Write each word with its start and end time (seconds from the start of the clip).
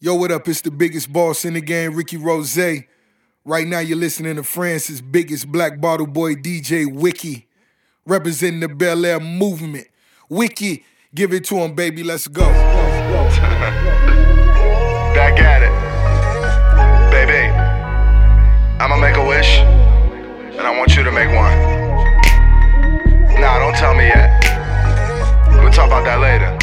Yo, 0.00 0.14
what 0.14 0.30
up? 0.30 0.46
It's 0.46 0.60
the 0.60 0.70
biggest 0.70 1.12
boss 1.12 1.44
in 1.44 1.54
the 1.54 1.60
game, 1.60 1.92
Ricky 1.92 2.16
Rose. 2.16 2.56
Right 3.44 3.66
now, 3.66 3.80
you're 3.80 3.98
listening 3.98 4.36
to 4.36 4.44
France's 4.44 5.00
biggest 5.00 5.50
black 5.50 5.80
bottle 5.80 6.06
boy, 6.06 6.36
DJ 6.36 6.86
Wiki, 6.86 7.48
representing 8.06 8.60
the 8.60 8.68
Bel 8.68 9.04
Air 9.04 9.18
movement. 9.18 9.88
Wiki, 10.28 10.84
give 11.12 11.32
it 11.32 11.44
to 11.46 11.56
him, 11.56 11.74
baby. 11.74 12.04
Let's 12.04 12.28
go. 12.28 12.46
Back 15.16 15.40
at 15.40 15.64
it. 15.64 15.72
Baby, 17.10 17.50
I'ma 18.80 18.98
make 18.98 19.16
a 19.16 19.26
wish, 19.26 19.58
and 19.58 20.60
I 20.60 20.78
want 20.78 20.94
you 20.94 21.02
to 21.02 21.10
make 21.10 21.26
one. 21.34 21.58
Nah, 23.40 23.58
don't 23.58 23.74
tell 23.74 23.96
me 23.96 24.04
yet. 24.04 24.44
We'll 25.60 25.72
talk 25.72 25.88
about 25.88 26.04
that 26.04 26.20
later. 26.20 26.56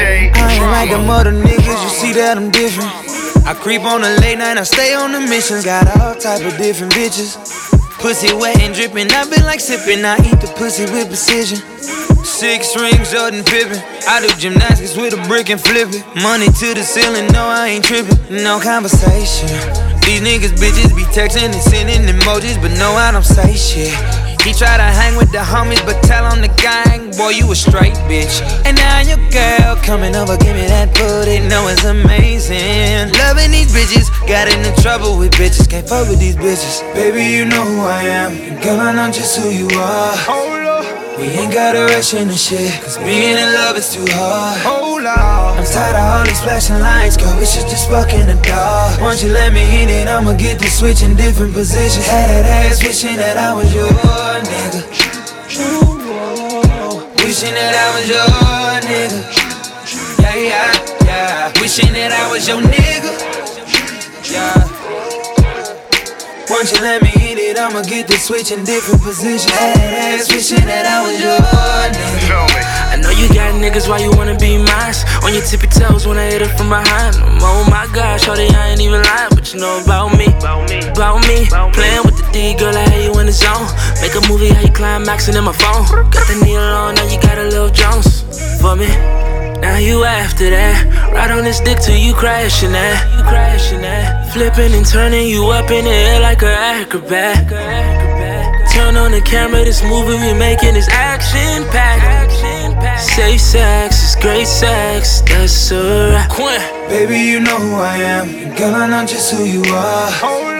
I 0.00 0.54
ain't 0.54 0.70
like 0.72 0.90
them 0.90 1.08
other 1.08 1.30
niggas, 1.30 1.82
you 1.84 1.90
see 1.90 2.12
that 2.14 2.36
I'm 2.36 2.50
different. 2.50 2.90
I 3.46 3.54
creep 3.54 3.82
on 3.82 4.00
the 4.00 4.18
late 4.20 4.38
night, 4.38 4.58
I 4.58 4.64
stay 4.64 4.94
on 4.94 5.12
the 5.12 5.20
missions. 5.20 5.64
Got 5.64 5.86
all 6.00 6.14
type 6.14 6.42
of 6.44 6.56
different 6.58 6.92
bitches. 6.94 7.38
Pussy 8.00 8.34
wet 8.34 8.60
and 8.60 8.74
dripping, 8.74 9.10
I 9.12 9.28
been 9.30 9.44
like 9.44 9.60
sipping. 9.60 10.04
I 10.04 10.16
eat 10.18 10.40
the 10.40 10.52
pussy 10.56 10.84
with 10.90 11.08
precision. 11.08 11.58
Six 12.24 12.74
rings, 12.74 13.12
Jordan 13.12 13.44
Pippen. 13.44 13.78
I 14.08 14.20
do 14.20 14.28
gymnastics 14.36 14.96
with 14.96 15.14
a 15.14 15.28
brick 15.28 15.50
and 15.50 15.60
flip 15.60 15.88
it. 15.92 16.04
Money 16.20 16.46
to 16.46 16.74
the 16.74 16.82
ceiling, 16.82 17.28
no, 17.32 17.44
I 17.46 17.68
ain't 17.68 17.84
tripping. 17.84 18.18
No 18.42 18.58
conversation. 18.58 19.48
These 20.02 20.20
niggas 20.20 20.56
bitches 20.58 20.90
be 20.96 21.04
texting 21.14 21.52
and 21.52 21.62
sending 21.62 22.02
emojis, 22.02 22.60
but 22.60 22.72
no, 22.78 22.92
I 22.92 23.12
don't 23.12 23.22
say 23.22 23.54
shit. 23.54 24.23
He 24.44 24.52
try 24.52 24.76
to 24.76 24.82
hang 24.82 25.16
with 25.16 25.32
the 25.32 25.38
homies, 25.38 25.80
but 25.86 26.02
tell 26.02 26.26
on 26.26 26.42
the 26.42 26.52
gang, 26.60 27.10
boy, 27.16 27.30
you 27.30 27.50
a 27.50 27.56
straight 27.56 27.94
bitch. 28.04 28.42
And 28.66 28.76
now 28.76 29.00
your 29.00 29.16
girl 29.30 29.74
coming 29.76 30.14
over, 30.14 30.36
give 30.36 30.54
me 30.54 30.66
that 30.68 30.92
booty, 30.92 31.40
know 31.48 31.66
it's 31.68 31.84
amazing. 31.84 33.10
Loving 33.24 33.52
these 33.52 33.72
bitches, 33.72 34.12
got 34.28 34.52
into 34.52 34.70
trouble 34.82 35.16
with 35.16 35.32
bitches, 35.32 35.66
can't 35.66 35.88
fuck 35.88 36.10
with 36.10 36.20
these 36.20 36.36
bitches. 36.36 36.84
Baby, 36.92 37.24
you 37.24 37.46
know 37.46 37.64
who 37.64 37.80
I 37.86 38.02
am, 38.02 38.60
girl, 38.60 38.80
I 38.80 38.92
know 38.92 39.10
just 39.10 39.40
who 39.40 39.48
you 39.48 39.68
are. 39.78 40.63
We 41.18 41.30
ain't 41.30 41.52
gotta 41.52 41.86
rush 41.94 42.12
into 42.12 42.34
shit, 42.34 42.82
cause 42.82 42.98
being 42.98 43.38
in 43.38 43.54
love 43.54 43.76
is 43.76 43.94
too 43.94 44.04
hard. 44.10 44.60
Hold 44.66 45.06
on. 45.06 45.58
I'm 45.58 45.64
tired 45.64 45.94
of 45.94 46.02
all 46.02 46.24
these 46.26 46.40
flashing 46.42 46.80
lights, 46.80 47.16
girl, 47.16 47.38
we 47.38 47.46
should 47.46 47.68
just 47.70 47.88
fuck 47.88 48.12
in 48.12 48.26
the 48.26 48.34
dark. 48.42 49.00
Once 49.00 49.22
you 49.22 49.30
let 49.30 49.52
me 49.52 49.62
in 49.82 49.88
it, 49.88 50.08
I'ma 50.08 50.34
get 50.34 50.58
to 50.58 50.68
switch 50.68 51.02
in 51.02 51.14
different 51.14 51.54
positions. 51.54 52.06
Had 52.06 52.30
that 52.30 52.46
ass 52.66 52.82
wishing 52.82 53.16
that 53.16 53.36
I 53.36 53.54
was 53.54 53.72
your 53.72 53.86
nigga. 53.86 54.82
Wishing 57.22 57.54
that 57.54 57.74
I 57.78 57.86
was 57.94 58.08
your 58.10 58.26
nigga. 58.90 59.20
Yeah, 60.18 60.34
yeah, 60.34 61.04
yeah. 61.06 61.60
Wishing 61.60 61.92
that 61.92 62.10
I 62.10 62.30
was 62.30 62.48
your 62.48 62.60
nigga. 62.60 63.12
Yeah. 64.32 64.73
Once 66.50 66.72
you 66.72 66.80
let 66.82 67.00
me 67.02 67.08
in 67.16 67.38
it, 67.38 67.58
I'ma 67.58 67.80
get 67.82 68.06
to 68.08 68.18
switch 68.18 68.52
in 68.52 68.64
different 68.64 69.02
positions. 69.02 69.48
That 69.48 70.20
ass 70.20 70.28
wishing 70.28 70.60
that 70.68 70.84
I 70.84 71.00
was 71.00 71.16
your 71.16 71.40
nigga. 71.40 72.20
Feel 72.28 72.44
me? 72.52 72.60
I 72.92 72.96
know 73.00 73.08
you 73.08 73.32
got 73.32 73.56
niggas 73.56 73.88
why 73.88 73.98
you 74.04 74.12
wanna 74.12 74.36
be 74.36 74.58
mine. 74.60 74.94
On 75.24 75.32
your 75.32 75.42
tippy 75.42 75.68
toes 75.68 76.06
when 76.06 76.18
I 76.18 76.28
hit 76.28 76.42
it 76.42 76.52
from 76.52 76.68
behind. 76.68 77.16
Oh 77.40 77.64
my 77.72 77.88
god, 77.96 78.20
shorty, 78.20 78.48
I 78.52 78.76
ain't 78.76 78.80
even 78.80 79.00
lying, 79.02 79.32
but 79.32 79.52
you 79.54 79.60
know 79.60 79.80
about 79.80 80.12
me. 80.20 80.28
About 80.36 80.68
me. 80.68 80.84
About 80.84 81.24
me. 81.24 81.48
Playing 81.72 82.04
with 82.04 82.20
the 82.20 82.28
D, 82.32 82.52
girl, 82.60 82.76
I 82.76 82.84
had 82.92 83.04
you 83.04 83.18
in 83.20 83.26
the 83.26 83.32
zone. 83.32 83.64
Make 84.04 84.12
a 84.12 84.20
movie, 84.28 84.52
how 84.52 84.60
you 84.60 84.72
climaxing 84.72 85.36
in 85.36 85.44
my 85.44 85.56
phone. 85.56 85.88
Got 86.12 86.28
the 86.28 86.44
needle 86.44 86.60
on, 86.60 86.94
now 86.94 87.08
you 87.08 87.16
got 87.24 87.38
a 87.38 87.44
little 87.48 87.72
Jones 87.72 88.20
for 88.60 88.76
me. 88.76 88.92
Now 89.64 89.78
you 89.78 90.04
after 90.04 90.50
that. 90.50 90.76
Ride 91.10 91.30
on 91.30 91.44
this 91.44 91.58
dick 91.58 91.78
till 91.78 91.96
you 91.96 92.12
crashing 92.12 92.72
that. 92.72 93.00
You 93.16 93.24
crashing 93.24 93.80
that. 93.80 94.30
Flipping 94.34 94.74
and 94.74 94.84
turning 94.84 95.26
you 95.26 95.48
up 95.48 95.70
in 95.70 95.86
the 95.86 95.90
air 95.90 96.20
like 96.20 96.42
a 96.42 96.52
acrobat. 96.52 97.48
Turn 98.74 98.98
on 98.98 99.12
the 99.12 99.22
camera, 99.22 99.64
this 99.64 99.82
movie 99.82 100.20
we 100.20 100.34
making 100.38 100.76
is 100.76 100.86
action 100.90 101.64
packed. 101.72 103.00
Safe 103.00 103.40
sex 103.40 104.04
is 104.04 104.16
great 104.20 104.46
sex, 104.46 105.22
that's 105.22 105.72
alright. 105.72 106.28
Quinn. 106.28 106.60
Baby, 106.90 107.20
you 107.20 107.40
know 107.40 107.56
who 107.56 107.76
I 107.76 107.96
am, 107.96 108.54
girl, 108.56 108.74
I 108.74 108.86
know 108.86 109.06
just 109.06 109.32
who 109.32 109.44
you 109.44 109.64
are. 109.72 110.53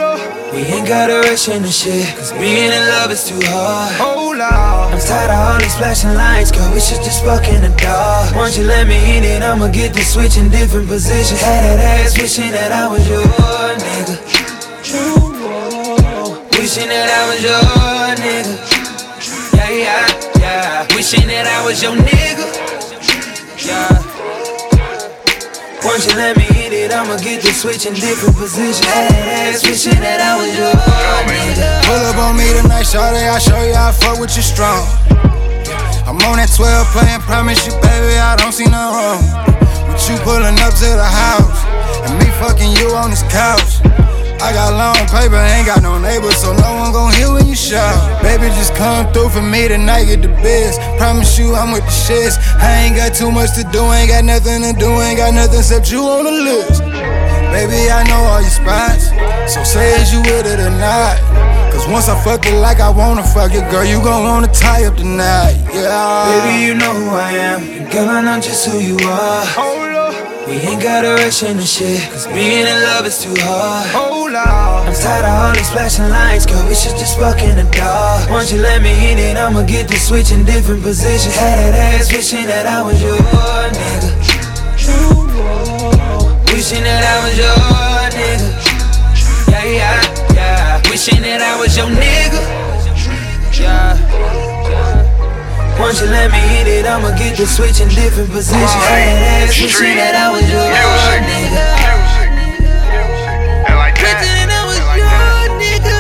We 0.55 0.63
ain't 0.71 0.87
gotta 0.87 1.19
rush 1.27 1.49
into 1.49 1.67
shit, 1.67 2.07
cause 2.15 2.31
being 2.39 2.71
in 2.71 2.85
love 2.95 3.11
is 3.11 3.27
too 3.27 3.41
hard. 3.51 3.91
Hold 3.99 4.39
on. 4.39 4.95
I'm 4.95 5.01
tired 5.03 5.27
of 5.27 5.39
all 5.43 5.59
these 5.59 5.75
flashing 5.75 6.15
lights, 6.15 6.53
girl, 6.53 6.73
we 6.73 6.79
should 6.79 7.03
just 7.03 7.25
fuck 7.25 7.43
in 7.49 7.61
the 7.61 7.75
dark. 7.83 8.37
Once 8.37 8.57
you 8.57 8.63
let 8.63 8.87
me 8.87 8.95
in 9.19 9.25
it, 9.25 9.43
I'ma 9.43 9.67
get 9.67 9.95
to 9.95 10.05
switch 10.05 10.37
in 10.37 10.51
different 10.51 10.87
positions. 10.87 11.41
Had 11.41 11.65
that 11.65 12.07
ass 12.07 12.17
wishing 12.17 12.53
that 12.53 12.71
I 12.71 12.87
was 12.87 13.03
your 13.11 13.27
nigga. 13.27 14.15
True. 14.87 15.35
Wishing 16.55 16.87
that 16.87 17.11
I 17.11 17.27
was 17.27 17.43
your 17.43 17.59
nigga. 18.23 18.55
Yeah, 19.59 19.71
yeah, 19.75 20.07
yeah. 20.39 20.95
Wishing 20.95 21.27
that 21.27 21.51
I 21.51 21.67
was 21.67 21.83
your 21.83 21.99
nigga. 21.99 22.47
Yeah. 23.59 23.91
Once 25.83 26.07
you 26.07 26.15
let 26.15 26.37
me 26.37 26.45
hit 26.45 26.64
it, 26.85 26.93
I'ma 26.93 27.17
get 27.17 27.41
to 27.43 27.53
switch 27.53 27.87
in 27.87 27.95
different 27.95 28.37
positions. 28.37 28.85
Ass 28.85 29.65
wishing 29.65 29.97
that 30.05 30.21
I 30.21 30.37
was 30.37 30.53
your. 30.53 30.73
Pull 31.89 32.03
up 32.05 32.19
on 32.21 32.37
me 32.37 32.45
tonight, 32.61 32.85
shawty, 32.85 33.25
I 33.25 33.39
show 33.41 33.57
you 33.65 33.73
I 33.73 33.93
fuck 33.93 34.21
with 34.21 34.37
you 34.37 34.45
strong. 34.45 34.85
I'm 36.05 36.21
on 36.29 36.37
that 36.37 36.53
12 36.53 36.93
playing, 36.93 37.25
promise 37.25 37.65
you, 37.65 37.73
baby, 37.81 38.21
I 38.21 38.37
don't 38.37 38.53
see 38.53 38.69
no 38.69 38.93
wrong. 38.93 39.25
With 39.89 40.05
you 40.05 40.17
pulling 40.21 40.61
up 40.61 40.73
to 40.85 40.89
the 40.93 41.09
house, 41.09 41.65
and 42.05 42.13
me 42.21 42.29
fucking 42.37 42.77
you 42.77 42.93
on 42.93 43.11
this 43.11 43.25
couch. 43.33 43.81
I 44.45 44.53
got 44.53 44.77
long 44.77 45.01
paper, 45.09 45.41
ain't 45.41 45.65
got 45.65 45.81
no 45.81 45.97
neighbors, 45.97 46.37
so 46.37 46.53
no 46.53 46.71
one 46.77 46.93
gon' 46.93 47.13
hear 47.17 47.33
when 47.33 47.49
you 47.49 47.57
shout. 47.57 47.97
Just 48.53 48.75
come 48.75 49.13
through 49.13 49.31
for 49.31 49.43
me 49.43 49.69
tonight, 49.69 50.05
get 50.05 50.23
the 50.23 50.29
best. 50.29 50.81
Promise 50.99 51.39
you 51.39 51.55
I'm 51.55 51.73
with 51.73 51.85
the 51.85 51.91
shits. 51.91 52.37
I 52.61 52.85
ain't 52.85 52.97
got 52.97 53.15
too 53.15 53.31
much 53.31 53.55
to 53.57 53.65
do, 53.73 53.83
ain't 53.93 54.11
got 54.11 54.25
nothing 54.25 54.63
to 54.63 54.73
do, 54.73 55.01
ain't 55.01 55.19
got 55.19 55.35
nothing 55.35 55.59
except 55.59 55.91
you 55.91 56.01
on 56.01 56.25
the 56.25 56.33
list. 56.33 56.81
Baby, 57.53 57.91
I 57.91 58.03
know 58.09 58.19
all 58.25 58.41
your 58.41 58.51
spots, 58.51 59.11
so 59.53 59.63
say 59.63 60.01
is 60.01 60.13
you 60.13 60.21
with 60.21 60.47
it 60.47 60.59
or 60.59 60.71
not. 60.71 61.17
Cause 61.73 61.87
once 61.89 62.09
I 62.09 62.17
fuck 62.25 62.47
it 62.47 62.59
like 62.59 62.81
I 62.81 62.91
wanna 62.91 63.23
fuck 63.23 63.53
it, 63.53 63.69
girl, 63.71 63.85
you 63.85 64.03
gon' 64.03 64.25
wanna 64.25 64.49
tie 64.49 64.85
up 64.87 64.97
tonight, 64.97 65.55
yeah. 65.73 66.31
Baby, 66.31 66.67
you 66.67 66.75
know 66.75 66.93
who 66.95 67.11
I 67.15 67.31
am, 67.33 67.91
girl, 67.91 68.09
I 68.09 68.23
know 68.23 68.41
just 68.41 68.67
who 68.67 68.79
you 68.79 68.97
are. 69.07 69.45
Oh, 69.59 69.84
We 70.47 70.61
ain't 70.61 70.83
gotta 70.83 71.09
rush 71.25 71.43
into 71.43 71.65
shit, 71.65 72.03
cause 72.13 72.27
being 72.27 72.67
in 72.67 72.83
love 72.85 73.07
is 73.07 73.23
too 73.23 73.33
hard. 73.39 73.89
Hold 73.97 74.35
on. 74.35 74.87
I'm 74.87 74.93
tired 74.93 75.25
of 75.25 75.33
all 75.33 75.55
these 75.55 75.71
flashing 75.71 76.11
lights, 76.11 76.45
girl, 76.45 76.61
we 76.69 76.75
should 76.75 76.97
just 77.01 77.19
fuck 77.19 77.41
in 77.41 77.57
the 77.57 77.65
dark. 77.73 78.29
Once 78.29 78.53
you 78.53 78.61
let 78.61 78.83
me 78.83 78.93
in 79.11 79.19
it, 79.19 79.39
I'ma 79.39 79.65
get 79.65 79.89
to 79.89 79.99
switch 79.99 80.33
in 80.33 80.45
different 80.45 80.83
positions. 80.83 81.35
Had 81.35 81.73
that 81.73 81.97
ass 81.97 82.13
wishing 82.13 82.45
that 82.47 82.67
I 82.67 82.83
was 82.83 83.01
your 83.01 83.17
nigga. 83.17 84.11
Wishing 86.53 86.85
that 86.85 87.03
I 87.09 87.17
was 87.25 87.39
your 87.41 87.57
nigga. 88.13 88.49
Yeah, 89.51 89.65
yeah, 89.65 90.35
yeah. 90.35 90.91
Wishing 90.91 91.23
that 91.23 91.41
I 91.41 91.59
was 91.59 91.75
your 91.75 91.89
nigga. 91.89 92.41
Yeah. 93.59 94.54
Once 95.79 96.01
you 96.01 96.07
let 96.07 96.31
me 96.31 96.39
hit 96.39 96.67
it, 96.69 96.87
I'ma 96.87 97.11
get 97.19 97.37
to 97.37 97.47
switch 97.47 97.81
in 97.81 97.89
different 97.89 98.31
positions. 98.31 98.73
Had 98.73 99.11
that 99.11 99.49
ass 99.49 99.61
wishing 99.61 99.97
that 99.97 100.15
I 100.15 100.31
was 100.33 100.47
your 100.49 100.63
Music. 100.71 101.23
nigga. 101.29 101.67
Music. 101.85 102.31
And. 103.69 103.85
Wishing 103.85 104.35
that 104.39 104.51
I 104.51 104.65
was 104.67 104.79
and 104.79 104.87
like 104.87 104.99
your 104.99 105.11
that. 105.11 105.51
nigga. 105.61 105.99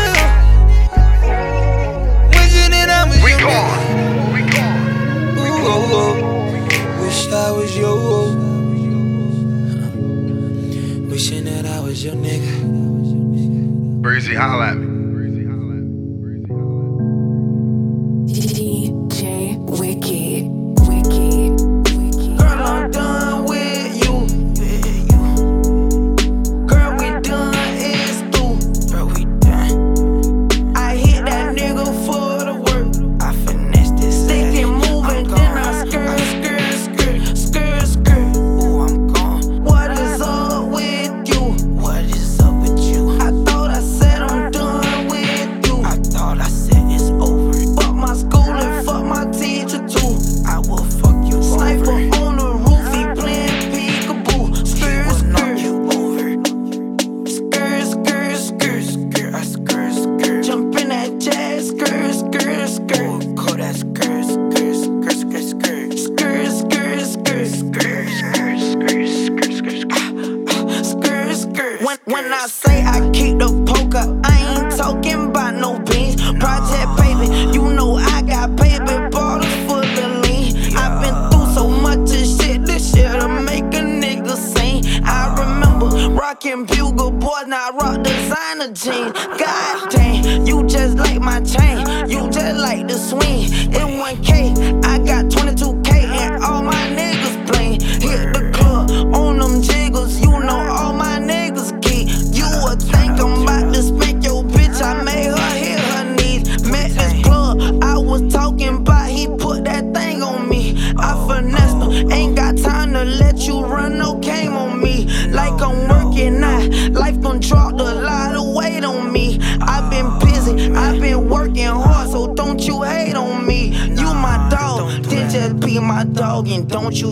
Wishing 2.39 2.71
that 2.71 2.89
I 2.89 3.03
was 3.09 3.19
your 3.19 3.39
gone. 3.41 4.33
We 4.33 4.41
gone. 4.55 5.43
Ooh, 5.43 5.67
oh, 5.67 5.98
oh. 5.98 7.03
Wish 7.04 7.21
I 7.33 7.34
was 7.51 7.71
your. 7.77 7.97
Wishing 11.10 11.45
that 11.45 11.66
I 11.66 11.81
was 11.81 12.03
your 12.04 12.15
nigga. 12.15 12.54
Breezy, 14.03 14.34
holla 14.34 14.66
at 14.71 14.77
me. 14.77 14.84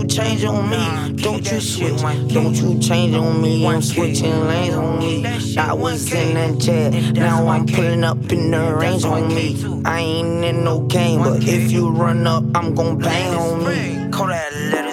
change 0.06 0.44
on 0.44 0.68
me. 0.70 1.22
Don't 1.22 1.50
you 1.50 1.60
switch. 1.60 2.00
Don't 2.32 2.54
you 2.54 2.78
change 2.80 3.14
on 3.14 3.42
me. 3.42 3.66
I'm 3.66 3.82
switching 3.82 4.46
lanes 4.46 4.74
on 4.74 4.98
me. 4.98 5.26
I 5.56 5.72
was 5.72 6.12
in 6.12 6.34
that 6.34 6.58
jet. 6.58 6.90
Now 7.14 7.46
I'm 7.48 7.66
pulling 7.66 8.04
up 8.04 8.18
in 8.30 8.50
the 8.50 8.74
range 8.74 9.04
on 9.04 9.28
me. 9.28 9.56
I 9.84 10.00
ain't 10.00 10.44
in 10.44 10.64
no 10.64 10.80
game, 10.80 11.20
but 11.20 11.42
if 11.44 11.70
you 11.70 11.90
run 11.90 12.26
up, 12.26 12.44
I'm 12.54 12.74
gon' 12.74 12.98
bang 12.98 13.34
on 13.34 13.64
me. 13.64 14.10
Call 14.10 14.28
that 14.28 14.54
letter. 14.54 14.91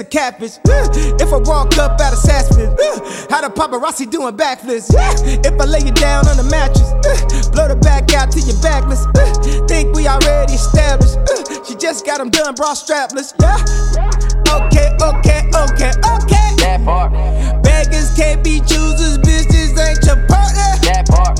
a 0.00 0.04
catfish. 0.04 0.58
If 1.20 1.32
I 1.32 1.38
walk 1.38 1.76
up 1.78 2.00
out 2.00 2.12
of 2.12 2.18
Saspin, 2.18 2.70
how 3.30 3.40
the 3.40 3.48
paparazzi 3.48 4.10
doing 4.10 4.36
backflips? 4.36 4.90
If 5.44 5.60
I 5.60 5.64
lay 5.64 5.80
you 5.80 5.92
down 5.92 6.26
on 6.28 6.36
the 6.36 6.44
mattress, 6.44 7.48
blow 7.48 7.68
the 7.68 7.76
back 7.76 8.12
out 8.14 8.30
to 8.32 8.40
your 8.40 8.60
backless. 8.62 9.06
Think 9.66 9.94
we 9.94 10.06
already 10.06 10.54
established? 10.54 11.16
She 11.66 11.74
just 11.74 12.06
got 12.06 12.18
them 12.18 12.30
done, 12.30 12.54
bra 12.54 12.74
strapless. 12.74 13.34
Yeah, 13.40 13.58
Okay, 14.48 14.88
okay, 15.02 15.44
okay, 15.52 15.92
okay. 15.92 16.48
That 16.62 16.80
part. 16.84 17.12
Beggars 17.62 18.14
can't 18.16 18.42
be 18.42 18.60
choosers, 18.60 19.18
bitches 19.18 19.76
ain't 19.76 20.04
your 20.06 20.20
partner. 20.26 20.70
That 20.86 21.06
part. 21.08 21.38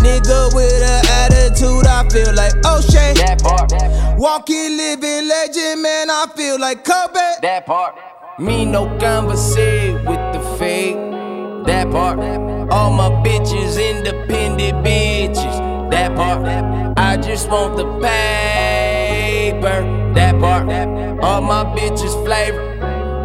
Nigga 0.00 0.54
with 0.54 0.82
an 0.82 1.02
attitude, 1.26 1.86
I 1.86 2.08
feel 2.08 2.32
like 2.34 2.54
O'Shea. 2.64 3.14
That 3.14 3.42
part. 3.42 3.68
That 3.70 3.90
part. 3.90 4.05
Walking, 4.18 4.78
living 4.78 5.28
legend, 5.28 5.82
man, 5.82 6.08
I 6.08 6.24
feel 6.34 6.58
like 6.58 6.84
Kobe. 6.84 7.20
That 7.42 7.66
part. 7.66 7.98
Me 8.38 8.64
no 8.64 8.86
conversate 8.98 9.94
with 10.06 10.32
the 10.32 10.40
fake. 10.58 10.96
That 11.66 11.90
part. 11.90 12.18
All 12.72 12.90
my 12.92 13.10
bitches 13.22 13.76
independent 13.78 14.82
bitches. 14.82 15.90
That 15.90 16.16
part. 16.16 16.46
I 16.96 17.18
just 17.18 17.50
want 17.50 17.76
the 17.76 17.84
paper. 18.00 19.82
That 20.14 20.40
part. 20.40 20.62
All 21.22 21.42
my 21.42 21.64
bitches 21.76 22.24
flavor. 22.24 22.76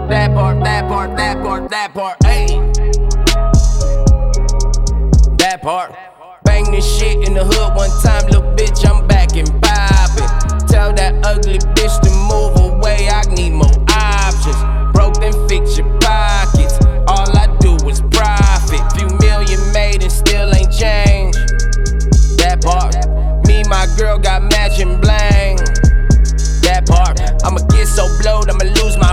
That 0.09 0.33
part. 0.33 0.61
That 0.61 0.89
part. 0.89 1.15
That 1.15 1.41
part. 1.41 1.69
That 1.69 1.93
part. 1.93 2.17
Hey. 2.25 2.47
That 5.37 5.61
part. 5.61 5.95
Bang 6.43 6.69
this 6.69 6.85
shit 6.99 7.25
in 7.25 7.33
the 7.33 7.45
hood 7.45 7.75
one 7.77 7.89
time, 8.03 8.25
little 8.25 8.41
bitch. 8.57 8.85
I'm 8.85 9.07
back 9.07 9.37
in 9.37 9.45
five. 9.61 9.90
That 10.95 11.25
ugly 11.25 11.57
bitch 11.57 12.01
to 12.03 12.11
move 12.29 12.59
away, 12.59 13.09
I 13.09 13.23
need 13.33 13.51
more 13.51 13.71
options. 13.89 14.59
Broke 14.93 15.15
then 15.19 15.33
fix 15.47 15.77
your 15.77 15.87
pockets. 15.99 16.77
All 17.07 17.31
I 17.37 17.47
do 17.59 17.75
is 17.87 18.01
profit. 18.11 18.81
Few 18.93 19.07
million 19.19 19.59
made 19.71 20.03
and 20.03 20.11
still 20.11 20.53
ain't 20.53 20.71
changed. 20.71 21.39
That 22.37 22.61
part. 22.61 22.93
Me, 23.47 23.63
my 23.69 23.87
girl 23.97 24.19
got 24.19 24.43
matching 24.51 24.99
bling. 24.99 25.57
That 26.61 26.83
part. 26.85 27.19
I'ma 27.43 27.65
get 27.71 27.87
so 27.87 28.05
blowed, 28.21 28.49
I'ma 28.49 28.65
lose 28.83 28.97
my 28.97 29.10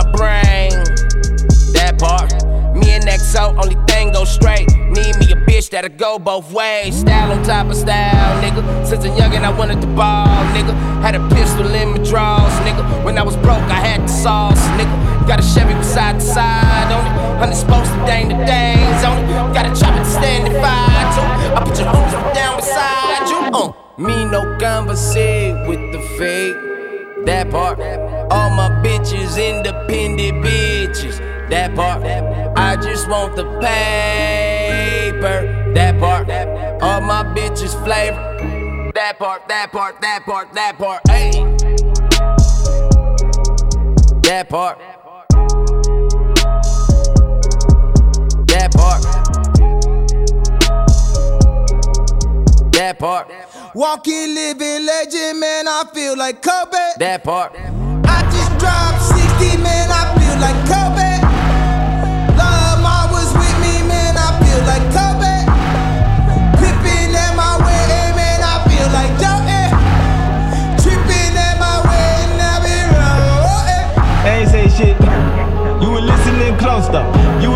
XO, 3.19 3.51
only 3.61 3.75
thing 3.85 4.11
go 4.13 4.23
straight. 4.23 4.67
Need 4.95 5.15
me 5.19 5.31
a 5.31 5.39
bitch 5.47 5.69
that'll 5.69 5.89
go 5.89 6.17
both 6.17 6.51
ways. 6.51 6.99
Style 7.01 7.31
on 7.31 7.43
top 7.43 7.67
of 7.67 7.75
style, 7.75 8.41
nigga. 8.41 8.61
Since 8.85 9.03
a 9.05 9.09
youngin', 9.09 9.43
I 9.43 9.51
wanted 9.51 9.81
to 9.81 9.87
ball, 9.87 10.25
nigga. 10.55 10.73
Had 11.01 11.15
a 11.15 11.29
pistol 11.35 11.67
in 11.67 11.91
my 11.91 11.97
drawers, 11.97 12.53
nigga. 12.65 13.03
When 13.03 13.17
I 13.17 13.23
was 13.23 13.35
broke, 13.37 13.67
I 13.77 13.79
had 13.87 14.03
the 14.03 14.07
sauce, 14.07 14.63
nigga. 14.79 15.27
Got 15.27 15.39
a 15.39 15.43
Chevy 15.43 15.75
with 15.75 15.85
side 15.85 16.19
to 16.19 16.25
side 16.25 16.91
on 16.91 17.05
it. 17.05 17.39
Honey 17.39 17.55
supposed 17.55 17.91
to 17.91 17.97
dang 18.07 18.29
the 18.29 18.37
things 18.47 19.03
on 19.03 19.17
it. 19.19 19.53
Got 19.53 19.65
a 19.65 19.79
chopper 19.79 19.99
to 19.99 20.05
stand 20.05 20.47
and 20.47 20.55
fire 20.63 21.05
too. 21.15 21.55
I 21.55 21.63
put 21.65 21.77
your 21.77 21.87
hoes 21.87 22.33
down 22.33 22.55
beside 22.55 23.27
you. 23.27 23.39
Uh. 23.53 23.73
Me 23.97 24.23
no 24.31 24.57
conversate 24.59 25.67
with 25.67 25.81
the 25.91 25.99
fake. 26.17 26.55
That 27.25 27.51
part. 27.51 27.79
All 28.31 28.49
my 28.51 28.69
bitches 28.81 29.37
independent 29.37 30.43
bitches. 30.43 31.38
That 31.49 31.75
part. 31.75 32.03
I 32.55 32.75
just 32.75 33.09
want 33.09 33.35
the 33.35 33.43
paper. 33.59 33.73
That 35.73 35.99
part. 35.99 36.29
All 36.81 37.01
my 37.01 37.23
bitches 37.35 37.73
flavor. 37.83 38.91
That 38.93 39.17
part, 39.17 39.47
that 39.47 39.71
part, 39.71 39.99
that 40.01 40.25
part, 40.25 40.53
that 40.53 40.77
part. 40.77 41.01
Hey. 41.09 41.31
That 44.21 44.47
part. 44.49 44.77
That 48.47 48.71
part. 48.73 49.01
That 52.73 52.99
part. 52.99 53.31
Walking, 53.73 54.35
living 54.35 54.85
legend, 54.85 55.39
man, 55.39 55.67
I 55.67 55.83
feel 55.93 56.15
like 56.15 56.41
Kobe. 56.43 56.77
That 56.97 57.23
part. 57.23 57.55
I 57.55 58.21
just 58.31 58.57
dropped 58.59 59.01
60, 59.01 59.57
man, 59.63 59.89
I 59.91 60.13
feel 60.19 60.39
like 60.39 60.55
Kobe. 60.67 60.78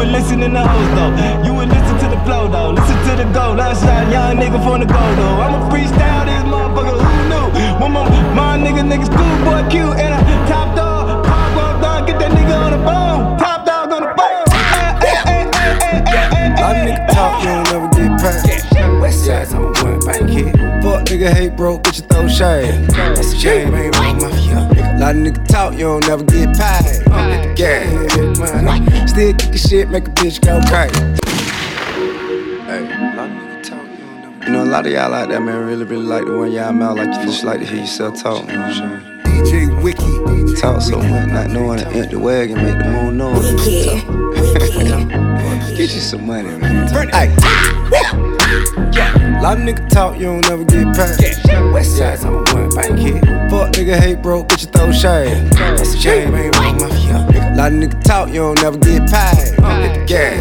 You 0.03 0.09
were 0.09 0.19
listening 0.19 0.51
to 0.51 0.59
hoes 0.59 0.95
though. 0.99 1.45
You 1.45 1.53
were 1.53 1.65
listening 1.65 1.99
to 1.99 2.07
the 2.13 2.21
flow 2.25 2.49
though. 2.49 2.71
Listen 2.71 2.97
to 3.07 3.23
the 3.23 3.31
go. 3.31 3.53
Last 3.53 3.85
shot, 3.85 4.11
young 4.11 4.35
nigga 4.35 4.61
from 4.61 4.81
the 4.81 4.85
go 4.85 4.99
though. 5.15 5.39
I'ma 5.39 5.69
freestyle 5.69 6.25
this 6.25 6.43
motherfucker. 6.43 6.99
Who 6.99 7.29
knew? 7.31 7.79
One 7.79 7.93
more, 7.93 8.09
my 8.35 8.57
nigga, 8.59 8.83
nigga, 8.83 9.05
schoolboy 9.05 9.69
Q 9.71 9.93
and 9.93 10.13
a 10.13 10.19
top 10.49 10.75
dog. 10.75 11.25
Pop 11.25 11.55
walk 11.55 11.81
down, 11.81 12.05
get 12.05 12.19
that 12.19 12.31
nigga 12.33 12.53
on 12.53 12.71
the 12.71 12.83
phone. 12.83 13.37
Top 13.37 13.65
dog 13.65 13.93
on 13.93 14.01
the 14.01 14.09
phone. 14.09 14.43
Ay, 14.51 14.91
ay, 15.07 15.15
ay, 15.23 15.43
ay, 15.55 15.71
ay, 15.79 16.03
ay, 16.11 16.51
ay, 16.51 16.61
Lot 16.61 16.75
of 16.75 16.83
nigga 16.83 17.07
talk, 17.13 17.39
you 17.39 17.63
don't 17.63 17.71
never 17.71 17.87
get 17.95 18.43
paid. 18.43 18.72
Nigga 21.23 21.33
hate 21.33 21.55
broke, 21.55 21.83
bitch 21.83 22.01
you 22.01 22.07
throw 22.07 22.27
shade. 22.27 22.89
That's 22.89 23.33
a 23.33 23.39
shame, 23.39 23.73
ain't 23.73 23.95
wrong, 23.95 24.17
mafia. 24.17 24.97
Lot 24.99 25.15
of 25.15 25.21
nigga 25.21 25.47
talk, 25.47 25.73
you 25.73 25.85
don't 25.85 26.07
never 26.07 26.23
get 26.23 26.55
paid. 26.57 27.57
Yeah, 27.57 27.85
man. 28.39 29.07
Still 29.07 29.33
kick 29.33 29.55
shit, 29.55 29.89
make 29.89 30.07
a 30.07 30.11
bitch 30.11 30.41
go 30.41 30.59
crazy. 30.67 30.99
Hey, 32.65 32.81
lot 33.15 33.29
of 33.29 33.35
you 33.35 33.61
don't 33.69 34.21
never. 34.21 34.45
You 34.45 34.51
know, 34.51 34.63
a 34.63 34.65
lot 34.65 34.85
of 34.85 34.91
y'all 34.91 35.13
out 35.13 35.29
there, 35.29 35.39
man, 35.39 35.65
really, 35.65 35.85
really 35.85 36.03
like 36.03 36.25
the 36.25 36.37
one 36.37 36.51
y'all 36.51 36.73
mouth 36.73 36.97
like 36.97 37.07
you 37.07 37.23
just 37.25 37.43
like 37.43 37.59
to 37.59 37.65
hear 37.65 37.79
yourself 37.81 38.21
talk. 38.21 38.45
You 38.47 38.53
know 38.53 38.67
what 38.67 38.77
I'm 38.77 39.23
saying? 39.23 39.45
DJ 39.45 39.83
Wiki. 39.83 40.59
Talk 40.59 40.81
so 40.81 40.97
much, 40.97 41.27
not 41.29 41.49
knowing 41.49 41.79
to 41.79 41.87
empty 41.87 42.15
the 42.15 42.19
wagon, 42.19 42.57
make 42.63 42.77
the 42.77 42.85
moon 42.85 43.17
noise. 43.17 43.53
Wicked. 43.53 44.07
Wicked. 44.07 45.09
Get 45.77 45.93
you 45.93 46.01
some 46.01 46.27
money, 46.27 46.49
man. 46.57 46.87
Hey. 47.11 47.33
Lot 49.43 49.57
of 49.57 49.65
nigga 49.65 49.89
talk, 49.89 50.17
you 50.17 50.27
don't 50.27 50.41
never 50.47 50.63
get 50.63 50.95
paid. 50.95 51.73
West 51.73 51.97
side, 51.97 52.23
I'm 52.23 52.33
a 52.33 52.37
one 52.53 52.69
bank 52.75 52.97
kid. 52.97 53.19
Fuck 53.51 53.73
nigga 53.73 53.99
hate 53.99 54.21
broke, 54.21 54.47
bitch 54.47 54.61
you 54.61 54.67
throw 54.71 54.89
shade. 54.93 55.51
That's 55.51 55.93
a 55.93 55.97
shame, 55.97 56.33
ain't 56.33 56.55
mafia. 56.55 57.53
Lot 57.57 57.73
of 57.73 57.77
nigga 57.77 58.01
talk, 58.03 58.29
you 58.29 58.35
don't 58.35 58.61
never 58.61 58.77
get 58.77 59.01
paid. 59.11 60.09
Yeah, 60.09 60.37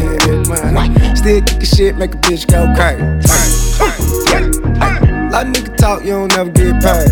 man. 0.47 1.17
Still 1.17 1.41
kick 1.41 1.65
shit, 1.65 1.97
make 1.97 2.15
a 2.15 2.17
bitch 2.17 2.47
go 2.47 2.73
crazy. 2.77 3.03
Lot 5.33 5.47
nigga 5.47 5.75
talk, 5.77 6.05
you 6.05 6.11
don't 6.11 6.27
never 6.35 6.51
get 6.51 6.79
paid. 6.83 7.09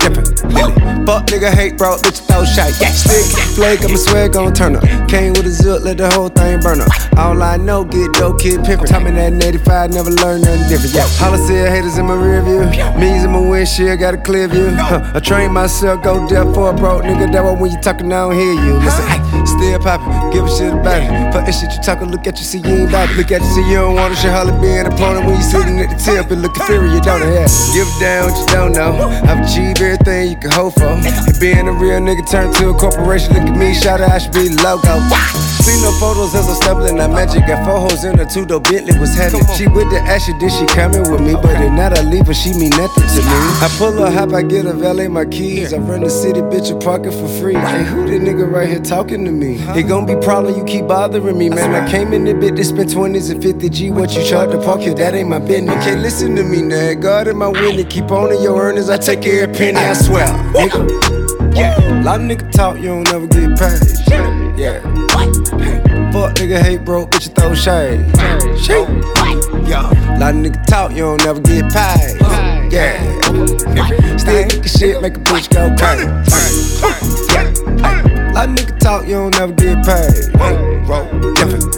Dippin', 0.00 0.52
Lily. 0.52 0.90
Fuck 1.06 1.26
nigga 1.26 1.52
hate 1.52 1.76
bro, 1.78 1.96
bitch 1.96 2.20
throw 2.28 2.44
shit. 2.44 2.70
Yeah, 2.80 2.92
stick, 2.92 3.24
flake, 3.56 3.82
I'ma 3.82 3.96
swag 3.96 4.32
gon' 4.34 4.52
turn 4.52 4.76
up. 4.76 4.84
Came 5.08 5.32
with 5.32 5.46
a 5.46 5.50
zip, 5.50 5.82
let 5.82 5.96
the 5.96 6.10
whole 6.10 6.28
thing 6.28 6.60
burn 6.60 6.80
up. 6.80 6.88
All 7.18 7.42
I 7.42 7.56
know, 7.56 7.84
get 7.84 8.12
dope, 8.12 8.38
kid 8.40 8.60
pimpin'. 8.60 8.86
Tommy 8.86 9.10
that 9.12 9.42
85, 9.42 9.92
never 9.92 10.10
learn 10.10 10.42
nothing 10.42 10.68
different. 10.68 10.94
Yeah, 10.94 11.06
said 11.46 11.72
haters 11.72 11.98
in 11.98 12.06
my 12.06 12.14
rear 12.14 12.42
view. 12.42 12.60
Me's 13.00 13.24
in 13.24 13.32
my 13.32 13.40
windshield, 13.40 13.98
got 13.98 14.14
a 14.14 14.18
clear 14.18 14.46
view. 14.46 14.70
Huh, 14.70 15.12
I 15.14 15.20
train 15.20 15.52
myself, 15.52 16.02
go 16.04 16.28
deaf 16.28 16.54
for 16.54 16.70
a 16.70 16.72
broke 16.72 17.02
nigga. 17.02 17.32
That 17.32 17.42
why 17.42 17.54
when 17.54 17.72
you 17.72 17.80
talkin', 17.80 18.12
I 18.12 18.28
don't 18.28 18.34
hear 18.34 18.52
you. 18.52 18.74
Listen, 18.78 19.04
ay, 19.08 19.44
still 19.44 19.78
poppin', 19.80 20.30
give 20.30 20.44
a 20.44 20.50
shit 20.50 20.72
about 20.72 21.02
it. 21.02 21.32
Fuck 21.32 21.46
that 21.46 21.52
shit 21.52 21.72
you 21.72 21.82
talkin', 21.82 22.10
look 22.10 22.26
at 22.26 22.38
you, 22.38 22.44
see 22.44 22.58
you 22.58 22.86
ain't 22.86 22.90
about 22.90 23.10
it. 23.10 23.16
Look 23.16 23.32
at 23.32 23.40
you, 23.40 23.50
see 23.50 23.66
you 23.68 23.76
don't 23.82 23.96
want 23.96 24.14
to 24.14 24.20
shit, 24.20 24.30
holla 24.30 24.52
be 24.60 24.68
an 24.68 24.86
opponent 24.86 25.26
when 25.26 25.36
you 25.36 25.42
sitting 25.42 25.80
at 25.80 25.90
the 25.90 25.96
tip 25.96 26.30
and 26.30 26.42
looking 26.42 26.62
furious, 26.64 26.89
don't 26.98 27.22
it? 27.22 27.30
Yeah. 27.30 27.46
Give 27.70 27.90
down 28.02 28.26
what 28.26 28.34
you 28.34 28.46
don't 28.50 28.72
know. 28.72 29.06
I've 29.30 29.46
achieved 29.46 29.78
everything 29.78 30.30
you 30.30 30.36
can 30.36 30.50
hope 30.50 30.74
for. 30.74 30.90
And 30.90 31.38
being 31.38 31.68
a 31.68 31.72
real 31.72 32.02
nigga 32.02 32.26
turned 32.28 32.54
to 32.56 32.70
a 32.70 32.74
corporation, 32.74 33.34
look 33.34 33.46
at 33.46 33.56
me, 33.56 33.74
shout 33.74 34.00
out, 34.00 34.10
I 34.10 34.18
should 34.18 34.32
be 34.32 34.48
logo. 34.48 34.98
See 35.62 35.76
no 35.82 35.92
photos 36.00 36.34
as 36.34 36.48
I'm 36.48 36.56
stumbling, 36.56 37.00
I 37.00 37.06
magic. 37.06 37.46
Got 37.46 37.64
four 37.64 37.78
hoes 37.80 38.04
in 38.04 38.18
her 38.18 38.24
two 38.24 38.46
door 38.46 38.60
Bentley 38.60 38.98
was 38.98 39.14
heavy. 39.14 39.38
She 39.56 39.68
with 39.68 39.90
the 39.90 40.00
ashy, 40.00 40.32
then 40.40 40.50
she 40.50 40.66
coming 40.66 41.04
with 41.10 41.20
me. 41.20 41.34
But 41.34 41.60
if 41.60 41.72
not, 41.72 41.96
I 41.98 42.02
leave 42.02 42.26
her, 42.26 42.34
she 42.34 42.54
mean 42.54 42.70
nothing 42.70 43.04
to 43.06 43.20
me. 43.20 43.38
I 43.60 43.68
pull 43.78 43.92
her 43.92 44.10
hop, 44.10 44.32
I 44.32 44.42
get 44.42 44.66
a 44.66 44.72
valet 44.72 45.08
my 45.08 45.26
keys. 45.26 45.72
I 45.74 45.78
run 45.78 46.00
the 46.00 46.10
city, 46.10 46.40
bitch, 46.40 46.74
a 46.74 46.78
parking 46.82 47.12
for 47.12 47.28
free. 47.40 47.54
Hey, 47.54 47.84
who 47.84 48.06
the 48.06 48.18
nigga 48.18 48.50
right 48.50 48.68
here 48.68 48.80
talking 48.80 49.24
to 49.26 49.30
me? 49.30 49.56
It 49.76 49.86
gon' 49.86 50.06
be 50.06 50.16
problem, 50.16 50.56
you 50.56 50.64
keep 50.64 50.88
bothering 50.88 51.36
me, 51.36 51.50
man. 51.50 51.74
I 51.74 51.88
came 51.90 52.12
in 52.14 52.24
the 52.24 52.34
bit 52.34 52.56
to 52.56 52.64
spend 52.64 52.88
20s 52.88 53.30
and 53.30 53.42
50 53.42 53.68
G. 53.68 53.90
What 53.90 54.14
you 54.14 54.24
charge 54.24 54.50
to 54.52 54.58
park 54.58 54.80
here, 54.80 54.94
that 54.94 55.14
ain't 55.14 55.28
my 55.28 55.38
business. 55.38 55.74
You 55.74 55.80
can't 55.82 56.00
listen 56.00 56.36
to 56.36 56.42
me, 56.42 56.62
now. 56.62 56.79
God 57.00 57.28
in 57.28 57.36
my 57.36 57.48
winning, 57.48 57.86
keep 57.86 58.10
on 58.10 58.32
in 58.32 58.42
your 58.42 58.60
earnings. 58.60 58.88
I 58.88 58.96
take 58.96 59.26
every 59.26 59.54
penny, 59.54 59.78
I 59.78 59.92
swear. 59.92 60.26
Nigga. 60.54 61.54
Yeah. 61.54 62.02
Lot 62.02 62.20
of 62.20 62.26
nigga 62.26 62.50
talk, 62.52 62.76
you 62.78 62.86
don't 62.86 63.04
never 63.04 63.26
get 63.26 63.58
paid. 63.58 63.80
Yeah. 64.58 64.80
Fuck 66.10 66.34
nigga 66.36 66.60
hate 66.62 66.84
broke, 66.84 67.10
bitch 67.10 67.28
you 67.28 67.34
throw 67.34 67.54
shade. 67.54 68.06
Shade. 68.58 68.88
Yeah. 69.68 69.90
Lot 70.18 70.34
of 70.34 70.40
nigga 70.40 70.64
talk, 70.66 70.92
you 70.92 71.02
don't 71.02 71.22
never 71.24 71.40
get 71.40 71.70
paid. 71.72 72.16
Yeah. 72.72 72.98
Still 74.16 74.48
kick 74.48 74.66
shit, 74.66 75.02
make 75.02 75.16
a 75.16 75.20
bitch 75.20 75.48
go 75.52 75.70
crazy. 75.76 76.08
Of 78.36 78.48
nigga 78.56 78.78
talk, 78.78 79.06
you 79.06 79.14
don't 79.14 79.38
never 79.38 79.52
get 79.52 79.84
paid. 79.84 80.30
Roll, 80.88 81.04
definitely. 81.34 81.70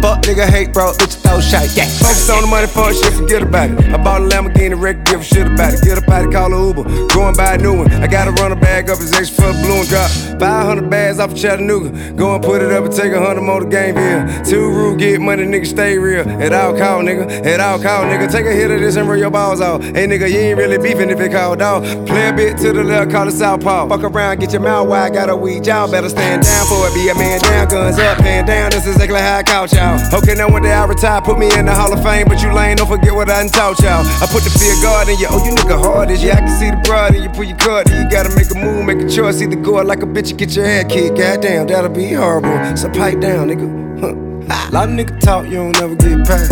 Fuck 0.00 0.22
nigga 0.22 0.48
hate 0.48 0.72
bro, 0.72 0.92
bitch 0.92 1.20
throw 1.22 1.40
shade. 1.40 1.70
Yeah. 1.76 1.84
Focus 1.84 2.30
on 2.30 2.42
the 2.42 2.48
money, 2.48 2.66
fuck 2.66 2.92
shit, 2.94 3.12
forget 3.12 3.42
about 3.42 3.70
it. 3.70 3.92
I 3.92 4.02
bought 4.02 4.22
a 4.22 4.24
Lamborghini 4.24 4.80
record, 4.80 5.04
give 5.04 5.20
a 5.20 5.24
shit 5.24 5.46
about 5.46 5.74
it. 5.74 5.82
Get 5.82 5.98
up 5.98 6.08
out 6.08 6.24
it, 6.24 6.32
call 6.32 6.52
a 6.52 6.66
Uber, 6.68 6.84
go 7.08 7.28
and 7.28 7.36
buy 7.36 7.54
a 7.54 7.58
new 7.58 7.76
one. 7.76 7.92
I 7.92 8.06
gotta 8.06 8.32
run 8.32 8.52
a 8.52 8.56
bag 8.56 8.88
up, 8.88 8.98
it's 9.00 9.12
extra 9.12 9.44
for 9.44 9.52
the 9.52 9.62
blue 9.62 9.80
and 9.80 9.88
drop. 9.88 10.10
500 10.40 10.88
bags 10.88 11.18
off 11.20 11.32
of 11.32 11.38
Chattanooga. 11.38 12.12
Go 12.14 12.34
and 12.34 12.42
put 12.42 12.62
it 12.62 12.72
up 12.72 12.84
and 12.84 12.94
take 12.94 13.12
a 13.12 13.20
hundred 13.20 13.42
more 13.42 13.60
to 13.60 13.66
Gameville. 13.66 14.48
Two 14.48 14.70
rule, 14.70 14.96
get 14.96 15.20
money, 15.20 15.44
nigga, 15.44 15.66
stay 15.66 15.98
real. 15.98 16.26
At 16.26 16.52
all 16.54 16.76
call, 16.76 17.02
nigga. 17.02 17.44
At 17.44 17.60
all 17.60 17.78
call, 17.78 18.04
nigga. 18.04 18.30
Take 18.32 18.46
a 18.46 18.52
hit 18.52 18.70
of 18.70 18.80
this 18.80 18.96
and 18.96 19.06
roll 19.06 19.18
your 19.18 19.30
balls 19.30 19.60
off. 19.60 19.82
Hey, 19.82 20.06
nigga, 20.06 20.30
you 20.30 20.38
ain't 20.38 20.58
really 20.58 20.78
beefing 20.78 21.10
if 21.10 21.20
it 21.20 21.32
called 21.32 21.60
off. 21.60 21.82
Play 22.06 22.28
a 22.28 22.32
bit 22.32 22.56
to 22.58 22.72
the 22.72 22.82
left, 22.82 23.10
call 23.10 23.28
it 23.28 23.32
southpaw. 23.32 23.88
Fuck 23.88 24.02
around, 24.02 24.40
get 24.40 24.52
your 24.52 24.62
mouth 24.62 24.88
wide, 24.88 25.12
got 25.12 25.28
a 25.28 25.36
weed. 25.36 25.62
Y'all 25.80 25.90
better 25.90 26.10
stand 26.10 26.42
down 26.42 26.66
for 26.66 26.88
it. 26.88 26.92
Be 26.92 27.08
a 27.08 27.14
man 27.14 27.40
down, 27.40 27.66
guns 27.66 27.98
up, 27.98 28.18
hand 28.20 28.48
down. 28.48 28.68
This 28.70 28.84
is 28.84 28.96
exactly 28.96 29.18
how 29.18 29.38
I 29.38 29.42
couch 29.42 29.72
y'all. 29.72 29.96
Okay, 30.12 30.34
now 30.34 30.50
one 30.50 30.62
day 30.62 30.74
I 30.74 30.84
retire, 30.84 31.22
put 31.22 31.38
me 31.38 31.50
in 31.56 31.64
the 31.64 31.74
Hall 31.74 31.90
of 31.90 32.02
Fame, 32.02 32.26
but 32.28 32.42
you 32.42 32.52
lame, 32.52 32.76
don't 32.76 32.86
forget 32.86 33.14
what 33.14 33.30
I 33.30 33.40
done 33.40 33.48
taught 33.48 33.80
y'all. 33.80 34.04
I 34.04 34.28
put 34.28 34.44
the 34.44 34.50
fear 34.50 34.76
guard 34.82 35.08
in 35.08 35.18
you, 35.18 35.28
oh, 35.30 35.42
you 35.42 35.52
nigga 35.52 35.82
hard 35.82 36.10
as 36.10 36.22
yeah, 36.22 36.36
I 36.36 36.40
can 36.40 36.60
see 36.60 36.68
the 36.68 36.76
broad 36.84 37.14
and 37.14 37.24
you 37.24 37.30
pull 37.30 37.44
your 37.44 37.56
then 37.56 38.04
you 38.04 38.10
gotta 38.10 38.28
make 38.36 38.50
a 38.50 38.58
move, 38.58 38.84
make 38.84 39.00
a 39.00 39.08
choice, 39.08 39.40
either 39.40 39.56
go 39.56 39.78
out 39.78 39.86
like 39.86 40.02
a 40.02 40.06
bitch 40.06 40.34
or 40.34 40.36
get 40.36 40.54
your 40.54 40.66
head 40.66 40.90
kicked. 40.90 41.16
Goddamn, 41.16 41.66
that'll 41.66 41.88
be 41.88 42.12
horrible. 42.12 42.76
So 42.76 42.90
pipe 42.90 43.18
down, 43.20 43.48
nigga. 43.48 44.00
Huh. 44.00 44.29
A 44.50 44.70
lot 44.72 44.88
of 44.88 44.94
niggas 44.94 45.20
talk, 45.20 45.44
you 45.46 45.54
don't 45.54 45.72
never 45.78 45.94
get 45.94 46.26
paid. 46.26 46.48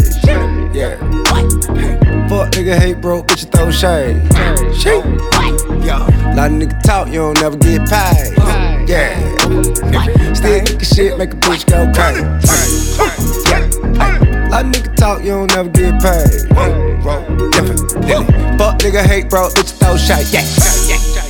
Yeah. 0.73 0.97
Fuck 2.29 2.53
nigga 2.53 2.79
hate 2.79 3.01
broke, 3.01 3.27
bitch 3.27 3.45
you 3.45 3.51
throw 3.51 3.71
shade. 3.73 4.23
Shade. 4.77 5.05
Yeah. 5.85 6.07
Lot 6.37 6.53
of 6.53 6.59
niggas 6.59 6.83
talk, 6.85 7.09
you 7.09 7.15
don't 7.15 7.41
never 7.41 7.57
get 7.57 7.89
paid. 7.89 8.37
Yeah. 8.89 9.19
Still 10.35 10.65
kick 10.65 10.83
shit, 10.85 11.19
make 11.19 11.33
a 11.33 11.37
bitch 11.37 11.67
go 11.67 11.91
crazy. 11.93 12.23
Yeah. 13.51 14.49
Lot 14.49 14.65
of 14.67 14.71
niggas 14.73 14.97
talk, 14.97 15.25
you 15.25 15.31
don't 15.31 15.55
never 15.55 15.69
get 15.69 16.01
paid. 16.01 16.49
Different. 17.53 17.81
Fuck 18.59 18.79
nigga 18.79 19.03
hate 19.05 19.29
broke, 19.29 19.55
bitch 19.55 19.73
you 19.73 19.79
throw 19.79 19.97
shade. 19.97 20.27
Yeah. 20.33 21.28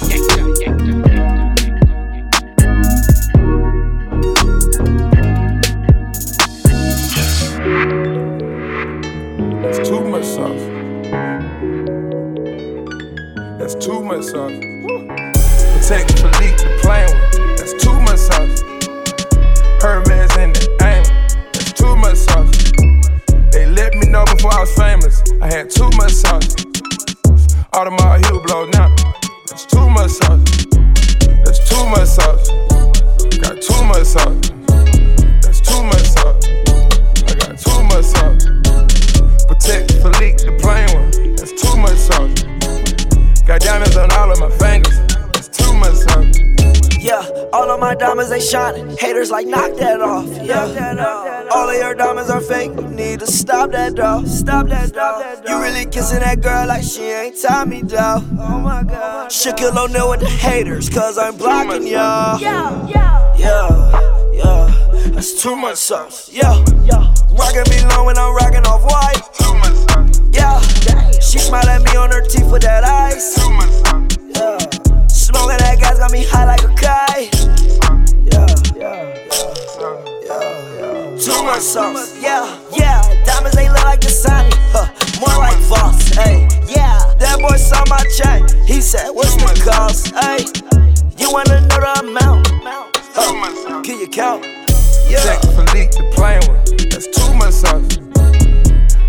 Dog. 55.89 55.95
You 55.95 56.01
kissing 56.01 56.21
that 56.21 56.41
girl 56.41 56.67
like 56.67 56.83
she 56.83 57.03
ain't 57.03 57.37
Tommy 57.41 57.83
dog. 57.83 58.25
Oh 58.39 58.61
my 58.61 58.83
god. 58.83 59.31
Shaquille 59.31 59.77
O'Neal 59.77 60.11
with 60.11 60.21
the 60.21 60.29
haters, 60.29 60.89
cause 60.89 61.19
I'm 61.19 61.37
blocking 61.37 61.87
y'all. 61.87 62.41
Yeah, 62.41 62.87
yeah, 62.89 63.37
yeah, 63.37 64.33
yeah. 64.33 65.11
That's 65.11 65.43
too 65.43 65.57
much 65.57 65.77
sauce. 65.77 66.31
Yeah, 66.33 66.65
yeah. 66.85 67.15
Rockin' 67.31 67.65
me 67.71 67.85
low 67.95 68.05
when 68.07 68.19
I'm 68.19 68.35
rockin' 68.35 68.65
off 68.67 68.85
white. 68.85 69.23
Too 69.35 69.55
much. 69.55 70.35
Yeah, 70.35 70.61
she 71.21 71.39
smile 71.39 71.69
at 71.69 71.83
me 71.83 71.97
on 71.97 72.11
her 72.11 72.23
teeth 72.23 72.51
with 72.51 72.63
that 72.63 72.85
ice. 72.85 73.35
Too 73.35 73.51
much. 73.51 73.73
Yeah. 74.37 74.59
Smoking 75.09 75.59
that 75.59 75.79
gas 75.79 75.99
got 75.99 76.13
me 76.13 76.25
high 76.29 76.45
like 76.45 76.63
a 76.63 76.75
kite. 76.75 77.35
Yeah, 78.33 78.47
yeah, 78.77 79.15
yeah, 79.43 79.97
yeah. 80.25 81.17
Too 81.19 81.43
much 81.45 81.63
sauce. 81.63 82.21
Yeah, 82.23 82.59
yeah. 82.73 83.03
Diamonds 83.25 83.57
they 83.57 83.69
look 83.69 83.85
like 83.85 84.01
Dasani. 84.01 84.53
Huh. 84.53 84.58
More 85.21 85.39
like 85.39 85.59
Voss. 85.67 86.15
Hey, 86.15 86.47
yeah. 86.69 87.15
That 87.19 87.39
boy 87.41 87.57
saw 87.57 87.83
my 87.89 88.03
chain. 88.15 88.47
He 88.67 88.81
said, 88.81 89.11
What's 89.11 89.35
the 89.35 89.51
cost? 89.65 90.15
Hey, 90.15 90.47
you 91.19 91.33
wanna 91.33 91.61
know 91.67 91.81
the 91.81 92.07
amount? 92.07 92.47
Huh. 93.15 93.83
Can 93.83 93.99
you 93.99 94.07
count? 94.07 94.45
Yeah. 95.09 95.19
Patek 95.19 95.43
Philippe, 95.57 95.91
the 95.99 96.05
plain 96.15 96.39
one. 96.47 96.63
That's 96.91 97.09
too 97.11 97.35
much 97.35 97.55
sauce. 97.55 97.99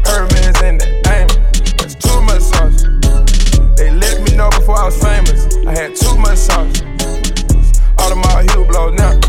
Hermes 0.10 0.58
in 0.65 0.78
the 0.82 0.89
aim. 1.13 1.30
That's 1.78 1.93
too 1.93 2.19
much 2.22 2.41
sauce. 2.41 2.82
They 3.78 3.91
let 3.91 4.24
me 4.24 4.36
know 4.36 4.50
before 4.50 4.80
I 4.80 4.86
was 4.86 4.98
famous. 4.98 5.45
I 5.67 5.78
had 5.78 5.95
too 5.95 6.17
much 6.17 6.39
sauce. 6.39 6.82
Audemars 8.02 8.50
heel 8.50 8.65
blow 8.65 8.89
now. 8.89 9.19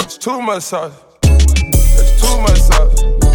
It's 0.00 0.18
too 0.18 0.42
much 0.42 0.64
sauce. 0.64 0.92
That's 1.22 2.20
too 2.20 2.38
much 2.40 2.60
sauce. 2.60 3.25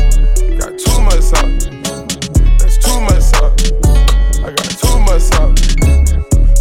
Much 5.12 5.24
sauce. 5.24 5.76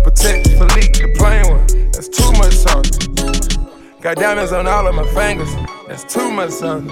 Patek 0.03 0.43
Philippe, 0.59 0.99
the 0.99 1.15
plain 1.15 1.47
one. 1.47 1.65
That's 1.93 2.09
too 2.09 2.33
much 2.33 2.53
sauce. 2.53 2.91
Got 4.01 4.17
diamonds 4.17 4.51
on 4.53 4.67
all 4.67 4.89
of 4.89 4.95
my 4.97 5.07
fingers. 5.15 5.55
That's 5.87 6.03
too 6.03 6.33
much 6.33 6.51
sauce. 6.51 6.83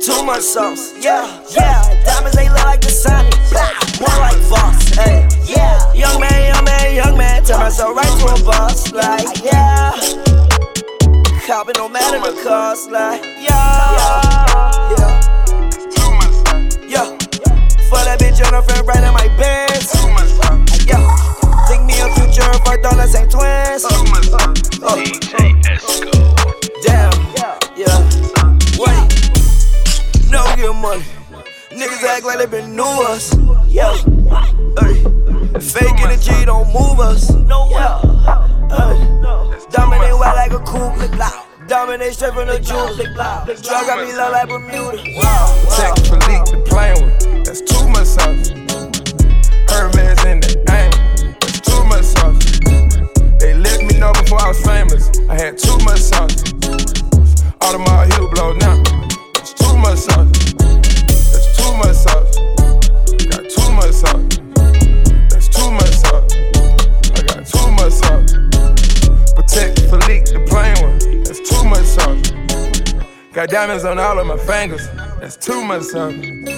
Too 0.00 0.22
much 0.24 0.40
sauce, 0.40 0.94
yeah, 1.04 1.44
yeah. 1.50 1.82
Diamonds 2.06 2.36
they 2.36 2.48
look 2.48 2.64
like 2.64 2.80
Dasani, 2.80 3.30
blah, 3.52 3.68
more 4.00 4.18
like 4.18 4.38
Voss, 4.48 4.94
hey, 4.96 5.28
yeah. 5.44 5.92
Young 5.92 6.18
man, 6.18 6.54
young 6.54 6.64
man, 6.64 6.94
young 6.96 7.18
man, 7.18 7.44
turn 7.44 7.58
myself 7.60 7.94
right 7.94 8.18
to 8.18 8.26
a 8.28 8.44
boss, 8.46 8.90
like, 8.92 9.44
yeah. 9.44 9.92
Copping 11.46 11.74
no 11.76 11.90
matter 11.90 12.18
the 12.20 12.40
cost, 12.42 12.90
like, 12.90 13.22
yeah, 13.22 13.44
yeah. 13.44 14.94
Yeah, 14.96 15.27
for 17.88 18.04
that 18.04 18.20
bitch 18.20 18.44
on 18.46 18.52
her 18.52 18.62
friend 18.62 18.86
right 18.86 19.02
in 19.02 19.12
my 19.12 19.28
Benz, 19.36 19.94
yeah. 20.86 21.00
Think 21.66 21.84
me 21.84 21.94
a 22.00 22.08
future 22.14 22.48
if 22.52 22.66
I 22.68 22.76
thought 22.80 22.96
the 22.96 23.06
same 23.06 23.28
twins. 23.28 23.84
Oh. 24.80 24.96
DJ 24.96 25.56
Esco. 25.64 26.12
Damn, 26.84 27.12
yeah. 27.76 27.98
Wait. 28.78 28.96
No 30.30 30.44
get 30.56 30.74
money. 30.76 31.04
Niggas 31.70 32.04
act 32.04 32.24
like 32.24 32.38
they 32.38 32.46
been 32.46 32.76
new 32.76 32.84
us. 32.84 33.34
Yeah. 33.66 33.92
Ay. 34.78 35.02
Fake 35.60 36.00
energy 36.00 36.44
don't 36.44 36.68
move 36.72 37.00
us. 37.00 37.30
No 37.30 37.68
yeah. 37.70 38.00
Dominate 39.70 40.14
wild 40.14 40.36
like 40.36 40.52
a 40.52 40.60
cougar. 40.60 41.08
Dominate 41.66 42.14
straight 42.14 42.32
from 42.32 42.46
the 42.48 42.58
jewel. 42.58 42.94
Drug 42.96 43.86
got 43.86 43.98
me 44.06 44.12
low 44.16 44.30
like 44.32 44.48
Bermuda. 44.48 44.96
Patek 44.96 45.94
Philippe, 46.08 46.47
plain 46.68 46.94
one. 47.00 47.42
That's 47.44 47.60
too 47.62 47.88
much 47.88 48.06
sauce. 48.06 48.50
Hermes 49.68 50.20
in 50.24 50.40
the 50.40 50.52
aim. 50.70 50.92
That's 51.40 51.60
too 51.60 51.84
much 51.84 52.04
sauce. 52.04 52.38
They 53.40 53.54
let 53.54 53.82
me 53.84 53.98
know 53.98 54.12
before 54.12 54.40
I 54.40 54.48
was 54.48 54.60
famous. 54.64 55.10
I 55.28 55.34
had 55.34 55.58
too 55.58 55.78
much 55.84 56.00
sauce. 56.00 56.36
Audemars 57.64 58.12
heel 58.14 58.28
blow 58.30 58.52
now. 58.54 58.76
It's 59.36 59.52
too 59.54 59.76
much 59.76 59.98
sauce. 59.98 60.30
That's 61.32 61.48
too 61.56 61.72
much 61.80 61.96
sauce. 61.96 62.36
Got 63.30 63.44
too 63.50 63.70
much 63.72 63.92
sauce. 63.92 64.38
That's 65.30 65.48
too 65.48 65.70
much 65.70 65.94
sauce. 66.02 66.32
I 67.14 67.20
got 67.28 67.46
too 67.46 67.68
much 67.78 67.92
sauce. 67.92 68.32
Patek 69.36 69.70
Philippe, 69.90 70.32
the 70.32 70.40
plain 70.48 70.76
one. 70.84 70.98
That's 71.24 71.40
too 71.48 71.64
much 71.64 71.86
sauce. 71.86 72.32
Got 73.32 73.50
diamonds 73.50 73.84
on 73.84 73.98
all 73.98 74.18
of 74.18 74.26
my 74.26 74.36
fingers. 74.36 74.88
That's 75.20 75.36
too 75.36 75.62
much 75.64 75.82
sauce. 75.82 76.57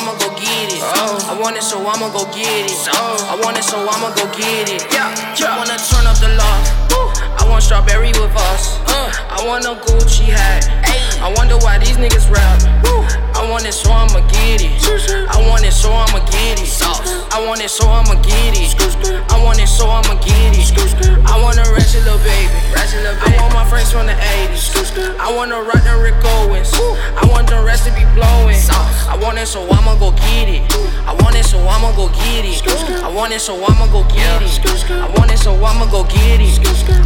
I'ma 0.00 0.16
go 0.16 0.32
get 0.32 0.72
it. 0.72 0.80
Oh. 0.80 1.28
I 1.28 1.38
want 1.38 1.58
it, 1.58 1.62
so 1.62 1.76
I'ma 1.76 2.08
go 2.08 2.24
get 2.32 2.72
it. 2.72 2.88
I 2.88 3.36
want 3.44 3.58
it, 3.58 3.64
so 3.64 3.76
I'ma 3.76 4.08
go 4.16 4.24
get 4.32 4.72
it. 4.72 4.80
Yeah, 4.88 5.12
yeah. 5.36 5.52
I 5.52 5.58
wanna 5.60 5.76
turn 5.76 6.08
up 6.08 6.16
the 6.16 6.32
loft. 6.40 6.72
I 7.36 7.44
want 7.46 7.62
strawberry 7.62 8.08
with 8.08 8.32
us. 8.48 8.80
Uh. 8.88 9.12
I 9.28 9.44
want 9.46 9.66
a 9.66 9.76
Gucci 9.76 10.32
hat. 10.32 10.64
I 11.20 11.28
wonder 11.36 11.58
why 11.58 11.76
these 11.76 11.98
niggas 11.98 12.32
rap. 12.32 12.80
I 13.40 13.48
want 13.48 13.64
it, 13.64 13.72
so 13.72 13.90
I'ma 13.90 14.20
get 14.28 14.60
it. 14.60 14.76
I 15.32 15.40
want 15.48 15.64
it, 15.64 15.72
so 15.72 15.88
I'ma 15.88 16.20
get 16.28 16.60
it. 16.60 16.68
I 17.32 17.40
want 17.40 17.62
it, 17.62 17.70
so 17.70 17.88
I'ma 17.88 18.20
get 18.20 18.52
it. 18.52 18.76
I 19.32 19.42
want 19.42 19.58
it, 19.58 19.66
so 19.66 19.88
I'ma 19.88 20.20
get 20.20 20.52
it. 20.52 20.68
I 21.24 21.40
want 21.40 21.56
a 21.56 21.64
ratchet 21.72 22.04
little 22.04 22.20
baby. 22.20 22.52
I 22.76 23.36
want 23.40 23.54
my 23.54 23.64
friends 23.64 23.92
from 23.92 24.06
the 24.06 24.12
80s. 24.12 24.76
I 25.18 25.32
wanna 25.32 25.56
rock 25.62 25.82
the 25.88 25.96
Rick 26.04 26.20
Owens. 26.22 26.68
I 27.16 27.24
want 27.32 27.48
the 27.48 27.62
rest 27.64 27.88
to 27.88 27.92
be 27.96 28.04
blowing. 28.12 28.60
I 29.08 29.16
want 29.16 29.38
it, 29.38 29.46
so 29.46 29.64
I'ma 29.72 29.96
go 29.96 30.12
get 30.12 30.48
it. 30.48 30.60
I 31.08 31.14
want 31.22 31.34
it, 31.36 31.44
so 31.44 31.58
I'ma 31.66 31.96
go 31.96 32.00
go 32.00 32.08
get 32.08 32.44
it. 32.44 32.62
I 33.02 33.12
want 33.14 33.32
it, 33.32 33.40
so 33.40 33.54
I'ma 33.54 33.86
go 33.92 34.02
get 34.04 34.40
it. 34.42 34.90
I 34.90 35.08
want 35.16 35.30
it, 35.30 35.38
so 35.38 35.52
I'ma 35.52 35.86
go 35.90 36.04
get 36.04 36.40
it. 36.40 36.58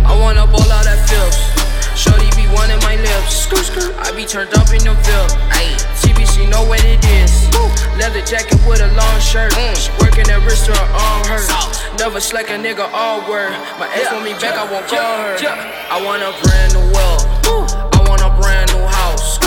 I 0.05 0.19
wanna 0.21 0.47
ball 0.47 0.71
out 0.71 0.85
that 0.85 1.09
filth. 1.09 1.64
Shorty 1.97 2.27
be 2.35 2.47
wanting 2.51 2.79
my 2.83 2.97
lips. 2.97 3.47
I 4.03 4.13
be 4.15 4.27
turned 4.27 4.53
up 4.55 4.69
in 4.75 4.83
the 4.83 4.95
Ville. 5.07 5.31
Ayy, 5.55 5.79
TBC 6.03 6.51
know 6.51 6.67
what 6.67 6.83
it 6.85 6.99
is. 7.23 7.49
Leather 7.99 8.21
jacket 8.27 8.59
with 8.67 8.83
a 8.83 8.91
long 8.99 9.21
shirt. 9.21 9.55
She 9.79 9.91
working 10.03 10.27
that 10.27 10.43
wrist 10.43 10.69
or 10.69 10.75
her 10.75 10.91
arm 10.91 11.23
hurt. 11.31 11.47
Never 11.99 12.21
slack 12.21 12.51
a 12.51 12.59
nigga 12.59 12.91
all 12.93 13.23
word. 13.31 13.55
My 13.79 13.87
ex 13.95 14.11
want 14.11 14.25
me 14.25 14.35
back, 14.43 14.59
I 14.59 14.67
won't 14.67 14.87
call 14.91 14.99
her. 14.99 15.39
I 15.91 16.03
want 16.03 16.23
a 16.23 16.35
brand 16.43 16.75
new 16.75 16.85
world. 16.91 17.23
I 17.95 18.03
want 18.11 18.21
a 18.21 18.31
brand 18.43 18.75
new 18.75 18.83
house. 18.83 19.39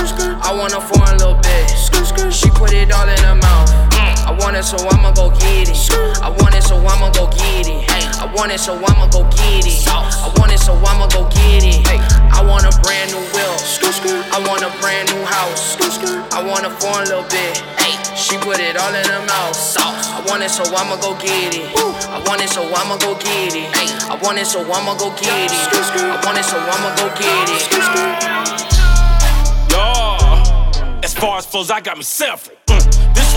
I 0.41 0.55
want 0.55 0.73
a 0.73 0.81
foreign 0.81 1.17
little 1.19 1.35
bitch. 1.35 2.31
She 2.31 2.49
put 2.51 2.71
it 2.71 2.91
all 2.91 3.07
in 3.07 3.19
her 3.19 3.35
mouth. 3.35 3.86
I 4.27 4.35
want 4.35 4.57
it, 4.57 4.63
so 4.63 4.75
I'ma 4.91 5.13
go 5.13 5.31
get 5.31 5.71
it. 5.71 5.79
I 6.21 6.29
want 6.29 6.53
it, 6.53 6.61
so 6.61 6.75
I'ma 6.75 7.09
go 7.15 7.31
get 7.31 7.67
it. 7.67 7.87
I 8.19 8.27
want 8.35 8.51
it, 8.51 8.59
so 8.59 8.75
I'ma 8.75 9.07
go 9.07 9.23
get 9.31 9.63
it. 9.63 9.87
I 9.87 10.27
want 10.37 10.51
it, 10.51 10.59
so 10.59 10.73
I'ma 10.75 11.07
go 11.07 11.23
get 11.31 11.63
it. 11.63 11.87
I 11.87 12.43
want 12.43 12.67
a 12.67 12.71
brand 12.83 13.11
new 13.15 13.23
wheel. 13.31 13.55
I 14.35 14.43
want 14.43 14.63
a 14.63 14.69
brand 14.83 15.07
new 15.13 15.23
house. 15.23 15.79
I 16.33 16.43
want 16.43 16.65
a 16.65 16.69
foreign 16.69 17.07
little 17.07 17.23
bit. 17.31 17.63
She 18.17 18.37
put 18.39 18.59
it 18.59 18.75
all 18.75 18.93
in 18.93 19.05
her 19.07 19.23
mouth. 19.25 19.55
I 19.79 20.21
want 20.27 20.43
it, 20.43 20.49
so 20.51 20.63
I'ma 20.75 20.97
go 20.99 21.15
get 21.15 21.55
it. 21.55 21.71
I 22.11 22.19
want 22.27 22.41
it, 22.41 22.49
so 22.49 22.67
I'ma 22.67 22.97
go 22.97 23.15
get 23.15 23.55
it. 23.55 23.71
I 24.11 24.19
want 24.21 24.39
it, 24.39 24.45
so 24.45 24.59
I'ma 24.59 24.97
go 24.99 25.09
get 25.15 25.47
it. 25.47 25.55
I 25.55 26.19
want 26.25 26.37
it, 26.37 26.43
so 26.43 26.59
I'ma 26.59 26.91
go 26.99 27.07
get 27.15 27.47
it. 27.47 27.63
Yeah. 29.71 30.99
As 31.01 31.13
far 31.13 31.37
as 31.37 31.45
flows, 31.45 31.71
I 31.71 31.79
got 31.79 31.95
me 31.95 32.03
several. 32.03 32.56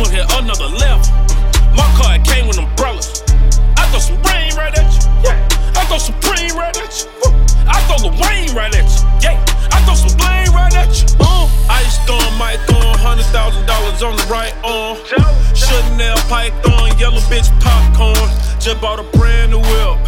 One 0.01 0.09
here, 0.09 0.25
another 0.41 0.65
level. 0.81 1.05
My 1.77 1.85
car 2.01 2.17
came 2.25 2.49
with 2.49 2.57
umbrellas. 2.57 3.21
I 3.77 3.85
throw 3.93 4.01
some 4.01 4.17
rain 4.33 4.57
right 4.57 4.73
at 4.73 4.89
you. 4.89 5.05
Yeah. 5.21 5.37
I 5.77 5.85
throw 5.93 5.99
some 5.99 6.17
cream 6.25 6.57
right 6.57 6.73
at 6.73 6.89
you. 6.97 7.05
Woo. 7.21 7.37
I 7.69 7.77
throw 7.85 8.09
the 8.09 8.13
rain 8.25 8.49
right 8.57 8.73
at 8.73 8.89
you. 8.89 9.05
Yeah. 9.21 9.37
I 9.69 9.85
throw 9.85 9.93
some 9.93 10.17
blame 10.17 10.57
right 10.57 10.73
at 10.73 10.89
you. 10.97 11.05
Uh. 11.21 11.45
Ice 11.69 12.01
storm, 12.01 12.33
might 12.41 12.57
throw 12.65 12.81
hundred 12.97 13.29
thousand 13.29 13.67
dollars 13.67 14.01
on 14.03 14.17
the 14.17 14.25
right 14.33 14.57
arm. 14.65 14.97
Chanel 15.53 16.17
python, 16.33 16.97
yellow 16.97 17.21
bitch 17.29 17.53
popcorn. 17.61 18.17
Just 18.57 18.81
bought 18.81 19.01
a 19.01 19.07
brand 19.19 19.53
new 19.53 19.61
whip. 19.61 20.01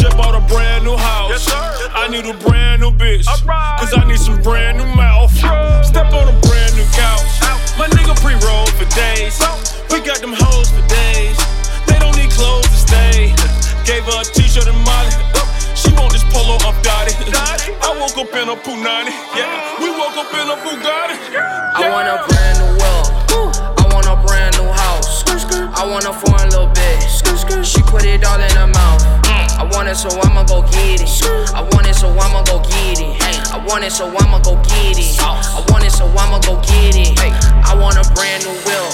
Just 0.00 0.16
bought 0.16 0.32
a 0.32 0.40
brand 0.48 0.82
new 0.82 0.96
house. 0.96 1.44
I 1.92 2.08
need 2.08 2.24
a 2.24 2.32
brand 2.40 2.80
new 2.80 2.90
bitch. 2.90 3.26
Cause 3.44 3.92
I 3.92 4.08
need 4.08 4.18
some 4.18 4.40
brand 4.40 4.78
new 4.78 4.88
mouth. 4.96 5.30
Step 5.84 6.08
on 6.16 6.24
a 6.24 6.40
brand 6.40 6.72
new 6.72 6.88
couch. 6.96 7.35
My 7.76 7.86
nigga 7.92 8.16
pre-roll 8.24 8.66
for 8.80 8.88
days. 8.96 9.36
We 9.92 10.00
got 10.00 10.20
them 10.24 10.32
hoes 10.32 10.72
for 10.72 10.80
days. 10.88 11.36
They 11.84 11.98
don't 12.00 12.16
need 12.16 12.30
clothes 12.32 12.64
to 12.68 12.78
stay. 12.88 13.36
Gave 13.84 14.04
her 14.08 14.20
a 14.20 14.24
t-shirt 14.24 14.66
and 14.66 14.80
Molly. 14.80 15.12
She 15.76 15.92
want 15.92 16.12
this 16.12 16.24
polo 16.32 16.56
up 16.64 16.76
Dottie. 16.82 17.12
I 17.84 17.92
woke 18.00 18.16
up 18.16 18.32
in 18.32 18.48
a 18.48 18.56
Punani. 18.56 19.12
Yeah, 19.36 19.76
we 19.78 19.92
woke 19.92 20.16
up 20.16 20.32
in 20.32 20.48
a 20.48 20.56
Bugatti. 20.64 21.36
I 21.36 21.92
want 21.92 22.08
a 22.08 22.24
brand 22.24 22.56
new 22.64 22.72
world. 22.80 23.12
I 23.76 23.84
want 23.92 24.06
a 24.08 24.16
brand 24.26 24.56
new 24.56 24.72
house. 24.72 25.22
I 25.76 25.84
want 25.84 26.06
a 26.06 26.12
foreign 26.12 26.48
little 26.48 26.68
bitch. 26.68 27.64
She 27.64 27.82
put 27.82 28.04
it 28.04 28.24
all 28.24 28.40
in 28.40 28.50
her 28.56 28.66
mouth. 28.66 29.25
I 29.56 29.64
want 29.72 29.88
it, 29.88 29.96
so 29.96 30.08
I'ma 30.20 30.44
go 30.44 30.62
get 30.68 31.00
it. 31.00 31.08
I 31.54 31.62
want 31.72 31.86
it, 31.88 31.94
so 31.94 32.08
I'ma 32.08 32.44
go 32.44 32.60
get 32.60 33.00
it. 33.00 33.16
I 33.52 33.58
want 33.66 33.84
it, 33.84 33.92
so 33.92 34.06
I'ma 34.06 34.38
go 34.40 34.54
get 34.68 34.98
it. 34.98 35.16
I 35.20 35.64
want 35.72 35.84
it, 35.84 35.92
so 35.92 36.04
I'ma 36.06 36.38
go 36.40 36.60
get 36.60 36.94
it. 36.96 37.16
I 37.18 37.74
want 37.74 37.96
a 37.96 38.04
brand 38.14 38.44
new 38.44 38.52
wheel. 38.68 38.88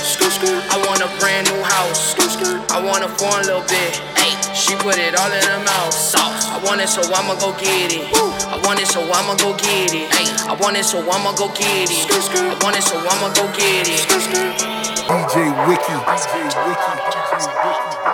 I 0.70 0.79
want 0.87 1.03
a 1.03 1.09
brand 1.18 1.51
new 1.51 1.62
house. 1.62 2.14
I 2.70 2.81
want 2.81 3.05
a 3.05 3.09
foreign 3.09 3.46
little 3.46 3.62
bitch. 3.62 3.98
She 4.55 4.77
put 4.77 4.98
it 4.98 5.18
all 5.18 5.33
in 5.33 5.42
her 5.42 5.64
mouth. 5.64 5.94
I 6.14 6.61
want 6.64 6.81
it, 6.81 6.88
so 6.88 7.03
I'ma 7.03 7.35
go 7.40 7.53
get 7.59 7.92
it. 7.92 8.07
I 8.46 8.61
want 8.64 8.81
it, 8.81 8.87
so 8.87 9.03
I'ma 9.03 9.35
go 9.37 9.57
get 9.59 9.92
it. 9.92 10.07
I 10.46 10.55
want 10.61 10.77
it, 10.77 10.85
so 10.85 10.98
I'ma 11.01 11.33
go 11.35 11.48
get 11.48 11.90
it. 11.90 12.07
I 12.38 12.55
want 12.62 12.77
it, 12.77 12.83
so 12.83 12.98
I'ma 12.98 13.35
go 13.35 13.46
get 13.57 13.88
it. 13.88 14.07
DJ 15.11 15.51
Wiki. 15.66 15.94
DJ 16.07 16.55
Wiki. 16.68 18.12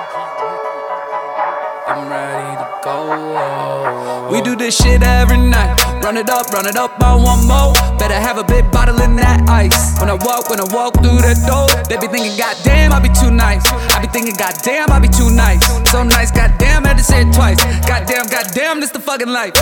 I'm 1.98 2.08
ready 2.08 2.54
to 2.62 2.68
go. 2.84 4.30
We 4.30 4.40
do 4.42 4.54
this 4.54 4.76
shit 4.76 5.02
every 5.02 5.37
night. 5.37 5.74
Run 6.00 6.16
it 6.16 6.30
up, 6.30 6.46
run 6.52 6.66
it 6.66 6.76
up, 6.76 6.94
I 7.02 7.16
want 7.16 7.42
more. 7.48 7.72
Better 7.98 8.14
have 8.14 8.38
a 8.38 8.44
big 8.44 8.70
bottle 8.70 9.00
in 9.00 9.16
that 9.16 9.48
ice. 9.48 9.98
When 9.98 10.08
I 10.08 10.14
walk, 10.14 10.48
when 10.48 10.61
I 10.61 10.68
walk 10.72 10.94
through 10.94 11.18
the 11.26 11.34
door, 11.42 11.66
they 11.88 11.96
be 11.98 12.06
thinking, 12.06 12.38
goddamn, 12.38 12.92
I 12.92 13.00
be 13.00 13.08
too 13.08 13.32
nice. 13.32 13.66
I 13.66 14.00
be 14.00 14.06
thinking, 14.06 14.37
goddamn, 14.37 14.92
I 14.92 15.00
be 15.00 15.08
too 15.08 15.30
nice. 15.30 15.58
So 15.90 16.04
nice, 16.04 16.30
goddamn, 16.30 16.84
had 16.84 16.98
to 16.98 17.02
say 17.02 17.22
it 17.22 17.34
twice. 17.34 17.58
Goddamn, 17.84 18.28
goddamn, 18.28 18.78
this 18.78 18.90
the 18.90 19.00
fucking 19.00 19.28
life. 19.28 19.54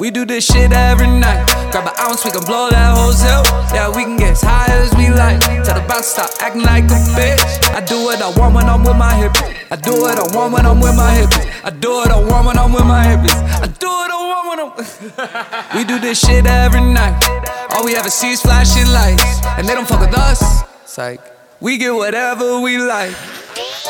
We 0.00 0.10
do 0.10 0.24
this 0.24 0.46
shit 0.46 0.72
every 0.72 1.06
night. 1.06 1.46
Grab 1.70 1.86
an 1.86 1.94
ounce, 2.00 2.24
we 2.24 2.30
can 2.32 2.44
blow 2.44 2.68
that 2.68 2.96
whole 2.96 3.12
cell. 3.12 3.44
Yeah, 3.72 3.94
we 3.94 4.02
can 4.02 4.16
get 4.16 4.32
as 4.32 4.42
high 4.42 4.66
as 4.66 4.92
we 4.96 5.08
like. 5.08 5.38
Tell 5.64 5.78
the 5.78 5.86
boss 5.86 6.08
stop 6.08 6.30
acting 6.40 6.62
like 6.62 6.84
a 6.84 6.98
bitch. 7.14 7.40
I 7.70 7.80
do 7.80 8.02
what 8.02 8.20
I 8.20 8.28
want 8.36 8.54
when 8.56 8.66
I'm 8.66 8.82
with 8.82 8.96
my 8.96 9.12
hippies. 9.14 9.54
I 9.70 9.76
do 9.76 9.92
what 9.92 10.18
I 10.18 10.36
want 10.36 10.52
when 10.52 10.66
I'm 10.66 10.80
with 10.80 10.96
my 10.96 11.14
hippies. 11.14 11.46
I 11.64 11.70
do 11.70 11.90
what 11.90 12.10
I 12.10 12.18
want 12.18 12.46
when 12.46 12.58
I'm 12.58 12.72
with 12.72 12.84
my 12.84 13.06
hippies. 13.06 13.38
I 13.62 13.66
do 13.68 13.86
what 13.86 14.10
I 14.10 14.18
want 14.30 14.44
when 14.50 14.58
I'm. 14.66 15.76
we 15.78 15.84
do 15.84 16.00
this 16.00 16.18
shit 16.18 16.44
every 16.46 16.80
night. 16.80 17.14
All 17.70 17.84
we 17.84 17.94
ever 17.94 18.10
see 18.10 18.32
is 18.32 18.42
flashing 18.42 18.90
lights, 18.90 19.46
and 19.58 19.68
they 19.68 19.74
don't 19.74 19.86
fuck 19.86 20.00
with 20.00 20.14
us. 20.18 20.64
Psych. 20.86 21.20
We 21.60 21.78
get 21.78 21.94
whatever 21.94 22.60
we 22.60 22.78
like. 22.78 23.14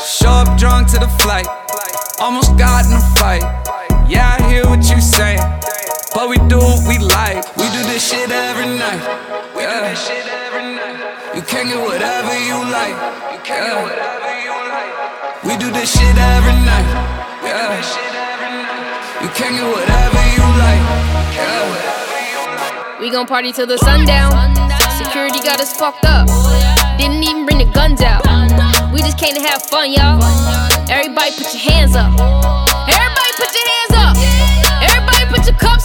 Show 0.05 0.29
up 0.29 0.57
drunk 0.57 0.91
to 0.91 0.99
the 0.99 1.09
flight. 1.19 1.47
Almost 2.19 2.57
got 2.57 2.85
in 2.85 2.93
a 2.93 3.01
fight. 3.17 3.43
Yeah, 4.07 4.37
I 4.37 4.47
hear 4.47 4.65
what 4.65 4.87
you 4.87 5.01
saying. 5.01 5.41
But 6.15 6.29
we 6.29 6.37
do 6.47 6.59
what 6.59 6.87
we 6.87 6.97
like. 6.97 7.43
We 7.57 7.67
do 7.75 7.83
this 7.91 8.07
shit 8.09 8.31
every 8.31 8.71
night. 8.79 9.03
We 9.51 9.67
do 9.67 9.79
this 9.83 9.99
shit 10.07 10.25
every 10.25 10.63
night. 10.63 11.35
You 11.35 11.41
can 11.41 11.67
get 11.67 11.75
whatever 11.75 12.31
you 12.39 12.55
like. 12.71 12.95
You 13.35 13.39
can 13.43 13.59
get 13.67 13.83
whatever 13.83 14.31
you 14.39 14.55
like. 14.71 15.43
We 15.43 15.57
do 15.57 15.69
this 15.75 15.91
shit 15.91 16.15
every 16.15 16.55
night. 16.63 16.87
Yeah. 17.43 17.75
You 19.21 19.27
can 19.35 19.59
get 19.59 19.67
whatever 19.67 20.21
you 20.31 20.45
like. 20.55 20.83
Yeah. 21.35 22.97
We 23.01 23.11
gon' 23.11 23.27
party 23.27 23.51
till 23.51 23.67
the 23.67 23.77
sundown. 23.79 24.31
Security 24.97 25.41
got 25.41 25.59
us 25.59 25.75
fucked 25.75 26.05
up. 26.05 26.27
Didn't 26.97 27.23
even 27.23 27.45
bring 27.45 27.57
the 27.57 27.69
guns 27.73 27.99
out. 27.99 28.23
We 28.93 29.01
just 29.01 29.19
came 29.19 29.35
to 29.35 29.41
have 29.41 29.61
fun, 29.63 29.91
y'all. 29.91 30.23
Everybody 30.89 31.31
put 31.35 31.53
your 31.53 31.73
hands 31.73 31.97
up. 31.97 32.64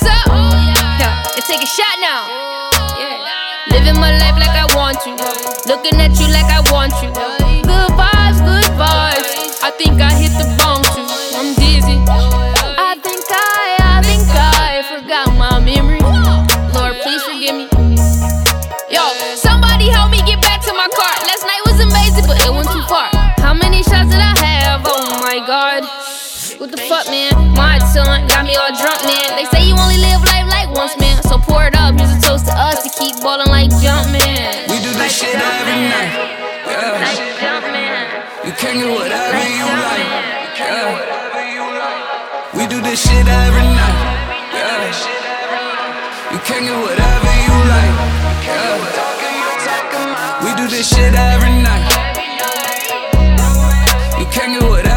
Cups 0.00 0.06
up. 0.06 0.32
Yeah, 1.00 1.34
and 1.36 1.44
take 1.44 1.62
a 1.62 1.66
shot 1.66 1.96
now. 2.00 2.28
Living 3.70 4.00
my 4.00 4.12
life 4.18 4.36
like 4.36 4.56
I 4.56 4.66
want 4.74 4.98
to. 5.04 5.12
Looking 5.68 6.00
at 6.00 6.18
you 6.18 6.28
like 6.32 6.48
I 6.48 6.60
want 6.72 6.92
you. 7.02 7.10
Good 7.62 7.90
vibes, 7.94 8.40
good 8.42 8.70
vibes. 8.74 9.62
I 9.62 9.70
think 9.76 10.00
I 10.00 10.12
hit 10.12 10.32
the 10.40 10.48
bomb 10.58 10.82
too. 10.94 11.06
I'm 11.36 11.54
dizzy. 11.54 12.00
I 12.80 12.96
think 12.98 13.22
I, 13.30 13.76
I 13.80 14.02
think 14.02 14.24
I 14.32 14.82
forgot 14.88 15.28
my 15.36 15.60
memory. 15.60 16.00
Lord, 16.74 16.96
please 17.02 17.22
forgive 17.22 17.54
me. 17.54 17.68
Yo, 18.90 19.04
somebody 19.36 19.88
help 19.88 20.10
me 20.10 20.22
get 20.22 20.40
back 20.42 20.62
to 20.64 20.72
my 20.72 20.88
car. 20.96 21.14
Last 21.28 21.44
night 21.46 21.62
was 21.66 21.78
amazing, 21.78 22.26
but 22.26 22.40
it 22.42 22.50
went 22.50 22.68
too 22.68 22.82
far. 22.88 23.08
How 23.38 23.54
many 23.54 23.82
shots 23.82 24.10
did 24.10 24.20
I 24.20 24.34
have? 24.40 24.82
Oh 24.84 25.20
my 25.22 25.38
god. 25.46 25.84
What 26.58 26.72
the 26.72 26.76
fuck, 26.76 27.06
man? 27.06 27.32
My 27.56 27.78
son 27.78 28.26
got 28.28 28.44
me 28.44 28.52
all 28.56 28.68
drunk, 28.76 29.00
man. 29.04 29.32
They 29.32 29.48
say 29.48 29.64
you 29.64 29.79
So 31.30 31.38
pour 31.38 31.62
it 31.62 31.76
up. 31.78 31.94
Here's 31.94 32.10
a 32.10 32.20
toast 32.20 32.46
to 32.46 32.52
us 32.58 32.82
to 32.82 32.90
keep 32.98 33.14
ballin' 33.22 33.46
like 33.46 33.70
Jumpman. 33.78 34.66
We 34.66 34.82
do 34.82 34.90
this 34.98 35.14
shit 35.14 35.30
every 35.30 35.78
night. 35.86 36.10
Yeah. 36.66 37.06
You 38.44 38.50
can 38.58 38.74
get 38.82 38.90
whatever 38.90 39.38
you 39.38 39.62
like. 39.62 40.10
Yeah. 40.58 40.90
We 42.52 42.66
do 42.66 42.82
this 42.82 43.06
shit 43.06 43.28
every 43.28 43.62
night. 43.62 43.98
Yeah. 44.58 44.90
You 46.34 46.40
can 46.42 46.66
get 46.66 46.74
whatever 46.82 47.32
you 47.46 47.54
like. 47.70 47.94
Yeah. 48.50 48.82
We 50.42 50.50
do 50.58 50.66
this 50.66 50.88
shit 50.90 51.14
every 51.14 51.54
night. 51.62 51.86
You 54.18 54.26
can 54.34 54.58
get 54.58 54.68
whatever 54.68 54.89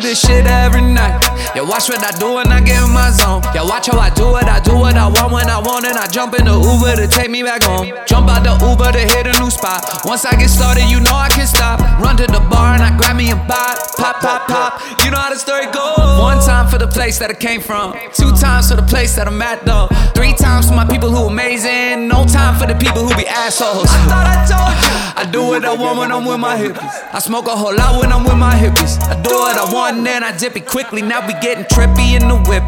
this 0.00 0.20
shit 0.20 0.46
every 0.46 0.80
night. 0.82 1.27
Yeah, 1.54 1.62
watch 1.62 1.88
what 1.88 2.02
I 2.04 2.12
do 2.18 2.34
when 2.34 2.48
I 2.52 2.60
get 2.60 2.82
in 2.82 2.92
my 2.92 3.10
zone. 3.10 3.42
Yeah, 3.54 3.64
watch 3.64 3.86
how 3.86 3.98
I 3.98 4.10
do 4.10 4.36
it. 4.36 4.44
I 4.44 4.60
do 4.60 4.76
what 4.76 4.96
I 4.96 5.08
want 5.08 5.32
when 5.32 5.48
I 5.48 5.58
want 5.58 5.84
it. 5.84 5.96
I 5.96 6.06
jump 6.06 6.38
in 6.38 6.44
the 6.44 6.54
Uber 6.54 6.96
to 6.96 7.06
take 7.08 7.30
me 7.30 7.42
back 7.42 7.62
home. 7.62 7.90
Jump 8.06 8.28
out 8.28 8.44
the 8.44 8.54
Uber 8.58 8.92
to 8.92 9.02
hit 9.04 9.26
a 9.26 9.34
new 9.40 9.50
spot. 9.50 9.84
Once 10.04 10.24
I 10.24 10.36
get 10.36 10.50
started, 10.50 10.84
you 10.90 11.00
know 11.00 11.14
I 11.14 11.28
can 11.28 11.46
stop. 11.46 11.80
Run 12.00 12.16
to 12.16 12.26
the 12.26 12.40
bar 12.50 12.74
and 12.74 12.82
I 12.82 12.96
grab 12.96 13.16
me 13.16 13.30
a 13.30 13.36
bot. 13.36 13.78
Pop, 13.96 14.20
pop, 14.20 14.46
pop. 14.48 14.80
You 15.04 15.10
know 15.10 15.18
how 15.18 15.30
the 15.30 15.38
story 15.38 15.66
goes. 15.66 16.20
One 16.20 16.38
time 16.44 16.68
for 16.68 16.78
the 16.78 16.88
place 16.88 17.18
that 17.18 17.30
I 17.30 17.34
came 17.34 17.60
from. 17.60 17.94
Two 18.12 18.32
times 18.36 18.70
for 18.70 18.76
the 18.76 18.86
place 18.86 19.16
that 19.16 19.26
I'm 19.26 19.40
at 19.42 19.64
though. 19.64 19.88
Three 20.14 20.34
times 20.34 20.68
for 20.68 20.74
my 20.74 20.86
people 20.86 21.10
who 21.10 21.26
amazing. 21.26 22.08
No 22.08 22.24
time 22.26 22.58
for 22.58 22.66
the 22.66 22.74
people 22.74 23.06
who 23.06 23.14
be 23.16 23.26
assholes. 23.26 23.88
I 23.88 23.98
thought 24.10 24.26
I 24.26 24.36
told 24.46 24.76
you. 24.84 24.98
I 25.18 25.24
do 25.30 25.42
what 25.42 25.64
I 25.64 25.74
want 25.74 25.98
when 25.98 26.12
I'm 26.12 26.24
with 26.24 26.38
my 26.40 26.56
hippies. 26.56 26.94
I 27.12 27.18
smoke 27.18 27.46
a 27.46 27.56
whole 27.56 27.74
lot 27.74 28.00
when 28.00 28.12
I'm 28.12 28.24
with 28.24 28.38
my 28.38 28.54
hippies. 28.54 28.98
I 29.02 29.20
do 29.20 29.30
what 29.30 29.56
I 29.56 29.72
want 29.72 29.98
and 29.98 30.06
then 30.06 30.22
I 30.22 30.36
dip 30.36 30.56
it 30.56 30.66
quickly. 30.66 31.02
Now 31.02 31.26
we 31.28 31.34
getting 31.44 31.64
trippy 31.64 32.16
in 32.16 32.26
the 32.26 32.40
whip. 32.48 32.64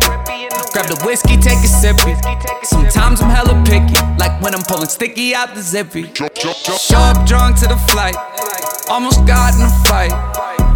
Grab 0.76 0.86
the 0.86 1.00
whiskey, 1.02 1.40
take 1.40 1.64
a 1.64 1.70
sippy. 1.80 2.12
Sometimes 2.62 3.22
I'm 3.22 3.30
hella 3.30 3.56
picky, 3.64 3.96
like 4.20 4.36
when 4.42 4.54
I'm 4.54 4.62
pulling 4.62 4.88
sticky 4.88 5.34
out 5.34 5.54
the 5.54 5.62
zippy. 5.62 6.12
Show 6.12 7.00
up 7.00 7.26
drunk 7.26 7.56
to 7.60 7.66
the 7.68 7.80
flight, 7.88 8.14
almost 8.90 9.24
got 9.26 9.56
in 9.56 9.64
a 9.64 9.72
fight. 9.88 10.12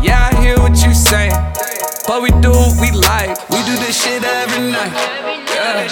Yeah, 0.03 0.33
I 0.33 0.41
hear 0.41 0.57
what 0.59 0.81
you 0.81 0.95
saying, 0.95 1.37
but 2.09 2.23
we 2.23 2.31
do 2.41 2.51
what 2.51 2.81
we 2.81 2.91
like. 2.91 3.37
We 3.53 3.61
do 3.69 3.77
this 3.77 4.03
shit 4.03 4.25
every 4.25 4.73
night. 4.73 4.93
Yeah. 5.53 5.85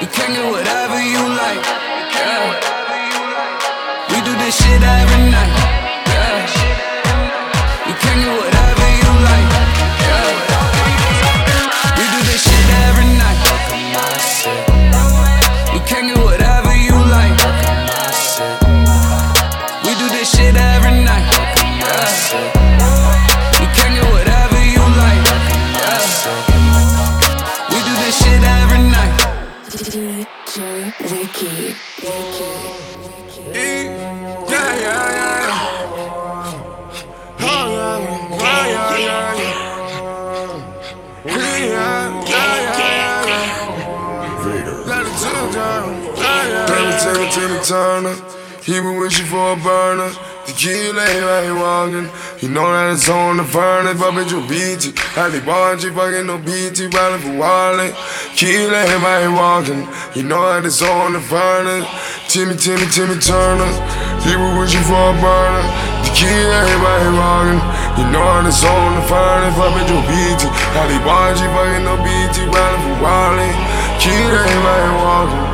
You 0.00 0.08
can 0.08 0.32
get 0.32 0.46
whatever 0.50 0.98
you 1.04 1.20
like. 1.36 1.60
Yeah. 2.16 2.56
We 4.08 4.18
do 4.24 4.32
this 4.40 4.56
shit 4.56 4.82
every 4.82 5.22
night. 5.30 5.52
Yeah. 6.08 6.48
You 7.88 7.94
can 8.00 8.16
get 8.24 8.32
whatever 8.32 8.45
can 15.86 16.08
get 16.08 16.18
whatever 16.18 16.74
you 16.74 16.94
like. 17.14 17.38
We 19.84 19.92
do 19.94 20.08
this 20.08 20.30
shit 20.34 20.56
every 20.56 21.04
night. 21.04 21.26
You 23.60 23.68
can 23.76 23.90
get 23.94 24.06
whatever 24.12 24.60
you 24.74 24.82
like. 25.00 25.24
We 27.70 27.78
do 27.86 27.94
this 28.02 28.18
shit 28.20 28.42
every 28.42 28.82
night. 28.96 29.14
DJ 29.70 30.92
Wiki. 31.10 31.76
Yeah, 32.02 32.85
Let 45.56 45.84
it 45.84 45.88
turn 45.88 45.88
down. 45.88 46.16
Yeah, 46.16 46.48
yeah, 46.48 46.66
yeah. 46.68 47.00
Tina, 47.00 47.30
Tina, 47.32 47.64
Turner. 47.64 48.36
He 48.66 48.72
been 48.80 48.98
wishing 48.98 49.26
for 49.26 49.52
a 49.52 49.56
burner. 49.62 50.10
The 50.46 50.90
lay 50.90 51.22
right 51.22 51.54
walking. 51.54 52.10
You 52.42 52.50
know 52.50 52.66
that 52.66 52.98
it's 52.98 53.08
on 53.08 53.36
the 53.38 53.44
furnace. 53.44 53.94
But 53.94 54.10
bitch, 54.18 54.34
you. 54.34 54.42
Had 55.14 55.30
the 55.30 55.40
bungee 55.46 55.94
fucking 55.94 56.26
no 56.26 56.34
BT, 56.42 56.90
riding 56.90 57.22
for 57.22 57.38
wallet. 57.38 57.94
Lay 58.34 58.90
right 58.98 59.30
walking. 59.30 59.86
You 60.18 60.26
know 60.26 60.42
that 60.50 60.66
it's 60.66 60.82
on 60.82 61.14
the 61.14 61.22
furnace. 61.22 61.86
Timmy, 62.26 62.58
Timmy, 62.58 62.90
Timmy 62.90 63.22
Turner. 63.22 63.70
He 64.26 64.34
was 64.34 64.50
wishing 64.58 64.82
for 64.82 64.98
a 64.98 65.14
burner. 65.22 65.62
The 66.02 66.26
lay 66.26 66.74
right 66.82 67.06
walking. 67.14 67.62
You 68.02 68.10
know 68.10 68.26
that 68.26 68.50
it's 68.50 68.66
on 68.66 68.98
the 68.98 69.04
furnace. 69.06 69.54
But 69.54 69.78
bitch, 69.78 69.94
you. 70.42 70.50
Had 70.74 70.90
the 70.90 70.98
bungee 71.06 71.46
fucking 71.54 71.86
no 71.86 71.94
BT, 72.02 72.50
riding 72.50 72.82
for 72.82 72.98
wallet. 72.98 73.54
Lay 74.02 74.58
right 74.58 74.90
walking. 74.98 75.45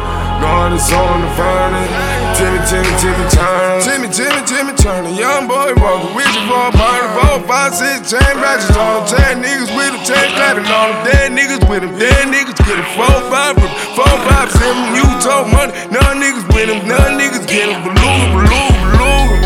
Know 0.42 0.74
it's 0.74 0.90
on 0.90 1.22
the 1.22 1.30
furnace. 1.38 1.86
Timmy, 2.34 2.58
Timmy, 2.66 2.90
Timmy 2.98 3.26
Turner. 3.30 3.78
Timmy, 3.78 4.08
Timmy, 4.10 4.42
Timmy 4.42 4.74
Turner. 4.74 5.14
Young 5.14 5.46
boy 5.46 5.70
walking 5.78 6.18
with 6.18 6.26
you 6.34 6.42
for 6.50 6.66
a 6.66 6.72
party. 6.74 7.06
Four, 7.14 7.46
five, 7.46 7.70
six, 7.70 8.10
chain 8.10 8.34
ratchets 8.42 8.74
on 8.74 9.06
him. 9.06 9.14
Ten 9.14 9.34
niggas 9.38 9.70
with 9.70 9.94
him, 9.94 10.02
ten 10.02 10.26
clapping 10.34 10.66
on 10.66 10.90
him. 10.90 10.98
Dead 11.06 11.30
niggas 11.30 11.62
with 11.70 11.86
him. 11.86 11.94
Dead 11.94 12.26
niggas 12.26 12.58
get 12.58 12.74
him. 12.74 12.88
Four, 12.98 13.22
five, 13.30 13.54
four, 13.94 14.10
five, 14.26 14.50
seven. 14.50 14.82
You 14.98 15.06
told 15.22 15.46
money. 15.54 15.70
None 15.94 16.18
niggas 16.18 16.46
with 16.50 16.74
him. 16.74 16.90
None 16.90 17.22
niggas 17.22 17.46
get 17.46 17.70
him. 17.70 17.78
Beluga, 17.86 18.26
beluga, 18.34 18.74
beluga. 18.82 19.36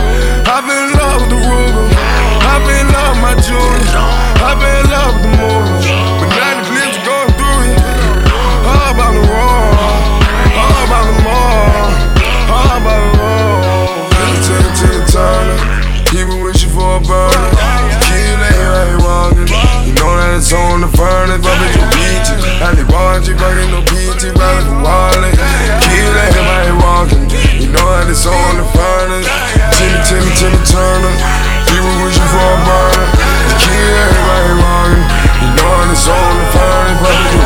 I've 0.48 0.64
been 0.64 0.80
in 0.80 0.96
love 0.96 1.20
with 1.20 1.30
the 1.36 1.40
Ruger. 1.44 1.92
I've 2.40 2.64
been 2.64 2.72
in 2.72 2.88
love 2.96 3.12
with 3.12 3.20
my 3.20 3.34
jewelry. 3.44 3.84
I've 4.40 4.56
been 4.56 4.72
in 4.80 4.88
love 4.88 5.12
with 5.12 5.28
the 5.28 5.32
movie. 5.44 5.76
But 6.24 6.28
now 6.32 6.56
the 6.56 6.64
clips 6.72 6.98
going 7.04 7.32
through 7.36 7.60
it. 7.68 7.84
All 8.64 8.96
about 8.96 9.12
the 9.12 9.24
wall. 9.28 9.65
All 10.86 10.94
about 10.94 11.10
the 11.10 11.18
mall. 11.26 11.90
All 12.46 12.78
about 12.78 13.02
the 13.02 13.18
wall. 13.18 14.06
Tina, 14.46 14.70
Tina 14.78 15.02
Turner. 15.10 15.58
He 16.14 16.22
been 16.22 16.38
wishing 16.46 16.70
for 16.70 16.86
a 16.86 17.00
burner. 17.02 17.50
Kid 18.06 18.38
lay 18.38 18.54
right 18.54 18.94
walking. 19.02 19.50
You 19.82 19.98
know 19.98 20.14
that 20.14 20.38
it's 20.38 20.54
on 20.54 20.86
the 20.86 20.90
furnace. 20.94 21.42
But 21.42 21.58
bitch, 21.58 21.74
you 21.74 21.86
beat 21.90 22.22
it. 22.22 22.38
Had 22.62 22.78
the 22.78 22.86
bungee 22.86 23.34
fucking 23.34 23.74
no 23.74 23.82
PT. 23.82 24.30
Riding 24.38 24.70
for 24.70 24.78
wallet. 24.86 25.34
Kid 25.90 26.06
lay 26.06 26.30
right 26.38 26.70
walking. 26.78 27.26
You 27.58 27.66
know 27.74 27.88
that 27.90 28.06
it's 28.06 28.22
on 28.22 28.54
the 28.54 28.66
furnace. 28.70 29.26
Timmy, 29.74 29.98
Timmy, 30.06 30.30
Timmy 30.38 30.60
Turner. 30.70 31.14
He 31.66 31.82
been 31.82 31.98
wishing 32.06 32.30
for 32.30 32.46
a 32.46 32.58
burner. 32.62 33.06
Kid 33.58 33.74
lay 33.74 34.14
right 34.22 34.54
walking. 34.54 35.02
You 35.42 35.50
know 35.50 35.66
that 35.82 35.90
it's 35.90 36.06
on 36.06 36.30
the 36.38 36.46
furnace. 36.54 36.98
But 37.02 37.10
bitch, 37.10 37.34
you 37.34 37.45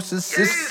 Narcissistic 0.00 0.69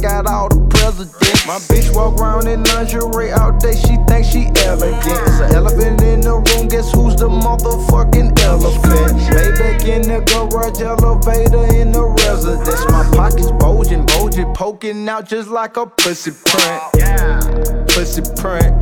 got 0.00 0.26
all 0.26 0.48
the 0.48 0.60
presidents. 0.68 1.46
My 1.46 1.58
bitch 1.68 1.94
walk 1.94 2.18
around 2.20 2.48
in 2.48 2.62
lingerie 2.64 3.32
all 3.32 3.52
day. 3.58 3.74
She 3.74 3.96
thinks 4.08 4.28
she 4.28 4.48
elegant. 4.64 5.04
It's 5.04 5.40
an 5.40 5.54
elephant 5.54 6.02
in 6.02 6.20
the 6.20 6.36
room. 6.36 6.68
Guess 6.68 6.92
who's 6.92 7.16
the 7.16 7.28
motherfucking 7.28 8.38
elephant? 8.40 9.18
Maybach 9.34 9.84
in 9.84 10.02
the 10.02 10.20
garage, 10.30 10.80
elevator 10.80 11.74
in 11.74 11.92
the 11.92 12.04
residence. 12.04 12.84
My 12.90 13.04
pockets 13.14 13.50
bulging, 13.52 14.06
bulging, 14.06 14.52
poking 14.54 15.08
out 15.08 15.28
just 15.28 15.48
like 15.48 15.76
a 15.76 15.86
pussy 15.86 16.32
print. 16.46 16.82
Yeah. 16.96 17.40
Pussy 17.88 18.22
print. 18.36 18.72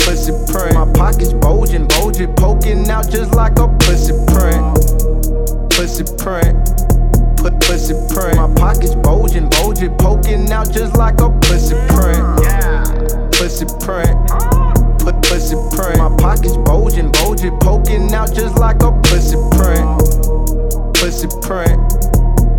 Pussy 0.00 0.32
print. 0.52 0.74
My 0.74 0.90
pockets 0.92 1.32
bulging, 1.32 1.86
bulging, 1.88 2.34
poking 2.34 2.88
out 2.90 3.10
just 3.10 3.34
like 3.34 3.58
a 3.58 3.68
pussy 3.78 4.12
print. 4.28 4.60
Pussy 5.70 6.04
print. 6.18 6.79
Put 7.80 7.88
pussy 7.88 8.14
print. 8.14 8.36
My 8.36 8.54
pockets 8.54 8.94
bulging, 8.94 9.48
bulging, 9.48 9.96
poking 9.96 10.52
out 10.52 10.70
just 10.70 10.96
like 10.96 11.18
a 11.20 11.30
pussy 11.40 11.74
print. 11.88 12.42
Yeah, 12.42 12.84
Pussy 13.32 13.64
print. 13.80 14.28
Put 15.00 15.22
pussy 15.22 15.56
print. 15.74 15.98
My 15.98 16.14
pockets 16.18 16.58
bulging, 16.58 17.10
bulging, 17.12 17.58
poking 17.60 18.12
out 18.12 18.34
just 18.34 18.58
like 18.58 18.82
a 18.82 18.92
pussy 19.00 19.36
print. 19.56 19.86
Pussy 20.94 21.28
print. 21.40 21.80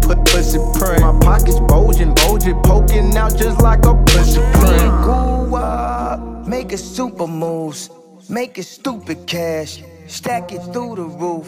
Put 0.01 0.25
pussy 0.25 0.57
print. 0.79 1.01
My 1.01 1.17
pockets 1.21 1.59
bulging, 1.59 2.15
bulging, 2.15 2.59
poking 2.63 3.15
out 3.15 3.37
just 3.37 3.61
like 3.61 3.85
a 3.85 3.93
pussy 4.05 4.41
print. 4.53 4.89
Go 5.05 5.55
up, 5.55 6.47
make 6.47 6.71
it 6.71 6.79
super 6.79 7.27
moves, 7.27 7.91
make 8.27 8.57
it 8.57 8.63
stupid 8.65 9.27
cash, 9.27 9.83
stack 10.07 10.51
it 10.51 10.63
through 10.73 10.95
the 10.95 11.03
roof. 11.03 11.47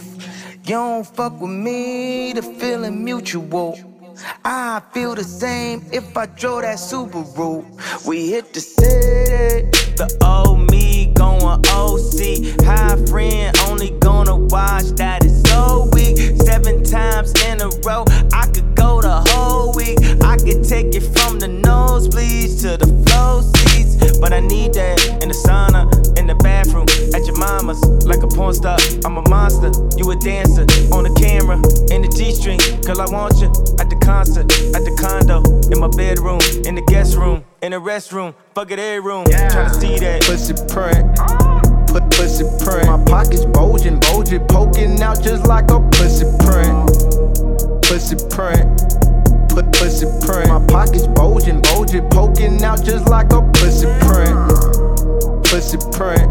You 0.65 0.75
don't 0.75 1.03
fuck 1.05 1.41
with 1.41 1.51
me, 1.51 2.31
the 2.31 2.41
feeling 2.41 3.03
mutual. 3.03 3.77
I 4.45 4.81
feel 4.93 5.13
the 5.13 5.23
same 5.25 5.85
if 5.91 6.15
I 6.15 6.25
drove 6.25 6.61
that 6.61 6.77
Subaru. 6.77 7.65
We 8.05 8.29
hit 8.29 8.53
the 8.53 8.61
city. 8.61 9.69
The 9.97 10.07
old 10.23 10.71
me 10.71 11.07
going 11.15 11.59
OC. 11.67 12.63
High 12.63 12.95
friend 13.07 13.57
only 13.67 13.89
gonna 13.99 14.37
watch 14.37 14.85
that 14.95 15.25
is 15.25 15.41
so 15.51 15.89
weak. 15.91 16.15
Seven 16.43 16.81
times 16.81 17.33
in 17.43 17.59
a 17.59 17.67
row, 17.85 18.05
I 18.31 18.47
could 18.47 18.73
go 18.73 19.01
the 19.01 19.19
whole 19.31 19.73
week. 19.73 19.99
I 20.23 20.37
could 20.37 20.63
take 20.63 20.95
it 20.95 21.03
from 21.13 21.39
the 21.39 21.47
nosebleeds 21.47 22.61
to 22.61 22.77
the 22.77 22.87
flow 23.03 23.41
seats. 23.41 23.92
But 24.23 24.31
I 24.31 24.39
need 24.39 24.73
that 24.75 25.19
in 25.21 25.27
the 25.27 25.35
sauna, 25.35 25.83
in 26.17 26.27
the 26.27 26.35
bathroom, 26.35 26.87
at 27.13 27.27
your 27.27 27.35
mama's. 27.35 27.83
Like 28.07 28.23
a 28.23 28.27
porn 28.27 28.53
star, 28.53 28.77
I'm 29.03 29.17
a 29.17 29.21
monster. 29.27 29.67
You 29.99 30.09
a 30.11 30.15
dancer 30.15 30.63
on 30.95 31.03
the 31.03 31.11
camera, 31.19 31.59
in 31.91 32.03
the 32.03 32.07
G 32.07 32.31
string. 32.31 32.57
Girl, 32.87 33.01
I 33.01 33.11
want 33.11 33.43
you 33.43 33.51
at 33.83 33.89
the 33.89 33.99
concert, 33.99 34.47
at 34.71 34.87
the 34.87 34.95
condo, 34.95 35.43
in 35.67 35.77
my 35.77 35.91
bedroom, 35.91 36.39
in 36.63 36.75
the 36.75 36.83
guest 36.87 37.17
room, 37.17 37.43
in 37.61 37.71
the 37.71 37.81
restroom. 37.81 38.33
Fuck 38.55 38.71
it, 38.71 38.79
every 38.79 39.01
room. 39.01 39.25
Tryna 39.25 39.75
see 39.75 39.99
that. 39.99 40.23
Pussy 40.23 40.55
print. 40.71 41.03
Put 41.91 42.09
pussy 42.15 42.47
print. 42.63 42.87
My 42.87 43.03
pockets 43.03 43.43
bulging, 43.43 43.99
bulging, 43.99 44.39
poking 44.47 45.01
out 45.03 45.21
just 45.21 45.47
like 45.47 45.69
a 45.69 45.81
pussy 45.99 46.23
print. 46.39 46.79
Pussy 47.83 48.15
print. 48.31 49.02
Pussy 49.83 50.05
print. 50.25 50.47
My 50.47 50.65
pockets 50.67 51.07
bulging, 51.07 51.59
bulging, 51.59 52.07
poking 52.07 52.63
out 52.63 52.81
just 52.85 53.09
like 53.09 53.33
a 53.33 53.41
pussy 53.51 53.85
print. 54.07 54.31
Pussy 55.43 55.77
print. 55.91 56.23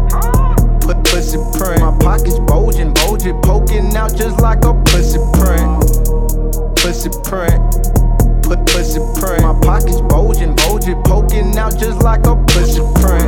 Put 0.81 0.97
pussy 1.05 1.37
print. 1.53 1.79
My 1.79 1.95
pockets 1.99 2.39
bulging, 2.49 2.95
bulging, 2.95 3.39
poking 3.43 3.95
out 3.95 4.17
just 4.17 4.41
like 4.41 4.65
a 4.65 4.73
pussy 4.89 5.19
print. 5.37 5.85
Pussy 6.81 7.11
print. 7.21 7.61
Put 8.41 8.65
pussy 8.65 8.99
print. 9.21 9.43
My 9.43 9.53
pockets 9.61 10.01
bulging, 10.01 10.55
bulging, 10.55 11.03
poking 11.03 11.55
out 11.55 11.77
just 11.77 12.01
like 12.01 12.25
a 12.25 12.35
pussy 12.47 12.81
print. 13.05 13.22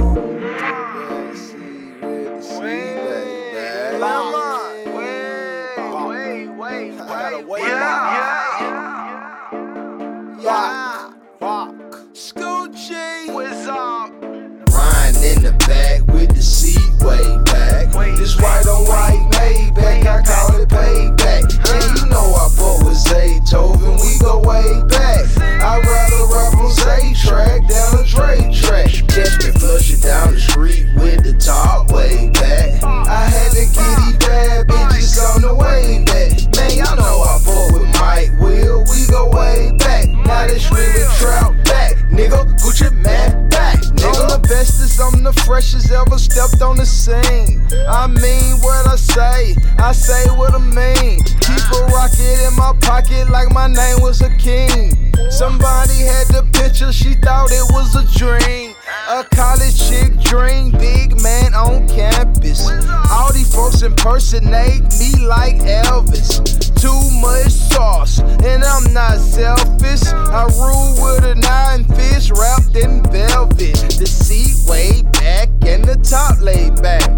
Way 17.06 17.38
back. 17.46 17.94
This 18.18 18.36
white 18.42 18.66
on 18.66 18.88
white 18.88 19.22
Maybach, 19.32 20.06
I 20.08 20.22
call 20.24 20.60
it 20.60 20.70
payback. 20.70 21.46
And 21.70 22.00
you 22.00 22.06
know 22.10 22.34
I 22.34 22.50
bought 22.58 22.84
with 22.86 22.98
Zaytoven, 22.98 24.02
we 24.02 24.18
go 24.20 24.40
way 24.40 24.82
back. 24.90 25.26
I'd 25.62 25.86
rather 25.86 26.26
rap 26.34 26.54
on 26.58 26.72
Zay 26.72 27.14
track 27.14 27.68
than 27.68 28.00
a 28.00 28.04
Dre 28.04 28.52
track. 28.54 28.90
Catch 29.08 29.46
me 29.46 29.52
flushing 29.60 30.00
down 30.02 30.34
the 30.34 30.40
street 30.40 30.88
with 30.96 31.24
the 31.24 31.34
top 31.34 31.92
way 31.92 32.30
back. 32.32 32.84
I 32.84 33.26
had 33.26 33.52
to 33.52 33.66
get 33.66 33.98
these 33.98 34.18
bad 34.18 34.68
bitches 34.68 35.36
on 35.36 35.42
the 35.42 35.54
way 35.54 36.04
back. 36.06 36.32
Man, 36.58 36.78
y'all 36.78 36.96
know 36.98 37.22
I 37.22 37.40
bought 37.46 37.74
with 37.74 37.90
Mike 38.00 38.32
Will, 38.40 38.84
we 38.90 39.06
go 39.08 39.30
way 39.30 39.72
back. 39.78 40.10
Now 40.10 40.48
they 40.48 40.60
screaming 40.60 41.10
trout 41.20 41.65
back, 41.66 41.96
nigga. 42.10 42.46
Gucci 42.60 42.92
Mane 42.92 43.50
back, 43.50 43.78
nigga. 43.98 44.22
I'm 44.22 44.42
the 44.42 44.48
bestest, 44.48 45.00
I'm 45.02 45.24
the 45.24 45.34
freshest 45.46 45.92
ever 45.92 46.18
stepped 46.18 46.62
on 46.62 46.78
the 46.78 46.86
scene. 46.86 47.62
I 47.88 48.08
mean 48.08 48.62
what 48.62 48.88
I 48.88 48.96
say, 48.96 49.56
I 49.78 49.92
say 49.92 50.30
what 50.36 50.54
I 50.54 50.60
mean. 50.60 51.20
Keep 51.42 51.66
a 51.74 51.86
rocket 51.94 52.48
in 52.48 52.56
my 52.56 52.74
pocket 52.82 53.30
like 53.30 53.52
my 53.52 53.68
name 53.68 54.02
was 54.02 54.22
a 54.22 54.30
king. 54.38 54.92
Somebody 55.30 56.00
had 56.06 56.28
the 56.28 56.48
picture, 56.54 56.92
she 56.92 57.16
thought 57.16 57.52
it 57.52 57.66
was 57.72 57.96
a 57.96 58.06
dream. 58.18 58.74
A 59.10 59.24
college 59.24 59.78
chick 59.78 60.20
dream, 60.22 60.72
big 60.72 61.22
man 61.22 61.54
on 61.54 61.88
campus. 61.88 62.68
All 63.12 63.32
these 63.34 63.54
folks 63.54 63.82
impersonate 63.82 64.84
me 65.00 65.26
like 65.26 65.58
Elvis. 65.58 66.75
Too 66.86 67.10
much 67.20 67.50
sauce, 67.50 68.20
and 68.20 68.64
I'm 68.64 68.94
not 68.94 69.18
selfish. 69.18 70.06
I 70.06 70.44
rule 70.54 70.94
with 71.04 71.26
a 71.26 71.34
nine 71.34 71.84
fish 71.84 72.30
wrapped 72.30 72.76
in 72.76 73.02
velvet. 73.12 73.74
The 73.98 74.06
seat 74.06 74.70
way 74.70 75.02
back 75.26 75.50
and 75.66 75.84
the 75.84 75.98
top 76.06 76.40
laid 76.40 76.80
back. 76.84 77.10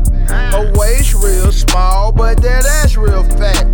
Her 0.53 0.72
waist 0.80 1.14
real 1.22 1.51
small, 1.51 2.14
but 2.14 2.41
that 2.41 2.64
ass 2.80 2.95
real 2.95 3.24
fat. 3.36 3.68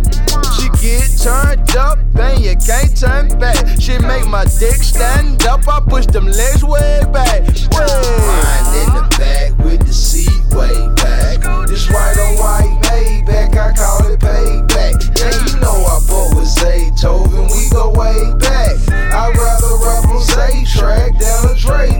She 0.54 0.66
get 0.82 1.06
turned 1.22 1.76
up, 1.76 1.98
and 2.18 2.42
you 2.42 2.56
can't 2.58 2.90
turn 2.98 3.28
back. 3.38 3.62
She 3.78 3.96
make 3.98 4.26
my 4.26 4.44
dick 4.58 4.82
stand 4.82 5.46
up, 5.46 5.68
I 5.68 5.78
push 5.86 6.06
them 6.06 6.26
legs 6.26 6.64
way 6.64 7.02
back. 7.12 7.46
Riding 7.78 8.74
in 8.82 8.90
the 8.98 9.06
back 9.22 9.50
with 9.64 9.86
the 9.86 9.94
seat 9.94 10.42
way 10.50 10.82
back. 10.98 11.38
This 11.68 11.86
white 11.88 12.18
on 12.18 12.34
white 12.42 12.74
Maybach, 12.90 13.54
I 13.54 13.70
call 13.78 14.02
it 14.10 14.18
payback. 14.18 14.98
And 15.22 15.36
you 15.46 15.60
know 15.62 15.78
I 15.94 16.02
bought 16.10 16.34
with 16.34 16.50
Zaytoven, 16.58 17.54
we 17.54 17.70
go 17.70 17.94
way 17.94 18.18
back. 18.42 18.74
I'd 19.14 19.36
rather 19.38 19.74
rap 19.86 20.10
on 20.10 20.22
Zay 20.22 20.64
track 20.74 21.12
than 21.22 21.50
a 21.50 21.54
Dre 21.54 21.94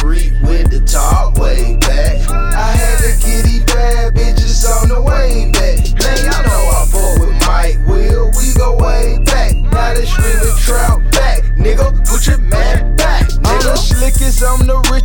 street 0.00 0.32
with 0.40 0.70
the 0.70 0.80
top 0.80 1.38
way 1.38 1.76
back. 1.76 2.16
I 2.32 2.72
had 2.72 2.96
to 3.04 3.12
get 3.20 3.44
these 3.44 3.64
bad 3.64 4.14
bitches 4.14 4.64
on 4.64 4.88
the 4.88 5.00
way 5.00 5.52
back. 5.52 5.76
Man, 6.00 6.16
y'all 6.24 6.42
know 6.48 6.62
I 6.72 6.86
fought 6.88 7.20
with 7.20 7.36
Mike 7.46 7.76
Will, 7.86 8.32
we 8.32 8.54
go 8.56 8.76
way 8.80 9.18
back. 9.24 9.54
Now 9.56 9.92
they 9.92 10.06
screaming 10.06 10.56
trout 10.56 11.02
back, 11.12 11.44
nigga. 11.60 11.92
Put 12.08 12.26
your 12.26 12.38
man 12.38 12.96
back, 12.96 13.28
nigga. 13.28 13.76
Uh-huh 13.76 13.99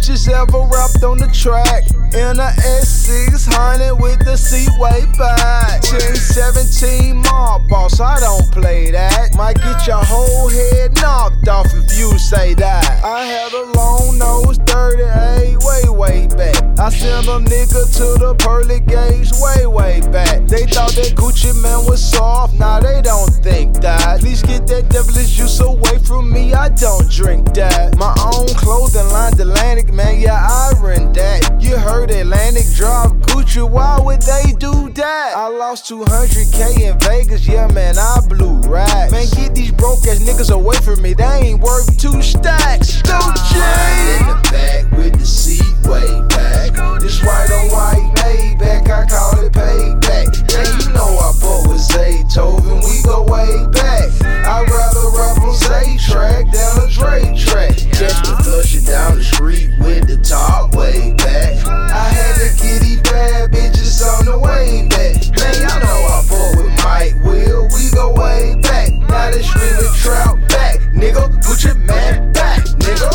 bitches 0.05 0.29
ever 0.29 0.61
rapped 0.71 1.03
on 1.03 1.17
the 1.17 1.27
track. 1.27 1.83
In 2.13 2.39
a 2.39 2.49
S600 2.79 3.99
with 3.99 4.23
the 4.23 4.37
seat 4.37 4.69
way 4.79 5.05
back. 5.17 5.81
10, 5.81 6.15
17 6.15 7.17
mob 7.17 7.67
boss, 7.67 7.99
I 7.99 8.19
don't 8.19 8.49
play 8.51 8.91
that. 8.91 9.35
Might 9.35 9.57
get 9.57 9.85
your 9.85 10.03
whole 10.03 10.49
head 10.49 10.95
knocked 11.01 11.47
off 11.47 11.67
if 11.73 11.97
you 11.97 12.17
say 12.17 12.53
that. 12.55 13.03
I 13.03 13.25
had 13.25 13.51
a 13.51 13.71
long 13.77 14.17
nose, 14.17 14.57
38, 14.65 15.57
way, 15.63 15.89
way 15.89 16.27
back. 16.27 16.55
I 16.79 16.89
sent 16.89 17.27
a 17.27 17.39
nigga 17.39 17.83
to 17.97 18.19
the 18.19 18.35
pearly 18.39 18.79
gates 18.79 19.41
way, 19.41 19.65
way 19.65 20.01
back. 20.11 20.47
They 20.47 20.65
thought 20.65 20.91
that 20.95 21.15
Gucci 21.15 21.51
Mane 21.61 21.89
was 21.89 22.03
soft, 22.03 22.53
now 22.53 22.79
they 22.79 23.01
don't 23.01 23.33
think 23.43 23.81
that. 23.81 24.21
Please 24.21 24.41
get 24.41 24.67
that 24.67 24.89
devilish 24.89 25.35
juice 25.35 25.59
away 25.59 25.99
from 25.99 26.31
me, 26.31 26.53
I 26.53 26.69
don't 26.69 27.09
drink 27.11 27.53
that. 27.55 27.97
My 27.97 28.15
own 28.31 28.47
clothing 28.85 29.11
line, 29.11 29.33
Atlantic, 29.33 29.93
man, 29.93 30.19
yeah, 30.19 30.47
I 30.47 30.71
rent 30.81 31.13
that. 31.15 31.61
You 31.61 31.77
heard 31.77 32.11
Atlantic 32.11 32.65
drop 32.75 33.11
Gucci, 33.27 33.67
why 33.67 33.99
would 33.99 34.21
they 34.21 34.53
do 34.59 34.89
that? 34.91 35.33
I 35.35 35.47
lost 35.47 35.89
200k 35.89 36.81
in 36.81 36.99
Vegas, 36.99 37.47
yeah, 37.47 37.67
man, 37.67 37.97
I 37.97 38.19
blew 38.27 38.59
right. 38.61 39.09
Man, 39.11 39.25
get 39.35 39.55
these 39.55 39.71
broke 39.71 40.05
ass 40.07 40.19
niggas 40.19 40.53
away 40.53 40.75
from 40.77 41.01
me, 41.01 41.13
they 41.13 41.23
ain't 41.23 41.61
worth 41.61 41.97
two 41.97 42.21
stacks. 42.21 43.01
Ride 43.07 44.17
in 44.19 44.27
the 44.27 44.49
back 44.51 44.91
with 44.97 45.19
the 45.19 45.25
seat 45.25 45.63
way 45.87 46.21
back. 46.29 46.99
This 46.99 47.21
white 47.23 47.49
on 47.51 47.71
white 47.71 48.15
Maybach, 48.17 48.89
I 48.89 49.05
call 49.07 49.43
it 49.43 49.53
payback. 49.53 50.51
Yeah, 50.51 50.77
you 50.79 50.93
know 50.93 51.17
I 51.17 51.33
bought 51.41 51.69
with 51.69 51.81
Zaytoven, 51.81 52.83
we 52.83 53.01
go 53.03 53.23
way 53.23 53.65
back. 53.71 54.11
I'd 54.45 54.69
rather 54.69 55.17
rap 55.17 55.41
on 55.41 55.55
Zay 55.55 55.97
track 55.97 56.51
than 56.51 56.83
a 56.83 56.91
Dre 56.91 57.35
track. 57.35 57.75
Catch 57.95 58.29
me 58.29 58.35
flushing 58.75 58.85
down 58.85 59.17
the 59.17 59.23
street 59.23 59.69
with 59.79 60.07
the 60.07 60.17
top 60.17 60.75
way 60.75 61.13
back. 61.13 61.65
I 61.67 62.09
had 62.09 62.35
to 62.35 62.63
get 62.63 62.81
these 62.81 63.01
bad 63.01 63.51
bitches 63.51 64.01
on 64.03 64.25
the 64.25 64.37
way 64.37 64.87
back. 64.89 65.15
Man, 65.39 65.55
y'all 65.61 65.79
know 65.79 65.99
I 66.05 66.25
bought 66.29 66.55
with 66.57 66.83
Mike 66.83 67.15
Will, 67.23 67.67
we 67.73 67.89
go 67.91 68.13
way 68.13 68.55
back. 68.61 68.91
Now 68.91 69.31
they 69.31 69.41
screaming 69.41 69.93
trout 69.95 70.39
back, 70.49 70.79
nigga. 70.93 71.29
Gucci 71.41 71.75
Mane 71.85 72.31
back, 72.33 72.63
nigga. 72.79 73.11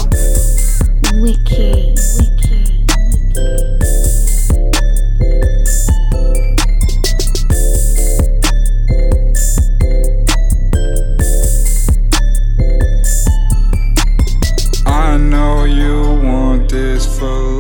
Wicked. 1.21 1.99
I 3.37 3.70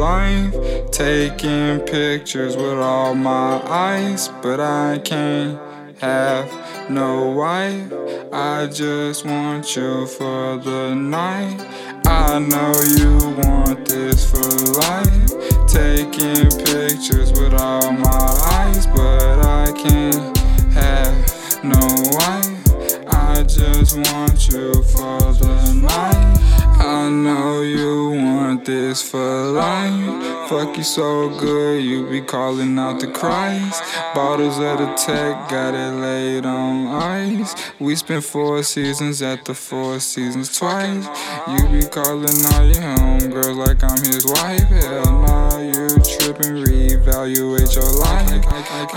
life. 0.00 0.54
Taking 0.90 1.80
pictures 1.80 2.56
with 2.56 2.78
all 2.78 3.14
my 3.14 3.60
eyes, 3.68 4.28
but 4.42 4.58
I 4.58 4.98
can't 4.98 5.60
have 5.98 6.48
no 6.88 7.30
wife. 7.32 7.92
I 8.32 8.66
just 8.66 9.26
want 9.26 9.76
you 9.76 10.06
for 10.06 10.56
the 10.56 10.94
night. 10.94 11.60
I 12.06 12.38
know 12.38 12.72
you 12.98 13.12
want 13.42 13.86
this 13.86 14.20
for 14.30 14.50
life. 14.86 15.28
Taking 15.68 16.48
pictures 16.64 17.30
with 17.32 17.52
all 17.52 17.92
my 17.92 18.26
eyes, 18.58 18.86
but 18.86 19.38
I 19.44 19.70
can't 19.76 20.38
have 20.72 21.62
no 21.62 21.84
wife. 22.16 23.04
I 23.06 23.42
just 23.42 23.96
want 23.96 24.48
you 24.48 24.82
for 24.82 25.20
the 25.42 25.74
night. 25.74 26.49
I 26.90 27.08
know 27.08 27.62
you 27.62 28.10
want 28.10 28.64
this 28.64 29.00
for 29.00 29.44
life. 29.52 30.48
Fuck 30.48 30.76
you 30.76 30.82
so 30.82 31.28
good, 31.38 31.84
you 31.84 32.10
be 32.10 32.20
calling 32.20 32.76
out 32.76 32.98
the 32.98 33.06
Christ. 33.06 33.80
Bottles 34.12 34.58
of 34.58 34.78
the 34.78 34.92
tech, 34.96 35.48
got 35.48 35.72
it 35.72 35.92
laid 36.00 36.44
on 36.44 36.88
ice. 36.88 37.54
We 37.78 37.94
spent 37.94 38.24
four 38.24 38.64
seasons 38.64 39.22
at 39.22 39.44
the 39.44 39.54
Four 39.54 40.00
Seasons 40.00 40.58
twice. 40.58 41.06
You 41.46 41.68
be 41.68 41.86
calling 41.86 42.38
all 42.52 42.66
your 42.66 42.82
homegirls 42.98 43.56
like 43.56 43.84
I'm 43.84 44.02
his 44.04 44.26
wife. 44.26 44.68
Hell 44.82 45.20
nah, 45.22 45.58
you 45.60 45.86
trippin', 46.18 46.64
reevaluate 46.64 47.72
your 47.76 47.92
life. 48.00 48.44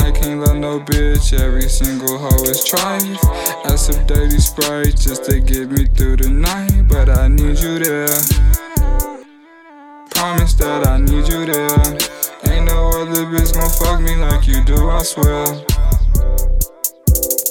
I, 0.01 0.11
can't 0.11 0.39
let 0.39 0.57
no 0.57 0.79
bitch, 0.79 1.39
every 1.39 1.69
single 1.69 2.17
hoe 2.17 2.43
is 2.45 2.65
trife. 2.65 3.19
I 3.65 3.75
sip 3.75 4.07
dirty 4.07 4.39
Sprite 4.39 4.97
just 4.97 5.25
to 5.25 5.39
get 5.39 5.69
me 5.69 5.85
through 5.85 6.17
the 6.17 6.29
night, 6.29 6.87
but 6.87 7.09
I 7.09 7.27
need 7.27 7.59
you 7.59 7.77
there. 7.83 8.07
Promise 10.11 10.53
that 10.55 10.87
I 10.87 10.97
need 10.97 11.27
you 11.27 11.45
there. 11.45 11.83
Ain't 12.49 12.65
no 12.65 13.01
other 13.01 13.25
bitch 13.25 13.53
gon' 13.53 13.69
fuck 13.69 13.99
me 13.99 14.15
like 14.15 14.47
you 14.47 14.63
do, 14.63 14.89
I 14.89 15.03
swear. 15.03 15.45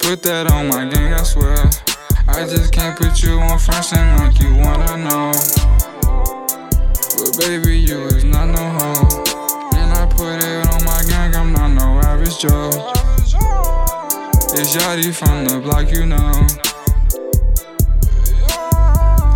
Put 0.00 0.22
that 0.24 0.50
on 0.50 0.68
my 0.68 0.88
gang, 0.88 1.12
I 1.12 1.22
swear. 1.22 1.70
I 2.28 2.46
just 2.48 2.72
can't 2.72 2.96
put 2.96 3.22
you 3.22 3.40
on 3.40 3.58
front 3.58 3.92
end 3.92 4.20
like 4.20 4.40
you 4.40 4.54
wanna 4.56 4.96
know. 5.04 5.32
But 7.18 7.38
baby, 7.38 7.78
you 7.78 8.06
is 8.06 8.24
not 8.24 8.46
no 8.46 8.64
hoe. 8.78 9.24
And 9.76 9.92
I 9.92 10.06
put 10.06 10.42
it 10.42 10.66
on 10.72 10.84
my 10.84 11.02
gang, 11.08 11.36
I'm 11.36 11.52
not 11.52 11.68
no 11.68 12.00
average 12.00 12.38
Joe. 12.38 12.70
It's 14.54 14.76
Yachty 14.76 15.12
from 15.14 15.44
the 15.44 15.60
block, 15.60 15.90
you 15.90 16.06
know. 16.06 16.71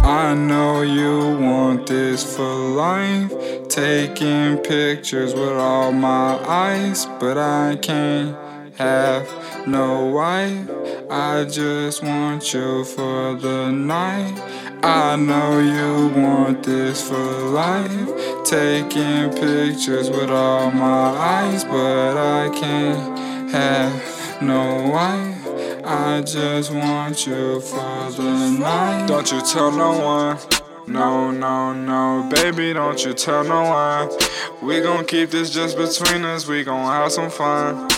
I 0.06 0.34
know 0.34 0.82
you 0.82 1.36
want 1.36 1.88
this 1.88 2.22
for 2.36 2.44
life. 2.44 3.32
Taking 3.68 4.58
pictures 4.58 5.34
with 5.34 5.56
all 5.58 5.90
my 5.90 6.38
eyes, 6.46 7.06
but 7.18 7.36
I 7.36 7.74
can't 7.82 8.36
have 8.76 9.26
no 9.66 10.06
wife. 10.06 10.70
I 11.10 11.44
just 11.46 12.04
want 12.04 12.54
you 12.54 12.84
for 12.84 13.34
the 13.34 13.72
night. 13.72 14.40
I 14.84 15.16
know 15.16 15.58
you 15.58 16.22
want 16.22 16.62
this 16.62 17.08
for 17.08 17.16
life. 17.16 18.44
Taking 18.44 19.30
pictures 19.30 20.08
with 20.08 20.30
all 20.30 20.70
my 20.70 21.08
eyes, 21.34 21.64
but 21.64 22.16
I 22.16 22.48
can't 22.50 23.50
have 23.50 24.40
no 24.40 24.88
wife. 24.88 25.35
I 25.88 26.20
just 26.20 26.72
want 26.72 27.28
you 27.28 27.60
for 27.60 28.10
the 28.10 28.56
night. 28.58 29.06
Don't 29.06 29.30
you 29.30 29.40
tell 29.40 29.70
no 29.70 29.96
one. 30.04 30.38
No, 30.88 31.30
no, 31.30 31.72
no, 31.72 32.28
baby, 32.34 32.72
don't 32.72 33.04
you 33.04 33.14
tell 33.14 33.44
no 33.44 33.62
one. 33.62 34.10
We 34.60 34.80
gon' 34.80 35.04
keep 35.04 35.30
this 35.30 35.50
just 35.50 35.76
between 35.76 36.24
us, 36.24 36.48
we 36.48 36.64
gon' 36.64 36.86
have 36.86 37.12
some 37.12 37.30
fun. 37.30 37.88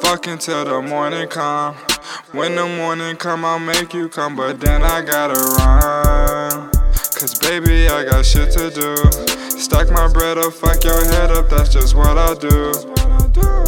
Fuck 0.00 0.26
until 0.26 0.64
the 0.64 0.80
morning 0.80 1.28
come. 1.28 1.74
When 2.32 2.54
the 2.54 2.66
morning 2.66 3.16
come, 3.16 3.44
I'll 3.44 3.58
make 3.58 3.92
you 3.92 4.08
come, 4.08 4.36
but 4.36 4.58
then 4.58 4.82
I 4.84 5.02
gotta 5.02 5.34
run. 5.34 6.70
Cause 7.18 7.38
baby, 7.38 7.88
I 7.88 8.04
got 8.04 8.24
shit 8.24 8.52
to 8.52 8.70
do. 8.70 8.96
Stack 9.58 9.90
my 9.90 10.10
bread 10.10 10.38
up, 10.38 10.54
fuck 10.54 10.82
your 10.82 11.04
head 11.04 11.30
up, 11.30 11.50
that's 11.50 11.68
just 11.68 11.94
what 11.94 12.16
I 12.16 12.32
do. 12.34 13.65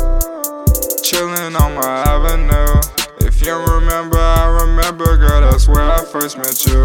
Chillin' 1.48 1.60
on 1.60 1.74
my 1.74 1.82
avenue. 1.82 2.80
If 3.26 3.40
you 3.44 3.54
remember, 3.54 4.18
I 4.18 4.46
remember, 4.62 5.16
girl, 5.16 5.40
that's 5.40 5.68
where 5.68 5.90
I 5.90 6.04
first 6.04 6.36
met 6.36 6.66
you. 6.66 6.84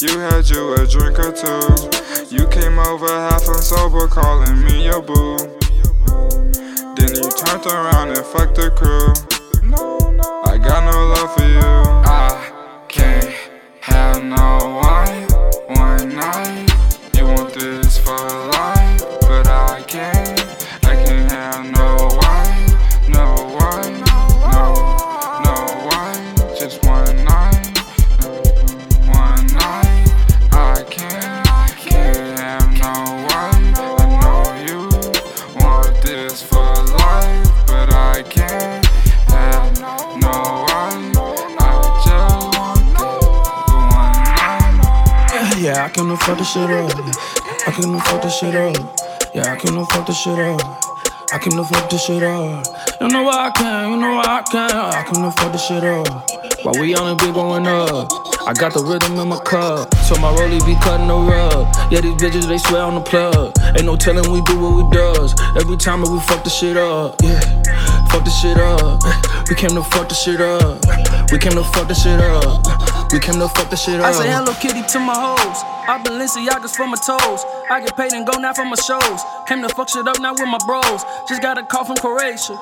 You 0.00 0.18
had 0.20 0.48
you 0.48 0.74
a 0.74 0.86
drink 0.86 1.18
or 1.18 1.32
two. 1.32 2.34
You 2.34 2.46
came 2.48 2.78
over 2.78 3.06
half 3.06 3.42
unsober, 3.44 4.08
calling 4.08 4.62
me 4.64 4.84
your 4.84 5.02
boo. 5.02 5.36
Then 6.96 7.14
you 7.14 7.30
turned 7.30 7.66
around 7.66 8.08
and 8.08 8.24
fucked 8.26 8.56
the 8.56 8.70
crew. 8.70 9.12
I 10.44 10.58
got 10.58 10.84
no 10.84 11.06
love 11.06 11.34
for 11.34 11.44
you. 11.44 11.60
I 12.04 12.84
can't 12.88 13.34
have 13.80 14.24
no 14.24 14.80
wine 14.82 15.28
one 15.76 16.14
night. 16.14 16.70
You 17.16 17.26
want 17.26 17.52
this 17.54 17.98
for 17.98 18.16
life, 18.16 18.83
Yeah, 45.96 46.02
yeah, 46.02 46.10
I 46.10 46.10
can 46.10 46.10
afford 46.10 46.38
the 46.38 46.44
shit 46.44 46.70
up. 46.70 47.66
I 47.66 47.70
can 47.70 47.94
afford 47.94 48.22
the 48.22 48.28
shit 48.28 48.54
up. 48.54 49.34
Yeah, 49.34 49.52
I 49.52 49.56
can 49.56 49.76
afford 49.76 50.06
the 50.06 50.12
shit 50.12 50.38
up. 50.38 50.60
I 51.32 51.38
can 51.38 51.58
afford 51.58 51.90
the 51.90 51.98
shit 51.98 52.22
up. 52.22 52.66
You 53.00 53.08
know 53.08 53.22
why 53.22 53.46
I 53.46 53.50
can, 53.50 53.90
you 53.90 53.96
know 53.98 54.14
why 54.16 54.24
I 54.24 54.42
can. 54.42 54.70
I 54.70 55.02
can 55.04 55.24
afford 55.24 55.52
the 55.52 55.58
shit 55.58 55.84
up. 55.84 56.64
While 56.64 56.80
we 56.80 56.94
on 56.94 57.16
the 57.16 57.24
big 57.24 57.34
going 57.34 57.66
up. 57.66 58.10
I 58.46 58.52
got 58.52 58.74
the 58.74 58.84
rhythm 58.84 59.18
in 59.18 59.28
my 59.28 59.38
cup, 59.38 59.94
so 60.04 60.16
my 60.16 60.30
rollie 60.36 60.60
be 60.66 60.74
cutting 60.82 61.08
the 61.08 61.16
rug. 61.16 61.66
Yeah, 61.90 62.02
these 62.02 62.14
bitches 62.20 62.46
they 62.46 62.58
swear 62.58 62.82
on 62.82 62.94
the 62.94 63.00
plug. 63.00 63.56
Ain't 63.74 63.86
no 63.86 63.96
telling 63.96 64.30
we 64.30 64.42
do 64.42 64.58
what 64.58 64.76
we 64.76 64.90
does. 64.90 65.34
Every 65.56 65.78
time 65.78 66.02
we 66.02 66.20
fuck 66.20 66.44
the 66.44 66.50
shit 66.50 66.76
up, 66.76 67.16
yeah. 67.22 67.40
Fuck 68.10 68.24
the 68.24 68.30
shit 68.30 68.58
up. 68.58 69.00
We 69.48 69.54
came 69.54 69.70
to 69.70 69.82
fuck 69.82 70.08
the 70.10 70.14
shit 70.14 70.42
up. 70.42 70.76
We 71.32 71.38
came 71.38 71.52
to 71.52 71.64
fuck 71.64 71.88
the 71.88 71.94
shit 71.94 72.20
up. 72.20 73.12
We 73.12 73.18
came 73.20 73.38
to 73.38 73.48
fuck 73.48 73.70
the 73.70 73.76
shit 73.76 74.00
up. 74.00 74.06
I 74.06 74.12
say 74.12 74.28
Hello 74.30 74.52
Kitty 74.54 74.82
to 74.92 74.98
my 74.98 75.14
hoes. 75.14 75.58
I 75.88 76.00
Balenciagas 76.02 76.74
for 76.76 76.86
my 76.86 76.96
toes. 76.96 77.44
I 77.70 77.80
get 77.80 77.96
paid 77.96 78.12
and 78.12 78.26
go 78.26 78.38
now 78.38 78.52
for 78.52 78.64
my 78.64 78.76
shows. 78.76 79.20
Came 79.46 79.62
to 79.62 79.68
fuck 79.74 79.88
shit 79.88 80.06
up 80.06 80.20
now 80.20 80.32
with 80.32 80.48
my 80.48 80.58
bros. 80.66 81.04
Just 81.28 81.42
got 81.42 81.58
a 81.58 81.62
call 81.64 81.84
from 81.84 81.96
Croatia. 81.96 82.58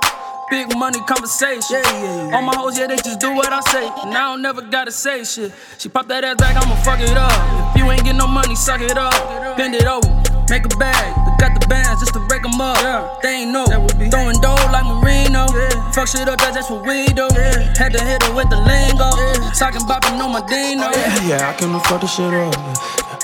Big 0.50 0.68
money 0.76 1.00
conversation. 1.08 1.80
Yeah, 1.80 1.82
yeah, 1.82 2.28
yeah. 2.28 2.36
All 2.36 2.42
my 2.42 2.54
hoes, 2.54 2.78
yeah, 2.78 2.86
they 2.86 2.96
just 2.96 3.20
do 3.20 3.32
what 3.34 3.52
I 3.52 3.60
say. 3.72 3.86
And 4.04 4.14
I 4.14 4.32
don't 4.32 4.42
never 4.42 4.60
gotta 4.60 4.92
say 4.92 5.24
shit. 5.24 5.52
She 5.78 5.88
pop 5.88 6.06
that 6.08 6.24
ass 6.24 6.36
back, 6.36 6.56
I'ma 6.56 6.76
fuck 6.84 7.00
it 7.00 7.16
up. 7.16 7.74
If 7.74 7.82
you 7.82 7.90
ain't 7.90 8.04
get 8.04 8.16
no 8.16 8.26
money, 8.26 8.54
suck 8.54 8.80
it 8.80 8.98
up. 8.98 9.56
Bend 9.56 9.74
it 9.74 9.86
over, 9.86 10.08
make 10.53 10.66
a 10.68 10.76
bag. 10.76 11.16
We 11.24 11.32
got 11.40 11.57
the 11.59 11.66
bands 11.66 12.05
just 12.05 12.12
to 12.12 12.20
break 12.28 12.42
them 12.42 12.61
up. 12.61 12.76
Yeah. 12.84 13.09
They 13.22 13.48
ain't 13.48 13.53
know. 13.53 13.64
Throwing 14.12 14.36
dough 14.44 14.68
like 14.68 14.84
Marino. 14.84 15.48
Yeah. 15.48 15.92
Fuck 15.96 16.09
shit 16.09 16.28
up, 16.28 16.38
that's 16.38 16.57
just 16.57 16.70
what 16.70 16.84
we 16.84 17.09
do. 17.09 17.26
Yeah. 17.32 17.72
Had 17.80 17.96
to 17.96 18.03
hit 18.05 18.22
her 18.22 18.34
with 18.36 18.50
the 18.53 18.61
lingo. 18.61 19.09
Yeah. 19.16 19.57
Talking 19.57 19.80
bopping 19.88 20.20
on 20.20 20.30
my 20.36 20.44
Dino. 20.44 20.92
Yeah, 20.92 21.28
yeah, 21.28 21.50
I 21.50 21.53
can 21.57 21.72
fuck 21.88 22.03
the 22.03 22.07
shit 22.07 22.34
up. 22.36 22.53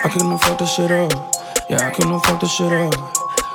I 0.05 0.09
can 0.09 0.39
fuck 0.39 0.57
the 0.57 0.65
shit 0.65 0.91
up. 0.91 1.13
Yeah, 1.69 1.87
I 1.87 1.91
can 1.93 2.09
fuck 2.21 2.41
the 2.41 2.49
shit 2.49 2.73
up. 2.73 2.97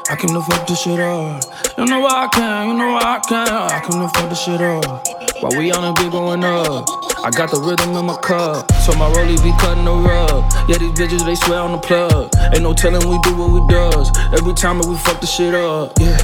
I 0.09 0.15
can 0.15 0.29
fuck 0.29 0.67
the 0.67 0.75
shit 0.75 0.99
up. 0.99 1.41
You 1.77 1.85
know 1.85 2.05
I 2.05 2.27
can, 2.31 2.67
you 2.69 2.73
know 2.77 2.93
I 3.01 3.19
can. 3.27 3.47
I 3.49 3.79
can 3.79 4.07
fuck 4.13 4.29
the 4.29 4.35
shit 4.35 4.61
up. 4.61 5.22
While 5.43 5.59
we 5.59 5.73
on 5.73 5.83
a 5.83 5.91
big 5.99 6.09
going 6.09 6.41
up. 6.45 6.87
I 7.19 7.29
got 7.31 7.51
the 7.51 7.59
rhythm 7.59 7.95
in 7.99 8.05
my 8.05 8.15
cup, 8.15 8.71
so 8.87 8.95
my 8.95 9.11
rollie 9.11 9.35
be 9.43 9.51
cutting 9.59 9.83
the 9.83 9.91
rug. 9.91 10.43
Yeah, 10.71 10.79
these 10.79 10.95
bitches 10.95 11.25
they 11.25 11.35
swear 11.35 11.59
on 11.59 11.73
the 11.73 11.79
plug. 11.79 12.31
Ain't 12.55 12.63
no 12.63 12.73
telling 12.73 13.03
we 13.03 13.19
do 13.27 13.35
what 13.35 13.51
we 13.51 13.59
does. 13.67 14.07
Every 14.31 14.53
time 14.55 14.79
that 14.79 14.87
we 14.87 14.95
fuck 15.03 15.19
the 15.19 15.27
shit 15.27 15.53
up, 15.53 15.91
yeah. 15.99 16.15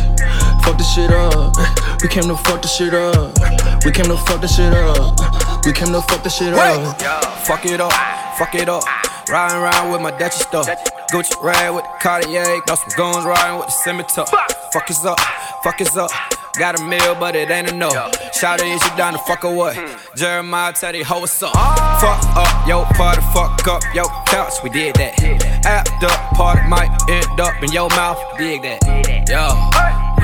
Fuck 0.64 0.80
the 0.80 0.88
shit 0.88 1.12
up. 1.12 1.52
We 2.00 2.08
came 2.08 2.32
to 2.32 2.36
fuck 2.48 2.62
the 2.64 2.72
shit 2.72 2.96
up. 2.96 3.36
We 3.84 3.92
came 3.92 4.08
to 4.08 4.16
fuck 4.24 4.40
the 4.40 4.48
shit 4.48 4.72
up. 4.72 5.20
We 5.66 5.76
came 5.76 5.92
to 5.92 6.00
fuck 6.00 6.24
the 6.24 6.30
shit 6.32 6.56
up. 6.56 6.96
Fuck 7.44 7.66
it 7.66 7.82
up, 7.82 7.92
fuck 8.40 8.56
it 8.56 8.70
up. 8.70 8.84
Riding 9.28 9.60
around 9.60 9.92
with 9.92 10.00
my 10.00 10.12
Dutchy 10.16 10.48
stuff. 10.48 10.68
Gucci 11.12 11.36
rag 11.44 11.76
with 11.76 11.84
the 11.84 11.92
Cartier. 12.00 12.60
Got 12.68 12.80
some 12.80 12.96
guns 12.96 13.26
riding 13.28 13.60
with 13.60 13.68
the 13.68 13.76
scimitar. 13.84 14.28
Fuck 14.72 14.90
is 14.90 15.04
up, 15.04 15.20
fuck 15.64 15.82
is 15.82 15.98
up. 15.98 16.12
Got 16.58 16.80
a 16.80 16.84
meal, 16.84 17.16
but 17.16 17.36
it 17.36 17.50
ain't 17.50 17.72
enough. 17.72 17.94
Shout 18.34 18.60
out, 18.60 18.68
is 18.68 18.84
you 18.84 18.98
down 18.98 19.14
to 19.14 19.20
fuck 19.20 19.46
or 19.46 19.56
what? 19.56 19.78
Jeremiah 20.16 20.74
tell 20.74 20.92
these 20.92 21.06
hoes 21.06 21.22
what's 21.22 21.44
up. 21.44 21.54
Fuck 21.54 22.24
up, 22.36 22.68
yo, 22.68 22.84
party, 22.96 23.22
fuck 23.34 23.68
up, 23.68 23.82
yo, 23.94 24.04
couch, 24.26 24.54
we 24.64 24.70
did 24.70 24.96
that. 24.96 25.22
After 25.66 26.08
party 26.36 26.68
might 26.68 26.90
end 27.10 27.40
up 27.40 27.62
in 27.64 27.72
your 27.72 27.90
mouth, 27.90 28.18
dig 28.38 28.64
that. 28.64 28.82
Yo, 29.30 29.46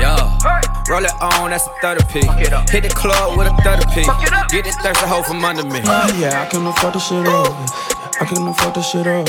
yo. 0.02 0.56
Roll 0.88 1.04
it 1.04 1.12
on, 1.20 1.50
that's 1.50 1.66
a 1.66 1.70
30p. 1.82 2.70
Hit 2.70 2.82
the 2.82 2.88
club 2.90 3.36
with 3.36 3.48
a 3.48 3.50
30p. 3.62 4.50
Get 4.50 4.64
this 4.64 4.76
thirsty 4.76 5.06
hoe 5.06 5.22
from 5.22 5.44
under 5.44 5.64
me. 5.64 5.80
Uh, 5.84 6.12
yeah, 6.16 6.42
I 6.42 6.46
can 6.46 6.70
fuck 6.74 6.92
the 6.92 7.00
shit 7.00 7.26
up. 7.26 7.52
I 8.20 8.24
can 8.24 8.54
fuck 8.54 8.74
the 8.74 8.82
shit 8.82 9.06
up. 9.06 9.28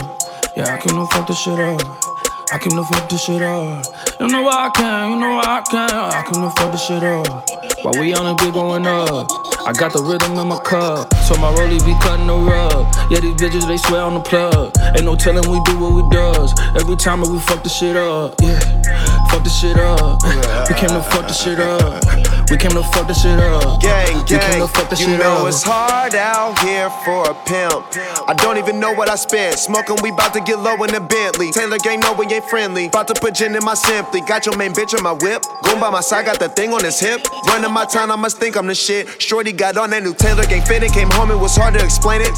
Yeah, 0.55 0.73
I 0.73 0.77
can 0.77 1.07
fuck 1.07 1.27
the 1.27 1.33
shit 1.33 1.59
up. 1.59 2.06
I 2.49 2.57
can 2.57 2.75
no 2.75 2.83
fuck 2.83 3.09
the 3.09 3.17
shit 3.17 3.41
up. 3.41 3.85
You 4.19 4.27
know 4.27 4.41
why 4.41 4.67
I 4.67 4.69
can, 4.69 5.11
you 5.11 5.19
know 5.19 5.35
why 5.35 5.59
I 5.59 5.61
can. 5.69 5.89
I 5.89 6.21
can 6.23 6.41
no 6.41 6.49
fuck 6.51 6.71
the 6.71 6.77
shit 6.77 7.03
up. 7.03 7.49
While 7.83 7.99
we 7.99 8.13
on 8.13 8.25
a 8.25 8.35
big 8.35 8.53
going 8.53 8.87
up. 8.87 9.27
I 9.67 9.73
got 9.73 9.91
the 9.91 10.01
rhythm 10.01 10.39
in 10.39 10.47
my 10.47 10.59
cup, 10.63 11.13
so 11.27 11.35
my 11.35 11.51
rollie 11.51 11.83
be 11.83 11.91
cutting 11.99 12.25
the 12.25 12.37
rug. 12.39 12.87
Yeah, 13.11 13.19
these 13.19 13.35
bitches 13.35 13.67
they 13.67 13.75
swear 13.75 13.99
on 13.99 14.13
the 14.13 14.21
plug. 14.21 14.71
Ain't 14.95 15.03
no 15.03 15.13
telling 15.13 15.43
we 15.43 15.59
do 15.67 15.77
what 15.77 15.91
we 15.91 16.07
does. 16.09 16.55
Every 16.79 16.95
time 16.95 17.19
that 17.19 17.27
we 17.27 17.37
fuck 17.39 17.63
the 17.63 17.69
shit 17.69 17.97
up, 17.97 18.39
yeah. 18.39 19.16
Fuck 19.37 19.43
the 19.43 19.49
shit 19.51 19.77
up. 19.77 20.23
We 20.67 20.73
came 20.73 20.89
to 20.89 21.03
fuck 21.13 21.27
the 21.27 21.33
shit 21.33 21.59
up. 21.59 22.01
We 22.49 22.57
came 22.57 22.71
to 22.71 22.81
fuck 22.89 23.05
the 23.07 23.13
shit 23.13 23.37
up. 23.37 23.79
Gang, 23.79 24.17
We 24.17 24.23
came 24.25 24.39
gang, 24.39 24.61
to 24.65 24.67
fuck 24.67 24.89
the 24.89 24.95
you 24.95 25.13
shit 25.13 25.19
know 25.19 25.45
up. 25.45 25.47
it's 25.47 25.61
hard 25.61 26.15
out 26.15 26.57
here 26.65 26.89
for 27.05 27.29
a 27.29 27.35
pimp. 27.45 27.85
I 28.25 28.33
don't 28.33 28.57
even 28.57 28.79
know 28.79 28.93
what 28.93 29.09
I 29.09 29.15
spent. 29.15 29.59
Smoking, 29.59 29.97
we 30.01 30.09
bout 30.09 30.33
to 30.33 30.41
get 30.41 30.57
low 30.57 30.73
in 30.81 30.89
the 30.89 31.01
Bentley. 31.01 31.51
Taylor 31.51 31.77
gang, 31.77 31.99
no, 31.99 32.13
we 32.13 32.25
ain't 32.33 32.45
friendly. 32.49 32.87
About 32.87 33.09
to 33.09 33.13
put 33.13 33.35
gin 33.35 33.53
in 33.55 33.63
my 33.63 33.75
simply. 33.75 34.21
Got 34.21 34.47
your 34.47 34.57
main 34.57 34.73
bitch 34.73 34.97
on 34.97 35.03
my 35.03 35.13
whip. 35.13 35.43
Going 35.61 35.79
by 35.79 35.91
my 35.91 36.01
side, 36.01 36.25
got 36.25 36.39
the 36.39 36.49
thing 36.49 36.73
on 36.73 36.83
his 36.83 36.99
hip. 36.99 37.21
Running 37.45 37.71
my 37.71 37.85
town, 37.85 38.09
I 38.09 38.15
must 38.15 38.39
think 38.39 38.57
I'm 38.57 38.65
the 38.65 38.73
shit. 38.73 39.21
Shorty 39.21 39.51
got 39.51 39.77
on 39.77 39.91
that 39.91 40.01
new 40.01 40.15
Taylor 40.15 40.45
gang 40.45 40.63
fitted. 40.65 40.93
Came 40.93 41.11
home, 41.11 41.29
it 41.29 41.37
was 41.37 41.55
hard 41.55 41.75
to 41.75 41.83
explain 41.83 42.21
it. 42.21 42.33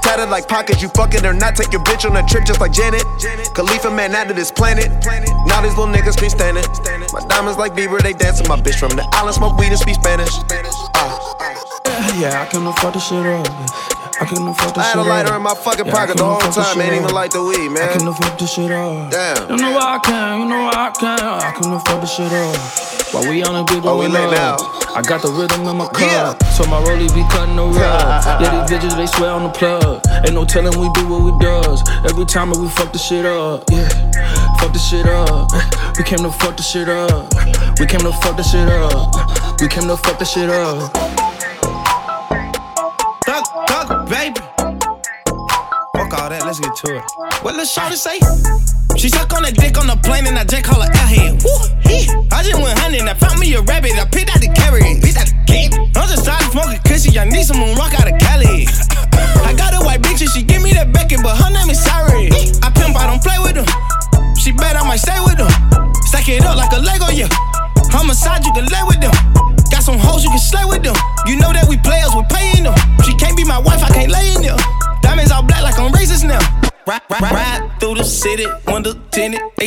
Tatted 0.00 0.30
like 0.30 0.48
pockets, 0.48 0.80
you 0.80 0.88
fucking 0.96 1.26
or 1.26 1.34
not. 1.34 1.56
Take 1.56 1.72
your 1.72 1.84
bitch 1.84 2.08
on 2.08 2.16
a 2.16 2.24
trip 2.26 2.46
just 2.46 2.60
like 2.60 2.72
Janet. 2.72 3.04
Khalifa 3.52 3.90
man 3.90 4.14
out 4.14 4.30
of 4.30 4.36
this 4.36 4.50
planet. 4.50 4.88
Now 5.44 5.60
these 5.60 5.76
little 5.76 5.92
niggas 5.92 6.16
stand 6.38 6.56
it. 6.58 7.12
My 7.12 7.20
diamonds 7.26 7.58
like 7.58 7.74
Bieber, 7.74 8.00
they 8.00 8.12
dancing. 8.12 8.46
My 8.48 8.56
bitch 8.60 8.78
from 8.78 8.90
the 8.90 9.06
island, 9.12 9.34
smoke 9.34 9.58
weed 9.58 9.68
and 9.68 9.78
speak 9.78 9.96
Spanish. 9.96 10.30
Uh. 10.94 11.18
Yeah, 12.18 12.42
I 12.42 12.46
can 12.50 12.72
fuck 12.74 12.94
the 12.94 13.00
shit 13.00 13.26
up. 13.26 13.97
I 14.20 14.26
fuck 14.26 14.74
the 14.74 14.80
I 14.80 14.82
had 14.82 14.98
a 14.98 15.02
lighter 15.02 15.34
in 15.36 15.42
my 15.42 15.54
fucking 15.54 15.86
Yeah, 15.86 15.92
pocket 15.92 16.16
the 16.16 16.24
whole 16.24 16.40
time, 16.40 16.80
ain't 16.80 16.94
even 16.94 17.14
light 17.14 17.30
the 17.30 17.42
weed, 17.42 17.68
man. 17.70 17.88
I 17.88 17.98
can 17.98 18.12
fuck 18.12 18.36
the 18.38 18.46
shit 18.46 18.70
up. 18.70 19.10
Damn. 19.12 19.50
You 19.50 19.56
know 19.62 19.70
why 19.72 19.94
I 19.94 19.98
can, 20.02 20.40
you 20.40 20.46
know 20.46 20.64
why 20.66 20.74
I 20.74 20.90
can. 20.90 21.18
I 21.22 21.52
can 21.54 21.78
fuck 21.86 22.00
the 22.00 22.06
shit 22.06 22.32
up. 22.32 23.14
While 23.14 23.30
we 23.30 23.42
on 23.44 23.54
a 23.54 23.64
big 23.64 23.86
Oh, 23.86 23.96
we 23.98 24.06
up. 24.06 24.12
now. 24.34 24.56
I 24.92 25.02
got 25.02 25.22
the 25.22 25.30
rhythm 25.30 25.62
in 25.68 25.76
my 25.76 25.86
cup, 25.88 26.42
so 26.58 26.64
my 26.66 26.82
rollie 26.82 27.06
be 27.14 27.22
cutting 27.30 27.54
the 27.54 27.62
rug. 27.62 27.78
yeah, 28.42 28.66
these 28.66 28.66
bitches 28.74 28.96
they 28.96 29.06
swear 29.06 29.30
on 29.30 29.44
the 29.44 29.50
plug. 29.54 30.02
Ain't 30.26 30.34
no 30.34 30.44
telling 30.44 30.74
we 30.74 30.90
do 30.98 31.06
what 31.06 31.22
we 31.22 31.32
does. 31.38 31.86
Every 32.10 32.26
time 32.26 32.50
that 32.50 32.58
we 32.58 32.68
fuck 32.68 32.92
the 32.92 32.98
shit 32.98 33.24
up, 33.24 33.64
yeah. 33.70 33.86
Fuck 34.58 34.72
the 34.72 34.78
shit 34.82 35.06
up. 35.06 35.46
We 35.96 36.02
came 36.02 36.18
to 36.26 36.32
fuck 36.32 36.56
the 36.56 36.62
shit 36.66 36.88
up. 36.88 37.30
We 37.78 37.86
came 37.86 38.00
to 38.02 38.12
fuck 38.18 38.36
the 38.36 38.42
shit 38.42 38.66
up. 38.66 39.14
We 39.62 39.68
came 39.68 39.86
to 39.86 39.96
fuck 39.96 40.18
the 40.18 40.24
shit 40.26 40.50
up. 40.50 40.90
Let's 46.48 46.60
get 46.60 46.74
to 46.74 46.96
it. 46.96 47.04
What 47.44 47.56
Lil 47.56 47.68
Shawty 47.68 47.92
say? 47.92 48.16
She 48.96 49.10
suck 49.10 49.28
on 49.36 49.44
a 49.44 49.52
dick 49.52 49.76
on 49.76 49.86
the 49.86 50.00
plane 50.00 50.26
and 50.26 50.38
I 50.38 50.44
just 50.44 50.64
call 50.64 50.80
her 50.80 50.88
airhead. 50.88 51.44
Woo, 51.44 51.52
hee. 51.84 52.08
I 52.32 52.40
just 52.42 52.56
went 52.56 52.78
hunting, 52.80 53.04
I 53.04 53.12
found 53.12 53.38
me 53.38 53.52
a 53.52 53.60
rabbit, 53.60 54.00
I 54.00 54.08
picked 54.08 54.32
out 54.32 54.40
the 54.40 54.48
carrot. 54.56 55.04
Picked 55.04 55.20
out 55.20 55.28
the 55.28 55.36
kid. 55.44 55.76
I'm 55.92 56.08
just 56.08 56.24
tired 56.24 56.40
of 56.40 56.52
smoking 56.56 56.80
cushy, 56.88 57.12
I 57.20 57.28
need 57.28 57.44
some 57.44 57.60
rock 57.76 57.92
out 58.00 58.08
of 58.08 58.16
Cali. 58.16 58.64
I 59.44 59.52
got 59.60 59.76
a 59.76 59.84
white 59.84 60.00
bitch 60.00 60.24
and 60.24 60.30
she 60.32 60.40
give 60.42 60.64
me 60.64 60.72
that 60.72 60.88
Beckett, 60.88 61.20
but 61.20 61.36
her 61.36 61.52
name 61.52 61.68
is 61.68 61.84
Sari. 61.84 62.32
I 62.64 62.72
pimp, 62.72 62.96
I 62.96 63.07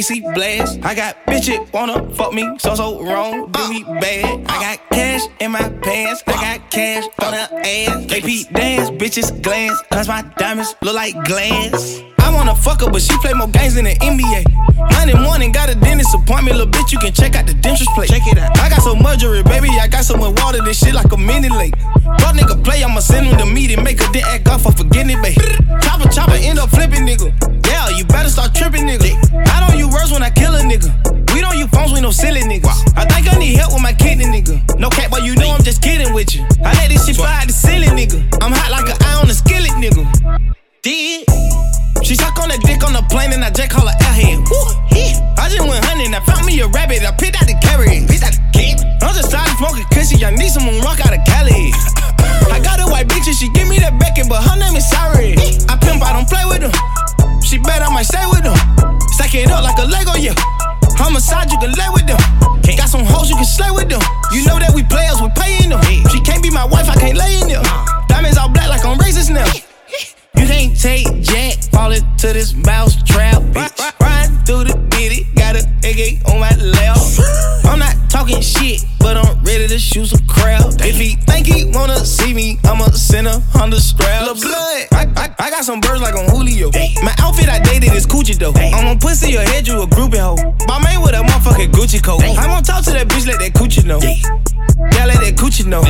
AC 0.02 0.20
blast. 0.34 0.80
I 0.84 0.95
got 0.95 1.16
bitches 1.28 1.72
wanna 1.72 2.12
fuck 2.16 2.34
me, 2.34 2.58
so 2.58 2.74
so 2.74 3.04
wrong, 3.04 3.52
do 3.52 3.70
me 3.70 3.84
bad. 3.84 4.26
I 4.49 4.56
got 4.66 4.89
cash 4.89 5.22
in 5.39 5.52
my 5.52 5.70
pants, 5.84 6.24
I 6.26 6.32
got 6.32 6.72
cash 6.72 7.04
on 7.22 7.34
her 7.34 7.47
ass. 7.62 8.06
KP 8.10 8.52
dance, 8.52 8.89
bitches 8.89 9.30
glance, 9.43 9.80
cause 9.91 10.08
my 10.08 10.24
diamonds 10.39 10.74
look 10.82 10.95
like 10.95 11.14
glass. 11.26 12.02
I 12.18 12.34
wanna 12.34 12.56
fuck 12.56 12.82
her, 12.82 12.89
but 12.89 13.04
she 13.04 13.16
play 13.20 13.34
more 13.34 13.47
games 13.49 13.76
than 13.76 13.86
the 13.86 13.93
NBA. 14.02 14.43
Monday 14.93 15.14
morning, 15.14 15.52
got 15.52 15.70
a 15.70 15.76
dentist 15.76 16.16
appointment, 16.16 16.58
little 16.58 16.72
bitch, 16.72 16.91
you 16.91 16.97
can 16.97 17.14
check 17.14 17.36
out 17.36 17.45
the 17.45 17.54
dentist 17.54 17.91
plate. 17.93 18.10
Check 18.10 18.26
it 18.26 18.39
out. 18.39 18.58
I 18.58 18.70
got 18.70 18.82
so 18.82 18.95
much 18.95 19.20
jewelry, 19.20 19.43
baby, 19.43 19.70
I 19.70 19.88
got 19.88 20.04
so 20.04 20.18
much 20.18 20.34
water, 20.41 20.64
this 20.64 20.80
shit 20.80 20.95
like 20.95 21.12
a 21.12 21.18
mini 21.18 21.49
lake. 21.49 21.78
Fuck 22.22 22.34
nigga 22.34 22.64
play, 22.64 22.84
I'ma 22.84 23.02
send 23.02 23.28
him 23.28 23.38
the 23.38 23.45
meeting, 23.45 23.84
make 23.84 24.02
her 24.02 24.12
then 24.12 24.24
act 24.26 24.47
off 24.47 24.64
for 24.64 24.72
forgetting 24.72 25.12
it, 25.12 25.22
babe. 25.22 25.38
Chopper, 25.84 26.10
chopper, 26.10 26.38
end 26.41 26.58
up 26.58 26.72
flipping, 26.72 27.06
nigga. 27.06 27.30
Yeah, 27.68 27.89
you 27.97 28.06
better 28.06 28.30
start 28.30 28.54
tripping, 28.54 28.88
nigga. 28.88 29.16
I 29.47 29.60
don't 29.66 29.78
use 29.78 29.91
words 29.92 30.12
when 30.12 30.24
I 30.24 30.30
kill 30.30 30.56
a 30.56 30.62
nigga. 30.62 30.89
We 31.34 31.42
don't 31.42 31.58
use 31.58 31.70
phones 31.70 31.94
we 31.94 32.02
no 32.02 32.12
silly 32.12 32.42
niggas. 32.42 32.98
I 32.98 33.06
think 33.06 33.32
I 33.32 33.38
need 33.38 33.56
help 33.56 33.74
with 33.74 33.84
my 33.84 33.94
kidney, 33.94 34.26
nigga. 34.26 34.80
No 34.80 34.89
cap, 34.89 35.12
but 35.12 35.24
you 35.24 35.36
know 35.36 35.52
I'm 35.52 35.64
just 35.64 35.82
kidding 35.82 36.14
with 36.14 36.36
you. 36.36 36.44
I 36.64 36.74
let 36.80 36.89
this 36.89 37.06
shit 37.06 37.16
fly 37.16 37.42
out 37.42 37.48
the 37.48 37.54
ceiling, 37.54 37.96
nigga. 37.96 38.20
I'm 38.42 38.52
hot 38.52 38.72
like 38.72 38.89
an 38.89 38.98
eye 39.04 39.20
on 39.22 39.30
a 39.30 39.34
skillet, 39.34 39.72
nigga. 39.80 40.04
Did 40.82 41.28
she 42.04 42.16
suck 42.16 42.39
on 42.42 42.50
that 42.50 42.60
dick 42.66 42.84
on 42.84 42.92
the 42.92 43.06
plane 43.08 43.32
and 43.32 43.39
I 43.39 43.52
just 43.52 43.70
call 43.70 43.88
her 43.88 43.96
airhead. 44.04 44.44
Woo, 44.50 44.60
hee. 44.92 45.16
I 45.38 45.48
just 45.48 45.64
went 45.64 45.80
hunting, 45.86 46.12
I 46.12 46.20
found 46.26 46.46
me 46.46 46.60
a 46.60 46.68
rabbit, 46.68 47.06
I 47.08 47.16
picked 47.16 47.39
out 47.39 47.48
the 47.48 47.56
carrot. 47.62 48.10
Picked 48.10 48.28
out 48.28 48.34
the 48.34 48.44
kid. 48.52 48.84
I'm 49.00 49.16
just 49.16 49.32
of 49.32 49.48
smoking 49.56 49.86
cushy, 49.94 50.20
I 50.26 50.36
need 50.36 50.52
some 50.52 50.68
rock 50.84 51.00
out 51.06 51.14
of 51.14 51.24
Cali. 51.24 51.72
I 52.52 52.60
got 52.60 52.82
a 52.82 52.88
white 52.89 53.08
bitch 53.08 53.32
and 53.32 53.38
she 53.38 53.48
give 53.56 53.70
me 53.70 53.80
that 53.80 53.96
Beckett, 53.96 54.28
but 54.28 54.44
her 54.44 54.58
name 54.58 54.76
is 54.76 54.84
Sari. 54.89 55.39
I 55.72 55.78
pimp, 55.80 56.04
I 56.04 56.12
don't 56.12 56.28
play 56.28 56.44
with 56.44 56.68
them. 56.68 56.74
She 57.52 57.58
bet 57.58 57.82
I 57.82 57.91
might 57.91 58.08
stay 58.08 58.24
with 58.32 58.43
them. 58.43 58.56
Stack 59.12 59.36
it 59.36 59.52
up 59.52 59.62
like 59.62 59.78
a 59.78 59.84
Lego, 59.84 60.16
yeah. 60.16 60.32
Homicide, 60.95 61.52
you 61.52 61.60
can 61.60 61.74
lay 61.76 61.89
with 61.91 62.08
them. 62.08 62.16
Got 62.78 62.88
some 62.88 63.04
hoes, 63.04 63.30
you 63.30 63.36
can 63.36 63.43
slay 63.43 63.70
with 63.72 63.89
them. 63.89 63.99
You 64.32 64.45
know 64.47 64.58
that 64.58 64.72
we 64.74 64.84
players, 64.88 65.20
we 65.20 65.28
paying 65.36 65.68
them. 65.68 65.84
She 66.08 66.22
can't 66.22 66.41
be 66.41 66.49
my 66.49 66.64
wife, 66.64 66.88
I 66.88 66.95
can't 66.95 67.18
lay 67.18 67.41
in 67.41 67.49
them. 67.49 67.62
Diamonds 68.08 68.38
all 68.38 68.47
black 68.47 68.70
like 68.70 68.86
I'm 68.86 68.97
racist 68.97 69.36
now. 69.36 69.43
You 70.39 70.47
can't 70.47 70.80
take 70.80 71.04
Jack, 71.20 71.60
fall 71.76 71.91
into 71.91 72.32
this 72.32 72.56
mouse 72.56 72.95
trap, 73.04 73.43
bitch. 73.52 73.99
Riding 73.99 74.38
through 74.47 74.72
the 74.72 74.80
ditty, 74.88 75.28
got 75.52 75.64
a 75.64 75.89
AK 75.89 76.28
on 76.28 76.39
my 76.39 76.56
lap. 76.56 76.97
I'm 77.66 77.80
not 77.80 77.95
talking 78.10 78.41
shit, 78.41 78.84
but 78.99 79.18
I'm 79.18 79.43
ready 79.43 79.68
to 79.68 79.80
shoot 79.80 80.08
some 80.08 80.26
crap. 80.28 80.62
If 80.80 80.95
he 80.95 81.16
think 81.28 81.47
he 81.47 81.66
wanna 81.66 82.06
see 82.06 82.34
me, 82.34 82.60
I'ma 82.66 82.86
send 82.91 83.28
a 83.28 83.39
Honda 83.54 83.80
strap. 83.80 84.24
Lil' 84.24 84.36
blood, 84.36 84.88
I, 84.91 85.08
I, 85.16 85.36
I 85.39 85.49
got 85.49 85.64
some 85.64 85.80
birds 85.80 86.02
like 86.02 86.16
on 86.16 86.30
Julio. 86.30 86.72
My 87.04 87.14
outfit 87.20 87.49
I 87.49 87.60
dated 87.60 87.93
is 87.93 88.06
Coochie 88.06 88.38
though. 88.38 88.54
I'm 88.56 88.95
a 88.95 88.99
pussy 88.99 89.32
your 89.32 89.43
head, 89.43 89.68
you 89.68 89.82
a 89.82 89.88
groupie 89.88 90.20
hoe. 90.20 90.36
My 90.68 90.82
man 90.84 91.02
with 91.02 91.14
a 91.14 91.24
motherfucking 91.24 91.72
Gucci 91.72 92.04
coat. 92.04 92.24
I'm 92.24 92.49
gonna 92.49 92.62
talk 92.62 92.84
to 92.86 92.91
that 92.91 93.08
bitch, 93.08 93.28
let 93.28 93.39
that 93.39 93.54
Coochie 93.54 93.86
know. 93.86 93.99
Yeah, 94.02 95.06
let 95.06 95.20
that 95.22 95.36
Coochie 95.36 95.66
know. 95.66 95.84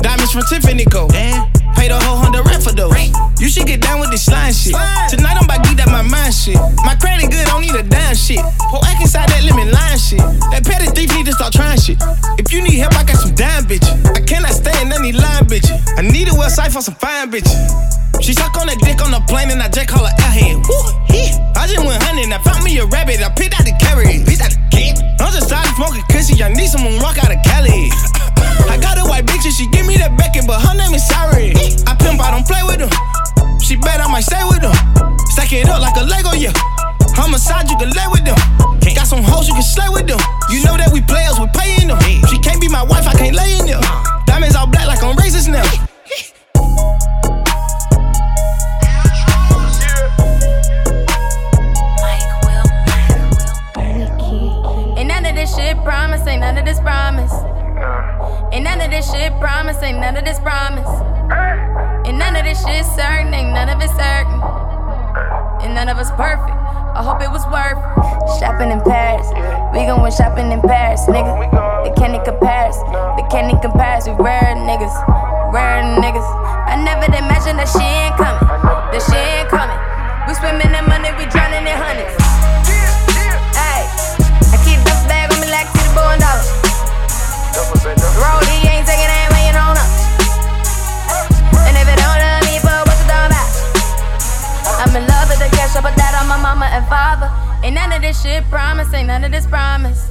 Diamonds 0.00 0.32
from 0.32 0.42
Tiffany 0.48 0.84
Co. 0.84 1.08
Pay 1.08 1.88
the 1.88 2.00
whole 2.00 2.16
hundred 2.16 2.46
rent 2.48 2.62
for 2.62 2.72
those. 2.72 2.96
You 3.38 3.48
should 3.48 3.66
get 3.66 3.82
down 3.82 4.00
with 4.00 4.10
this 4.10 4.24
slime 4.24 4.52
shit. 4.52 4.72
Tonight 5.12 5.36
I'm 5.36 5.44
about 5.44 5.62
to 5.62 5.68
get 5.68 5.84
that 5.84 5.92
my 5.92 6.00
mind 6.00 6.32
shit. 6.32 6.56
My 6.84 6.96
credit 6.96 7.30
good, 7.30 7.44
don't 7.46 7.60
need 7.60 7.74
a 7.74 7.82
dime 7.82 8.16
shit. 8.16 8.40
Act 8.86 9.02
inside 9.02 9.28
that 9.28 9.42
lemon 9.42 9.70
line 9.74 9.98
shit. 9.98 10.22
That 10.54 10.62
petty 10.62 10.86
thief 10.94 11.10
need 11.14 11.26
to 11.26 11.34
start 11.34 11.52
trying 11.52 11.78
shit. 11.78 11.98
If 12.38 12.52
you 12.52 12.62
need 12.62 12.78
help, 12.78 12.94
I 12.94 13.02
got 13.02 13.18
some 13.18 13.34
dime 13.34 13.66
bitches. 13.66 13.92
I 14.14 14.22
cannot 14.22 14.54
stand 14.54 14.92
any 14.92 15.12
line 15.12 15.44
bitches. 15.50 15.74
I 15.98 16.02
need 16.06 16.28
a 16.28 16.34
website 16.38 16.72
for 16.72 16.80
some 16.80 16.94
fine 16.96 17.30
bitches. 17.30 17.58
She 18.22 18.32
suck 18.32 18.56
on 18.56 18.66
that 18.70 18.80
dick 18.80 19.02
on 19.04 19.10
the 19.12 19.20
plane 19.28 19.50
and 19.50 19.60
I 19.60 19.68
just 19.68 19.88
call 19.90 20.06
her 20.06 20.14
airhead. 20.22 20.62
Woo, 20.64 20.78
yeah. 21.12 21.36
I 21.58 21.66
just 21.68 21.82
went 21.84 22.00
hunting, 22.02 22.32
I 22.32 22.38
found 22.38 22.64
me 22.64 22.78
a 22.78 22.86
rabbit. 22.86 23.20
I 23.20 23.28
picked 23.34 23.58
out 23.58 23.66
the 23.66 23.76
carrot. 23.76 24.24
Picked 24.24 24.42
out 24.42 24.54
the 24.54 24.62
kid. 24.72 24.96
I'm 25.20 25.34
just 25.34 25.50
tired 25.50 25.66
of 25.66 25.76
smoking 25.76 26.06
cushy. 26.08 26.38
I 26.42 26.48
need 26.54 26.70
someone 26.70 26.96
rock 27.02 27.18
out 27.18 27.34
of 27.34 27.42
Cali. 27.42 27.90
I 28.70 28.78
got 28.80 28.96
a 28.98 29.04
white 29.04 29.26
bitch 29.26 29.44
and 29.44 29.54
she 29.54 29.68
give 29.68 29.86
me 29.86 29.98
that 29.98 30.16
Beckett, 30.16 30.46
but 30.46 30.62
her 30.62 30.74
name 30.74 30.94
is 30.94 31.04
Sorry. 31.06 31.52
I 31.86 31.92
pimp, 31.98 32.22
I 32.22 32.30
don't 32.30 32.46
play 32.46 32.62
with 32.62 32.80
them. 32.80 32.92
She 33.60 33.76
bet 33.76 34.00
I 34.00 34.06
might 34.06 34.24
stay 34.24 34.42
with 34.46 34.62
them. 34.62 34.74
Stack 35.34 35.52
it 35.52 35.68
up 35.68 35.80
like 35.80 35.96
a 35.96 36.04
Lego, 36.04 36.32
yeah. 36.32 36.54
Homicide, 37.16 37.70
you 37.70 37.76
can 37.78 37.90
lay 37.90 38.06
with 38.12 38.24
them. 38.24 38.36
Got 38.94 39.08
some 39.08 39.22
hoes, 39.22 39.48
you 39.48 39.54
can 39.54 39.62
slay 39.62 39.88
with 39.88 40.06
them. 40.06 40.20
You 40.52 40.62
know 40.64 40.76
that 40.76 40.92
we 40.92 41.00
players, 41.00 41.40
we 41.40 41.48
paying 41.56 41.88
them. 41.88 41.98
She 42.28 42.38
can't 42.38 42.60
be 42.60 42.68
my 42.68 42.82
wife, 42.84 43.08
I 43.08 43.12
can't 43.16 43.34
lay 43.34 43.58
in 43.58 43.66
them. 43.66 43.80
Diamonds 44.26 44.54
all 44.54 44.66
black 44.66 44.86
like 44.86 45.02
I'm 45.02 45.16
racist 45.16 45.48
now. 45.48 45.64
Ain't 54.96 55.08
none 55.08 55.24
of 55.24 55.34
this 55.34 55.56
shit 55.56 55.76
promise, 55.84 56.26
ain't 56.26 56.40
none 56.40 56.58
of 56.58 56.64
this 56.64 56.80
promise. 56.80 57.32
Ain't 58.52 58.64
none 58.64 58.80
of 58.80 58.90
this 58.90 59.10
shit 59.10 59.32
promise, 59.40 59.82
ain't 59.82 60.00
none 60.00 60.16
of 60.16 60.24
this 60.24 60.38
promise. 60.40 60.88
Ain't 62.06 62.18
none 62.18 62.36
of 62.36 62.44
this 62.44 62.60
shit 62.64 62.84
certain, 62.96 63.32
ain't 63.32 63.52
none 63.52 63.68
of 63.68 63.80
it 63.80 63.90
certain. 63.96 64.40
And 65.64 65.74
none 65.74 65.88
of 65.88 65.98
us 65.98 66.10
perfect. 66.12 66.65
I 66.96 67.04
hope 67.04 67.20
it 67.20 67.28
was 67.28 67.44
worth. 67.52 67.76
Shopping 68.40 68.72
in 68.72 68.80
Paris, 68.80 69.28
we 69.76 69.84
gon' 69.84 70.00
win 70.00 70.08
shopping 70.08 70.48
in 70.48 70.64
Paris, 70.64 71.04
nigga. 71.12 71.28
They 71.84 71.92
can't 71.92 72.16
compare 72.24 72.72
us, 72.72 72.80
they 73.20 73.26
can't 73.28 73.52
compare 73.60 74.00
us. 74.00 74.08
We 74.08 74.16
rare 74.16 74.56
niggas, 74.56 74.96
rare 75.52 75.84
niggas. 76.00 76.24
I 76.64 76.80
never 76.80 77.04
imagined 77.12 77.60
that 77.60 77.68
she 77.68 77.84
ain't 77.84 78.16
coming, 78.16 78.40
that 78.48 79.02
she 79.04 79.12
ain't 79.12 79.52
coming. 79.52 79.76
We 80.24 80.32
swimming 80.40 80.72
in 80.72 80.84
money, 80.88 81.12
we 81.20 81.28
drowning 81.28 81.68
in 81.68 81.76
hundreds. 81.76 82.16
Hey, 83.52 83.84
I 84.48 84.56
keep 84.64 84.80
the 84.80 84.96
bag 85.04 85.28
on 85.28 85.36
me 85.44 85.52
like 85.52 85.68
to 85.68 85.80
the 85.84 85.92
bone 85.92 86.16
dollar. 86.16 86.48
Rollie 88.16 88.55
on 96.26 96.42
my 96.42 96.42
mama 96.42 96.66
and 96.66 96.84
father. 96.86 97.30
Ain't 97.62 97.74
none 97.74 97.92
of 97.92 98.02
this 98.02 98.20
shit 98.22 98.42
promise, 98.50 98.92
ain't 98.92 99.06
none 99.06 99.24
of 99.24 99.30
this 99.30 99.46
promise. 99.46 100.10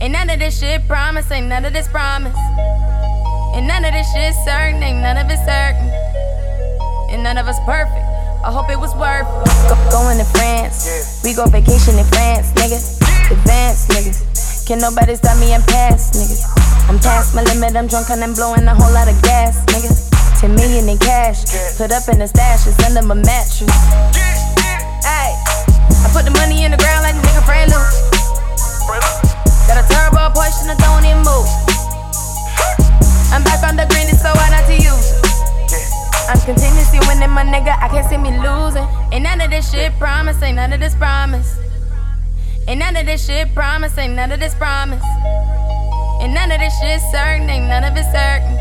Ain't 0.00 0.12
none 0.12 0.28
of 0.28 0.38
this 0.38 0.60
shit 0.60 0.86
promise, 0.86 1.30
ain't 1.30 1.48
none 1.48 1.64
of 1.64 1.72
this 1.72 1.88
promise. 1.88 2.36
And 3.56 3.66
none 3.66 3.84
of 3.84 3.92
this 3.92 4.06
shit 4.12 4.34
certain, 4.44 4.82
ain't 4.82 5.00
none 5.00 5.16
of 5.16 5.30
it 5.30 5.40
certain. 5.48 5.88
And 7.10 7.22
none 7.22 7.38
of 7.38 7.48
us 7.48 7.58
perfect. 7.64 8.04
I 8.44 8.52
hope 8.52 8.70
it 8.70 8.78
was 8.78 8.94
worth 8.94 9.26
it. 9.26 9.48
Go, 9.68 9.74
going 9.90 10.18
to 10.18 10.28
France. 10.36 11.24
We 11.24 11.34
go 11.34 11.46
vacation 11.46 11.98
in 11.98 12.04
France, 12.12 12.52
nigga. 12.52 12.78
Advance, 13.32 13.88
niggas. 13.88 14.66
Can 14.66 14.78
nobody 14.78 15.16
stop 15.16 15.38
me? 15.40 15.54
I'm 15.54 15.62
past, 15.62 16.14
niggas. 16.14 16.44
I'm 16.88 16.98
past 16.98 17.34
my 17.34 17.42
limit, 17.42 17.76
I'm 17.76 17.88
drunk 17.88 18.10
and 18.10 18.22
I'm 18.22 18.34
blowing 18.34 18.64
a 18.64 18.74
whole 18.74 18.92
lot 18.92 19.08
of 19.08 19.20
gas, 19.22 19.64
nigga. 19.72 19.88
10 20.40 20.54
million 20.54 20.88
in 20.88 20.98
cash. 20.98 21.44
Put 21.76 21.90
up 21.90 22.06
in 22.08 22.20
the 22.20 22.28
stash, 22.28 22.66
it's 22.66 22.78
under 22.84 23.02
my 23.02 23.14
mattress. 23.14 23.72
I 23.72 24.37
put 26.18 26.26
the 26.26 26.34
money 26.34 26.64
in 26.66 26.74
the 26.74 26.80
ground 26.82 27.06
like 27.06 27.14
the 27.14 27.22
nigga 27.22 27.42
Fran 27.46 27.70
Lou. 27.70 27.78
Got 29.70 29.78
a 29.78 29.84
turbo 29.86 30.34
Porsche 30.34 30.66
and 30.66 30.74
I 30.74 30.76
don't 30.82 31.06
even 31.06 31.22
move. 31.22 31.46
I'm 33.30 33.46
back 33.46 33.62
on 33.62 33.78
the 33.78 33.86
green, 33.86 34.10
it's 34.10 34.18
so 34.18 34.34
hard 34.34 34.50
not 34.50 34.66
to 34.66 34.74
use. 34.74 35.14
I'm 36.26 36.40
continuously 36.42 36.98
winning, 37.06 37.30
my 37.30 37.46
nigga. 37.46 37.70
I 37.70 37.86
can't 37.86 38.02
see 38.10 38.18
me 38.18 38.34
losing. 38.34 38.82
Ain't 39.14 39.22
none 39.22 39.40
of 39.40 39.50
this 39.50 39.70
shit 39.70 39.94
promise, 40.02 40.42
ain't 40.42 40.56
none 40.56 40.72
of 40.72 40.80
this 40.80 40.96
promise. 40.96 41.54
Ain't 42.66 42.80
none 42.80 42.96
of 42.96 43.06
this 43.06 43.24
shit 43.24 43.54
promise, 43.54 43.96
ain't 43.96 44.14
none 44.18 44.32
of 44.32 44.40
this 44.40 44.56
promise. 44.56 45.04
And 46.18 46.34
none 46.34 46.50
of 46.50 46.58
this 46.58 46.74
shit 46.82 46.98
certain, 47.14 47.46
ain't 47.48 47.70
none 47.70 47.84
of 47.84 47.94
it 47.94 48.08
certain. 48.10 48.58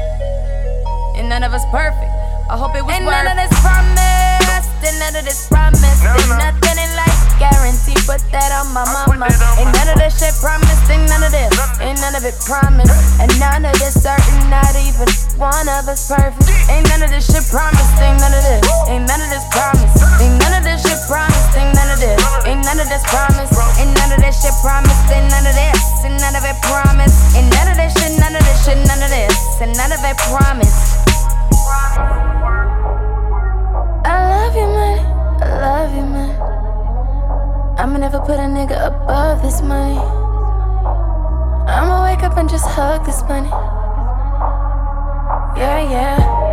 And 1.17 1.27
none 1.27 1.41
of 1.41 1.57
us 1.57 1.65
perfect. 1.73 2.13
I 2.53 2.55
hope 2.55 2.77
it 2.77 2.85
was 2.85 2.93
Ain't 2.93 3.09
none 3.09 3.25
of 3.25 3.35
this 3.35 3.53
promise, 3.65 4.69
and 4.85 4.99
none 5.01 5.15
of 5.17 5.25
this 5.25 5.49
promise. 5.49 5.81
Ain't 6.05 6.29
nothing 6.37 6.77
in 6.77 6.91
life 6.93 7.06
guaranteed, 7.37 8.01
put 8.05 8.21
that 8.33 8.49
on 8.53 8.73
my 8.73 8.85
mama. 8.89 9.29
Ain't 9.57 9.71
none 9.73 9.89
of 9.93 9.97
this 9.97 10.17
shit 10.17 10.33
promised, 10.41 10.85
ain't 10.89 11.07
none 11.09 11.23
of 11.23 11.31
this. 11.31 11.53
Ain't 11.81 12.01
none 12.01 12.17
of 12.17 12.25
it 12.25 12.37
promised, 12.45 12.93
and 13.21 13.31
none 13.39 13.65
of 13.65 13.73
this 13.77 13.97
certain, 13.97 14.49
not 14.49 14.73
even 14.77 15.09
one 15.37 15.69
of 15.69 15.85
us 15.87 16.09
perfect. 16.09 16.49
Ain't 16.69 16.85
none 16.89 17.05
of 17.05 17.09
this 17.13 17.29
shit 17.29 17.45
promised, 17.49 17.97
ain't 18.01 18.17
none 18.17 18.33
of 18.33 18.43
this. 18.43 18.61
Ain't 18.89 19.05
none 19.05 19.21
of 19.21 19.29
this 19.29 19.45
promised, 19.53 19.97
ain't 20.19 20.37
none 20.41 20.53
of 20.57 20.63
this 20.65 20.81
shit 20.81 20.99
promised, 21.05 21.53
ain't 21.57 21.73
none 21.77 21.89
of 21.93 21.99
this. 22.01 22.19
Ain't 22.45 22.63
none 22.65 22.79
of 22.81 22.87
this 22.89 23.05
promised, 23.05 23.53
ain't 23.77 23.93
none 23.93 24.11
of 24.11 24.19
this 24.19 24.35
shit 24.41 24.55
promised, 24.61 25.05
ain't 25.13 25.29
none 25.29 25.45
of 25.45 25.53
this. 25.53 25.79
Ain't 26.03 26.17
none 26.21 26.35
of 26.35 26.43
it 26.43 26.57
promised, 26.65 27.17
ain't 27.37 27.49
none 27.53 27.69
of 27.69 27.77
this 27.77 27.93
shit, 27.93 28.13
none 28.17 28.33
of 28.33 28.41
this 28.41 28.59
shit, 28.65 28.77
none 28.89 29.01
of 29.01 29.09
this. 29.13 29.33
And 29.61 29.71
none 29.77 29.91
of 29.93 30.01
it 30.01 30.17
promised. 30.25 31.05
I 34.05 34.15
love 34.33 34.55
you, 34.55 34.67
man. 34.67 34.99
I 35.41 35.45
love 35.61 35.93
you, 35.93 36.05
man. 36.05 36.56
I'ma 37.79 37.99
never 37.99 38.19
put 38.19 38.39
a 38.39 38.47
nigga 38.49 38.87
above 38.87 39.43
this 39.43 39.61
money. 39.61 39.99
I'ma 41.69 42.03
wake 42.05 42.23
up 42.23 42.35
and 42.35 42.49
just 42.49 42.65
hug 42.65 43.05
this 43.05 43.21
money. 43.29 43.49
Yeah, 45.59 45.81
yeah. 45.87 46.46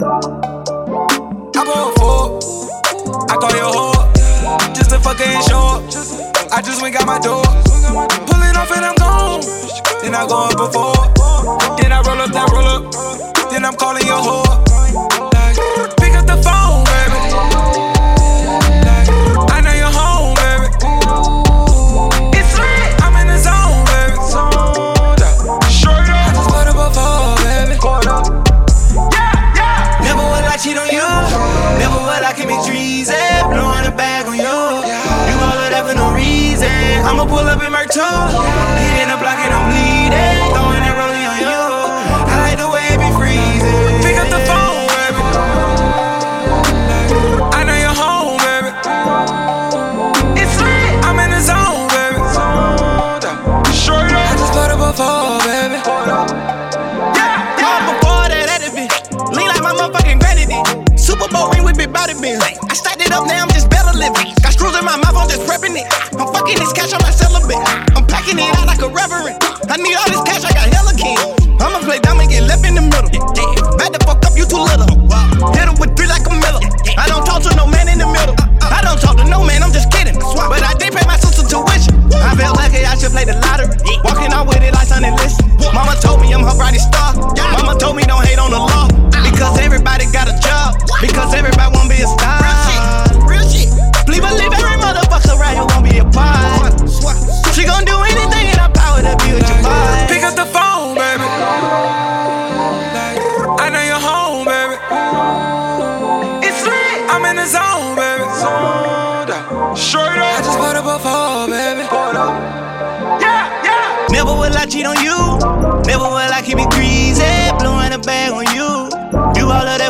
I 0.00 1.62
go 1.64 1.92
for 1.94 2.38
I 3.30 3.36
call 3.36 3.54
your 3.54 3.70
whore. 3.70 4.74
Just 4.74 4.90
to 4.90 4.98
fucking 4.98 5.40
show 5.46 5.60
up. 5.60 5.82
I 6.52 6.60
just 6.60 6.82
went 6.82 6.94
got 6.94 7.06
my 7.06 7.20
door. 7.20 7.44
Pulling 8.26 8.56
off 8.56 8.72
and 8.74 8.84
I'm 8.84 8.96
gone. 8.96 9.40
Then 10.02 10.14
I 10.16 10.26
go 10.26 10.48
up 10.50 10.56
before. 10.56 11.76
Then 11.76 11.92
I 11.92 12.02
roll 12.02 12.20
up 12.20 12.32
that 12.32 12.50
roll 12.50 12.66
up. 12.66 13.50
Then 13.50 13.64
I'm 13.64 13.76
calling 13.76 14.04
your 14.04 14.18
whore. 14.18 14.73
Pull 37.26 37.38
up 37.38 37.62
in 37.62 37.72
my 37.72 37.86
toe. 37.86 38.83
I'm 66.54 66.60
this 66.60 66.72
cash, 66.72 66.92
I'm 66.92 67.00
not 67.00 67.12
celibate. 67.12 67.58
I'm 67.96 68.06
packing 68.06 68.38
it 68.38 68.54
out 68.56 68.66
like 68.66 68.80
a 68.80 68.88
reverend. 68.88 69.42
I 69.68 69.76
need 69.76 69.96
all 69.96 70.06
this 70.06 70.22
cash, 70.22 70.44
I 70.44 70.52
got 70.54 70.72
hella 70.72 70.94
king. 70.94 71.18
I'ma 71.60 71.80
play 71.80 71.98
dumb 71.98 72.20
and 72.20 72.30
get 72.30 72.44
left 72.44 72.64
in 72.64 72.76
the 72.76 72.82
middle. 72.82 73.63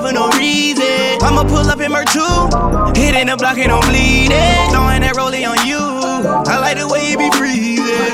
For 0.05 0.12
no 0.12 0.28
reason. 0.36 1.16
I'ma 1.24 1.48
pull 1.48 1.64
up 1.64 1.80
in 1.80 1.90
Mer 1.90 2.05
2. 2.05 2.92
Hitting 2.92 3.24
the 3.24 3.36
block 3.40 3.57
and 3.57 3.72
I'm 3.72 3.80
bleeding. 3.88 4.68
Throwing 4.68 5.00
that 5.00 5.16
rollie 5.16 5.48
on 5.48 5.57
you. 5.64 5.80
I 5.80 6.61
like 6.61 6.76
the 6.76 6.84
way 6.84 7.09
you 7.09 7.16
be 7.16 7.32
breathing. 7.32 8.12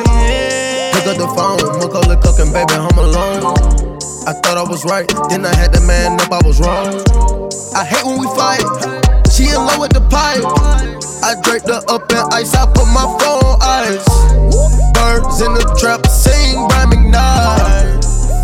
Pick 0.94 1.10
up 1.10 1.18
the 1.18 1.26
phone, 1.34 1.58
Macaulay 1.82 2.14
Culkin, 2.22 2.54
baby, 2.54 2.78
home 2.78 2.94
alone. 2.94 3.42
I 4.22 4.38
thought 4.38 4.54
I 4.54 4.62
was 4.62 4.84
right, 4.84 5.10
then 5.34 5.44
I 5.44 5.50
had 5.50 5.74
to 5.74 5.80
man 5.80 6.14
up, 6.20 6.30
I 6.30 6.38
was 6.46 6.62
wrong. 6.62 6.94
I 7.74 7.82
hate 7.82 8.06
when 8.06 8.22
we 8.22 8.30
fight. 8.38 8.62
She 9.26 9.50
in 9.50 9.58
love 9.58 9.82
with 9.82 9.90
the 9.90 10.06
pipe. 10.06 10.46
I 11.26 11.34
draped 11.42 11.66
her 11.66 11.82
up 11.90 12.06
in 12.14 12.22
ice, 12.30 12.54
I 12.54 12.70
put 12.70 12.86
my 12.94 13.02
phone 13.18 13.42
on 13.42 13.58
ice. 13.66 14.06
Birds 14.94 15.42
in 15.42 15.58
the 15.58 15.66
trap, 15.74 16.06
sing 16.06 16.54
Brian 16.70 16.86
McKnight. 16.94 17.39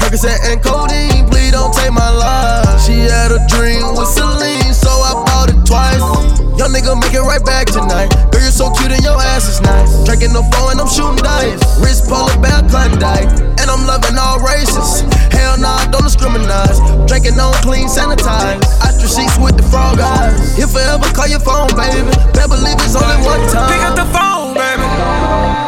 Percocet 0.06 0.38
and 0.46 0.62
codeine, 0.62 1.26
please 1.26 1.50
don't 1.50 1.74
take 1.74 1.90
my 1.90 2.10
life. 2.14 2.78
She 2.78 3.10
had 3.10 3.34
a 3.34 3.42
dream 3.50 3.98
with 3.98 4.06
Celine, 4.06 4.70
so 4.70 4.86
I 4.86 5.18
bought 5.26 5.50
it 5.50 5.58
twice. 5.66 5.98
Young 6.54 6.70
nigga, 6.70 6.94
make 6.94 7.10
it 7.10 7.26
right 7.26 7.42
back 7.42 7.66
tonight. 7.66 8.14
Girl, 8.30 8.38
you're 8.38 8.54
so 8.54 8.70
cute 8.70 8.94
and 8.94 9.02
your 9.02 9.18
ass 9.18 9.50
is 9.50 9.60
nice. 9.62 9.90
Drinking 10.06 10.32
no 10.32 10.46
phone 10.54 10.78
and 10.78 10.80
I'm 10.80 10.86
shooting 10.86 11.18
dice. 11.26 11.58
Wrist 11.82 12.06
polar 12.06 12.38
bear 12.38 12.62
Klondike. 12.70 13.26
And 13.58 13.66
I'm 13.66 13.82
loving 13.82 14.14
all 14.14 14.38
races. 14.38 15.02
Hell 15.34 15.58
nah, 15.58 15.82
don't 15.90 16.06
discriminate. 16.06 16.78
Drinking 17.10 17.34
on 17.42 17.50
clean, 17.66 17.90
sanitized. 17.90 18.62
Ostrich 18.86 19.10
sheets 19.10 19.34
with 19.42 19.58
the 19.58 19.66
frog 19.66 19.98
eyes. 19.98 20.54
He'll 20.54 20.70
forever 20.70 21.10
call 21.18 21.26
your 21.26 21.42
phone, 21.42 21.66
baby. 21.74 22.06
Better 22.30 22.54
believe 22.54 22.78
it's 22.78 22.94
only 22.94 23.18
one 23.26 23.42
time. 23.50 23.74
Pick 23.74 23.82
up 23.82 23.98
the 23.98 24.06
phone, 24.14 24.54
baby. 24.54 25.65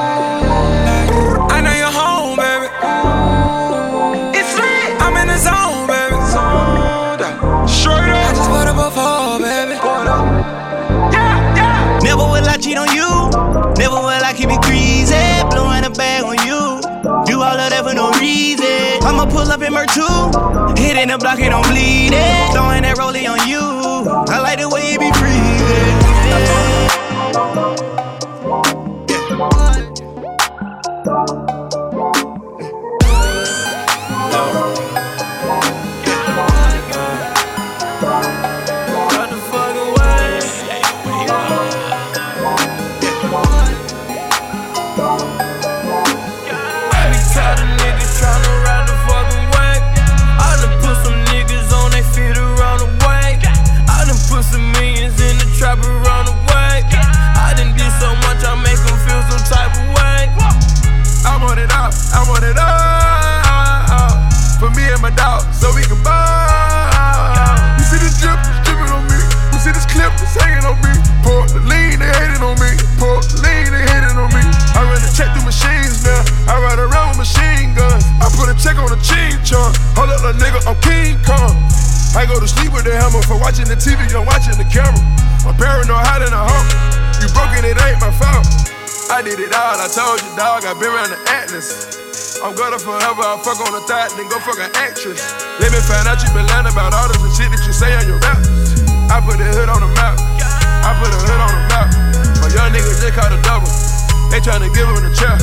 Will 14.49 14.61
greasy, 14.61 15.15
blowing 15.51 15.85
a 15.85 15.91
bag 15.91 16.25
on 16.25 16.37
you. 16.47 16.81
Do 17.27 17.43
all 17.43 17.57
of 17.57 17.71
that 17.71 17.85
for 17.85 17.95
no 17.95 18.11
reason. 18.19 18.67
I'ma 19.05 19.27
pull 19.27 19.51
up 19.53 19.63
in 19.63 19.73
Mer 19.73 19.87
2. 19.87 20.81
Hitting 20.81 21.09
the 21.09 21.19
block 21.19 21.41
and 21.41 21.55
I'm 21.55 21.63
bleeding. 21.71 22.53
Throwing 22.53 22.83
that 22.83 22.97
rollie 22.97 23.29
on 23.29 23.47
you. 23.49 23.61
I 24.29 24.41
like 24.41 24.59
the 24.59 24.69
way 24.69 24.93
you 24.93 24.99
be 24.99 25.11
breathing. 25.21 25.99
I 26.33 27.98
I 82.19 82.27
go 82.27 82.43
to 82.43 82.51
sleep 82.51 82.75
with 82.75 82.83
the 82.83 82.91
hammer 82.99 83.23
for 83.31 83.39
watching 83.39 83.71
the 83.71 83.79
TV, 83.79 84.03
I'm 84.11 84.27
watching 84.27 84.59
the 84.59 84.67
camera. 84.67 84.99
I'm 85.47 85.55
paranoid, 85.55 86.03
hiding 86.03 86.35
a 86.35 86.43
hump. 86.43 86.67
You 87.23 87.31
broken, 87.31 87.63
it 87.63 87.79
ain't 87.79 88.03
my 88.03 88.11
fault. 88.11 88.43
I 89.07 89.23
did 89.23 89.39
it 89.39 89.55
all, 89.55 89.79
I 89.79 89.87
told 89.87 90.19
you, 90.27 90.35
dog. 90.35 90.67
I 90.67 90.75
been 90.83 90.91
around 90.91 91.15
the 91.15 91.21
Atlas. 91.31 91.95
I'm 92.43 92.59
gonna 92.59 92.75
forever, 92.75 93.23
I'll 93.23 93.39
fuck 93.39 93.63
on 93.63 93.71
a 93.71 93.79
thought, 93.87 94.11
then 94.19 94.27
go 94.27 94.43
fuck 94.43 94.59
an 94.59 94.67
actress. 94.83 95.23
Let 95.63 95.71
me 95.71 95.79
find 95.87 96.11
out 96.11 96.19
you 96.19 96.27
been 96.35 96.43
lying 96.51 96.67
about 96.67 96.91
all 96.91 97.07
this 97.07 97.23
and 97.23 97.35
shit 97.39 97.55
that 97.55 97.63
you 97.63 97.71
say 97.71 97.95
on 97.95 98.11
your 98.11 98.19
rap. 98.19 98.43
I 99.15 99.23
put 99.23 99.39
the 99.39 99.47
hood 99.55 99.71
on 99.71 99.79
the 99.79 99.91
map. 99.95 100.19
I 100.19 100.99
put 100.99 101.15
the 101.15 101.23
hood 101.23 101.39
on 101.39 101.55
the 101.55 101.63
map. 101.71 101.89
My 102.43 102.51
young 102.51 102.75
niggas 102.75 102.99
just 102.99 103.15
caught 103.15 103.31
a 103.31 103.39
double. 103.47 103.71
They 104.35 104.43
tryna 104.43 104.75
give 104.75 104.91
him 104.91 105.07
the 105.07 105.15
chair. 105.15 105.39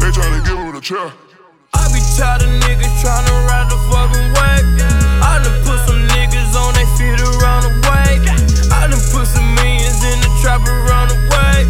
They 0.00 0.08
tryna 0.08 0.40
give 0.48 0.56
him 0.56 0.72
the 0.72 0.80
chair. 0.80 1.29
Tired 2.20 2.42
of 2.44 2.52
niggas 2.68 3.00
tryna 3.00 3.32
ride 3.48 3.72
the 3.72 3.80
fucking 3.88 4.28
wave. 4.36 4.68
I 5.24 5.40
done 5.40 5.56
put 5.64 5.80
some 5.88 6.04
niggas 6.12 6.52
on 6.52 6.76
they 6.76 6.84
feet 7.00 7.16
around 7.16 7.64
the 7.64 7.72
way. 7.88 8.20
I 8.68 8.84
done 8.92 9.00
put 9.08 9.24
some 9.24 9.48
millions 9.56 10.04
in 10.04 10.20
the 10.20 10.28
trap 10.44 10.60
around 10.68 11.08
the 11.08 11.16
way. 11.32 11.64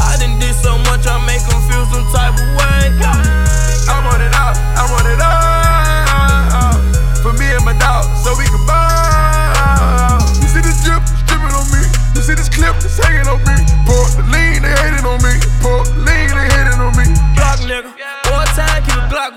I 0.00 0.16
done 0.16 0.40
did 0.40 0.56
so 0.56 0.80
much, 0.88 1.04
I 1.04 1.20
make 1.28 1.44
them 1.44 1.60
feel 1.68 1.84
some 1.92 2.08
type 2.16 2.32
of 2.32 2.48
way. 2.48 2.96
I 2.96 4.00
want 4.08 4.24
it 4.24 4.32
out, 4.32 4.56
I 4.80 4.88
want 4.88 5.04
it 5.04 5.20
all. 5.20 6.80
For 7.20 7.36
me 7.36 7.52
and 7.52 7.60
my 7.68 7.76
dog, 7.76 8.08
so 8.24 8.32
we 8.40 8.48
can 8.48 8.64
ball. 8.64 10.16
You 10.40 10.48
see 10.48 10.64
this 10.64 10.80
drip, 10.80 11.04
it's 11.12 11.20
dripping 11.28 11.52
on 11.52 11.68
me. 11.76 11.84
You 12.16 12.24
see 12.24 12.32
this 12.40 12.48
clip, 12.48 12.72
it's 12.80 12.96
hanging 12.96 13.28
on 13.28 13.36
me. 13.44 13.52
The 14.16 14.24
lean, 14.32 14.64
they 14.64 14.72
hating 14.80 15.04
on 15.04 15.20
me. 15.20 15.36
The 15.60 15.92
lean, 16.08 16.32
they 16.32 16.48
hating 16.56 16.80
on 16.80 16.96
me. 16.96 17.04
Block 17.36 17.60
nigga, 17.68 17.92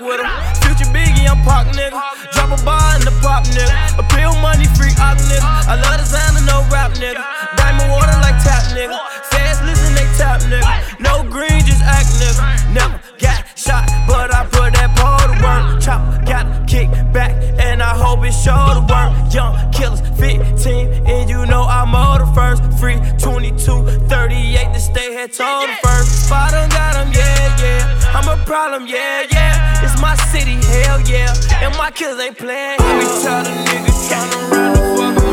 a 0.00 0.04
with 0.04 0.20
him. 0.20 0.30
Future 0.62 0.90
Biggie, 0.92 1.28
I'm 1.28 1.42
Park 1.44 1.68
nigga. 1.68 2.00
Drop 2.32 2.58
a 2.58 2.64
bar 2.64 2.96
in 2.96 3.04
the 3.04 3.12
pop 3.22 3.44
nigga. 3.46 3.74
Appeal 3.98 4.34
money 4.40 4.66
free 4.76 4.92
op 4.98 5.18
nigga. 5.18 5.44
I 5.68 5.80
love 5.80 6.00
designer, 6.00 6.40
no 6.46 6.66
rap 6.70 6.92
nigga. 6.92 7.22
Diamond 7.56 7.90
water 7.90 8.18
like 8.22 8.38
tap 8.42 8.62
nigga. 8.74 8.96
Fast 9.30 9.62
listen, 9.64 9.94
they 9.94 10.06
tap 10.18 10.40
nigga. 10.42 11.00
No 11.00 11.22
green, 11.30 11.60
just 11.64 11.82
act 11.82 12.08
nigga. 12.18 12.74
Never 12.74 13.00
got 13.18 13.44
shot, 13.58 13.86
but 14.06 14.34
I 14.34 14.46
put 14.46 14.74
that 14.74 14.90
pole 14.96 15.26
to 15.30 15.36
work. 15.42 15.82
Chop, 15.82 16.26
got 16.26 16.68
kick 16.68 16.90
back, 17.12 17.32
and 17.58 17.82
I 17.82 17.94
hope 17.96 18.24
it 18.24 18.32
show 18.32 18.74
the 18.74 18.84
work. 18.88 19.12
Young 19.32 19.54
killers, 19.72 20.00
15, 20.18 21.06
and 21.06 21.28
you 21.28 21.46
know 21.46 21.62
I'm 21.62 21.94
all 21.94 22.18
the 22.18 22.26
first. 22.34 22.62
Free 22.80 22.98
22, 23.18 24.08
38 24.08 24.74
to 24.74 24.80
stay 24.80 25.12
here 25.12 25.28
told 25.28 25.68
first. 25.82 26.26
Spot 26.26 26.50
done 26.50 26.68
got 26.70 26.96
'em, 26.96 27.12
yeah, 27.12 27.62
yeah. 27.62 27.83
I'm 28.14 28.28
a 28.28 28.36
problem, 28.44 28.86
yeah, 28.86 29.26
yeah. 29.32 29.82
It's 29.82 30.00
my 30.00 30.14
city, 30.30 30.54
hell 30.54 31.00
yeah. 31.00 31.34
And 31.62 31.76
my 31.76 31.90
kids 31.90 32.20
ain't 32.20 32.38
playing. 32.38 32.78
I 32.80 32.98
be 33.00 33.06
tired 33.22 33.46
of 33.46 33.52
niggas 33.66 34.08
tryna 34.08 34.50
run 34.50 34.72
the 34.72 34.80
fucking 34.96 35.23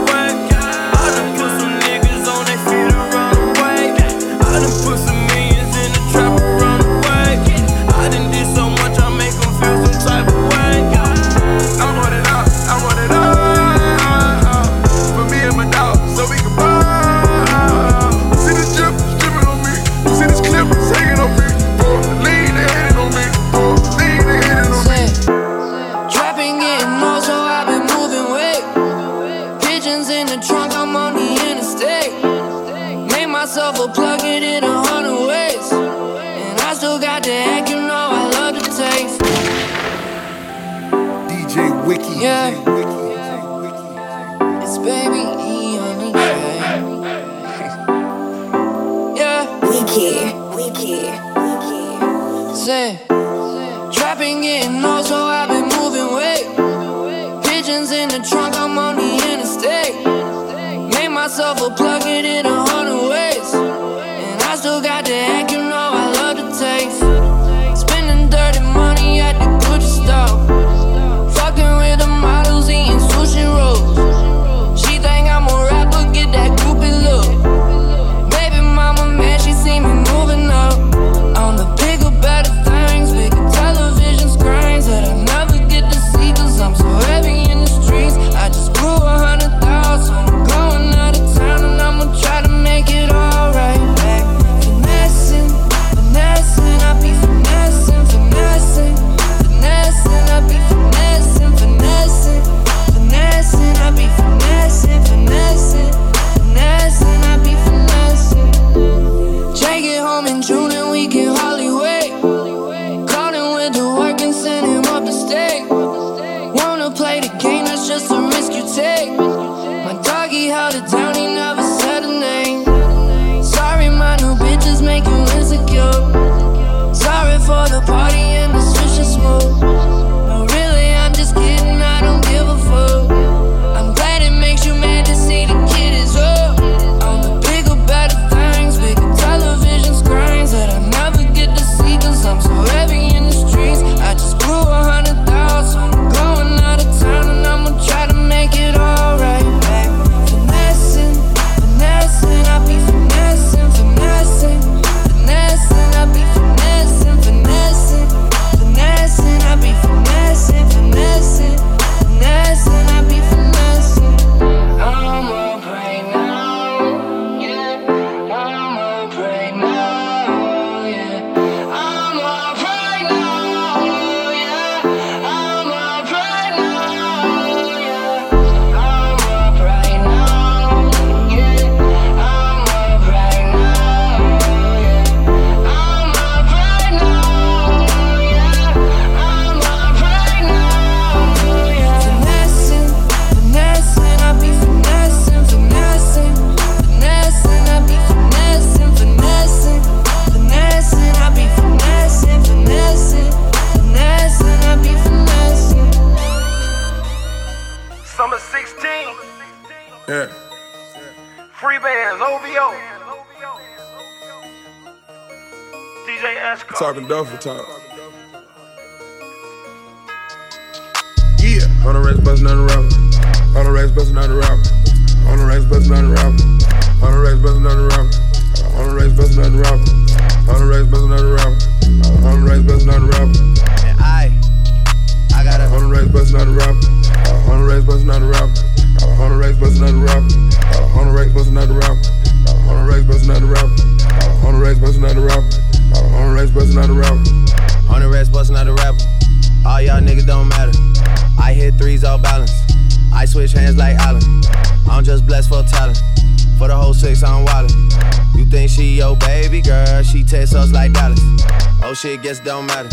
Oh 261.84 261.94
shit, 261.94 262.22
guess 262.22 262.40
don't 262.40 262.66
matter. 262.66 262.90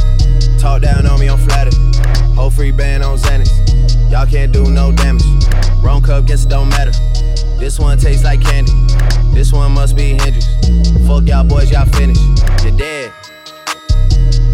Talk 0.58 0.82
down 0.82 1.06
on 1.06 1.20
me, 1.20 1.28
I'm 1.28 1.38
flattered. 1.38 1.74
Whole 2.34 2.50
Freeband 2.50 3.04
on 3.06 3.18
Xanax. 3.18 4.10
Y'all 4.10 4.26
can't 4.26 4.52
do 4.52 4.70
no 4.70 4.92
damage. 4.92 5.24
Wrong 5.82 6.02
cup, 6.02 6.26
guess 6.26 6.44
don't 6.44 6.68
matter. 6.68 6.92
This 7.58 7.78
one 7.78 7.98
tastes 7.98 8.24
like 8.24 8.40
candy. 8.40 8.72
This 9.34 9.52
one 9.52 9.72
must 9.72 9.96
be 9.96 10.14
Hendrix. 10.14 10.46
Fuck 11.06 11.26
y'all 11.26 11.44
boys, 11.44 11.70
y'all 11.70 11.86
finished. 11.86 12.20
You're 12.62 12.76
dead. 12.76 13.12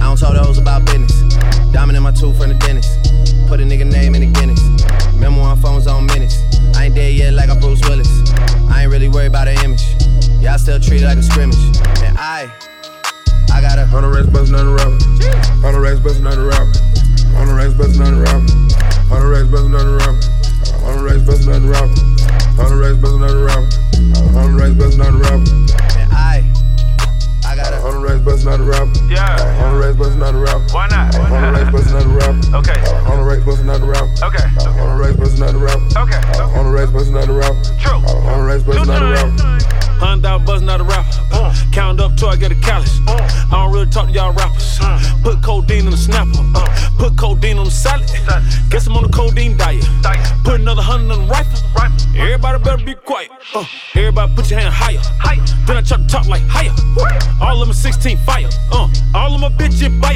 I 0.00 0.08
don't 0.08 0.18
talk 0.18 0.34
to 0.34 0.42
hoes 0.42 0.58
about 0.58 0.84
business. 0.84 1.22
Diamond 1.72 1.96
in 1.96 2.02
my 2.02 2.12
tooth 2.12 2.36
from 2.36 2.48
the 2.48 2.54
dentist. 2.54 2.98
Put 3.48 3.60
a 3.60 3.64
nigga 3.64 3.90
name 3.90 4.14
in 4.14 4.20
the 4.22 4.40
Guinness. 4.40 4.60
Remember 5.14 5.42
on 5.42 5.56
phones 5.58 5.86
on 5.86 6.06
minutes. 6.06 6.42
I 6.76 6.86
ain't 6.86 6.94
dead 6.94 7.14
yet 7.14 7.34
like 7.34 7.50
I'm 7.50 7.58
Bruce 7.60 7.80
Willis. 7.88 8.08
I 8.70 8.82
ain't 8.82 8.90
really 8.90 9.08
worried 9.08 9.28
about 9.28 9.46
the 9.46 9.54
image. 9.64 9.82
Y'all 10.42 10.58
still 10.58 10.80
treat 10.80 11.02
it 11.02 11.06
like 11.06 11.18
a 11.18 11.22
scrimmage. 11.22 11.56
And 12.02 12.16
I, 12.18 12.50
I 13.52 13.60
got 13.60 13.78
a 13.78 13.86
hundred 13.86 14.14
racks 14.14 14.28
bustin' 14.28 14.54
on 14.56 14.66
the 14.66 14.74
rapper. 14.74 14.98
Hundred 15.60 15.80
racks 15.80 16.00
bustin' 16.00 16.26
on 16.26 16.36
the 16.36 16.44
rapper. 16.46 16.72
Hundred 17.34 17.54
racks 17.54 17.74
bustin' 17.74 18.02
on 18.02 18.14
the 18.14 18.20
rapper. 18.22 18.46
Hundred 19.08 19.30
racks 19.30 19.48
bustin' 19.48 19.74
on 19.74 19.84
the 19.84 19.96
rapper. 19.98 20.20
Hundred 20.84 21.02
racks 21.04 21.22
bustin' 21.24 21.52
on 21.52 21.62
the 21.62 21.68
rapper. 21.68 21.94
Hundred 22.54 22.78
racks 22.80 22.98
bustin' 23.00 23.22
on 23.22 23.32
the 23.34 23.42
rapper. 23.44 23.68
Hundred 24.34 24.56
racks 24.60 24.74
bustin' 24.74 25.02
on 25.02 25.12
the 25.14 25.20
rapper. 25.24 25.50
And 25.98 26.10
I, 26.12 26.44
I 27.46 27.56
got 27.56 27.72
a 27.72 27.80
hundred 27.80 28.02
racks 28.06 28.22
bustin' 28.24 28.48
on 28.52 28.58
the 28.60 28.66
rapper. 28.66 28.92
Yeah. 29.10 29.38
Hundred 29.58 29.80
racks 29.80 29.96
bustin' 29.98 30.22
on 30.22 30.34
the 30.34 30.40
rapper. 30.40 30.66
Why 30.74 30.86
not? 30.88 31.14
Hundred 31.14 31.52
racks 31.52 31.70
bustin' 31.72 31.96
on 31.96 32.06
the 32.08 32.14
rapper. 32.14 32.56
Okay. 32.62 32.78
Hundred 33.04 33.24
racks 33.24 33.44
bustin' 33.44 33.70
on 33.70 33.80
the 33.80 33.86
rapper. 33.86 34.10
Okay. 34.26 34.46
Hundred 34.74 34.98
racks 34.98 35.16
bustin' 35.16 35.42
on 35.42 35.54
the 35.54 35.62
rapper. 35.62 35.86
Okay. 36.04 36.20
Hundred 36.54 36.72
racks 36.72 36.92
bustin' 36.92 37.16
on 37.16 37.26
the 37.28 37.34
rapper. 37.34 37.62
True. 37.78 38.00
Hundred 38.26 38.46
racks 38.46 38.62
bustin' 38.64 38.90
on 38.90 39.00
the 39.02 39.10
rapper. 39.14 39.93
Hundred 40.04 40.26
out 40.26 40.44
buzzing 40.44 40.68
out 40.68 40.82
a 40.82 40.84
rapper. 40.84 41.16
Uh, 41.32 41.54
count 41.72 41.98
up 41.98 42.14
till 42.18 42.28
I 42.28 42.36
get 42.36 42.52
a 42.52 42.54
callus. 42.56 43.00
Uh, 43.08 43.16
I 43.50 43.64
don't 43.64 43.72
really 43.72 43.88
talk 43.88 44.08
to 44.08 44.12
y'all 44.12 44.34
rappers. 44.34 44.78
Uh, 44.78 45.00
put 45.22 45.42
codeine 45.42 45.86
in 45.86 45.92
the 45.92 45.96
snapper. 45.96 46.44
Uh, 46.54 46.90
put 46.98 47.16
codeine 47.16 47.56
on 47.56 47.64
the 47.64 47.70
salad. 47.70 48.06
Guess 48.68 48.86
I'm 48.86 48.98
on 48.98 49.04
the 49.04 49.08
codeine 49.08 49.56
diet. 49.56 49.82
Put 50.44 50.60
another 50.60 50.82
hundred 50.82 51.10
on 51.10 51.26
the 51.26 51.32
rifle. 51.32 51.64
Everybody 52.16 52.62
better 52.62 52.84
be 52.84 52.94
quiet. 52.94 53.30
Uh, 53.54 53.64
everybody 53.94 54.34
put 54.34 54.50
your 54.50 54.60
hand 54.60 54.72
higher. 54.72 55.00
Then 55.66 55.78
I 55.78 55.82
try 55.82 55.96
to 55.96 56.06
talk 56.06 56.26
like 56.26 56.42
higher. 56.46 56.74
All 57.40 57.60
of 57.60 57.66
them 57.66 57.74
16 57.74 58.18
fire. 58.18 58.48
Uh, 58.70 58.88
all 59.14 59.34
of 59.34 59.40
my 59.40 59.48
bitches 59.48 60.00
buy 60.00 60.14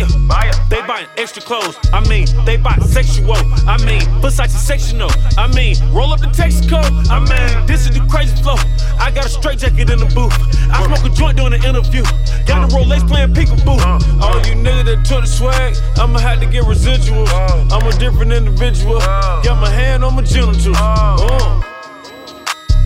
They 0.69 0.87
buying 0.87 1.07
extra 1.17 1.43
clothes. 1.43 1.79
I 1.93 2.07
mean, 2.09 2.27
they 2.45 2.57
buy 2.57 2.77
sexual. 2.87 3.37
I 3.67 3.83
mean, 3.85 4.03
Versace 4.23 4.51
sectional. 4.51 5.11
I 5.37 5.49
mean, 5.55 5.77
roll 5.93 6.13
up 6.13 6.21
the 6.21 6.27
Texaco. 6.27 6.83
I 7.11 7.21
mean, 7.21 7.67
this 7.67 7.89
is 7.89 7.99
the 7.99 8.07
crazy 8.11 8.37
flow. 8.43 8.57
I 8.99 9.11
got 9.11 9.27
a 9.27 9.29
straight 9.29 9.59
jacket 9.59 9.78
in 9.87 9.99
the 10.03 10.11
booth. 10.11 10.35
I 10.75 10.83
smoke 10.87 11.07
a 11.07 11.15
joint 11.15 11.37
during 11.39 11.55
the 11.55 11.63
interview. 11.63 12.03
Got 12.47 12.67
a 12.67 12.75
Rolex 12.75 13.07
playing 13.07 13.33
peekaboo. 13.35 13.79
All 14.19 14.37
you 14.43 14.59
niggas 14.59 14.85
that 14.91 15.05
took 15.07 15.23
the 15.23 15.31
swag, 15.31 15.77
I'ma 15.97 16.19
have 16.19 16.41
to 16.41 16.47
get 16.47 16.65
residuals. 16.65 17.31
I'm 17.71 17.87
a 17.87 17.93
different 17.99 18.33
individual. 18.33 18.99
Got 18.99 19.61
my 19.61 19.71
hand 19.71 20.05
on 20.05 20.17
my 20.17 20.23
genitals. 20.23 20.67
Uh. 20.67 21.63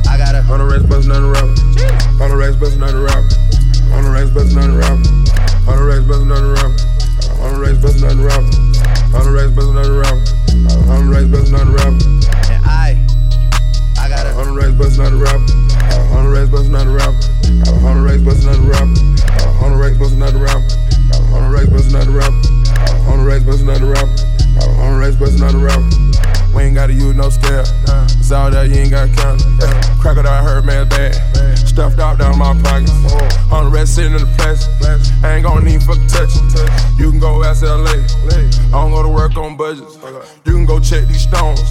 I 0.08 0.18
got 0.18 0.34
a 0.34 0.42
hundred 0.42 0.68
racks 0.68 0.84
bustin' 0.84 1.12
on 1.12 1.22
the 1.22 1.30
rapper. 1.32 1.56
Hundred 2.20 2.36
racks 2.36 2.56
bustin' 2.56 2.82
on 2.82 2.92
the 2.92 3.00
rapper. 3.00 3.24
Hundred 3.88 4.12
racks 4.12 4.30
bustin' 4.30 4.58
on 4.60 4.70
the 4.70 4.76
rapper. 4.76 5.08
Hundred 5.64 5.88
racks 5.88 6.04
bustin' 6.04 6.32
on 6.32 6.42
the 6.44 6.52
rapper. 6.52 6.76
Hundred 7.40 7.60
racks 7.64 7.80
bustin' 7.80 8.04
on 8.04 8.16
the 8.18 8.24
rapper. 8.28 8.52
Hundred 9.08 9.32
racks 9.32 9.54
bustin' 9.56 9.76
on 9.80 9.88
the 9.88 9.96
rapper. 9.96 10.20
Hundred 10.84 11.08
racks 11.08 11.28
bustin' 11.32 11.56
on 11.56 11.66
the 11.66 11.72
rapper. 11.72 12.04
And 12.52 12.60
I, 12.66 12.68
I 12.68 13.11
got 14.12 14.26
a 14.26 14.32
hundred 14.34 14.60
racks 14.60 14.76
bustin' 14.76 15.06
on 15.06 15.12
the 15.16 15.24
rapper. 15.24 15.40
Hundred 16.12 16.36
racks 16.36 16.50
bustin' 16.50 16.76
on 16.76 16.86
the 16.86 16.92
rapper. 16.92 17.16
Hundred 17.80 18.04
racks 18.04 18.22
bustin' 18.22 18.52
on 18.52 18.60
the 18.60 18.68
rapper. 18.68 18.92
Hundred 19.56 19.80
racks 19.80 19.96
bustin' 19.96 20.22
on 20.22 20.32
the 20.36 20.40
rapper. 20.44 20.68
Hundred 21.32 21.52
racks 21.56 21.70
bustin' 21.72 21.96
on 21.96 22.04
the 22.04 22.12
rapper. 22.12 22.44
Hundred 23.08 23.24
racks 23.24 23.44
bustin' 23.44 23.70
on 23.72 23.80
the 23.80 23.88
rapper. 23.88 24.16
Hundred 24.76 25.00
racks 25.00 25.16
bustin' 25.16 25.42
on 25.48 25.52
the 25.56 25.62
rapper. 25.64 25.88
We 26.52 26.68
ain't 26.68 26.74
gotta 26.74 26.92
use 26.92 27.16
no 27.16 27.30
scale. 27.30 27.64
It's 28.20 28.30
all 28.30 28.50
that 28.50 28.68
you 28.68 28.84
ain't 28.84 28.90
gotta 28.90 29.08
count. 29.16 29.40
Out, 30.12 30.44
hurt 30.44 30.66
man 30.66 30.86
bad. 30.88 31.16
Stuffed 31.56 31.98
out 31.98 32.18
down 32.18 32.38
my 32.38 32.52
pockets. 32.62 32.92
The 32.92 33.70
rest 33.72 33.94
sitting 33.94 34.12
in 34.12 34.20
the 34.20 34.28
plastic. 34.36 34.68
I 35.24 35.36
ain't 35.36 35.44
gonna 35.44 35.64
need 35.64 35.82
fucking 35.82 36.06
touch 36.06 36.36
it. 36.36 37.00
You 37.00 37.10
can 37.10 37.18
go 37.18 37.42
ask 37.42 37.62
LA. 37.62 37.96
I 38.36 38.76
don't 38.76 38.90
go 38.90 39.02
to 39.02 39.08
work 39.08 39.36
on 39.36 39.56
budgets. 39.56 39.96
You 40.44 40.52
can 40.52 40.66
go 40.66 40.78
check 40.78 41.08
these 41.08 41.22
stones. 41.22 41.62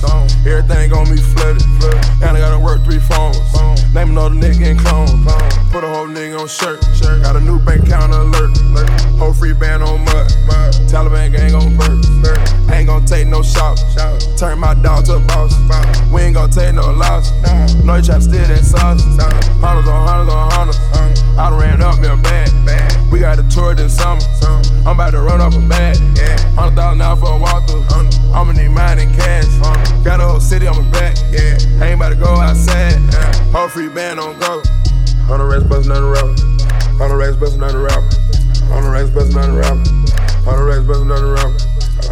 Everything 0.44 0.90
gonna 0.90 1.12
be 1.12 1.22
flooded. 1.22 1.62
I 2.36 2.40
gotta 2.40 2.60
work 2.60 2.84
three 2.84 3.00
phones. 3.00 3.38
Name 3.94 4.12
another 4.12 4.36
nigga 4.36 4.72
in 4.72 4.78
clones. 4.78 5.12
Put 5.72 5.84
a 5.84 5.88
whole 5.88 6.08
nigga 6.08 6.40
on 6.40 6.48
shirt. 6.48 6.80
Got 7.22 7.36
a 7.36 7.42
new 7.42 7.60
bank 7.60 7.84
account 7.84 8.14
alert. 8.14 8.58
Whole 9.20 9.34
Freeband 9.34 9.86
on 9.86 10.06
mud. 10.06 10.28
Taliban 10.88 11.32
gang 11.32 11.56
on 11.56 11.76
burp. 11.76 12.00
Ain't 12.72 12.88
gonna 12.88 13.06
take 13.06 13.28
no 13.28 13.42
shots. 13.42 13.84
Turn 14.40 14.60
my 14.60 14.74
dog 14.76 15.06
to 15.06 15.16
a 15.16 15.20
boss. 15.20 15.54
We 16.12 16.22
ain't 16.22 16.36
gonna 16.36 16.52
take 16.52 16.74
no 16.74 16.92
loss. 16.92 17.32
No, 17.84 17.96
you 17.96 18.04
try 18.04 18.16
to 18.16 18.22
steal 18.22 18.48
that 18.48 18.64
sauce. 18.64 19.04
Hunters 19.60 19.88
on 19.88 20.08
hunters 20.08 20.34
on 20.34 20.52
hunters. 20.52 20.80
I 21.38 21.50
done 21.50 21.60
ran 21.60 21.82
up 21.82 22.00
me 22.00 22.08
a 22.08 22.16
bag. 22.16 22.50
We 23.12 23.20
got 23.20 23.40
a 23.40 23.44
tour 23.50 23.76
this 23.76 23.98
summer. 23.98 24.22
I'm 24.88 24.96
about 24.96 25.12
to 25.12 25.20
run 25.20 25.42
up 25.42 25.54
a 25.54 25.60
bag. 25.68 25.98
Hundred 26.56 26.76
thousand 26.76 27.02
out 27.02 27.20
for 27.20 27.36
a 27.36 27.40
walkthrough. 27.40 28.34
I'ma 28.34 28.54
need 28.54 28.70
mine 28.70 29.00
in 29.00 29.14
cash. 29.14 29.48
Got 30.04 30.22
a 30.22 30.28
whole 30.28 30.40
city 30.40 30.68
on 30.68 30.76
my 30.82 30.92
back. 30.92 31.18
Ain't 31.82 31.96
about 31.96 32.10
to 32.10 32.16
go 32.22 32.38
outside. 32.38 33.02
Whole 33.50 33.68
Freeband 33.68 34.22
on 34.22 34.38
go. 34.40 34.62
Hundred 35.26 35.50
racks 35.50 35.66
bustin' 35.66 35.92
on 35.92 36.06
the 36.06 36.12
rapper. 36.14 36.38
Hundred 37.02 37.18
racks 37.18 37.36
bustin' 37.38 37.64
on 37.64 37.74
the 37.74 37.82
rapper. 37.82 38.06
Hundred 38.70 38.92
racks 38.94 39.10
bustin' 39.10 39.42
on 39.42 39.50
the 39.50 39.58
rapper. 39.58 39.90
Hundred 40.46 40.66
racks 40.70 40.86
bustin' 40.86 41.12
on 41.12 41.22
the 41.26 41.34
rapper. 41.34 41.58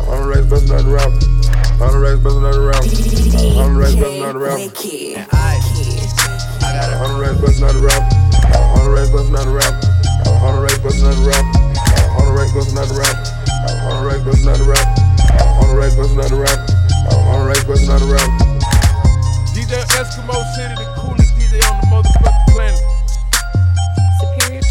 Hundred 0.10 0.28
racks 0.34 0.50
bustin' 0.50 0.74
on 0.74 0.84
the 0.84 0.92
rapper. 0.92 1.22
Hundred 1.78 2.02
racks 2.02 2.20
bustin' 2.26 2.44
on 2.44 2.54
the 2.58 2.66
rapper. 2.66 2.90
Hundred 3.54 3.78
racks 3.78 3.96
bustin' 3.96 4.26
on 4.26 4.34
the 4.34 4.42
rapper. 4.42 4.58
And 4.58 5.30
I, 5.30 5.62
I 6.58 6.74
got 6.74 6.90
a 6.90 6.98
Hundred 6.98 7.22
racks 7.22 7.40
bustin' 7.40 7.70
on 7.70 7.74
the 7.78 7.86
rapper. 7.86 8.10
Hundred 8.50 8.94
racks 8.98 9.12
bustin' 9.14 9.36
on 9.38 9.46
the 9.46 9.54
rapper. 9.54 9.86
Hundred 10.42 10.62
racks 10.66 10.82
bustin' 10.82 11.06
on 11.06 11.16
the 11.22 11.26
rapper. 11.30 11.54
Hundred 12.18 12.34
racks 12.34 12.54
bustin' 12.58 12.82
on 12.82 12.88
the 12.90 12.98
rapper. 12.98 13.30
Hundred 13.86 14.06
racks 14.10 14.26
bustin' 14.26 14.50
on 14.50 14.58
the 14.58 14.66
rapper. 14.74 14.90
Hundred 15.62 15.78
racks 15.78 15.96
bustin' 15.96 16.18
on 16.18 16.30
the 16.34 16.40
rapper. 16.42 16.66
Racks 17.50 17.64
bustin' 17.64 17.90
on 17.90 18.00
the 18.02 18.14
rapper. 18.14 18.49
DJ 19.60 19.76
Eskimo 20.00 20.40
City, 20.56 20.74
the 20.76 20.86
coolest 20.96 21.36
DJ 21.36 21.60
on 21.70 21.82
the 21.82 21.88
motherfucking 21.92 22.54
planet. 22.54 22.80
Superior. 24.22 24.62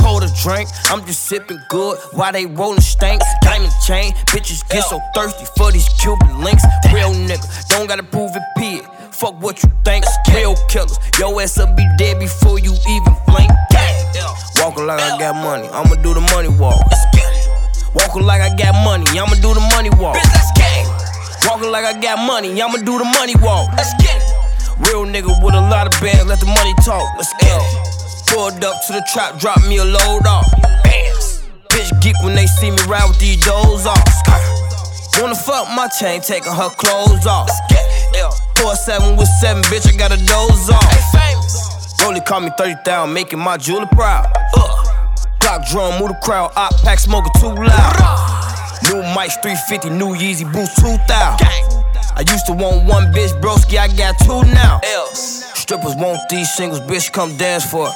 pour 0.00 0.20
the 0.20 0.26
drink. 0.42 0.68
I'm 0.90 1.06
just 1.06 1.26
sipping 1.26 1.60
good 1.68 1.98
while 2.14 2.32
they 2.32 2.46
rollin' 2.46 2.80
stank. 2.80 3.22
Diamond 3.42 3.72
chain, 3.86 4.12
bitches 4.34 4.68
get 4.68 4.82
so 4.82 4.98
thirsty 5.14 5.46
for 5.56 5.70
these 5.70 5.88
Cuban 6.00 6.40
links. 6.40 6.64
Real 6.92 7.12
nigga, 7.12 7.68
don't 7.68 7.86
gotta 7.86 8.02
prove 8.02 8.34
it, 8.34 8.42
pig. 8.58 8.84
Fuck 9.12 9.40
what 9.40 9.62
you 9.62 9.70
think. 9.84 10.04
Real 10.34 10.56
killers, 10.68 10.98
your 11.16 11.40
ass 11.40 11.58
will 11.58 11.72
be 11.76 11.86
dead 11.96 12.18
before 12.18 12.58
you 12.58 12.74
even 12.88 13.14
blink. 13.28 13.52
Walking 14.62 14.86
like 14.86 15.00
I 15.00 15.18
got 15.18 15.34
money, 15.34 15.68
I'ma 15.68 15.96
do 16.02 16.14
the 16.14 16.20
money 16.32 16.48
walk. 16.48 16.80
Walking 17.94 18.22
like 18.22 18.40
I 18.40 18.54
got 18.56 18.74
money, 18.84 19.06
I'ma 19.18 19.34
do 19.42 19.54
the 19.54 19.60
money 19.74 19.90
walk. 19.90 20.16
Walking 21.46 21.70
like 21.70 21.84
I 21.84 21.98
got 22.00 22.24
money, 22.26 22.60
I'ma 22.62 22.78
do 22.78 22.98
the 22.98 23.04
money 23.18 23.34
walk. 23.42 23.70
Real 24.88 25.04
nigga 25.04 25.34
with 25.44 25.54
a 25.54 25.60
lot 25.60 25.86
of 25.86 26.00
bands, 26.00 26.26
let 26.26 26.40
the 26.40 26.46
money 26.46 26.74
talk. 26.84 27.06
Let's 27.16 27.32
get 27.40 27.54
it. 27.54 27.92
Pulled 28.28 28.64
up 28.64 28.80
to 28.86 28.92
the 28.94 29.04
trap, 29.12 29.38
drop 29.38 29.60
me 29.68 29.76
a 29.78 29.84
load 29.84 30.26
off. 30.26 30.48
Bands. 30.82 31.42
Bitch 31.68 31.90
geek 32.00 32.16
when 32.22 32.34
they 32.34 32.46
see 32.46 32.70
me 32.70 32.78
ride 32.88 33.08
with 33.08 33.18
these 33.18 33.44
doors 33.44 33.86
off. 33.86 34.02
Wanna 35.20 35.34
fuck 35.34 35.68
my 35.76 35.88
chain, 35.88 36.20
taking 36.20 36.52
her 36.52 36.70
clothes 36.70 37.26
off. 37.26 37.50
Four 38.56 38.74
seven 38.76 39.16
with 39.16 39.28
seven, 39.40 39.62
bitch, 39.64 39.92
I 39.92 39.96
got 39.96 40.12
a 40.12 40.16
doze 40.24 40.70
off. 40.70 41.71
Rolly 42.02 42.20
call 42.20 42.40
me 42.40 42.50
30,000, 42.58 43.12
making 43.12 43.38
my 43.38 43.56
jeweler 43.56 43.86
proud. 43.86 44.26
Uh. 44.56 44.68
Drum, 45.70 46.00
move 46.00 46.08
the 46.08 46.18
crowd, 46.22 46.50
op 46.56 46.72
pack 46.82 46.98
smoking 46.98 47.30
too 47.38 47.52
loud. 47.52 47.96
New 48.88 49.02
mics 49.12 49.40
350, 49.42 49.90
new 49.90 50.16
Yeezy 50.16 50.50
boots 50.50 50.74
2000. 50.80 51.06
I 52.14 52.24
used 52.26 52.46
to 52.46 52.52
want 52.52 52.86
one 52.86 53.12
bitch, 53.12 53.38
broski, 53.40 53.78
I 53.78 53.88
got 53.94 54.18
two 54.20 54.42
now. 54.54 54.80
Strippers 55.14 55.94
want 55.96 56.26
these 56.30 56.50
singles, 56.56 56.80
bitch, 56.80 57.12
come 57.12 57.36
dance 57.36 57.70
for 57.70 57.86
it. 57.88 57.94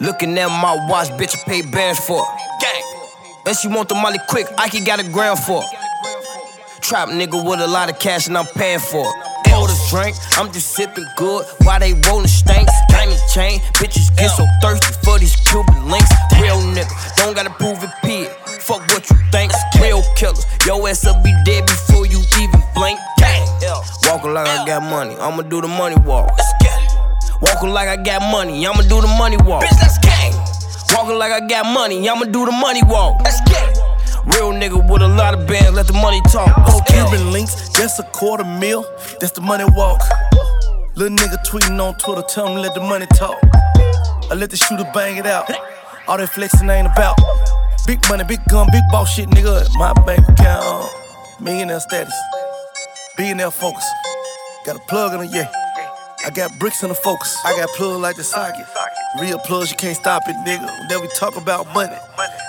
Looking 0.00 0.36
at 0.38 0.48
my 0.48 0.74
watch, 0.88 1.08
bitch, 1.10 1.36
I 1.36 1.48
pay 1.48 1.62
bands 1.62 2.04
for 2.04 2.22
it. 2.22 3.46
And 3.46 3.56
she 3.56 3.68
want 3.68 3.88
the 3.88 3.94
money 3.94 4.18
quick, 4.28 4.46
Ike 4.58 4.84
got 4.84 5.00
a 5.00 5.08
gram 5.10 5.36
for 5.36 5.62
it. 5.62 6.82
Trap 6.82 7.08
nigga 7.08 7.48
with 7.48 7.60
a 7.60 7.66
lot 7.66 7.90
of 7.90 7.98
cash 7.98 8.26
and 8.26 8.36
I'm 8.36 8.46
paying 8.46 8.80
for 8.80 9.06
it. 9.06 9.31
Pour 9.52 9.68
the 9.68 9.76
drink, 9.90 10.16
I'm 10.38 10.50
just 10.52 10.72
sipping 10.72 11.06
good 11.16 11.44
while 11.62 11.78
they 11.78 11.92
rollin' 12.08 12.26
stanks. 12.26 12.72
Diamond 12.88 13.20
chain, 13.32 13.60
bitches 13.76 14.08
get 14.16 14.30
so 14.30 14.44
thirsty 14.62 14.92
for 15.04 15.18
these 15.18 15.36
Cuban 15.48 15.90
links. 15.90 16.10
Real 16.40 16.56
nigga, 16.72 16.92
don't 17.16 17.34
gotta 17.36 17.50
prove 17.50 17.82
it, 17.84 17.90
pig. 18.02 18.28
Fuck 18.64 18.80
what 18.92 19.08
you 19.10 19.16
think. 19.30 19.52
Real 19.80 20.02
killers, 20.16 20.46
Yo 20.66 20.86
ass 20.86 21.04
will 21.04 21.20
be 21.22 21.32
dead 21.44 21.66
before 21.66 22.06
you 22.06 22.20
even 22.40 22.62
blink. 22.74 22.98
Gang. 23.18 23.46
Walking 24.08 24.32
like 24.34 24.48
I 24.48 24.64
got 24.66 24.82
money, 24.82 25.14
I'ma 25.16 25.42
do 25.42 25.60
the 25.60 25.68
money 25.68 25.96
walk. 26.04 26.30
Walking 27.42 27.70
like 27.70 27.88
I 27.88 27.96
got 27.96 28.22
money, 28.30 28.66
I'ma 28.66 28.82
do 28.82 29.00
the 29.00 29.08
money 29.18 29.36
walk. 29.38 29.64
Bitch, 29.64 29.78
let's 29.82 29.98
gang. 29.98 30.32
Walking 30.94 31.18
like 31.18 31.32
I 31.32 31.46
got 31.46 31.66
money, 31.66 32.08
I'ma 32.08 32.24
do 32.24 32.46
the 32.46 32.52
money 32.52 32.82
walk. 32.84 33.20
Let's 33.24 33.40
get 33.40 33.50
it. 33.50 33.51
Real 34.24 34.52
nigga 34.52 34.78
with 34.88 35.02
a 35.02 35.08
lot 35.08 35.34
of 35.34 35.48
bands, 35.48 35.72
let 35.72 35.88
the 35.88 35.92
money 35.94 36.20
talk. 36.30 36.52
Oh, 36.68 36.80
Cuban 36.86 37.32
links, 37.32 37.68
that's 37.70 37.98
a 37.98 38.04
quarter 38.04 38.44
mil. 38.44 38.82
That's 39.18 39.32
the 39.32 39.40
money 39.40 39.64
walk. 39.74 40.00
Little 40.94 41.16
nigga 41.16 41.44
tweeting 41.44 41.80
on 41.82 41.94
Twitter, 41.98 42.22
tell 42.22 42.46
him 42.46 42.62
let 42.62 42.74
the 42.74 42.80
money 42.80 43.06
talk. 43.06 43.36
I 44.30 44.34
let 44.34 44.50
the 44.50 44.56
shooter 44.56 44.88
bang 44.94 45.16
it 45.16 45.26
out. 45.26 45.50
All 46.06 46.18
that 46.18 46.28
flexing 46.28 46.70
ain't 46.70 46.86
about. 46.86 47.18
Big 47.84 47.98
money, 48.08 48.22
big 48.22 48.38
gun, 48.48 48.68
big 48.70 48.82
boss 48.92 49.12
shit, 49.12 49.28
nigga. 49.28 49.68
My 49.74 49.92
bank 50.04 50.28
account, 50.28 50.88
millionaire 51.40 51.80
status, 51.80 52.14
billionaire 53.16 53.50
focus. 53.50 53.84
Got 54.64 54.76
a 54.76 54.80
plug 54.86 55.14
in 55.14 55.20
the 55.20 55.26
yeah. 55.26 55.50
I 56.24 56.30
got 56.30 56.56
bricks 56.60 56.84
in 56.84 56.90
the 56.90 56.94
focus. 56.94 57.36
I 57.44 57.56
got 57.56 57.68
plug 57.70 58.00
like 58.00 58.14
the 58.14 58.22
socket. 58.22 58.66
Real 59.20 59.40
plugs, 59.40 59.72
you 59.72 59.76
can't 59.76 59.96
stop 59.96 60.22
it, 60.28 60.36
nigga. 60.46 60.88
Then 60.88 61.00
we 61.00 61.08
talk 61.08 61.36
about 61.36 61.66
money. 61.74 61.96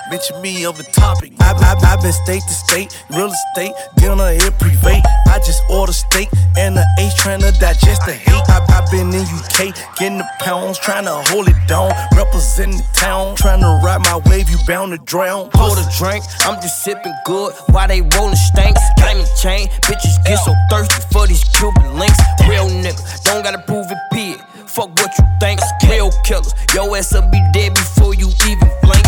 Mention 0.10 0.42
me 0.42 0.66
on 0.66 0.76
the 0.76 0.84
topic. 0.84 1.32
I, 1.40 1.54
I, 1.54 1.74
I 1.80 1.96
been 2.02 2.12
state 2.12 2.44
to 2.44 2.54
state, 2.54 2.92
real 3.10 3.32
estate, 3.32 3.74
dinner 3.96 4.36
at 4.36 4.54
privé. 4.60 5.02
I 5.28 5.40
just 5.40 5.64
order 5.70 5.94
steak 5.94 6.30
and 6.58 6.76
the 6.76 6.86
H 7.00 7.16
trying 7.16 7.40
to 7.40 7.52
digest 7.60 8.06
the 8.06 8.14
hate. 8.14 8.44
I, 8.50 8.60
I 8.68 8.84
been 8.92 9.14
in 9.14 9.24
UK, 9.24 9.74
getting 9.98 10.18
the 10.18 10.28
pounds, 10.40 10.78
trying 10.78 11.06
to 11.06 11.16
hold 11.32 11.48
it 11.48 11.56
down. 11.68 11.92
Representing 12.16 12.78
the 12.78 12.90
town, 12.94 13.36
trying 13.36 13.62
to 13.62 13.80
ride 13.84 14.02
my 14.02 14.20
wave, 14.30 14.50
you 14.50 14.58
bound 14.68 14.92
to 14.92 15.00
drown. 15.06 15.50
Pour 15.52 15.72
the 15.72 15.88
drink, 15.98 16.24
I'm 16.42 16.60
just 16.62 16.84
sipping 16.84 17.16
good 17.26 17.54
while 17.72 17.88
they 17.88 18.02
rollin' 18.02 18.36
stanks. 18.36 18.82
Diamond 18.98 19.30
chain, 19.40 19.68
bitches 19.88 20.20
get 20.26 20.38
so 20.44 20.54
thirsty 20.70 21.02
for 21.12 21.28
these 21.28 21.44
Cuban 21.56 21.96
links. 21.98 22.20
Real 22.48 22.68
nigga, 22.68 23.00
don't 23.24 23.44
gotta 23.44 23.64
prove 23.64 23.90
it, 23.90 23.98
pig. 24.12 24.38
Fuck 24.68 24.90
what 25.00 25.12
you 25.18 25.26
think. 25.40 25.62
Real 25.88 26.12
killers, 26.26 26.54
your 26.74 26.96
ass 26.98 27.14
will 27.14 27.30
be 27.30 27.40
dead 27.54 27.74
before 27.74 28.14
you 28.16 28.28
even 28.46 28.70
blink. 28.82 29.06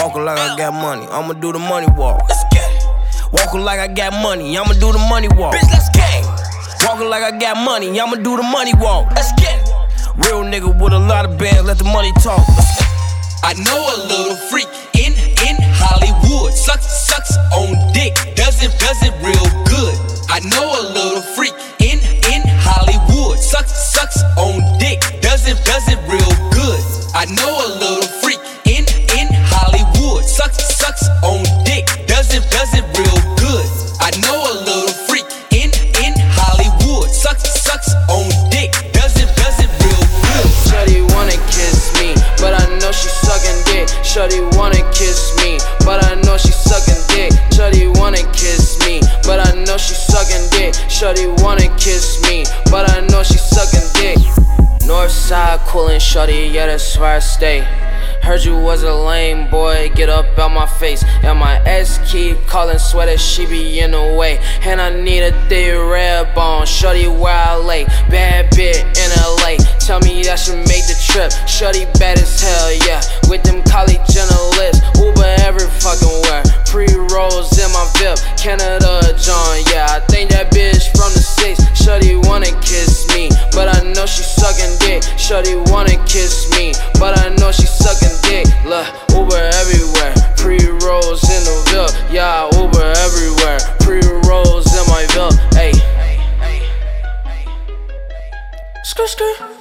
Walking 0.00 0.24
like 0.24 0.38
I 0.38 0.56
got 0.56 0.72
money, 0.72 1.06
I'ma 1.10 1.32
do 1.34 1.52
the 1.52 1.58
money 1.58 1.86
walk. 1.96 2.22
Let's 2.28 2.44
gang. 2.52 2.76
Walking 3.32 3.62
like 3.62 3.80
I 3.80 3.88
got 3.88 4.12
money, 4.22 4.56
I'ma 4.56 4.74
do 4.74 4.92
the 4.92 4.98
money 5.10 5.28
walk. 5.28 5.54
Bitch, 5.54 5.70
let's 5.72 5.88
gang. 5.90 6.24
Walking 6.86 7.08
like 7.08 7.22
I 7.22 7.36
got 7.38 7.56
money, 7.64 7.98
I'ma 8.00 8.16
do 8.16 8.36
the 8.36 8.42
money 8.42 8.74
walk. 8.74 9.10
Let's 9.14 9.32
get 9.40 9.60
it. 9.60 9.72
Real 10.16 10.42
nigga 10.44 10.68
with 10.80 10.92
a 10.92 10.98
lot 10.98 11.24
of 11.24 11.38
bands, 11.38 11.64
let 11.64 11.78
the 11.78 11.84
money 11.84 12.12
talk. 12.22 12.44
I 13.42 13.54
know 13.54 13.78
a 13.78 13.96
little 14.08 14.36
freak 14.50 14.68
in 14.98 15.12
in 15.46 15.56
Hollywood. 15.78 16.52
Sucks 16.52 16.88
sucks 17.06 17.36
on 17.54 17.76
dick, 17.92 18.14
does 18.34 18.62
it 18.62 18.72
does 18.78 18.98
it 19.02 19.14
real 19.22 19.46
good. 19.70 19.94
I 20.28 20.40
know 20.50 20.66
a 20.66 20.82
little 20.92 21.22
freak 21.34 21.54
in 21.78 21.98
in 22.32 22.42
Hollywood. 22.66 23.38
Sucks 23.38 23.92
sucks 23.92 24.22
on 24.36 24.60
dick, 24.78 25.00
does 25.22 25.46
it 25.46 25.58
does 25.64 25.86
it 25.88 26.00
real 26.10 26.25
Shorty 50.98 51.26
wanna 51.26 51.68
kiss 51.76 52.22
me, 52.22 52.46
but 52.70 52.90
I 52.90 53.06
know 53.08 53.22
she 53.22 53.36
sucking 53.36 53.86
dick. 54.00 54.16
Northside 54.88 55.58
coolin' 55.66 56.00
shorty, 56.00 56.48
yeah 56.54 56.64
that's 56.64 56.96
where 56.96 57.16
I 57.16 57.18
stay. 57.18 57.60
Heard 58.22 58.42
you 58.46 58.56
was 58.56 58.82
a 58.82 58.94
lame 58.94 59.50
boy, 59.50 59.90
get 59.94 60.08
up 60.08 60.38
out 60.38 60.52
my 60.52 60.64
face. 60.64 61.04
And 61.22 61.38
my 61.38 61.60
ex 61.66 61.98
keep 62.10 62.46
calling, 62.46 62.78
swear 62.78 63.04
that 63.06 63.20
she 63.20 63.44
be 63.44 63.80
in 63.80 63.90
the 63.90 64.16
way. 64.18 64.38
And 64.62 64.80
I 64.80 64.88
need 64.88 65.20
a 65.20 65.32
thick 65.48 65.76
red 65.78 66.34
bone, 66.34 66.64
shorty 66.64 67.08
where 67.08 67.34
I 67.34 67.56
lay. 67.56 67.84
Bad 68.08 68.56
bit 68.56 68.78
in 68.78 69.10
LA, 69.20 69.58
tell 69.86 70.00
me 70.02 70.18
that 70.26 70.34
should 70.34 70.58
made 70.66 70.82
the 70.90 70.98
trip. 70.98 71.30
Shorty 71.46 71.86
bad 72.02 72.18
as 72.18 72.42
hell, 72.42 72.74
yeah. 72.90 72.98
With 73.30 73.46
them 73.46 73.62
college 73.62 74.02
lips, 74.58 74.82
Uber 74.98 75.30
every 75.46 75.70
fucking 75.78 76.26
where. 76.26 76.42
Pre 76.66 76.90
rolls 77.14 77.54
in 77.54 77.70
my 77.70 77.86
VIP, 77.94 78.18
Canada 78.34 79.14
John, 79.14 79.62
yeah. 79.70 79.86
I 79.94 80.02
think 80.10 80.34
that 80.34 80.50
bitch 80.50 80.90
from 80.90 81.14
the 81.14 81.22
six. 81.22 81.62
Shorty 81.78 82.18
wanna 82.26 82.50
kiss 82.66 83.06
me, 83.14 83.30
but 83.54 83.70
I 83.70 83.86
know 83.94 84.10
she 84.10 84.26
sucking 84.26 84.74
dick. 84.82 85.06
Shorty 85.14 85.54
wanna 85.70 85.94
kiss 86.10 86.50
me, 86.58 86.74
but 86.98 87.14
I 87.22 87.30
know 87.38 87.54
she 87.54 87.70
sucking 87.70 88.18
dick. 88.26 88.50
Look, 88.66 88.90
Uber 89.14 89.38
everywhere. 89.62 90.14
Pre 90.34 90.58
rolls 90.82 91.22
in 91.30 91.46
the 91.46 91.54
VIP, 91.70 91.94
yeah. 92.10 92.50
Uber 92.58 92.90
everywhere. 93.06 93.62
Pre 93.86 94.02
rolls 94.26 94.66
in 94.66 94.82
my 94.90 95.06
VIP. 95.14 95.78
Skr 98.82 99.06
skr. 99.06 99.55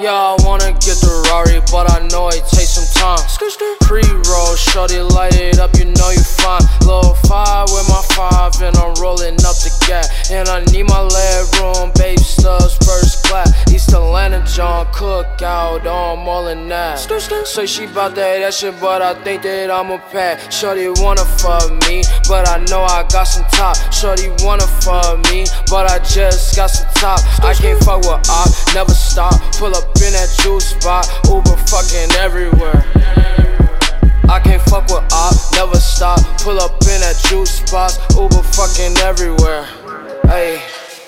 Yeah, 0.00 0.12
I 0.12 0.36
wanna 0.42 0.72
get 0.72 0.98
the 0.98 1.22
Rari, 1.30 1.62
but 1.70 1.88
I 1.88 2.04
know 2.08 2.28
it 2.28 2.42
takes 2.50 2.74
some 2.74 2.84
Uh, 3.06 3.18
time. 3.18 3.76
Pre 3.80 4.02
roll, 4.30 4.56
shorty 4.56 5.00
light 5.00 5.36
it 5.36 5.58
up, 5.58 5.76
you 5.76 5.84
know 5.84 6.10
you 6.10 6.22
fine. 6.22 6.62
Low 6.86 7.14
five 7.28 7.68
with 7.70 7.88
my 7.88 8.02
five, 8.16 8.60
and 8.62 8.74
I'm 8.76 8.94
rolling 8.94 9.34
up 9.44 9.56
the 9.60 9.70
gap. 9.86 10.06
And 10.30 10.48
I 10.48 10.64
need 10.72 10.84
my 10.84 11.02
leg 11.02 11.44
room, 11.60 11.92
babe 11.96 12.18
stubs, 12.18 12.76
first 12.78 13.24
class. 13.24 13.52
East 13.70 13.92
Atlanta, 13.92 14.42
John 14.46 14.86
Cookout, 14.86 15.84
on 15.84 16.18
oh, 16.18 16.30
all 16.30 16.48
in 16.48 16.68
that. 16.68 16.98
Say 16.98 17.66
she 17.66 17.86
bout 17.86 18.14
that, 18.14 18.38
that 18.38 18.54
shit, 18.54 18.80
but 18.80 19.02
I 19.02 19.14
think 19.22 19.42
that 19.42 19.70
I'm 19.70 19.90
a 19.90 19.98
pack. 19.98 20.50
Shorty 20.50 20.88
wanna 20.88 21.24
fuck 21.24 21.70
me, 21.86 22.02
but 22.26 22.48
I 22.48 22.64
know 22.70 22.82
I 22.82 23.04
got 23.12 23.24
some 23.24 23.44
top. 23.52 23.76
Shorty 23.92 24.30
wanna 24.40 24.66
fuck 24.80 25.18
me, 25.30 25.44
but 25.68 25.90
I 25.90 25.98
just 25.98 26.56
got 26.56 26.68
some 26.68 26.88
top. 26.94 27.20
I 27.44 27.52
can't 27.52 27.78
fuck 27.84 28.00
with 28.00 28.30
op, 28.30 28.48
never 28.74 28.94
stop. 28.94 29.34
Pull 29.58 29.74
up 29.74 29.84
in 30.00 30.12
that 30.16 30.32
juice 30.42 30.70
spot, 30.70 31.06
Uber 31.28 31.56
fucking 31.68 32.12
everywhere. 32.16 32.93
I 34.28 34.40
can't 34.42 34.62
fuck 34.62 34.84
with 34.88 35.04
op, 35.12 35.34
never 35.52 35.76
stop. 35.76 36.20
Pull 36.40 36.58
up 36.60 36.72
in 36.82 37.00
that 37.00 37.16
juice 37.28 37.50
spot, 37.50 37.98
Uber 38.16 38.42
fucking 38.42 38.96
everywhere. 38.98 39.64
Hey. 40.26 40.62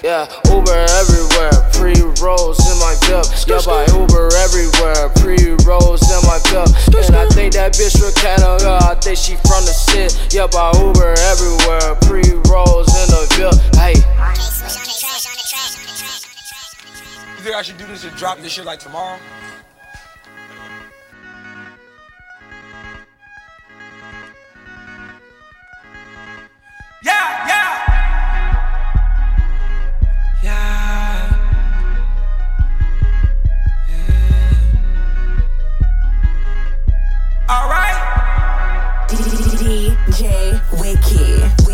Yeah, 0.05 0.29
Uber 0.53 0.87
everywhere, 1.03 1.51
pre 1.73 1.99
rolls 2.23 2.61
in 2.71 2.79
my 2.79 2.95
VIP. 3.03 3.27
Yeah, 3.49 3.59
by 3.67 3.83
Uber 3.91 4.29
everywhere, 4.39 5.09
pre 5.19 5.57
rolls 5.67 6.03
in 6.07 6.23
my 6.29 6.39
VIP. 6.47 6.71
And 7.09 7.17
I 7.17 7.27
think 7.35 7.55
that 7.55 7.73
bitch 7.73 7.99
from 7.99 8.13
Canada, 8.15 8.79
I 8.83 8.95
think 8.95 9.19
she 9.19 9.35
from 9.37 9.65
the 9.65 9.75
city. 9.75 10.15
Yeah, 10.31 10.47
by 10.47 10.71
Uber 10.79 11.15
everywhere, 11.27 11.97
pre 12.07 12.23
rolls 12.47 12.87
in 12.87 13.09
the 13.11 13.27
VIP. 13.35 13.59
Hey. 13.75 13.95
You 17.35 17.43
think 17.43 17.57
I 17.57 17.63
should 17.63 17.79
do 17.79 17.87
this 17.87 18.05
and 18.05 18.17
drop 18.17 18.39
this 18.39 18.53
shit 18.53 18.65
like 18.65 18.79
tomorrow? 18.79 19.19
Yeah, 27.03 27.47
yeah. 27.47 27.73
Yeah. 30.43 31.31
All 37.49 37.69
right. 37.69 39.07
DJ 39.09 40.61
Wiki. 40.81 41.66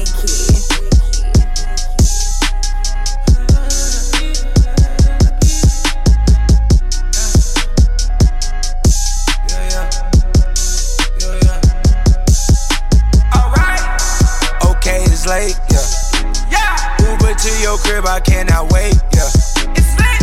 Your 17.73 17.81
crib, 17.81 18.07
I 18.07 18.21
cannot 18.21 18.71
wait, 18.71 18.93
yeah. 19.17 19.33
It's 19.73 19.93
lit. 19.97 20.23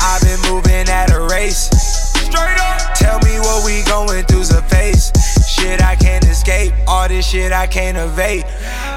I've 0.00 0.22
been 0.22 0.40
moving 0.50 0.88
at 0.88 1.12
a 1.12 1.20
race. 1.28 1.68
Straight 2.16 2.56
up. 2.56 2.94
Tell 2.94 3.18
me 3.28 3.38
what 3.40 3.64
we 3.66 3.82
going 3.84 4.24
through's 4.24 4.50
a 4.52 4.62
face. 4.62 5.12
Shit 5.46 5.82
I 5.82 5.96
can't 5.96 6.24
escape, 6.24 6.72
all 6.86 7.06
this 7.06 7.28
shit 7.28 7.52
I 7.52 7.66
can't 7.66 7.98
evade. 7.98 8.44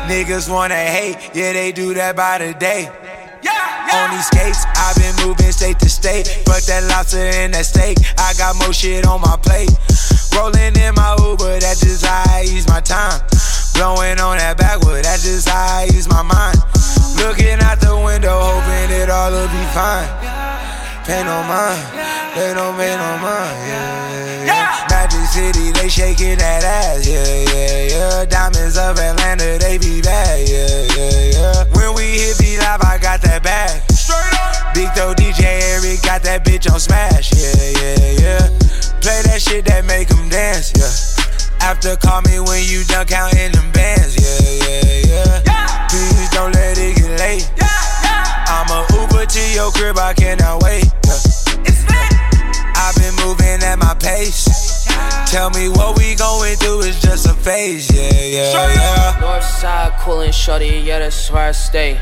Niggas 0.07 0.49
wanna 0.49 0.75
hate, 0.75 1.17
yeah, 1.33 1.51
they 1.51 1.73
do 1.73 1.93
that 1.95 2.15
by 2.15 2.37
the 2.37 2.53
day. 2.53 2.89
On 3.91 4.09
these 4.11 4.25
skates, 4.25 4.63
I've 4.77 4.95
been 4.95 5.27
moving 5.27 5.51
state 5.51 5.77
to 5.79 5.89
state. 5.89 6.27
Fuck 6.45 6.63
that 6.71 6.83
lobster 6.87 7.17
and 7.17 7.53
that 7.53 7.65
steak. 7.65 7.97
I 8.17 8.31
got 8.37 8.55
more 8.55 8.71
shit 8.71 9.05
on 9.05 9.19
my 9.19 9.35
plate. 9.35 9.69
Rolling 10.33 10.79
in 10.79 10.95
my 10.95 11.17
Uber, 11.19 11.59
that's 11.59 11.81
just 11.81 12.05
how 12.05 12.23
I 12.31 12.43
use 12.47 12.69
my 12.69 12.79
time. 12.79 13.19
Blowing 13.75 14.17
on 14.21 14.37
that 14.37 14.55
backwood, 14.57 15.03
that's 15.03 15.23
just 15.23 15.49
how 15.49 15.79
I 15.79 15.89
use 15.91 16.07
my 16.07 16.21
mind. 16.21 16.80
Looking 17.21 17.61
out 17.61 17.79
the 17.79 17.93
window, 17.93 18.33
hoping 18.33 18.89
it 18.97 19.09
all 19.09 19.31
will 19.31 19.47
be 19.47 19.63
fine. 19.77 20.09
Pay 21.05 21.21
no 21.23 21.37
mind, 21.45 21.81
they 22.33 22.53
don't 22.53 22.75
pay 22.77 22.97
no 22.97 23.09
mind, 23.21 23.57
yeah, 23.69 24.45
yeah. 24.45 24.87
Magic 24.89 25.25
City, 25.29 25.71
they 25.71 25.87
shaking 25.87 26.37
that 26.37 26.63
ass, 26.63 27.07
yeah, 27.07 27.21
yeah, 27.21 27.93
yeah. 27.93 28.25
Diamonds 28.25 28.77
of 28.77 28.97
Atlanta, 28.97 29.57
they 29.59 29.77
be 29.77 30.01
bad, 30.01 30.49
yeah, 30.49 30.65
yeah, 30.97 31.31
yeah. 31.37 31.63
When 31.77 31.93
we 31.95 32.03
hit 32.17 32.37
be 32.39 32.57
live, 32.57 32.81
I 32.81 32.97
got 33.01 33.21
that 33.21 33.43
bag. 33.43 33.81
Big 34.73 34.89
though 34.95 35.13
DJ 35.13 35.43
Eric 35.77 36.01
got 36.01 36.23
that 36.23 36.43
bitch 36.43 36.71
on 36.71 36.79
smash, 36.79 37.33
yeah, 37.33 37.53
yeah, 37.81 38.11
yeah. 38.17 38.47
Play 39.01 39.21
that 39.29 39.41
shit 39.41 39.65
that 39.65 39.85
make 39.85 40.07
them 40.07 40.29
dance, 40.29 40.73
yeah. 40.75 41.10
After 41.71 41.95
call 41.95 42.21
me 42.23 42.37
when 42.37 42.65
you 42.67 42.83
done 42.83 43.07
counting 43.07 43.53
them 43.53 43.71
bands, 43.71 44.19
yeah, 44.19 45.07
yeah, 45.07 45.41
yeah. 45.45 45.87
Please 45.87 46.29
don't 46.31 46.53
let 46.53 46.77
it 46.77 46.97
get 46.97 47.17
late. 47.17 47.49
I'ma 48.51 48.85
Uber 48.91 49.25
to 49.25 49.39
your 49.55 49.71
crib, 49.71 49.97
I 49.97 50.13
cannot 50.13 50.61
wait. 50.63 50.83
Yeah. 50.83 51.15
I've 52.75 52.95
been 52.99 53.15
moving 53.25 53.63
at 53.63 53.77
my 53.79 53.95
pace. 53.95 54.83
Tell 55.31 55.49
me 55.51 55.69
what 55.69 55.97
we 55.97 56.13
going 56.15 56.57
through 56.57 56.81
is 56.81 56.99
just 56.99 57.25
a 57.25 57.33
phase, 57.33 57.89
yeah, 57.89 58.11
yeah, 58.19 58.51
yeah. 58.51 59.17
Northside 59.21 59.97
coolin' 59.99 60.33
shorty, 60.33 60.83
yeah, 60.83 60.99
that's 60.99 61.31
where 61.31 61.47
I 61.47 61.51
stay. 61.53 61.97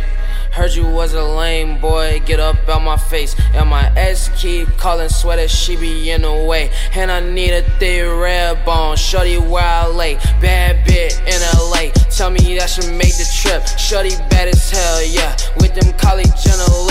Heard 0.59 0.75
you 0.75 0.85
was 0.85 1.13
a 1.13 1.23
lame 1.23 1.79
boy, 1.79 2.21
get 2.25 2.41
up 2.41 2.67
out 2.67 2.81
my 2.81 2.97
face. 2.97 3.33
And 3.53 3.69
my 3.69 3.89
ex 3.95 4.27
keep 4.35 4.67
calling, 4.75 5.07
swear 5.07 5.37
that 5.37 5.49
she 5.49 5.77
be 5.77 6.11
in 6.11 6.23
the 6.23 6.33
way. 6.33 6.69
And 6.95 7.09
I 7.09 7.21
need 7.21 7.51
a 7.51 7.61
thick 7.79 8.03
red 8.05 8.65
bone, 8.65 8.97
shorty 8.97 9.37
where 9.37 9.63
I 9.63 9.87
lay. 9.87 10.15
Bad 10.41 10.83
bit 10.85 11.17
in 11.25 11.39
LA, 11.55 11.91
tell 12.11 12.29
me 12.29 12.57
that 12.57 12.69
should 12.69 12.91
make 12.91 13.15
the 13.15 13.23
trip. 13.39 13.65
Shorty 13.79 14.09
bad 14.29 14.49
as 14.49 14.69
hell, 14.69 15.01
yeah. 15.01 15.37
With 15.61 15.75
them 15.75 15.93
college 15.93 16.27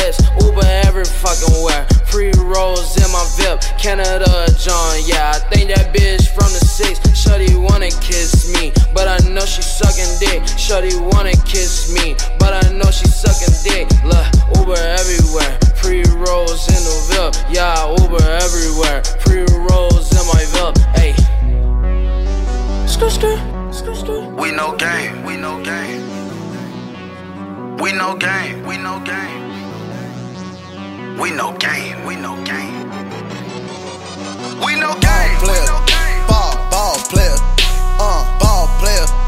lips, 0.01 0.17
Uber 0.41 0.65
every 0.89 1.05
fucking 1.05 1.63
where. 1.63 1.85
Free 2.09 2.33
rolls 2.41 2.97
in 2.97 3.13
my 3.13 3.21
VIP, 3.37 3.61
Canada 3.77 4.49
John, 4.57 4.97
yeah. 5.05 5.37
I 5.37 5.41
think 5.53 5.69
that 5.77 5.93
bitch 5.93 6.25
from 6.33 6.49
the 6.57 6.65
six. 6.65 7.05
Shorty 7.13 7.55
wanna 7.55 7.91
kiss 8.01 8.51
me, 8.55 8.73
but 8.95 9.09
I 9.09 9.19
know 9.29 9.45
she 9.45 9.61
sucking 9.61 10.09
dick. 10.25 10.41
Shorty 10.57 10.97
wanna 11.13 11.37
kiss 11.45 11.93
me, 11.93 12.17
but 12.39 12.65
I 12.65 12.73
know 12.73 12.89
dick. 13.63 13.89
look 14.05 14.27
Uber 14.57 14.79
everywhere. 14.79 15.59
Free 15.77 16.03
rolls 16.15 16.69
in 16.69 16.81
the 16.85 16.95
VIP. 17.09 17.35
Yeah, 17.55 17.91
Uber 18.01 18.23
everywhere. 18.45 19.03
Free 19.25 19.47
rolls 19.71 20.11
in 20.13 20.25
my 20.27 20.45
VIP. 20.53 20.75
Ayy. 20.99 21.15
Skr, 22.87 23.11
skr. 23.73 24.35
We 24.37 24.53
no 24.53 24.77
game, 24.77 25.25
we 25.25 25.37
no 25.37 25.63
game. 25.63 26.07
We 27.79 27.93
no 27.93 28.17
game, 28.17 28.67
we 28.67 28.77
no 28.77 29.01
game. 29.01 29.49
We 31.19 31.31
no 31.31 31.53
game, 31.59 32.05
we 32.05 32.17
no 32.17 32.37
game. 32.45 32.91
We 34.65 34.75
no 34.81 34.95
game. 35.01 35.39
Ball 35.39 35.47
player, 35.47 35.79
ball, 36.29 36.71
ball 36.71 36.97
player, 37.09 37.37
uh, 38.01 38.39
ball 38.41 38.67
player. 38.79 39.28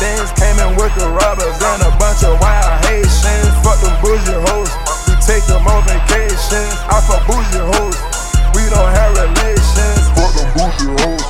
Benz 0.00 0.32
came 0.32 0.56
in 0.56 0.72
with 0.80 0.88
the 0.96 1.04
robbers 1.12 1.60
and 1.60 1.84
a 1.84 1.92
bunch 2.00 2.24
of 2.24 2.40
wild 2.40 2.72
Haitians. 2.88 3.52
Fuck 3.60 3.84
them 3.84 3.92
bougie 4.00 4.32
hoes, 4.48 4.72
we 5.04 5.12
take 5.20 5.44
them 5.44 5.60
on 5.68 5.84
vacation. 5.84 6.64
I 6.88 7.04
fuck 7.04 7.20
bougie 7.28 7.60
hoes, 7.76 8.00
we 8.56 8.64
don't 8.72 8.88
have 8.96 9.12
relations. 9.12 10.00
Fuck 10.16 10.32
them 10.32 10.48
bougie 10.56 10.96
hoes, 11.04 11.24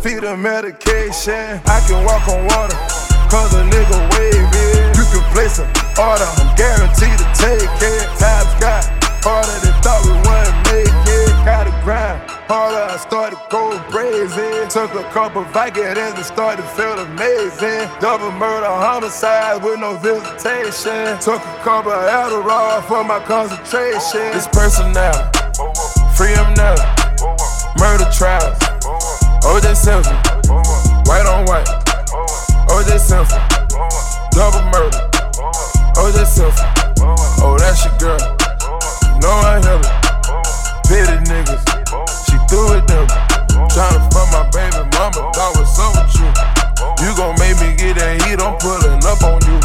feed 0.00 0.24
them 0.24 0.40
medication. 0.40 1.60
I 1.68 1.84
can 1.84 2.00
walk 2.08 2.24
on 2.32 2.48
water, 2.48 2.80
cause 3.28 3.52
a 3.52 3.62
nigga 3.68 4.00
wave 4.16 4.48
wavy. 4.56 4.96
You 4.96 5.04
can 5.12 5.24
place 5.36 5.60
an 5.60 5.68
order, 6.00 6.24
I'm 6.24 6.48
guaranteed 6.56 7.20
to 7.20 7.28
take 7.36 7.76
it. 7.84 8.08
Times 8.16 8.52
got 8.56 8.88
harder 9.20 9.52
than 9.60 9.76
thought 9.84 10.00
we 10.00 10.16
wouldn't 10.24 10.56
make 10.72 11.03
gotta 11.44 11.70
grind 11.84 12.24
harder. 12.48 12.88
I 12.92 12.96
started 12.96 13.38
going 13.50 13.78
crazy. 13.92 14.66
Took 14.68 14.94
a 14.94 15.04
couple 15.12 15.44
Vicodins 15.44 16.16
and 16.16 16.24
started 16.24 16.62
to 16.62 16.68
feel 16.68 16.98
amazing. 16.98 17.88
Double 18.00 18.32
murder, 18.32 18.66
homicide 18.66 19.62
with 19.62 19.78
no 19.80 19.96
visitation. 19.96 21.18
Took 21.20 21.44
a 21.44 21.58
couple 21.62 21.92
Adderall 21.92 22.82
for 22.88 23.04
my 23.04 23.20
concentration. 23.20 24.32
This 24.32 24.48
person 24.48 24.92
now, 24.92 25.12
free 26.16 26.32
him 26.32 26.54
now. 26.54 26.76
Murder 27.78 28.08
trials, 28.10 28.56
oh, 29.44 29.60
OJ 29.60 29.76
Simpson, 29.76 30.16
white 31.04 31.26
on 31.26 31.44
white. 31.44 31.68
Oh, 32.12 32.80
OJ 32.80 32.98
Simpson, 32.98 33.40
double 34.32 34.64
murder. 34.72 35.10
Oh, 35.96 36.08
OJ 36.08 36.24
Simpson, 36.24 36.66
oh 37.42 37.56
that's 37.58 37.84
your 37.84 37.96
girl. 37.98 38.18
No, 39.20 39.30
I 39.30 39.60
hear 39.60 39.80
it. 39.80 40.13
Pity 40.84 41.16
niggas. 41.32 41.64
She 42.28 42.36
threw 42.48 42.76
it 42.76 42.86
them. 42.86 43.08
Tryna 43.72 44.06
fuck 44.12 44.28
my 44.30 44.44
baby 44.54 44.84
mama, 44.94 45.32
thought 45.34 45.56
what's 45.56 45.74
up 45.80 45.96
with 45.96 46.14
you? 46.20 46.28
You 47.02 47.10
gon' 47.16 47.34
make 47.42 47.58
me 47.58 47.74
get 47.74 47.98
that 47.98 48.22
heat, 48.22 48.38
I'm 48.38 48.54
pullin' 48.62 49.02
up 49.02 49.18
on 49.24 49.42
you. 49.48 49.58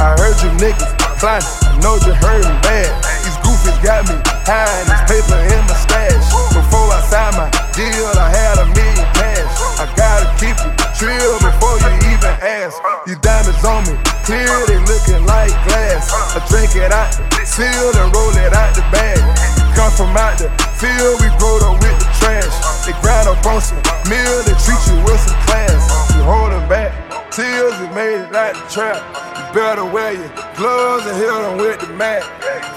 I 0.00 0.16
heard 0.16 0.38
you 0.40 0.48
niggas 0.56 0.94
climbing, 1.20 1.44
know 1.82 1.98
you 2.06 2.14
heard 2.22 2.46
me 2.46 2.54
bad. 2.64 2.88
These 3.26 3.36
goofies 3.44 3.76
got 3.82 4.06
me 4.08 4.16
high, 4.46 4.64
and 4.64 4.88
this 4.88 5.02
paper 5.10 5.36
in 5.36 5.60
my 5.66 5.76
stash. 5.76 6.24
Before 6.54 6.88
I 6.88 7.04
signed 7.10 7.36
my 7.36 7.50
deal, 7.76 8.08
I 8.16 8.32
had 8.32 8.56
a 8.62 8.66
million 8.72 9.08
cash. 9.18 9.52
I 9.76 9.84
gotta 9.98 10.30
keep 10.38 10.56
it 10.56 10.72
trill 10.96 11.36
before 11.42 11.76
you 11.84 11.92
even 12.14 12.34
ask. 12.40 12.78
You 13.04 13.18
diamonds 13.20 13.60
on 13.66 13.84
me, 13.84 13.98
clear, 14.24 14.48
they 14.70 14.80
lookin' 14.86 15.26
like 15.26 15.52
glass. 15.68 16.08
I 16.32 16.40
drink 16.48 16.78
it 16.78 16.94
out, 16.94 17.12
seal, 17.44 17.92
and 17.98 18.08
roll 18.14 18.32
it 18.38 18.54
out 18.54 18.72
the 18.72 18.86
bag. 18.94 19.57
Come 19.78 19.92
from 19.92 20.16
out 20.16 20.34
the 20.42 20.50
field, 20.74 21.22
we 21.22 21.30
growed 21.38 21.62
up 21.62 21.78
with 21.78 21.94
the 22.02 22.10
trash. 22.18 22.50
They 22.82 22.90
grind 22.98 23.30
up 23.30 23.38
on 23.46 23.62
some 23.62 23.78
meal, 24.10 24.42
they 24.42 24.58
treat 24.58 24.82
you 24.90 24.98
with 25.06 25.22
some 25.22 25.38
class. 25.46 25.86
You 26.18 26.22
holding 26.26 26.66
back, 26.66 26.90
tears, 27.30 27.78
you 27.78 27.86
made 27.94 28.26
it 28.26 28.34
out 28.34 28.58
the 28.58 28.66
trap. 28.74 28.98
You 29.38 29.54
better 29.54 29.84
wear 29.84 30.14
your 30.18 30.34
gloves 30.58 31.06
and 31.06 31.16
hit 31.16 31.30
them 31.30 31.58
with 31.58 31.78
the 31.78 31.86
mat. 31.94 32.26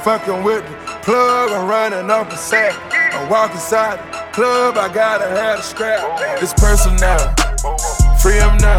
Fucking 0.06 0.44
with 0.44 0.62
the 0.62 0.76
plug, 1.02 1.50
I'm 1.50 1.68
running 1.68 2.12
up 2.12 2.32
a 2.32 2.38
sack. 2.38 2.78
I 2.94 3.28
walk 3.32 3.50
inside 3.50 3.98
the 3.98 4.22
club, 4.32 4.78
I 4.78 4.94
gotta 4.94 5.26
have 5.26 5.58
a 5.58 5.64
scrap. 5.64 6.06
This 6.40 6.54
person 6.54 6.96
now, 6.98 7.18
free 8.22 8.38
him 8.38 8.62
now. 8.62 8.78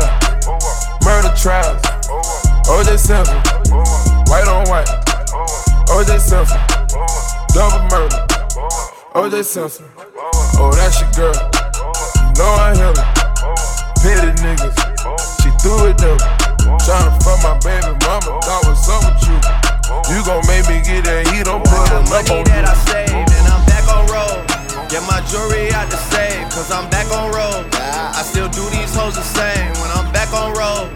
Murder 1.02 1.34
trials, 1.34 1.82
OJ 2.70 2.98
Simpson, 3.02 3.34
white 4.30 4.46
on 4.46 4.62
white. 4.70 4.86
OJ 5.90 6.20
Simpson, 6.20 6.60
double 7.52 7.84
murder. 7.92 8.26
Oh, 8.56 9.28
OJ 9.28 9.44
Simpson, 9.44 9.84
oh 10.56 10.72
that's 10.72 11.00
your 11.00 11.12
girl. 11.12 11.36
You 12.16 12.32
know 12.40 12.48
I 12.56 12.72
hear 12.72 12.92
her. 12.96 13.08
Petty 14.00 14.32
niggas, 14.40 14.72
she 15.44 15.52
threw 15.60 15.92
it 15.92 15.98
though. 16.00 16.16
Tryna 16.80 17.12
fuck 17.22 17.38
my 17.44 17.54
baby 17.60 17.92
mama, 18.08 18.40
thought 18.40 18.64
what's 18.64 18.88
up 18.88 19.04
with 19.04 19.20
you? 19.28 19.36
You 20.10 20.24
gon' 20.24 20.42
make 20.48 20.64
me 20.66 20.80
get 20.80 21.04
that 21.04 21.28
heat, 21.28 21.46
I'm 21.46 21.60
pulling 21.62 22.08
up 22.08 22.30
on 22.32 22.42
that 22.48 22.64
I 22.64 22.74
saved 22.88 23.12
and 23.12 23.46
I'm 23.46 23.62
back 23.68 23.84
on 23.86 24.08
road. 24.08 24.42
Get 24.88 25.04
my 25.04 25.20
jewelry 25.28 25.70
out 25.72 25.90
the 25.92 26.00
safe, 26.08 26.42
cause 26.50 26.72
I'm 26.72 26.88
back 26.90 27.06
on 27.12 27.30
road. 27.32 27.68
I 27.76 28.22
still 28.24 28.48
do 28.48 28.64
these 28.70 28.94
hoes 28.96 29.14
the 29.14 29.22
same 29.22 29.70
when 29.78 29.90
I'm 29.92 30.10
back 30.12 30.32
on 30.32 30.56
road. 30.56 30.88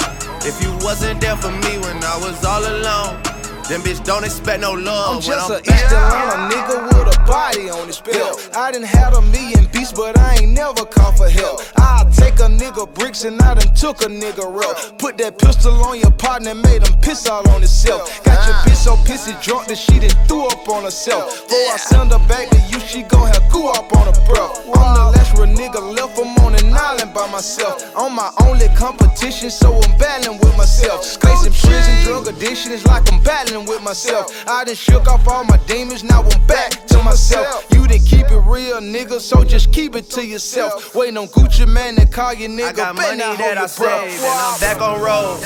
If 0.42 0.62
you 0.62 0.72
wasn't 0.80 1.20
there 1.20 1.36
for 1.36 1.50
me 1.50 1.78
when 1.84 2.00
I 2.02 2.16
was 2.16 2.42
all 2.44 2.64
alone, 2.64 3.20
then 3.68 3.80
bitch 3.80 4.04
don't 4.04 4.24
expect 4.24 4.60
no 4.60 4.72
love 4.72 5.16
I'm 5.16 5.20
just 5.20 5.50
a 5.50 5.54
I'm 5.54 5.60
East 5.60 5.92
Atlanta 5.92 6.54
nigga 6.54 6.76
with 6.86 7.16
a 7.16 7.18
body 7.26 7.68
on 7.70 7.86
his 7.86 8.00
belt. 8.00 8.50
I 8.54 8.70
done 8.70 8.82
had 8.82 9.12
a 9.14 9.22
million 9.22 9.66
beats, 9.72 9.92
but 9.92 10.18
I 10.18 10.36
ain't 10.36 10.52
never 10.52 10.84
called 10.84 11.16
for 11.16 11.28
help. 11.28 11.60
I'll 11.76 12.08
take 12.10 12.38
a 12.40 12.48
nigga 12.48 12.92
bricks 12.94 13.24
and 13.24 13.40
I 13.42 13.54
done 13.54 13.74
took 13.74 14.02
a 14.02 14.06
nigga 14.06 14.46
rep. 14.46 14.98
Put 14.98 15.18
that 15.18 15.38
pistol 15.38 15.72
on 15.84 15.98
your 15.98 16.12
partner, 16.12 16.54
made 16.54 16.86
him 16.86 16.94
piss 17.00 17.26
all 17.26 17.48
on 17.50 17.60
himself. 17.60 18.22
Got 18.24 18.46
your 18.46 18.56
bitch 18.64 18.76
so 18.76 18.94
pissy 19.08 19.34
drunk 19.42 19.66
that 19.68 19.78
she 19.78 19.98
done 19.98 20.14
threw 20.26 20.46
up 20.46 20.68
on 20.68 20.84
herself. 20.84 21.48
Before 21.48 21.72
I 21.74 21.76
send 21.76 22.12
her 22.12 22.22
back 22.28 22.48
to 22.50 22.58
you, 22.70 22.78
she 22.80 23.02
gon' 23.02 23.26
have 23.26 23.50
goo 23.50 23.66
up 23.66 23.92
on 23.96 24.06
her 24.06 24.20
breath. 24.26 24.62
I'm 24.74 24.94
the 24.94 25.18
last 25.18 25.36
real 25.36 25.50
nigga 25.50 25.82
left, 25.82 26.18
I'm 26.18 26.36
on 26.44 26.54
an 26.54 26.65
island 26.76 27.14
by 27.14 27.30
myself. 27.30 27.82
I'm 27.96 28.14
my 28.14 28.30
only 28.42 28.68
competition, 28.76 29.50
so 29.50 29.74
I'm 29.74 29.98
battling 29.98 30.38
with 30.38 30.56
myself. 30.56 31.04
Facing 31.04 31.52
prison, 31.52 32.04
drug 32.04 32.28
addiction 32.28 32.72
is 32.72 32.86
like 32.86 33.10
I'm 33.12 33.22
battling 33.22 33.66
with 33.66 33.82
myself. 33.82 34.30
I 34.46 34.64
done 34.64 34.74
shook 34.74 35.08
off 35.08 35.26
all 35.28 35.44
my 35.44 35.58
demons, 35.66 36.04
now 36.04 36.22
I'm 36.22 36.46
back 36.46 36.86
to 36.86 37.02
myself. 37.02 37.66
You 37.72 37.86
didn't 37.86 38.06
keep 38.06 38.30
it 38.30 38.42
real, 38.44 38.80
nigga, 38.80 39.20
so 39.20 39.44
just 39.44 39.72
keep 39.72 39.96
it 39.96 40.10
to 40.10 40.24
yourself. 40.24 40.94
Waiting 40.94 41.16
on 41.16 41.28
Gucci 41.28 41.66
Mane 41.66 41.96
to 41.96 42.06
call 42.06 42.34
you 42.34 42.48
nigga. 42.48 42.68
I 42.68 42.72
got 42.72 42.94
money 42.94 43.18
that 43.18 43.38
I 43.40 43.42
hold 43.42 43.56
your 43.56 43.68
breath. 43.76 44.10
saved 44.10 44.22
and 44.22 44.40
I'm 44.40 44.60
back 44.60 44.80
on 44.80 45.00
road. 45.00 45.40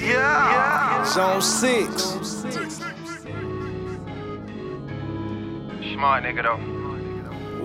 Yeah. 0.00 1.04
Zone 1.04 1.42
six. 1.42 2.04
Smart 5.92 6.22
nigga 6.24 6.42
though. 6.44 6.87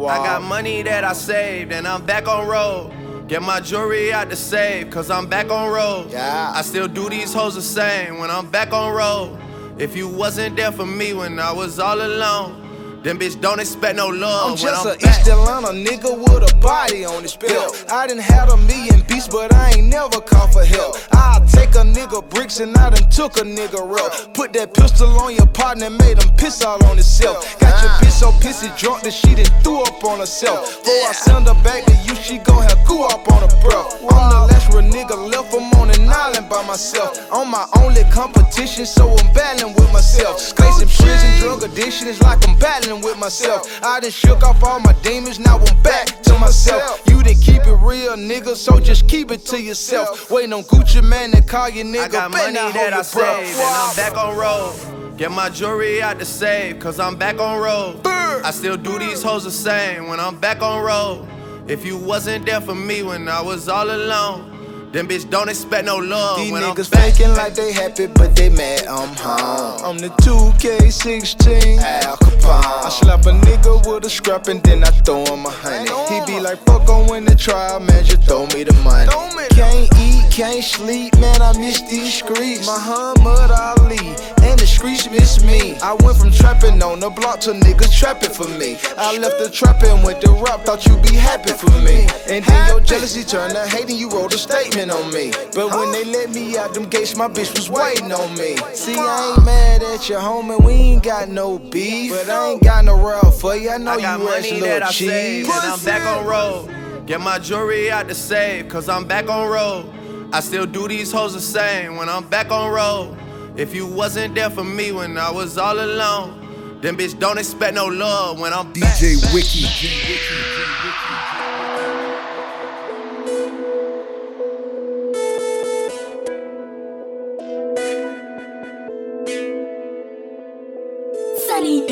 I 0.01 0.17
got 0.17 0.43
money 0.43 0.81
that 0.83 1.03
I 1.03 1.13
saved 1.13 1.71
and 1.71 1.87
I'm 1.87 2.05
back 2.05 2.27
on 2.27 2.47
road. 2.47 2.91
Get 3.27 3.41
my 3.41 3.59
jewelry 3.59 4.11
out 4.11 4.29
the 4.29 4.35
safe, 4.35 4.89
cause 4.89 5.09
I'm 5.09 5.27
back 5.27 5.49
on 5.49 5.71
road. 5.71 6.11
Yeah. 6.11 6.51
I 6.53 6.61
still 6.61 6.87
do 6.87 7.09
these 7.09 7.33
hoes 7.33 7.55
the 7.55 7.61
same 7.61 8.19
when 8.19 8.29
I'm 8.29 8.49
back 8.49 8.73
on 8.73 8.93
road. 8.93 9.39
If 9.77 9.95
you 9.95 10.07
wasn't 10.07 10.55
there 10.55 10.71
for 10.71 10.85
me 10.85 11.13
when 11.13 11.39
I 11.39 11.51
was 11.51 11.79
all 11.79 12.01
alone, 12.01 12.62
then 13.03 13.19
bitch 13.19 13.39
don't 13.41 13.59
expect 13.59 13.97
no 13.97 14.07
love. 14.07 14.51
I'm 14.51 14.57
just 14.57 14.85
when 14.85 14.93
a 14.93 14.95
I'm 14.95 14.99
back. 14.99 15.19
East 15.19 15.27
Atlanta 15.27 15.67
nigga 15.67 16.17
with 16.17 16.51
a 16.51 16.55
body 16.57 17.03
on 17.03 17.21
his 17.21 17.35
belt. 17.35 17.85
I 17.91 18.07
done 18.07 18.17
had 18.17 18.49
a 18.49 18.57
million 18.57 19.01
beats, 19.07 19.27
but 19.27 19.53
I 19.53 19.71
ain't 19.71 19.87
never 19.87 20.21
called 20.21 20.53
for 20.53 20.63
help. 20.63 20.95
I'll 21.11 21.45
take 21.47 21.75
a 21.75 21.83
nigga 21.83 22.27
bricks 22.29 22.61
and 22.61 22.75
I 22.77 22.91
done 22.91 23.09
took 23.09 23.37
a 23.37 23.41
nigga 23.41 23.83
rep. 23.83 24.33
Put 24.33 24.53
that 24.53 24.73
pistol 24.73 25.09
on 25.19 25.35
your 25.35 25.47
partner, 25.47 25.89
made 25.89 26.23
him 26.23 26.33
piss 26.37 26.63
all 26.63 26.83
on 26.85 26.95
himself. 26.95 27.59
Got 27.59 27.83
your 27.83 27.91
bitch 27.99 28.11
so 28.11 28.31
pissy 28.39 28.71
drunk 28.79 29.03
that 29.03 29.13
she 29.13 29.35
done 29.35 29.51
threw 29.63 29.81
up 29.83 30.03
on 30.03 30.19
herself. 30.19 30.83
Before 30.83 31.09
I 31.09 31.11
send 31.11 31.47
her 31.47 31.59
back 31.63 31.83
to 31.85 31.95
you, 32.07 32.15
she 32.15 32.37
gon' 32.37 32.63
have 32.63 32.87
goo 32.87 33.03
up 33.03 33.27
on 33.31 33.41
her 33.43 33.61
breath. 33.61 33.99
I'm 34.11 34.29
the 34.31 34.39
last 34.47 34.73
real 34.73 34.83
nigga 34.83 35.17
left, 35.29 35.53
I'm 35.53 35.73
on 35.79 35.89
an 35.91 36.07
island 36.07 36.47
by 36.49 36.65
myself. 36.65 37.19
I'm 37.33 37.51
my 37.51 37.65
only 37.79 38.03
competition, 38.11 38.85
so 38.85 39.09
I'm 39.11 39.33
battling 39.33 39.73
with 39.75 39.91
myself. 39.91 40.39
Facing 40.39 40.87
prison, 40.87 41.39
drug 41.39 41.63
addiction 41.63 42.07
is 42.07 42.21
like 42.21 42.47
I'm 42.47 42.57
battling 42.59 42.92
with 43.01 43.17
myself. 43.17 43.67
I 43.83 43.99
done 43.99 44.11
shook 44.11 44.43
off 44.43 44.63
all 44.63 44.79
my 44.79 44.93
demons, 45.01 45.39
now 45.39 45.57
I'm 45.57 45.81
back 45.83 46.21
to 46.23 46.37
myself. 46.39 47.01
You 47.07 47.23
didn't 47.23 47.41
keep 47.41 47.65
it 47.65 47.77
real, 47.81 48.15
nigga, 48.15 48.55
so 48.55 48.79
just 48.79 49.07
keep 49.07 49.31
it 49.31 49.45
to 49.47 49.61
yourself. 49.61 50.29
Waiting 50.29 50.53
on 50.53 50.63
Gucci 50.63 51.07
Mane 51.07 51.31
to 51.31 51.41
call 51.41 51.69
you 51.69 51.83
nigga. 51.83 52.05
I 52.05 52.07
got 52.07 52.31
money 52.31 52.53
that 52.53 52.93
I 52.93 53.01
saved 53.01 53.59
and 53.59 53.61
I'm 53.61 53.95
back 53.95 54.17
on 54.17 54.37
road. 54.37 55.17
Get 55.17 55.31
my 55.31 55.49
jewelry 55.49 56.01
out 56.01 56.19
to 56.19 56.25
safe, 56.25 56.79
cause 56.79 56.99
I'm 56.99 57.15
back 57.15 57.39
on 57.39 57.61
road. 57.61 58.01
I 58.05 58.51
still 58.51 58.77
do 58.77 58.97
these 58.99 59.21
hoes 59.21 59.43
the 59.43 59.51
same 59.51 60.07
when 60.07 60.19
I'm 60.19 60.37
back 60.39 60.61
on 60.61 60.83
road. 60.83 61.27
If 61.67 61.85
you 61.85 61.97
wasn't 61.97 62.45
there 62.45 62.59
for 62.59 62.75
me 62.75 63.03
when 63.03 63.29
I 63.29 63.41
was 63.41 63.69
all 63.69 63.89
alone, 63.89 64.52
then 64.93 65.07
bitch 65.07 65.27
don't 65.29 65.49
expect 65.49 65.85
no 65.85 65.97
love 65.97 66.37
These 66.37 66.51
when 66.51 66.61
niggas 66.61 66.85
I'm 66.85 67.01
back. 67.01 67.13
faking 67.13 67.33
like 67.33 67.55
they 67.55 67.73
happy, 67.73 68.05
but 68.07 68.35
they 68.35 68.49
mad 68.49 68.85
I'm 68.85 69.09
home. 69.15 69.81
I'm 69.83 69.97
the 69.97 70.09
2K16 70.21 71.79
Al 71.79 72.17
Capone. 72.17 72.85
I 72.85 72.89
slap 72.89 73.21
a 73.25 73.31
nigga 73.31 73.85
with 73.87 74.05
a 74.05 74.09
scrap 74.09 74.47
and 74.47 74.61
then 74.63 74.83
I 74.83 74.91
throw 74.91 75.25
him 75.25 75.45
a 75.45 75.49
honey. 75.49 75.89
He 76.13 76.31
be 76.31 76.39
like, 76.39 76.59
fuck 76.59 76.87
on 76.89 77.07
when 77.07 77.25
the 77.25 77.35
trial, 77.35 77.79
man, 77.79 78.05
just 78.05 78.23
throw 78.23 78.45
me 78.47 78.63
the 78.63 78.73
money. 78.83 79.09
Can't 79.49 79.89
eat, 79.99 80.31
can't 80.31 80.63
sleep, 80.63 81.17
man, 81.19 81.41
I 81.41 81.57
miss 81.57 81.81
these 81.81 82.13
streets. 82.13 82.65
Muhammad 82.65 83.51
Ali, 83.51 84.15
and 84.41 84.57
the 84.59 84.65
streets 84.65 85.09
miss 85.09 85.43
me. 85.43 85.75
I 85.81 85.93
went 86.01 86.17
from 86.17 86.31
trapping 86.31 86.81
on 86.81 86.99
the 86.99 87.09
block 87.09 87.39
to 87.41 87.51
niggas 87.51 87.97
trapping 87.97 88.31
for 88.31 88.47
me. 88.57 88.77
I 88.97 89.17
left 89.17 89.37
the 89.39 89.49
trap 89.49 89.83
and 89.83 90.03
went 90.03 90.21
to 90.21 90.31
rap, 90.31 90.65
thought 90.65 90.85
you'd 90.85 91.01
be 91.03 91.15
happy 91.15 91.51
for 91.53 91.69
me. 91.81 92.07
And 92.29 92.43
then 92.45 92.67
your 92.69 92.79
jealousy 92.81 93.23
turned 93.23 93.53
to 93.53 93.67
hating, 93.67 93.97
you 93.97 94.09
wrote 94.09 94.33
a 94.33 94.37
statement 94.37 94.82
on 94.91 95.13
me. 95.13 95.31
But 95.53 95.71
when 95.71 95.91
they 95.91 96.05
let 96.05 96.31
me 96.31 96.57
out 96.57 96.73
them 96.73 96.89
gates, 96.89 97.15
my 97.15 97.27
bitch 97.27 97.55
was 97.55 97.69
waiting 97.69 98.11
on 98.11 98.33
me. 98.35 98.57
See, 98.73 98.95
I 98.97 99.33
ain't 99.35 99.45
mad 99.45 99.83
at 99.83 100.09
you, 100.09 100.15
homie, 100.15 100.63
we 100.63 100.73
ain't 100.73 101.03
got 101.03 101.29
no 101.29 101.59
beef. 101.59 102.11
But 102.11 102.29
I 102.29 102.51
ain't 102.51 102.63
got 102.63 102.85
no 102.85 102.97
route 102.97 103.33
for 103.33 103.55
you, 103.55 103.69
I 103.71 103.77
know 103.77 103.91
I 103.91 104.01
got 104.01 104.19
you 104.19 104.25
money 104.25 104.51
little 104.51 104.67
that 104.67 104.83
I 104.83 104.91
cheese. 104.91 105.09
saved 105.09 105.49
and 105.49 105.59
I'm 105.59 105.79
back 105.83 106.05
on 106.05 106.25
road. 106.25 107.05
Get 107.05 107.19
my 107.21 107.37
jewelry 107.39 107.91
out 107.91 108.07
the 108.07 108.15
safe, 108.15 108.67
cause 108.69 108.87
I'm 108.87 109.05
back 109.05 109.29
on 109.29 109.49
road. 109.49 109.89
I 110.33 110.39
still 110.39 110.65
do 110.65 110.87
these 110.87 111.11
hoes 111.11 111.33
the 111.33 111.41
same 111.41 111.97
when 111.97 112.09
I'm 112.09 112.27
back 112.27 112.51
on 112.51 112.71
road. 112.71 113.17
If 113.55 113.75
you 113.75 113.85
wasn't 113.85 114.33
there 114.33 114.49
for 114.49 114.63
me 114.63 114.91
when 114.91 115.17
I 115.17 115.29
was 115.29 115.57
all 115.59 115.79
alone, 115.79 116.79
then 116.81 116.97
bitch 116.97 117.19
don't 117.19 117.37
expect 117.37 117.75
no 117.75 117.85
love 117.85 118.39
when 118.39 118.51
I'm 118.51 118.73
back. 118.73 118.95
DJ 118.97 119.33
Wiki. 119.33 119.67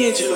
Digital. 0.02 0.34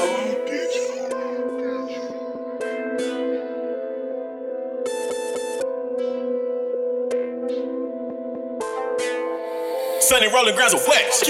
Sunny 10.01 10.29
rolling 10.29 10.53
grounds 10.53 10.75
of 10.75 10.85
wax. 10.85 11.23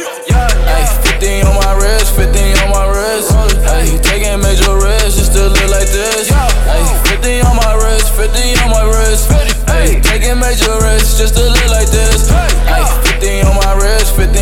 Ay, 0.67 0.83
50 1.15 1.47
on 1.47 1.55
my 1.55 1.79
wrist, 1.79 2.13
50 2.17 2.59
on 2.59 2.71
my 2.75 2.91
wrist. 2.91 3.31
Ay, 3.71 3.97
taking 4.03 4.41
major 4.41 4.75
risks 4.83 5.15
just 5.15 5.31
to 5.31 5.47
look 5.47 5.69
like 5.71 5.87
this. 5.87 6.29
Ay, 6.33 6.83
50 7.07 7.39
on 7.39 7.55
my 7.55 7.73
wrist, 7.79 8.11
50 8.19 8.59
on 8.59 8.69
my 8.69 8.83
wrist. 8.83 9.31
Ay, 9.71 10.01
taking 10.03 10.37
major 10.37 10.75
risks 10.83 11.17
just 11.17 11.35
to 11.35 11.43
look 11.47 11.69
like 11.71 11.87
this. 11.87 12.29
Ay, 12.67 12.83
50 13.15 13.47
on 13.47 13.55
my 13.63 13.79
wrist, 13.79 14.13
50 14.17 14.34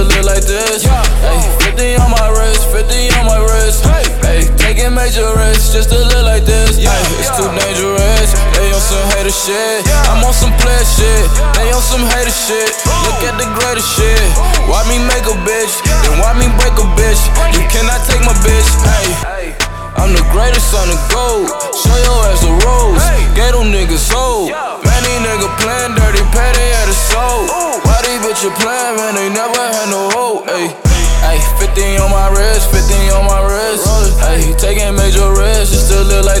to 0.00 0.08
look 0.16 0.24
like 0.24 0.44
this. 0.48 0.88
Ay, 0.88 1.44
50 1.76 2.00
on 2.00 2.10
my 2.10 2.28
wrist, 2.32 2.64
50 2.72 3.20
on 3.20 3.24
my 3.28 3.36
wrist. 3.36 3.84
Ay, 3.84 4.48
taking 4.56 4.94
major 4.96 5.28
risks 5.36 5.72
just 5.76 5.92
to 5.92 5.98
look 6.00 6.24
like 6.24 6.44
this. 6.44 6.80
Ay, 6.80 7.00
it's 7.20 7.28
too 7.36 7.44
dangerous. 7.52 8.30
They 8.56 8.72
on 8.72 8.80
some 8.80 9.04
hater 9.12 9.34
shit. 9.34 9.84
I'm 10.08 10.24
on 10.24 10.32
some 10.32 10.52
player 10.56 10.86
shit, 10.88 11.28
they 11.56 11.68
on 11.72 11.84
some 11.84 12.04
hater 12.16 12.32
shit. 12.32 12.72
Look 13.04 13.20
at 13.28 13.36
the 13.36 13.48
greatest 13.60 13.88
shit. 13.92 14.24
Why 14.70 14.80
me 14.88 14.96
make 15.04 15.26
a 15.28 15.36
bitch? 15.44 15.74
Then 16.04 16.16
why 16.20 16.32
me 16.32 16.48
break 16.56 16.76
a 16.80 16.86
bitch? 16.96 17.20
You 17.52 17.64
cannot 17.68 18.00
take 18.08 18.24
my 18.24 18.36
bitch. 18.40 18.68
Hey. 18.88 19.52
I'm 20.00 20.16
the 20.16 20.24
greatest 20.32 20.72
on 20.72 20.88
the 20.88 20.98
go. 21.12 21.44
Show 21.76 21.96
your 22.06 22.20
ass 22.30 22.40
the 22.40 22.52
rose. 22.64 23.04
Ghetto 23.36 23.60
niggas 23.66 24.00
sold. 24.00 24.48
Man, 24.50 25.00
these 25.04 25.20
niggas 25.20 25.54
playing 25.60 25.92
dirty, 25.98 26.24
petty 26.32 26.66
at 26.80 26.86
the 26.86 26.96
soul. 26.96 27.44
Why 27.84 27.98
these 28.06 28.20
bitches 28.22 28.54
playing, 28.62 28.96
man? 28.96 29.14
They 29.14 29.28
never 29.28 29.49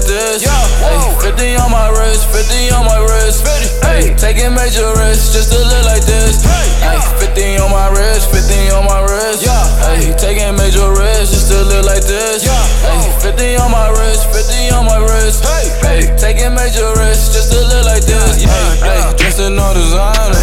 like 0.00 0.08
this. 0.08 0.46
Ay, 0.46 1.20
50 1.20 1.56
on 1.56 1.70
my 1.70 1.88
wrist, 1.90 2.24
50 2.32 2.70
on 2.72 2.84
my 2.86 3.00
wrist. 3.04 3.44
Ay, 3.84 4.14
taking 4.16 4.54
major 4.54 4.88
risks, 4.96 5.32
just 5.32 5.52
to 5.52 5.58
live 5.58 5.84
like 5.84 6.04
this. 6.04 6.44
Ay, 6.82 7.00
50 7.20 7.58
on 7.58 7.70
my 7.70 7.88
wrist, 7.90 8.30
50 8.32 8.70
on 8.72 8.84
my 8.86 9.00
wrist. 9.04 9.44
Ay, 9.48 10.14
taking 10.16 10.56
major 10.56 10.88
risks, 10.92 11.34
just 11.34 11.52
to 11.52 11.62
live 11.64 11.84
like 11.84 12.04
this. 12.04 12.46
Ay, 12.48 13.12
50 13.20 13.56
on 13.56 13.70
my 13.70 13.88
wrist, 13.90 14.24
50 14.32 14.70
on 14.72 14.84
my 14.86 14.98
wrist. 14.98 15.44
Ay, 15.44 16.08
taking 16.16 16.54
major 16.54 16.88
risks, 16.96 17.34
just 17.34 17.52
to 17.52 17.60
live 17.60 17.84
like 17.84 18.04
this. 18.04 18.44
Ay, 18.46 19.04
ay, 19.04 19.14
dressing 19.16 19.58
all 19.58 19.74
designer. 19.74 20.40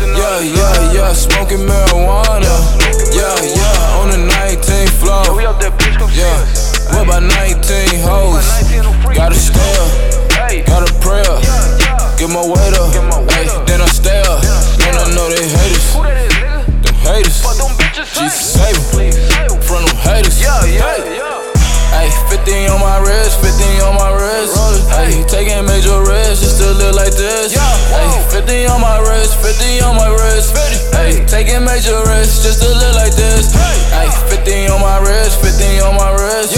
Yeah, 0.00 0.40
yeah, 0.40 0.92
yeah, 0.92 1.12
smoking 1.12 1.66
marijuana. 1.66 2.54
Yeah, 3.10 3.34
yeah, 3.42 3.98
on 3.98 4.10
the 4.10 4.20
19th 4.22 4.94
floor. 5.02 5.40
Yeah, 5.40 6.69
what 6.92 7.06
about 7.06 7.22
19 7.22 8.00
hoes? 8.00 8.46
Got 9.14 9.32
a 9.32 9.34
stare, 9.34 10.64
got 10.66 10.82
a 10.88 10.92
prayer. 11.00 11.36
Get 12.18 12.28
my 12.28 12.44
weight 12.44 12.74
up, 12.76 12.92
ay, 13.32 13.48
then 13.64 13.80
I 13.80 13.88
up. 14.28 14.44
Man, 14.80 14.94
I 14.94 15.08
know 15.14 15.28
they 15.32 15.48
haters. 15.48 15.94
Them 16.84 16.94
haters. 17.00 17.40
Jesus 18.12 18.60
save 18.60 18.76
'em 18.76 19.60
from 19.62 19.84
them 19.86 19.96
haters. 19.96 20.38
Hey. 20.38 21.20
Ay, 21.92 22.08
50 22.28 22.68
on 22.68 22.80
my 22.80 22.98
wrist, 22.98 23.40
50 23.40 23.80
on 23.82 23.94
my 23.96 24.10
wrist. 24.12 24.56
Ay, 24.92 25.24
taking 25.28 25.64
major 25.66 26.02
risks 26.02 26.40
just 26.40 26.58
to 26.60 26.70
live 26.72 26.94
like 26.94 27.14
this. 27.14 27.56
Ay, 27.56 28.10
50 28.30 28.66
on 28.66 28.80
my 28.80 28.98
wrist, 28.98 29.34
50 29.42 29.80
on 29.82 29.96
my 29.96 30.08
wrist. 30.08 30.54
Ay, 30.94 31.24
taking 31.26 31.64
major 31.64 31.98
risks 32.06 32.42
just 32.42 32.62
to 32.62 32.68
live 32.68 32.94
like 32.94 33.14
this. 33.14 33.54
Ay, 33.92 34.08
50 34.28 34.68
on 34.68 34.80
my 34.80 34.98
wrist, 35.00 35.40
50 35.40 35.80
on 35.80 35.96
my 35.96 36.10
wrist. 36.12 36.52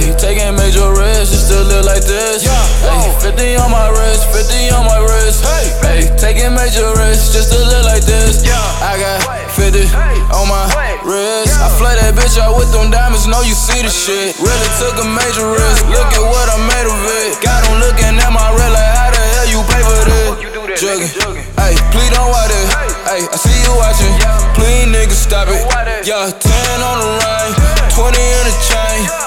Ay, 0.00 0.16
taking 0.16 0.56
major 0.56 0.88
risks 0.96 1.28
just 1.36 1.52
to 1.52 1.60
live 1.60 1.84
like 1.84 2.00
this. 2.00 2.48
Ay, 2.48 3.04
50 3.20 3.60
on 3.60 3.68
my 3.68 3.92
wrist, 3.92 4.24
50 4.32 4.72
on 4.72 4.88
my 4.88 4.96
wrist. 4.96 5.44
Ay, 5.44 6.08
taking 6.16 6.56
major 6.56 6.88
risks 6.96 7.36
just 7.36 7.52
to 7.52 7.60
live 7.60 7.84
like 7.84 8.00
this. 8.08 8.40
I 8.80 8.96
got 8.96 9.20
50 9.52 9.84
on 10.32 10.48
my 10.48 10.64
wrist. 11.04 11.52
I 11.60 11.68
flay 11.76 12.00
that 12.00 12.16
bitch 12.16 12.40
out 12.40 12.56
with 12.56 12.72
them 12.72 12.88
diamonds, 12.88 13.28
know 13.28 13.44
you 13.44 13.52
see 13.52 13.84
the 13.84 13.92
shit. 13.92 14.40
Really 14.40 14.70
took 14.80 14.96
a 14.96 15.04
major 15.04 15.44
risk. 15.52 15.84
Look 15.92 16.08
at 16.16 16.24
what 16.24 16.48
I 16.48 16.56
made 16.64 16.88
of 16.88 17.00
it. 17.20 17.36
Got 17.44 17.60
them 17.68 17.76
looking 17.84 18.16
at 18.16 18.32
my 18.32 18.48
red 18.56 18.72
like, 18.72 18.92
how 18.96 19.12
the 19.12 19.20
hell 19.20 19.48
you 19.52 19.60
pay 19.68 19.84
for 19.84 20.00
this? 20.08 20.80
Jugging. 20.80 21.12
Hey, 21.60 21.76
please 21.92 22.08
don't 22.16 22.32
watch 22.32 22.48
it. 22.48 22.66
Hey, 23.04 23.20
I 23.28 23.36
see 23.36 23.52
you 23.68 23.72
watching. 23.76 24.16
Please, 24.56 24.88
nigga, 24.88 25.12
stop 25.12 25.52
it. 25.52 25.60
Yeah, 26.08 26.32
10 26.32 26.88
on 26.88 26.96
the 27.04 27.10
ring, 27.20 27.52
20 27.92 28.16
in 28.16 28.44
the 28.48 28.54
chain. 28.64 29.19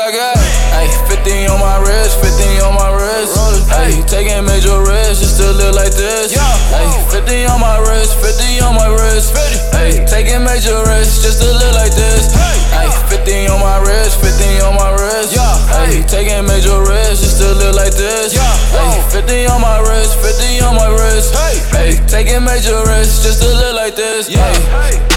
I 0.00 0.10
got 0.12 0.36
ay, 0.80 0.88
50 1.12 1.52
on 1.52 1.60
my 1.60 1.76
wrist, 1.84 2.24
50 2.24 2.64
on 2.64 2.72
my 2.72 2.88
wrist. 2.88 3.36
Ay, 3.68 4.00
taking 4.08 4.40
major 4.48 4.80
risks 4.80 5.20
just 5.20 5.36
to 5.36 5.52
live 5.52 5.74
like 5.74 5.92
this. 5.92 6.32
Ay, 6.72 6.88
50 7.12 7.44
on 7.44 7.60
my 7.60 7.76
wrist, 7.84 8.16
50 8.16 8.64
on 8.64 8.74
my 8.80 8.88
wrist. 8.88 9.36
Ay, 9.76 10.00
taking 10.08 10.40
major 10.40 10.80
risks 10.88 11.20
just 11.20 11.44
to 11.44 11.52
live 11.52 11.74
like 11.76 11.92
this. 11.92 12.32
Ay, 12.72 12.88
50 13.12 13.52
on 13.52 13.60
my 13.60 13.76
wrist, 13.84 14.16
50 14.24 14.64
on 14.64 14.74
my 14.80 14.90
wrist. 14.96 15.36
Ay, 15.36 16.00
taking 16.08 16.48
major 16.48 16.80
risks 16.80 17.20
just 17.20 17.36
to 17.44 17.52
live 17.60 17.76
like 17.76 17.92
this. 17.92 18.32
Ay, 18.72 19.04
50 19.12 19.52
on 19.52 19.60
my 19.60 19.84
wrist, 19.84 20.16
50 20.16 20.64
on 20.64 20.76
my 20.80 20.88
wrist. 20.96 21.36
Ay, 21.76 22.00
taking 22.08 22.42
major 22.42 22.80
risks 22.88 23.20
just 23.20 23.42
to 23.44 23.48
live 23.52 23.76
like 23.76 23.96
this. 23.96 24.32
Ay. 24.32 25.09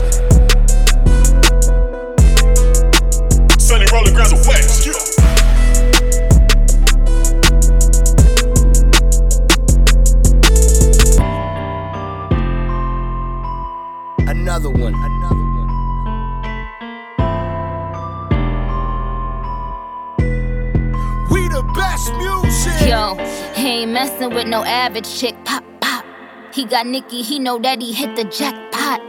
Yo, 22.94 23.15
he 23.56 23.70
ain't 23.70 23.91
messing 23.91 24.30
with 24.36 24.45
no 24.45 24.64
average 24.64 25.11
chick. 25.20 25.34
Pop, 25.45 25.64
pop. 25.82 26.06
He 26.53 26.64
got 26.64 26.86
Nicki, 26.86 27.24
he 27.24 27.40
know 27.40 27.57
that 27.57 27.82
he 27.82 27.91
hit 27.91 28.15
the 28.15 28.24
jackpot. 28.24 29.02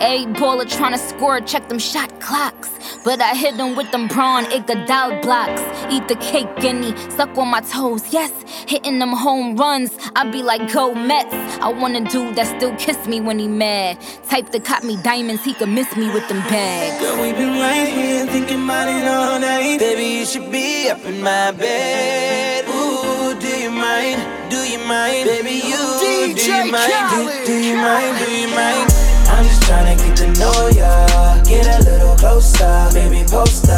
A 0.00 0.26
baller 0.38 0.64
tryna 0.64 0.96
score, 0.96 1.40
check 1.40 1.68
them 1.68 1.80
shot 1.80 2.20
clocks. 2.20 2.70
But 3.04 3.20
I 3.20 3.34
hit 3.34 3.56
him 3.56 3.74
with 3.74 3.90
them 3.90 4.08
prawn 4.08 4.44
Iguodala 4.44 5.22
blocks. 5.22 5.60
Eat 5.92 6.06
the 6.06 6.14
cake, 6.14 6.54
guinea, 6.60 6.96
suck 7.10 7.36
on 7.36 7.48
my 7.48 7.62
toes, 7.62 8.12
yes. 8.12 8.30
Hitting 8.68 9.00
them 9.00 9.12
home 9.12 9.56
runs, 9.56 9.90
I 10.14 10.30
be 10.30 10.44
like, 10.44 10.72
go 10.72 10.94
Mets. 10.94 11.34
I 11.60 11.68
want 11.68 11.96
a 11.96 12.04
dude 12.12 12.36
that 12.36 12.46
still 12.56 12.76
kiss 12.76 13.08
me 13.08 13.20
when 13.20 13.40
he 13.40 13.48
mad. 13.48 14.00
Type 14.28 14.52
that 14.52 14.64
caught 14.64 14.84
me 14.84 15.02
diamonds, 15.02 15.42
he 15.42 15.52
could 15.54 15.68
miss 15.68 15.96
me 15.96 16.08
with 16.14 16.28
them 16.28 16.38
bags. 16.48 17.00
Girl, 17.04 17.20
we 17.20 17.32
been 17.32 17.58
right 17.58 17.88
here 17.88 18.24
thinking 18.24 18.62
about 18.62 18.86
it 18.86 19.04
all 19.08 19.40
night. 19.40 19.80
Baby, 19.80 20.20
you 20.20 20.26
should 20.26 20.52
be 20.52 20.88
up 20.88 21.04
in 21.04 21.20
my 21.20 21.50
bed. 21.50 22.66
Ooh, 22.68 23.11
do 23.42 23.48
you 23.48 23.70
mind? 23.70 24.50
Do 24.50 24.58
you 24.70 24.78
mind? 24.86 25.26
Baby, 25.26 25.66
you 25.66 25.98
do 25.98 26.52
you 26.52 26.70
mind? 26.70 27.10
Do, 27.10 27.46
do 27.46 27.54
you 27.58 27.74
mind? 27.74 28.18
Do 28.18 28.30
you 28.30 28.46
mind? 28.48 28.88
I'm 29.26 29.44
just 29.44 29.62
tryna 29.62 29.98
get 29.98 30.16
to 30.18 30.26
know 30.38 30.68
ya. 30.68 31.42
Get 31.42 31.66
a 31.66 31.82
little 31.82 32.16
closer, 32.16 32.88
baby, 32.94 33.24
post 33.28 33.68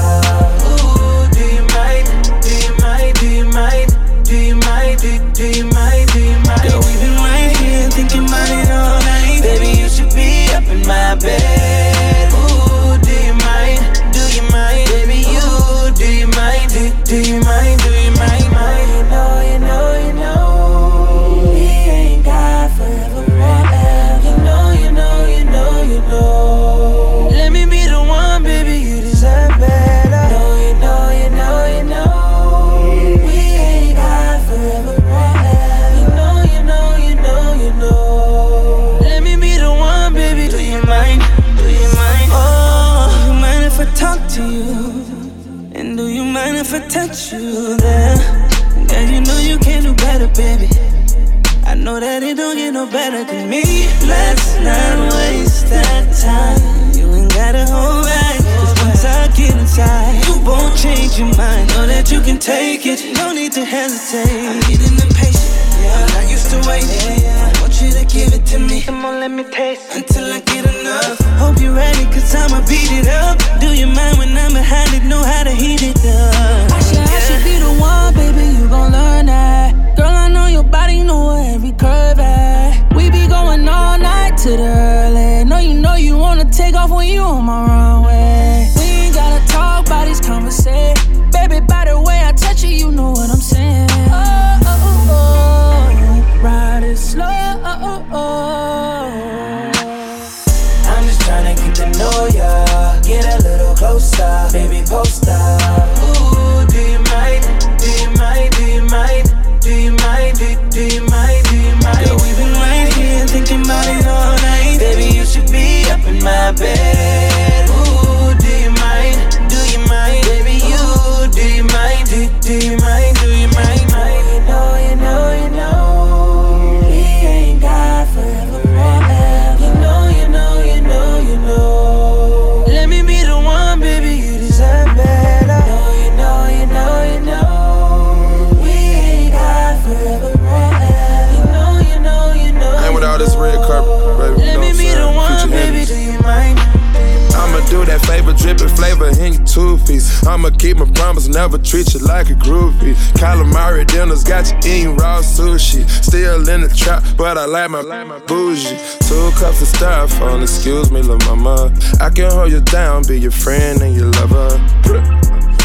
your 163.24 163.32
friend 163.32 163.80
and 163.80 163.96
your 163.96 164.10
lover. 164.20 164.60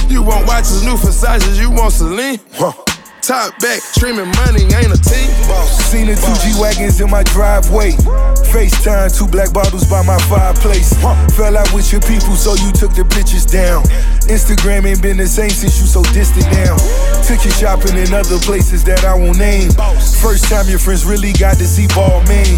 You 0.07 0.23
won't 0.23 0.47
watch 0.47 0.71
his 0.71 0.81
new 0.81 0.95
Versace, 0.95 1.59
you 1.59 1.69
want 1.69 1.91
Celine? 1.91 2.39
Huh. 2.53 2.71
Top 3.21 3.51
back, 3.59 3.81
streaming 3.81 4.31
money 4.41 4.63
ain't 4.63 4.95
a 4.95 4.97
team. 4.97 5.29
Seen 5.91 6.07
the 6.07 6.15
two 6.15 6.33
G 6.39 6.55
wagons 6.55 7.01
in 7.01 7.11
my 7.11 7.21
driveway. 7.23 7.91
FaceTime, 8.49 9.11
two 9.11 9.27
black 9.27 9.53
bottles 9.53 9.83
by 9.85 10.01
my 10.01 10.17
fireplace. 10.31 10.95
Fell 11.35 11.57
out 11.57 11.71
with 11.73 11.91
your 11.91 12.01
people, 12.01 12.33
so 12.39 12.55
you 12.55 12.71
took 12.71 12.95
the 12.95 13.03
pictures 13.03 13.45
down. 13.45 13.83
Instagram 14.31 14.87
ain't 14.87 15.01
been 15.01 15.17
the 15.17 15.27
same 15.27 15.51
since 15.51 15.81
you 15.81 15.85
so 15.85 16.01
distant 16.15 16.47
now. 16.55 16.79
Took 17.27 17.43
you 17.43 17.51
shopping 17.51 17.97
in 17.99 18.13
other 18.15 18.39
places 18.39 18.83
that 18.85 19.03
I 19.03 19.13
won't 19.13 19.37
name. 19.37 19.69
First 20.23 20.47
time 20.47 20.65
your 20.69 20.79
friends 20.79 21.05
really 21.05 21.33
got 21.33 21.57
to 21.57 21.67
see 21.67 21.85
ball 21.93 22.23
man. 22.23 22.55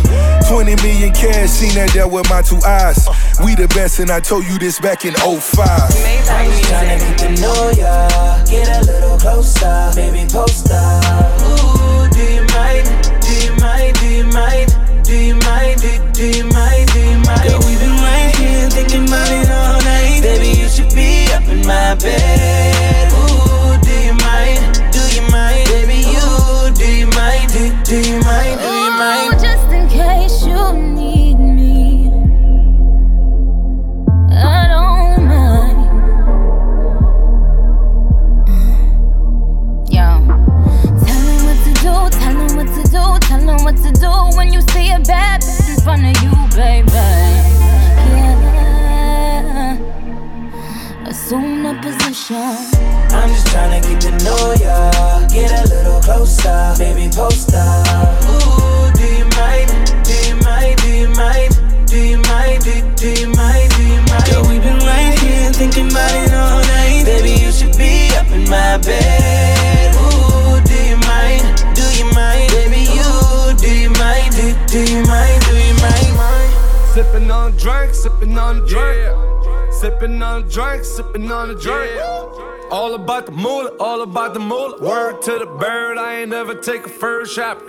20 0.52 0.76
million 0.84 1.14
cash, 1.14 1.48
seen 1.50 1.74
that 1.76 1.96
there 1.96 2.10
with 2.10 2.30
my 2.30 2.42
two 2.42 2.60
eyes. 2.68 3.08
We 3.40 3.56
the 3.56 3.72
best, 3.72 4.00
and 4.04 4.12
I 4.12 4.20
told 4.20 4.44
you 4.44 4.60
this 4.60 4.82
back 4.82 5.06
in 5.06 5.16
05. 5.16 5.24
I'm 5.24 5.40
just 5.40 6.68
tryna 6.68 7.00
get 7.00 7.18
to 7.24 7.30
know 7.40 7.72
ya, 7.72 8.44
get 8.44 8.68
a 8.68 8.84
little 8.84 9.16
closer, 9.16 9.96
baby 9.96 10.28
post 10.28 10.68
up. 10.68 11.40
Ooh, 11.40 12.04
do 12.12 12.20
you 12.20 12.44
mind? 12.52 12.84
Do 13.24 13.32
you 13.32 13.56
mind? 13.64 13.96
Do 13.96 14.08
you 14.12 14.28
mind? 14.28 14.76
Do 15.08 15.16
you 15.16 15.36
mind? 15.40 15.80
Do, 15.80 15.88
do 16.12 16.28
you 16.28 16.44
mind? 16.52 16.84
Do 16.92 17.00
you 17.00 17.18
mind? 17.24 17.48
Girl, 17.48 17.64
we've 17.64 17.80
been 17.80 17.96
right 18.04 18.36
here 18.36 18.68
thinking 18.68 19.08
about 19.08 19.32
it 19.32 19.48
all 19.48 19.80
night. 19.88 20.20
Baby, 20.20 20.52
you 20.60 20.68
should 20.68 20.92
be 20.92 21.32
up 21.32 21.48
in 21.48 21.64
my 21.64 21.96
bed. 21.96 23.08
Ooh, 23.16 23.80
do 23.80 23.94
you 24.04 24.14
mind? 24.20 24.60
Do 24.92 25.00
you 25.16 25.24
mind? 25.32 25.64
Baby, 25.72 26.12
you, 26.12 26.28
do 26.76 26.88
you 26.92 27.08
mind? 27.16 27.48
Do, 27.56 27.72
do 27.88 27.96
you 28.04 28.20
mind? 28.20 28.60
Do 28.60 28.68
you 28.68 28.92
mind? 29.00 29.41
Do 44.22 44.38
when 44.38 44.54
you 44.54 44.62
see 44.62 44.92
a 44.92 45.00
bad 45.00 45.42
bitch 45.42 45.70
in 45.70 45.82
front 45.82 46.06
of 46.06 46.24
you, 46.24 46.32
baby. 46.56 46.92
Yeah, 48.12 49.78
assume 51.08 51.64
the 51.64 51.74
position. 51.82 52.36
I'm 53.14 53.30
just 53.30 53.48
trying 53.48 53.82
tryna 53.82 53.90
get 53.90 54.02
to 54.02 54.12
know 54.26 54.54
ya, 54.64 54.92
get 55.28 55.52
a 55.52 55.64
little 55.74 56.02
closer, 56.02 56.74
baby 56.78 57.10
post 57.14 57.54
up. 57.54 58.24
Ooh, 58.24 58.92
do 58.98 59.06
you 59.18 59.26
mind? 59.38 59.70
Do 60.04 60.14
you 60.28 60.36
mind? 60.48 60.78
Do 60.82 60.90
you 60.90 61.10
mind? 61.10 61.54
Do 61.88 61.98
you 61.98 62.18
mind? 62.30 62.64
Do, 62.64 62.72
do 62.96 63.10
you 63.22 63.30
mind? 63.30 63.70
Do 63.76 63.84
you 63.84 64.02
mind? 64.10 64.26
Girl, 64.26 64.44
we've 64.48 64.64
been 64.64 64.80
right 64.80 65.20
here 65.20 65.52
thinking 65.52 65.90
about 65.92 66.14
it 66.16 66.34
all 66.34 66.62
night. 66.62 67.06
Baby, 67.06 67.32
you 67.44 67.52
should 67.52 67.78
be 67.78 68.16
up 68.16 68.30
in 68.32 68.44
my 68.50 68.78
bed. 68.78 69.81
Do, 74.72 74.80
you 74.80 75.04
mind? 75.04 75.44
Do 75.44 75.58
you 75.58 75.74
mind? 75.82 76.94
Sipping 76.94 77.30
on 77.30 77.52
a 77.54 77.58
drink, 77.58 77.94
sipping 77.94 78.38
on 78.38 78.64
a 78.64 78.66
drink. 78.66 79.74
Sipping 79.74 80.24
on 80.24 80.44
a 80.44 80.50
drink, 80.50 80.86
sipping 80.86 81.30
on 81.30 81.50
a 81.50 81.56
drink. 81.56 82.02
All 82.72 82.96
about 82.96 83.26
the 83.26 83.34
moolah, 83.34 83.76
all 83.82 84.02
about 84.02 84.34
the 84.34 84.40
moolah. 84.40 84.82
Word 84.82 85.22
to 85.24 85.40
the 85.40 85.46
bird, 85.46 85.98
I 85.98 86.22
ain't 86.22 86.30
never 86.30 86.56
take 86.56 86.86
a 86.86 86.90
first 86.90 87.36
shot. 87.36 87.62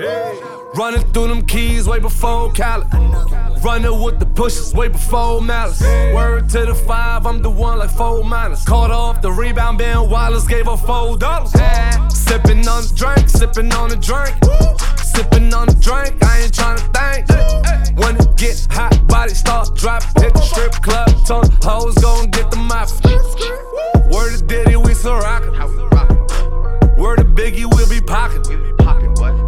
Running 0.76 1.02
through 1.12 1.26
them 1.26 1.44
keys 1.44 1.88
way 1.88 1.98
before 1.98 2.52
Cali. 2.52 2.86
Running 3.64 4.00
with 4.00 4.20
the 4.20 4.26
pushes 4.26 4.72
way 4.72 4.86
before 4.86 5.42
Malice. 5.42 5.82
Word 6.14 6.48
to 6.50 6.66
the 6.66 6.74
five, 6.86 7.26
I'm 7.26 7.42
the 7.42 7.50
one 7.50 7.80
like 7.80 7.90
four 7.90 8.22
minus. 8.22 8.64
Caught 8.64 8.92
off 8.92 9.20
the 9.22 9.32
rebound, 9.32 9.78
Ben 9.78 10.08
Wallace 10.08 10.46
gave 10.46 10.66
her 10.66 10.76
four 10.76 11.16
dollars. 11.16 11.50
Sipping 12.14 12.68
on 12.68 12.82
the 12.84 12.92
drink, 12.94 13.28
sipping 13.28 13.72
on 13.72 13.88
the 13.88 13.96
drink. 13.96 14.36
Sipping 15.14 15.52
on 15.52 15.66
the 15.66 15.74
drink, 15.80 16.22
I 16.24 16.40
ain't 16.40 16.52
tryna 16.52 16.84
think. 16.96 17.98
When 17.98 18.16
it 18.16 18.36
get 18.36 18.66
hot, 18.70 19.06
body 19.06 19.34
start 19.34 19.74
dropping. 19.76 20.22
Hit 20.22 20.34
the 20.34 20.40
strip 20.40 20.72
club, 20.82 21.08
ton 21.26 21.44
hoes 21.62 21.94
gon' 21.96 22.30
get 22.30 22.50
the 22.50 22.56
mop. 22.56 22.88
Word 24.10 24.38
to 24.38 24.44
Diddy, 24.44 24.76
we 24.76 24.94
still 24.94 25.16
rockin'. 25.16 26.01
Word 27.02 27.16
to 27.16 27.24
Biggie, 27.24 27.66
we'll 27.68 27.88
be 27.88 28.00
pocketin'. 28.00 28.76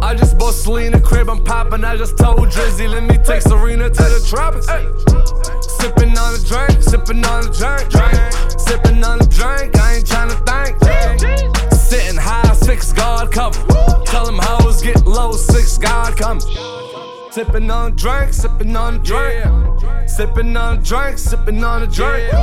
I 0.03 0.13
just 0.13 0.37
bought 0.37 0.55
Selena 0.55 0.99
crib, 0.99 1.29
I'm 1.29 1.41
poppin'. 1.41 1.85
I 1.85 1.95
just 1.95 2.17
told 2.17 2.39
Drizzy, 2.49 2.89
let 2.89 3.03
me 3.03 3.15
take 3.23 3.43
Serena 3.43 3.89
to 3.89 4.03
the 4.03 4.25
tropics. 4.27 4.67
Sippin' 4.67 6.17
on 6.17 6.35
a 6.35 6.43
drink, 6.43 6.83
sippin' 6.83 7.25
on 7.25 7.45
a 7.45 7.51
drink, 7.55 7.89
drink. 7.89 8.11
Sippin' 8.59 9.01
on 9.07 9.21
a 9.21 9.27
drink, 9.27 9.73
I 9.79 9.95
ain't 9.95 10.05
tryna 10.05 10.35
think. 10.45 11.71
Sitting 11.71 12.17
high, 12.17 12.53
six 12.55 12.91
guard 12.91 13.31
cover. 13.31 13.65
Tell 14.03 14.25
them 14.25 14.37
hoes 14.41 14.81
get 14.81 15.05
low, 15.05 15.31
six 15.31 15.77
guard 15.77 16.17
coming. 16.17 16.43
Sippin' 17.35 17.69
on 17.69 17.91
a 17.91 17.95
drink, 17.97 18.31
sippin' 18.31 18.79
on 18.79 18.95
a 18.95 18.99
drink. 18.99 19.43
Sippin' 20.07 20.57
on 20.57 20.77
a 20.77 20.81
drink, 20.81 21.17
sippin' 21.17 21.67
on 21.67 21.83
a 21.83 21.85
drink. 21.85 22.33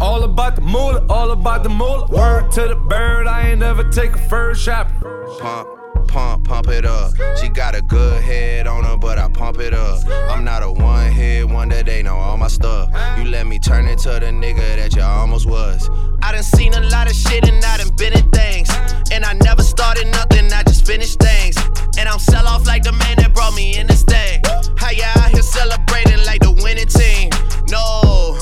All 0.00 0.22
about 0.22 0.56
the 0.56 0.62
moolah, 0.62 1.04
all 1.10 1.32
about 1.32 1.62
the 1.62 1.68
moolah. 1.68 2.06
Word 2.08 2.50
to 2.52 2.66
the 2.66 2.74
bird, 2.74 3.26
I 3.26 3.50
ain't 3.50 3.60
never 3.60 3.84
take 3.90 4.12
a 4.12 4.28
first 4.30 4.62
shot. 4.62 4.90
Pump, 5.38 5.68
pump, 6.08 6.44
pump 6.44 6.68
it 6.68 6.86
up. 6.86 7.12
She 7.36 7.50
got 7.50 7.74
a 7.74 7.82
good 7.82 8.22
head 8.22 8.66
on 8.66 8.84
her, 8.84 8.96
but 8.96 9.18
I 9.18 9.28
pump 9.28 9.58
it 9.58 9.74
up. 9.74 10.00
I'm 10.30 10.44
not 10.44 10.62
a 10.62 10.72
one 10.72 11.12
hit 11.12 11.46
wonder, 11.46 11.82
they 11.82 12.02
know 12.02 12.16
all 12.16 12.38
my 12.38 12.48
stuff. 12.48 12.88
You 13.18 13.26
let 13.26 13.46
me 13.46 13.58
turn 13.58 13.86
into 13.86 14.08
the 14.08 14.32
nigga 14.32 14.76
that 14.76 14.96
you 14.96 15.02
almost 15.02 15.44
was. 15.46 15.90
I 16.22 16.32
done 16.32 16.42
seen 16.42 16.72
a 16.72 16.80
lot 16.80 17.06
of 17.06 17.14
shit 17.14 17.46
and 17.46 17.62
I 17.62 17.76
done 17.76 17.94
been 17.96 18.14
in 18.14 18.30
things. 18.30 18.70
And 19.12 19.26
I 19.26 19.34
never 19.34 19.62
started 19.62 20.06
nothing, 20.06 20.50
I 20.54 20.62
just 20.62 20.86
finished 20.86 21.18
things. 21.18 21.54
And 21.98 22.08
I'm 22.08 22.18
sell 22.18 22.46
off 22.46 22.66
like 22.66 22.82
the 22.82 22.92
man 22.92 23.16
that 23.18 23.34
brought 23.34 23.54
me 23.54 23.76
in 23.76 23.86
this 23.86 24.02
thing. 24.02 24.40
How 24.76 24.90
you 24.90 25.04
out 25.04 25.30
here 25.30 25.42
celebrating 25.42 26.24
like 26.24 26.40
the 26.40 26.52
winning 26.62 26.88
team? 26.88 27.28
No, 27.68 28.36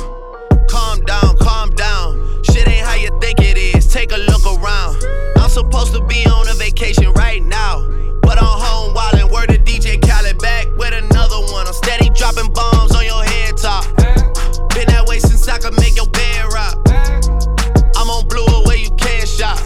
calm 0.68 1.02
down, 1.04 1.36
calm 1.38 1.70
down. 1.70 2.42
Shit 2.44 2.68
ain't 2.68 2.86
how 2.86 2.94
you 2.94 3.10
think 3.20 3.40
it 3.40 3.58
is. 3.58 3.86
Take 3.92 4.12
a 4.12 4.16
look 4.16 4.46
around. 4.46 5.02
I'm 5.36 5.50
supposed 5.50 5.92
to 5.94 6.04
be 6.06 6.24
on 6.26 6.48
a 6.48 6.54
vacation 6.54 7.12
right 7.14 7.42
now. 7.42 7.82
But 8.22 8.38
I'm 8.38 8.46
home 8.46 8.94
wildin', 8.94 9.32
word 9.32 9.48
to 9.48 9.58
DJ 9.58 10.00
Khaled 10.00 10.38
back 10.38 10.66
with 10.78 10.94
another 10.94 11.40
one. 11.52 11.66
I'm 11.66 11.74
steady 11.74 12.08
dropping 12.10 12.52
bombs 12.52 12.94
on 12.94 13.04
your 13.04 13.24
head 13.24 13.56
top. 13.56 13.84
Been 14.74 14.86
that 14.94 15.04
way 15.06 15.18
since 15.18 15.48
I 15.48 15.58
could 15.58 15.74
make 15.80 15.96
your 15.96 16.06
bed 16.06 16.52
rock. 16.54 16.78
I'm 17.98 18.08
on 18.08 18.28
blue 18.28 18.46
away, 18.62 18.76
you 18.78 18.90
can't 18.90 19.26
shop. 19.26 19.58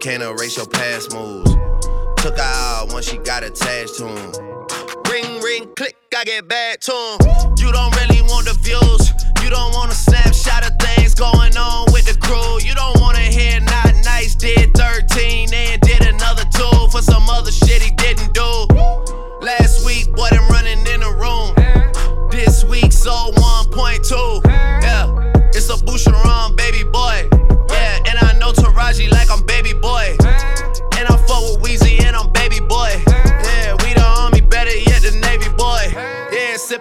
Can't 0.00 0.22
erase 0.22 0.56
your 0.56 0.66
past 0.66 1.12
moves. 1.12 1.50
Took 2.16 2.38
her 2.38 2.42
out 2.42 2.88
once 2.90 3.10
she 3.10 3.18
got 3.18 3.44
attached 3.44 3.96
to 3.96 4.08
him. 4.08 4.32
Ring, 5.10 5.40
ring, 5.42 5.68
click, 5.76 5.94
I 6.16 6.24
get 6.24 6.48
back 6.48 6.80
to 6.80 6.92
him. 6.92 7.52
You 7.58 7.70
don't 7.70 7.94
really 8.00 8.22
want 8.22 8.46
the 8.46 8.56
views. 8.64 9.12
You 9.44 9.50
don't 9.50 9.74
want 9.74 9.92
a 9.92 9.94
snapshot 9.94 10.64
of 10.64 10.78
things 10.80 11.14
going 11.14 11.54
on 11.54 11.92
with 11.92 12.06
the 12.06 12.16
crew. 12.18 12.60
You 12.66 12.74
don't 12.74 12.98
wanna 12.98 13.20
hear 13.20 13.60
not 13.60 13.92
nice. 14.02 14.34
Did 14.34 14.72
13 14.74 15.52
and 15.52 15.80
did 15.82 16.06
another 16.06 16.44
two 16.48 16.88
for 16.90 17.02
some 17.02 17.28
other 17.28 17.52
shit 17.52 17.82
he 17.82 17.90
didn't 17.90 18.32
do. 18.32 18.48
Last 19.42 19.84
week, 19.84 20.10
boy, 20.12 20.30
them 20.30 20.49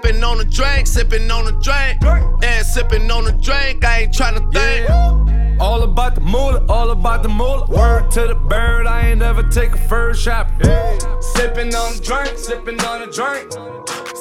sipping 0.01 0.23
on 0.23 0.39
a 0.39 0.45
drink, 0.45 0.87
sipping 0.87 1.29
on 1.31 1.47
a 1.47 1.51
drink. 1.51 2.01
Yeah, 2.41 2.61
sipping 2.61 3.11
on 3.11 3.27
a 3.27 3.31
drink, 3.33 3.83
I 3.83 4.01
ain't 4.01 4.13
tryna 4.13 4.51
think. 4.53 5.59
All 5.59 5.83
about 5.83 6.15
the 6.15 6.21
moolah, 6.21 6.65
all 6.69 6.91
about 6.91 7.21
the 7.21 7.29
moolah. 7.29 7.67
Word 7.67 8.09
to 8.11 8.27
the 8.27 8.35
bird, 8.35 8.87
I 8.87 9.09
ain't 9.09 9.19
never 9.19 9.43
take 9.43 9.71
a 9.71 9.77
first 9.77 10.21
shot. 10.21 10.49
Sipping 11.19 11.75
on 11.75 11.97
a 11.97 11.99
drink, 11.99 12.37
sipping 12.37 12.79
on 12.85 13.01
a 13.01 13.11
drink. 13.11 13.51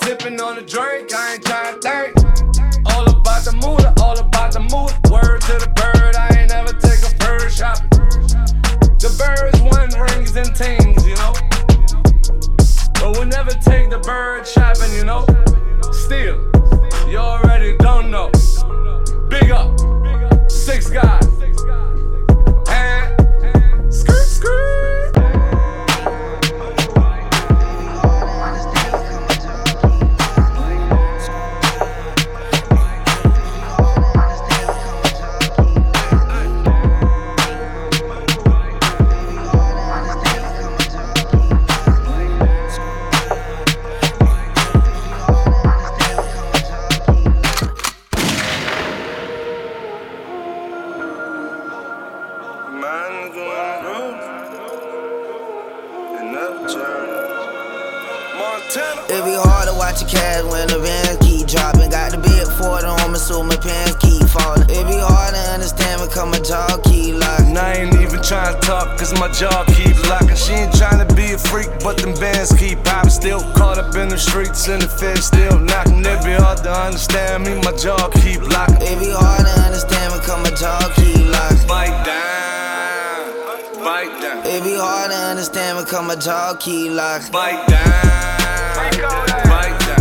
Sipping 0.02 0.40
on 0.40 0.58
a 0.58 0.62
drink, 0.62 1.14
I 1.14 1.34
ain't 1.34 1.44
tryna 1.44 1.80
think. 1.80 2.86
All 2.86 3.08
about 3.08 3.44
the 3.44 3.52
moolah, 3.62 3.94
all 4.00 4.18
about 4.18 4.52
the 4.52 4.60
moolah. 4.60 4.98
Word 5.10 5.40
to 5.42 5.52
the 5.58 5.70
bird, 5.76 6.16
I 6.16 6.40
ain't 6.40 6.50
never 6.50 6.72
take 6.72 7.02
a 7.06 7.24
first 7.24 7.58
shot. 7.58 7.88
The 8.98 9.14
birds 9.14 9.60
want 9.62 9.94
rings 9.96 10.34
and 10.34 10.52
tings, 10.56 11.06
you 11.06 11.14
know. 11.16 11.57
But 13.00 13.12
we'll 13.12 13.26
never 13.26 13.50
take 13.50 13.90
the 13.90 13.98
bird 13.98 14.46
shopping, 14.46 14.92
you 14.92 15.04
know. 15.04 15.24
Still, 15.92 16.38
you 17.08 17.18
already 17.18 17.76
don't 17.78 18.10
know. 18.10 18.30
Big 19.28 19.50
up, 19.50 19.78
six 20.50 20.90
guys. 20.90 21.24
And 22.68 23.94
skirt, 23.94 24.24
skirt. 24.24 24.87
It 59.18 59.24
be 59.24 59.34
hard 59.34 59.66
to 59.66 59.74
watch 59.74 59.98
your 59.98 60.10
cash 60.14 60.46
when 60.46 60.70
the 60.70 60.78
vans 60.78 61.18
keep 61.18 61.50
dropping. 61.50 61.90
Got 61.90 62.14
the 62.14 62.22
big 62.22 62.46
40 62.54 62.86
on 62.86 63.10
me, 63.10 63.18
so 63.18 63.42
my 63.42 63.58
pants 63.58 63.98
keep 63.98 64.22
falling. 64.30 64.62
It 64.70 64.86
be 64.86 64.94
hard 64.94 65.34
to 65.34 65.42
understand 65.58 66.06
because 66.06 66.30
my 66.30 66.38
jaw 66.38 66.78
keep 66.86 67.18
locking. 67.18 67.50
And 67.50 67.58
I 67.58 67.82
ain't 67.82 67.98
even 67.98 68.22
trying 68.22 68.54
to 68.54 68.62
talk, 68.62 68.94
cause 68.94 69.10
my 69.18 69.26
jaw 69.34 69.66
keep 69.74 69.98
locking. 70.06 70.38
She 70.38 70.54
ain't 70.54 70.70
trying 70.70 71.02
to 71.02 71.08
be 71.18 71.34
a 71.34 71.38
freak, 71.50 71.66
but 71.82 71.98
them 71.98 72.14
bands 72.22 72.54
keep 72.54 72.78
popping. 72.86 73.10
Still 73.10 73.42
caught 73.58 73.82
up 73.82 73.90
in 73.98 74.06
the 74.06 74.14
streets, 74.14 74.70
and 74.70 74.82
the 74.82 74.86
feds 74.86 75.26
still 75.26 75.58
knocking. 75.58 75.98
It 76.06 76.22
be 76.22 76.38
hard 76.38 76.62
to 76.62 76.70
understand 76.70 77.42
me, 77.42 77.58
my 77.66 77.74
jaw 77.74 77.98
keep 78.22 78.38
locking. 78.46 78.86
It 78.86 79.02
be 79.02 79.10
hard 79.10 79.42
to 79.42 79.54
understand 79.66 80.14
because 80.14 80.38
my 80.46 80.54
jaw 80.54 80.78
keep 80.94 81.26
locking. 81.26 81.66
Bite 81.66 81.98
down, 82.06 83.82
bite 83.82 84.14
down. 84.22 84.46
It 84.46 84.62
be 84.62 84.78
hard 84.78 85.10
to 85.10 85.18
understand 85.18 85.82
because 85.82 86.06
my 86.06 86.14
jaw 86.14 86.54
keep 86.54 86.94
locking. 86.94 87.34
Bite 87.34 87.66
down. 87.66 88.37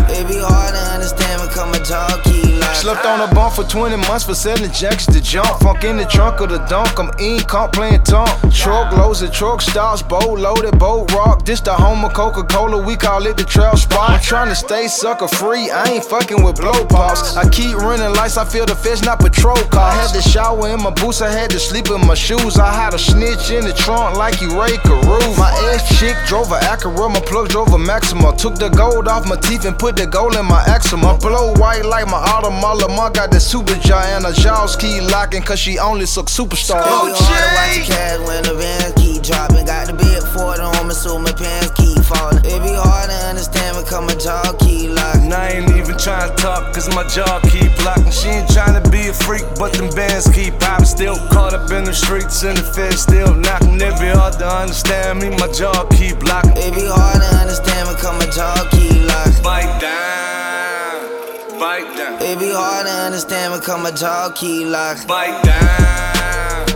It 0.10 0.28
be 0.28 0.38
hard 0.38 0.74
to 0.74 0.82
understand 0.94 1.42
jaw 1.80 2.08
keep 2.24 2.30
locking. 2.30 2.47
Slept 2.78 3.06
on 3.06 3.28
a 3.28 3.34
bump 3.34 3.56
for 3.56 3.64
20 3.64 3.96
months 4.08 4.24
for 4.24 4.36
selling 4.36 4.72
jacks 4.72 5.08
to 5.08 5.20
jump. 5.20 5.48
Funk 5.62 5.84
in 5.84 5.98
the 5.98 6.06
trunk 6.06 6.42
of 6.42 6.50
the 6.50 6.60
dunk. 6.70 7.00
I'm 7.00 7.10
in, 7.20 7.40
comp 7.40 7.74
playing 7.74 8.04
tonk. 8.04 8.30
Truck 8.54 8.92
loads 8.94 9.24
of 9.24 9.34
truck 9.34 9.62
stops, 9.64 10.04
boat 10.04 10.38
loaded, 10.38 10.78
boat 10.78 11.12
rock. 11.12 11.44
This 11.44 11.60
the 11.60 11.74
home 11.74 12.06
of 12.06 12.14
Coca 12.14 12.44
Cola, 12.44 12.78
we 12.78 12.96
call 12.96 13.26
it 13.26 13.36
the 13.36 13.44
trail 13.44 13.76
spot. 13.76 14.12
I'm 14.12 14.22
trying 14.22 14.50
to 14.50 14.56
stay 14.56 14.88
sucker 14.88 15.28
free, 15.28 15.72
I 15.72 15.86
ain't 15.86 16.06
fucking 16.06 16.44
with 16.44 16.58
blow 16.58 16.86
pops. 16.86 17.36
I 17.36 17.50
keep 17.50 17.76
running 17.78 18.14
lights, 18.14 18.38
I 18.38 18.46
feel 18.46 18.68
the 18.68 18.76
fish, 18.76 19.02
not 19.02 19.20
patrol 19.20 19.58
car. 19.74 19.92
I 19.92 19.96
had 19.96 20.14
to 20.14 20.22
shower 20.22 20.70
in 20.70 20.82
my 20.82 20.92
boots, 20.92 21.22
I 21.22 21.32
had 21.32 21.50
to 21.52 21.60
sleep 21.60 21.90
in 21.90 22.06
my 22.06 22.14
shoes. 22.14 22.60
I 22.60 22.72
had 22.72 22.94
a 22.94 23.00
snitch 23.00 23.50
in 23.50 23.66
the 23.66 23.74
trunk 23.74 24.18
like 24.18 24.40
you 24.40 24.54
Ray 24.54 24.78
Carew. 24.86 25.34
My 25.36 25.52
ex 25.74 25.98
chick 25.98 26.16
drove 26.28 26.52
a 26.52 26.60
Acura, 26.60 27.10
my 27.12 27.22
plug 27.22 27.50
drove 27.50 27.74
a 27.74 27.80
Maxima. 27.80 28.38
Took 28.38 28.56
the 28.56 28.70
gold 28.70 29.08
off 29.08 29.28
my 29.28 29.36
teeth 29.38 29.66
and 29.66 29.78
put 29.78 29.96
the 29.96 30.06
gold 30.06 30.36
in 30.36 30.46
my 30.46 30.64
eczema. 30.68 31.18
Blow 31.18 31.54
white 31.56 31.84
like 31.84 32.06
my 32.06 32.22
Audemars 32.68 32.82
Lamar 32.82 33.10
got 33.12 33.32
the 33.32 33.40
super 33.40 33.76
giant. 33.80 34.26
Her 34.26 34.34
jaws 34.34 34.76
keep 34.76 35.02
locking 35.04 35.42
cause 35.42 35.60
she 35.60 35.80
only 35.80 36.06
suck 36.06 36.26
superstars. 36.26 36.84
It 36.84 36.92
be 36.92 37.12
watch 37.56 37.78
your 37.78 37.86
cash 37.86 38.20
when 38.28 38.44
the 38.44 38.56
vans 38.56 38.94
keep 39.00 39.24
dropping. 39.24 39.66
Got 39.66 39.88
the 39.88 39.94
big 39.94 40.20
40 40.36 40.62
on 40.62 40.88
me, 40.88 40.94
so 40.94 41.18
my 41.18 41.32
pants 41.32 41.72
keep 41.80 42.04
falling. 42.04 42.44
It 42.44 42.60
be 42.60 42.76
hard 42.76 43.10
to 43.10 43.16
understand 43.32 43.78
because 43.80 44.04
my 44.04 44.16
jaw 44.20 44.52
keep 44.60 44.92
locking. 44.92 45.32
And 45.32 45.34
I 45.34 45.48
ain't 45.56 45.72
even 45.80 45.98
trying 45.98 46.28
to 46.28 46.36
talk, 46.36 46.74
cause 46.74 46.90
my 46.94 47.08
jaw 47.08 47.40
keep 47.48 47.72
locking. 47.86 48.12
She 48.12 48.28
ain't 48.28 48.50
trying 48.52 48.76
to 48.76 48.84
be 48.90 49.08
a 49.08 49.14
freak, 49.14 49.48
but 49.56 49.72
them 49.72 49.88
bands 49.96 50.28
keep 50.28 50.60
popping. 50.60 50.86
Still 50.86 51.16
caught 51.32 51.54
up 51.54 51.72
in 51.72 51.86
the 51.86 51.94
streets, 51.94 52.44
and 52.44 52.58
the 52.58 52.64
feds 52.64 53.00
still 53.00 53.34
knocking. 53.34 53.80
It 53.80 53.96
be 54.00 54.12
hard 54.12 54.36
to 54.44 54.48
understand 54.48 55.20
me, 55.24 55.30
my 55.40 55.48
jaw 55.56 55.88
keep 55.96 56.20
locking. 56.28 56.60
It 56.60 56.76
be 56.76 56.84
hard 56.84 57.24
to 57.24 57.30
understand 57.40 57.96
because 57.96 58.16
my 58.20 58.28
jaw 58.28 58.60
keep 58.76 59.08
locking. 59.08 59.44
Bite 59.44 59.72
down, 59.80 61.60
bite 61.60 61.88
down. 61.96 61.97
It 62.28 62.38
be 62.40 62.52
hard 62.52 62.86
to 62.88 62.92
understand 62.92 63.54
because 63.54 63.82
my 63.82 63.90
jaw 63.92 64.30
keep 64.36 64.68
locking. 64.68 65.08
Bite 65.08 65.40
down, 65.48 66.68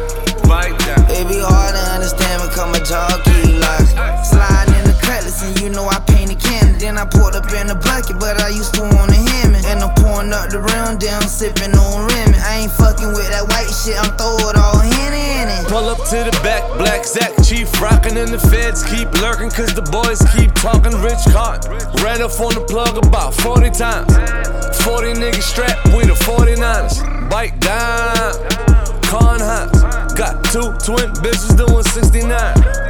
bite 0.48 0.80
down. 0.80 1.04
It 1.12 1.28
be 1.28 1.44
hard 1.44 1.76
to 1.76 1.84
understand 1.92 2.42
because 2.48 2.72
my 2.72 2.80
jaw 2.80 3.20
keep 3.20 3.60
locking. 3.60 4.24
Sliding 4.24 4.76
in 4.80 4.86
the 4.88 4.98
cutlass 5.04 5.44
and 5.44 5.60
you 5.60 5.68
know 5.68 5.90
I 5.92 6.00
Then 6.82 6.98
I 6.98 7.06
poured 7.06 7.36
up 7.36 7.46
in 7.54 7.68
the 7.68 7.78
bucket, 7.78 8.20
but 8.20 8.42
I 8.42 8.50
used 8.50 8.74
to 8.74 8.82
want 8.82 9.14
a 9.14 9.22
hem. 9.22 9.54
And 9.70 9.86
I'm 9.86 9.94
pouring 9.96 10.34
up 10.34 10.50
the 10.50 10.60
rim, 10.60 10.98
down 10.98 11.22
sipping 11.22 11.78
on 11.78 12.10
Remy. 12.10 12.36
I 12.42 12.66
ain't 12.66 12.72
fucking 12.74 13.14
with 13.14 13.30
that 13.30 13.46
white 13.46 13.70
shit, 13.70 13.94
I'm 14.02 14.12
throw 14.18 14.36
it 14.50 14.58
all 14.58 14.82
henny 14.82 15.46
in 15.46 15.48
it. 15.48 15.70
Pull 15.70 15.88
up 15.88 16.02
to 16.10 16.26
the 16.26 16.34
back, 16.42 16.66
black 16.82 17.06
Zach, 17.06 17.32
chief 17.46 17.70
rockin' 17.80 18.18
and 18.18 18.34
the 18.34 18.42
feds 18.50 18.84
keep 18.84 19.08
lurking, 19.22 19.54
cause 19.54 19.72
the 19.78 19.86
boys 19.94 20.20
keep 20.34 20.52
talking 20.58 20.98
rich 21.06 21.22
cotton. 21.30 21.70
Ran 22.04 22.20
up 22.20 22.34
on 22.42 22.58
the 22.58 22.66
plug 22.66 22.98
about 22.98 23.36
40 23.36 23.70
times. 23.72 24.12
40 24.84 25.22
niggas 25.22 25.48
strapped 25.48 25.86
with 25.94 26.10
the 26.10 26.18
49ers. 26.26 26.98
Bite 27.30 27.56
down, 27.62 28.34
con 29.06 29.40
hops. 29.40 30.11
Got 30.16 30.44
two 30.52 30.76
twin 30.84 31.10
bitches 31.24 31.56
doing 31.56 31.84
69. 31.84 32.28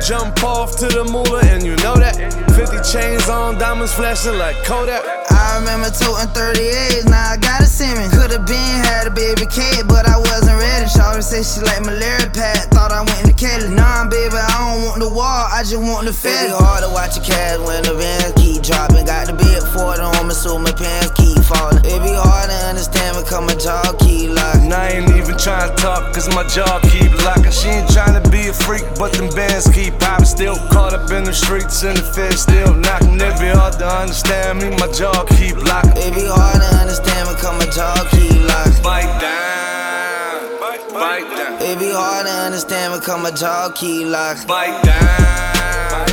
Jump 0.02 0.44
off 0.44 0.76
to 0.80 0.88
the 0.88 1.06
moolah, 1.06 1.46
and 1.46 1.64
you 1.64 1.76
know 1.78 1.96
that. 1.96 2.18
50 2.58 2.82
chains 2.84 3.30
on, 3.30 3.58
diamonds 3.58 3.94
flashing 3.94 4.38
like 4.38 4.56
Kodak. 4.66 5.06
I 5.30 5.60
remember 5.60 5.90
toting 5.90 6.28
38s, 6.34 7.06
now 7.06 7.34
I 7.34 7.38
got 7.38 7.62
a 7.62 7.70
Simmons. 7.70 8.12
Could've 8.14 8.46
been 8.46 8.78
had 8.84 9.08
a 9.08 9.12
baby 9.12 9.46
kid, 9.46 9.88
but 9.88 10.08
I 10.10 10.18
wasn't 10.18 10.58
ready. 10.60 10.86
Shawty 10.90 11.24
said 11.24 11.46
she 11.46 11.62
like 11.62 11.86
malaria 11.86 12.30
pad, 12.34 12.70
thought 12.74 12.92
I 12.92 13.06
went 13.06 13.30
to 13.30 13.34
Kelly. 13.34 13.70
Nah, 13.70 14.10
baby, 14.10 14.36
I 14.36 14.52
don't 14.58 14.86
want 14.90 15.00
the 15.00 15.10
wall, 15.10 15.46
I 15.50 15.62
just 15.62 15.82
want 15.82 16.08
the 16.08 16.14
fed. 16.14 16.50
It 16.50 16.54
be 16.54 16.58
hard 16.58 16.84
to 16.84 16.90
watch 16.90 17.16
your 17.16 17.26
cash 17.26 17.60
when 17.62 17.84
the 17.84 17.94
vans 17.96 18.34
keep 18.42 18.64
dropping. 18.64 19.06
Got 19.06 19.28
the 19.28 19.36
big 19.38 19.62
40 19.72 20.02
on 20.02 20.28
me, 20.28 20.34
so 20.34 20.58
my 20.58 20.74
pants 20.74 21.14
keep 21.16 21.38
falling. 21.46 21.86
It 21.86 22.00
be 22.02 22.14
hard 22.18 22.50
to 22.50 22.58
understand 22.68 23.18
because 23.18 23.46
my 23.46 23.56
jaw 23.56 23.94
keep 24.02 24.34
locking. 24.34 24.72
And 24.72 24.74
I 24.74 25.00
ain't 25.00 25.10
even 25.16 25.38
trying 25.38 25.70
to 25.70 25.76
talk, 25.78 26.14
cause 26.14 26.28
my 26.34 26.44
jaw 26.48 26.80
keep 26.90 27.11
locking. 27.24 27.52
She 27.52 27.70
ain't 27.70 27.90
trying 27.92 28.22
to 28.22 28.30
be 28.30 28.48
a 28.48 28.54
freak, 28.54 28.84
but 28.98 29.14
them 29.14 29.30
bands 29.36 29.68
keep 29.70 30.00
popping. 30.00 30.26
Still 30.26 30.56
caught 30.72 30.94
up 30.94 31.12
in 31.12 31.24
the 31.24 31.34
streets, 31.34 31.84
and 31.84 31.98
the 31.98 32.04
feds 32.04 32.42
still 32.42 32.74
knocking. 32.74 33.16
It 33.20 33.40
be 33.40 33.50
hard 33.50 33.74
to 33.80 33.88
understand 33.88 34.60
me, 34.60 34.70
my 34.78 34.88
jaw 34.92 35.26
keep 35.26 35.58
locking. 35.58 35.98
It 35.98 36.14
be 36.16 36.26
hard 36.26 36.62
to 36.62 36.70
understand 36.82 37.30
me, 37.30 37.36
because 37.36 37.56
my 37.60 37.68
jaw 37.72 38.08
keep 38.12 38.32
locking. 38.48 38.84
Bite 38.84 39.20
down, 39.22 40.60
bite 40.94 41.28
down. 41.36 41.62
It 41.62 41.80
be 41.80 41.92
hard 41.92 42.26
to 42.26 42.34
understand 42.34 42.94
me, 42.94 43.00
because 43.00 43.22
my 43.22 43.32
jaw 43.32 43.72
keep 43.76 44.08
locking. 44.08 44.48
Bite 44.48 44.82
down, 44.84 46.06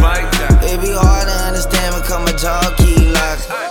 bite 0.00 0.30
down. 0.32 0.58
It 0.64 0.80
be 0.80 0.92
hard 0.92 1.28
to 1.28 1.34
understand 1.46 1.94
me, 1.94 2.00
because 2.02 2.22
my 2.24 2.32
jaw 2.36 2.74
keep 2.76 3.12
locking. 3.14 3.67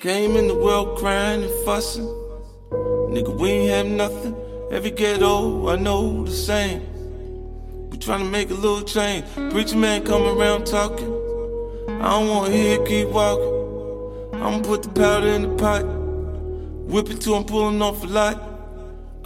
Came 0.00 0.34
in 0.34 0.48
the 0.48 0.54
world 0.54 0.96
crying 0.96 1.42
and 1.42 1.52
fussing. 1.66 2.06
Nigga, 3.12 3.36
we 3.38 3.50
ain't 3.50 3.70
have 3.70 3.86
nothing. 3.86 4.34
Every 4.70 4.90
ghetto, 4.90 5.68
I 5.68 5.76
know 5.76 6.24
the 6.24 6.30
same. 6.30 6.80
We 7.90 7.98
trying 7.98 8.20
to 8.20 8.30
make 8.30 8.50
a 8.50 8.54
little 8.54 8.80
change. 8.80 9.26
Preacher 9.50 9.76
man 9.76 10.02
come 10.02 10.22
around 10.22 10.64
talking. 10.64 11.12
I 12.00 12.12
don't 12.12 12.28
wanna 12.28 12.50
hear 12.50 12.80
it, 12.80 12.88
keep 12.88 13.08
walking. 13.08 14.40
I'ma 14.40 14.60
put 14.62 14.84
the 14.84 14.88
powder 14.88 15.26
in 15.26 15.42
the 15.42 15.54
pot. 15.56 15.84
Whip 15.84 17.10
it 17.10 17.20
till 17.20 17.34
I'm 17.34 17.44
pulling 17.44 17.82
off 17.82 18.02
a 18.02 18.06
lot. 18.06 18.40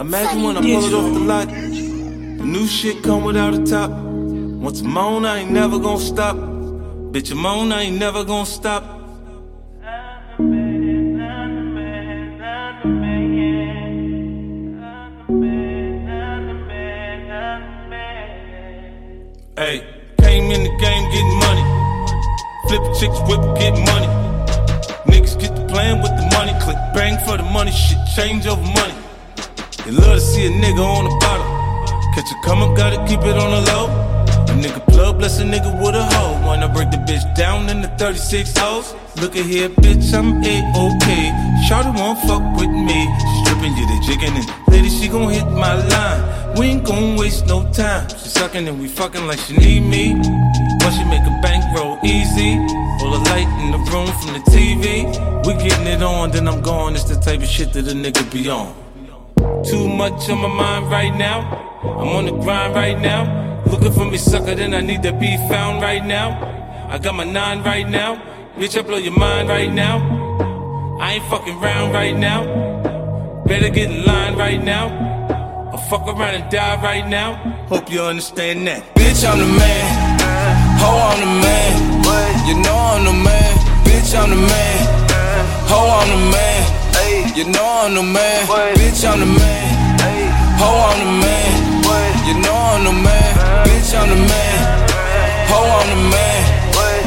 Imagine 0.01 0.43
when 0.43 0.57
I 0.57 0.61
pull 0.61 0.85
it 0.87 0.93
off 0.93 1.15
the 1.15 1.21
lot. 1.21 1.49
The 1.51 2.45
new 2.45 2.67
shit 2.67 3.01
come 3.05 3.23
without 3.23 3.55
a 3.55 3.65
top. 3.65 3.93
Once 3.93 4.81
I'm 4.81 4.99
on, 4.99 5.25
I 5.25 5.39
ain't 5.39 5.53
never 5.53 5.79
gonna 5.79 6.01
stop. 6.01 6.35
Bitch, 6.35 7.31
I'm 7.31 7.47
on, 7.47 7.71
I 7.71 7.83
ain't 7.83 7.97
never 7.97 8.25
gonna 8.25 8.45
stop. 8.45 9.04
Hey, 19.57 19.87
came 20.19 20.51
in 20.51 20.65
the 20.65 20.77
game 20.83 21.05
getting 21.13 21.39
money. 21.39 21.63
Flip 22.67 22.83
chicks, 22.99 23.21
whip, 23.31 23.39
get 23.57 23.71
money. 23.87 24.11
Niggas 25.07 25.39
get 25.39 25.55
the 25.55 25.65
plan 25.69 26.03
with 26.03 26.11
the 26.11 26.29
money. 26.35 26.53
Click 26.61 26.77
bang 26.93 27.17
for 27.25 27.37
the 27.37 27.45
money. 27.45 27.71
Shit 27.71 27.99
change 28.17 28.49
over 28.49 28.61
money. 28.61 28.95
They 29.85 29.93
love 29.93 30.17
to 30.17 30.21
see 30.21 30.47
a 30.47 30.51
nigga 30.51 30.83
on 30.83 31.05
the 31.05 31.17
bottom. 31.21 31.47
Catch 32.15 32.33
a 32.33 32.37
come 32.45 32.63
up, 32.63 32.77
gotta 32.77 32.99
keep 33.07 33.21
it 33.21 33.39
on 33.39 33.53
the 33.53 33.71
low. 33.71 34.14
A 34.55 34.57
nigga 34.57 34.87
plug, 34.87 35.19
bless 35.19 35.41
a 35.41 35.43
nigga 35.43 35.67
with 35.83 35.97
a 35.97 36.05
hoe. 36.15 36.47
Wanna 36.47 36.69
break 36.69 36.93
the 36.93 36.99
bitch 36.99 37.25
down 37.35 37.69
in 37.69 37.83
the 37.83 37.89
36 37.99 38.57
hoes. 38.57 38.95
Look 39.21 39.35
at 39.35 39.45
here, 39.45 39.69
bitch, 39.69 40.15
I'm 40.15 40.39
A-OK. 40.45 41.07
Shawty 41.67 41.93
won't 41.99 42.21
fuck 42.21 42.45
with 42.55 42.71
me. 42.71 43.01
She 43.19 43.35
stripping 43.43 43.75
you, 43.77 43.85
the 43.91 43.99
jigging, 44.07 44.37
and 44.39 44.47
lady, 44.73 44.89
she 44.89 45.09
gon' 45.09 45.29
hit 45.29 45.45
my 45.51 45.75
line. 45.75 46.55
We 46.57 46.67
ain't 46.67 46.85
gon' 46.85 47.17
waste 47.17 47.47
no 47.47 47.69
time. 47.73 48.09
She 48.11 48.29
sucking 48.29 48.69
and 48.69 48.81
we 48.81 48.87
fucking 48.87 49.27
like 49.27 49.41
she 49.41 49.57
need 49.57 49.81
me. 49.81 50.15
Once 50.15 50.95
she 50.99 51.05
make 51.07 51.27
a 51.27 51.37
bankroll 51.43 51.99
easy. 52.05 52.55
All 53.03 53.11
the 53.11 53.23
light 53.31 53.51
in 53.59 53.73
the 53.73 53.79
room 53.91 54.07
from 54.23 54.35
the 54.35 54.43
TV. 54.55 55.03
We 55.45 55.55
getting 55.55 55.89
it 55.89 56.01
on, 56.01 56.31
then 56.31 56.47
I'm 56.47 56.61
gone. 56.61 56.95
It's 56.95 57.03
the 57.03 57.17
type 57.17 57.41
of 57.43 57.49
shit 57.49 57.73
that 57.73 57.89
a 57.89 57.91
nigga 57.91 58.23
be 58.31 58.49
on. 58.49 58.73
Too 59.65 59.89
much 59.89 60.31
on 60.31 60.39
my 60.39 60.49
mind 60.49 60.93
right 60.93 61.15
now. 61.17 61.41
I'm 61.83 62.09
on 62.09 62.27
the 62.27 62.33
grind 62.33 62.77
right 62.77 63.01
now. 63.01 63.54
Looking 63.67 63.93
for 63.93 64.05
me, 64.05 64.17
sucker, 64.17 64.55
then 64.55 64.75
I 64.75 64.81
need 64.81 65.03
to 65.03 65.13
be 65.13 65.37
found 65.49 65.83
right 65.83 66.05
now. 66.05 66.29
I 66.89 66.99
got 66.99 67.15
my 67.15 67.25
nine 67.25 67.63
right 67.63 67.89
now. 67.89 68.17
Bitch, 68.57 68.79
I 68.79 68.83
blow 68.83 68.99
your 68.99 69.19
mind 69.19 69.49
right 69.49 69.73
now. 69.73 69.99
I 71.01 71.15
ain't 71.15 71.25
fucking 71.31 71.59
round 71.61 71.93
right 71.93 72.17
now. 72.17 72.45
Better 73.47 73.69
get 73.69 73.91
in 73.91 74.05
line 74.05 74.37
right 74.37 74.63
now. 74.63 74.89
I'll 75.73 75.79
fuck 75.91 76.07
around 76.07 76.35
and 76.35 76.51
die 76.51 76.81
right 76.83 77.07
now. 77.09 77.35
Hope 77.69 77.91
you 77.91 78.01
understand 78.01 78.67
that. 78.69 78.95
Bitch, 78.95 79.27
I'm 79.29 79.39
the 79.39 79.47
man. 79.47 80.21
Ho, 80.81 80.91
I'm 81.11 81.21
the 81.21 81.33
man. 81.45 81.95
You 82.49 82.55
know 82.63 82.77
I'm 82.77 83.05
the 83.05 83.13
man. 83.13 83.57
Bitch, 83.85 84.15
I'm 84.15 84.31
the 84.31 84.37
man. 84.37 84.79
Ho, 85.71 85.79
I'm 85.99 86.09
the 86.15 86.21
man. 86.31 87.37
You 87.37 87.45
know 87.51 87.67
I'm 87.85 87.95
the 87.95 88.03
man. 88.03 88.47
Bitch, 88.77 89.03
I'm 89.05 89.19
the 89.19 89.27
man. 89.27 89.99
Ho, 90.61 90.69
I'm 90.89 90.99
the 91.01 91.27
man. 91.27 91.54
You 92.25 92.35
know 92.41 92.57
I'm 92.57 92.85
the 92.85 92.93
man. 92.93 93.31
Bitch, 93.67 93.93
I'm 93.93 94.09
the 94.09 94.17
man. 94.17 94.89
Ho, 95.53 95.59
I'm 95.61 95.89
the 95.93 96.01
man. 96.09 96.55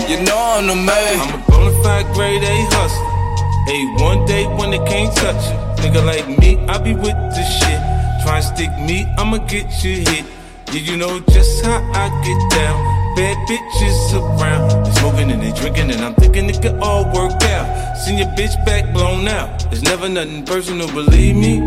You 0.10 0.24
know 0.24 0.38
I'm 0.38 0.68
the 0.68 0.76
man. 0.76 1.20
I'm 1.20 1.42
a 1.42 1.46
bona 1.50 1.84
fide 1.84 2.06
grade 2.14 2.44
A 2.44 2.56
hustler. 2.72 3.18
Hey, 3.66 3.84
one 4.02 4.26
day 4.26 4.46
when 4.46 4.70
they 4.72 4.78
can't 4.86 5.14
touch 5.16 5.36
it. 5.52 5.58
Nigga 5.82 6.06
like 6.06 6.28
me, 6.40 6.58
I 6.70 6.78
be 6.78 6.94
with 6.94 7.18
the 7.36 7.44
shit. 7.44 7.82
Try 8.24 8.38
and 8.38 8.46
stick 8.46 8.70
me, 8.80 9.06
I'ma 9.18 9.40
get 9.40 9.84
you 9.84 10.06
hit. 10.06 10.26
Yeah, 10.72 10.82
you 10.82 10.98
know 10.98 11.20
just 11.32 11.66
how 11.66 11.82
I 11.94 12.08
get 12.24 12.40
down. 12.52 12.78
Bad 13.16 13.38
bitches 13.50 14.14
around. 14.14 14.86
They 14.86 14.92
smoking 15.00 15.32
and 15.32 15.42
they 15.42 15.52
drinking, 15.60 15.92
and 15.92 16.02
I'm 16.02 16.14
thinking 16.14 16.50
it 16.50 16.62
could 16.62 16.76
all 16.80 17.06
work 17.12 17.42
out. 17.44 17.98
Seen 17.98 18.18
your 18.18 18.28
bitch 18.38 18.54
back 18.66 18.94
blown 18.94 19.28
out. 19.28 19.60
There's 19.72 19.84
never 19.84 20.08
nothing 20.08 20.46
personal, 20.46 20.88
believe 20.88 21.36
me. 21.36 21.60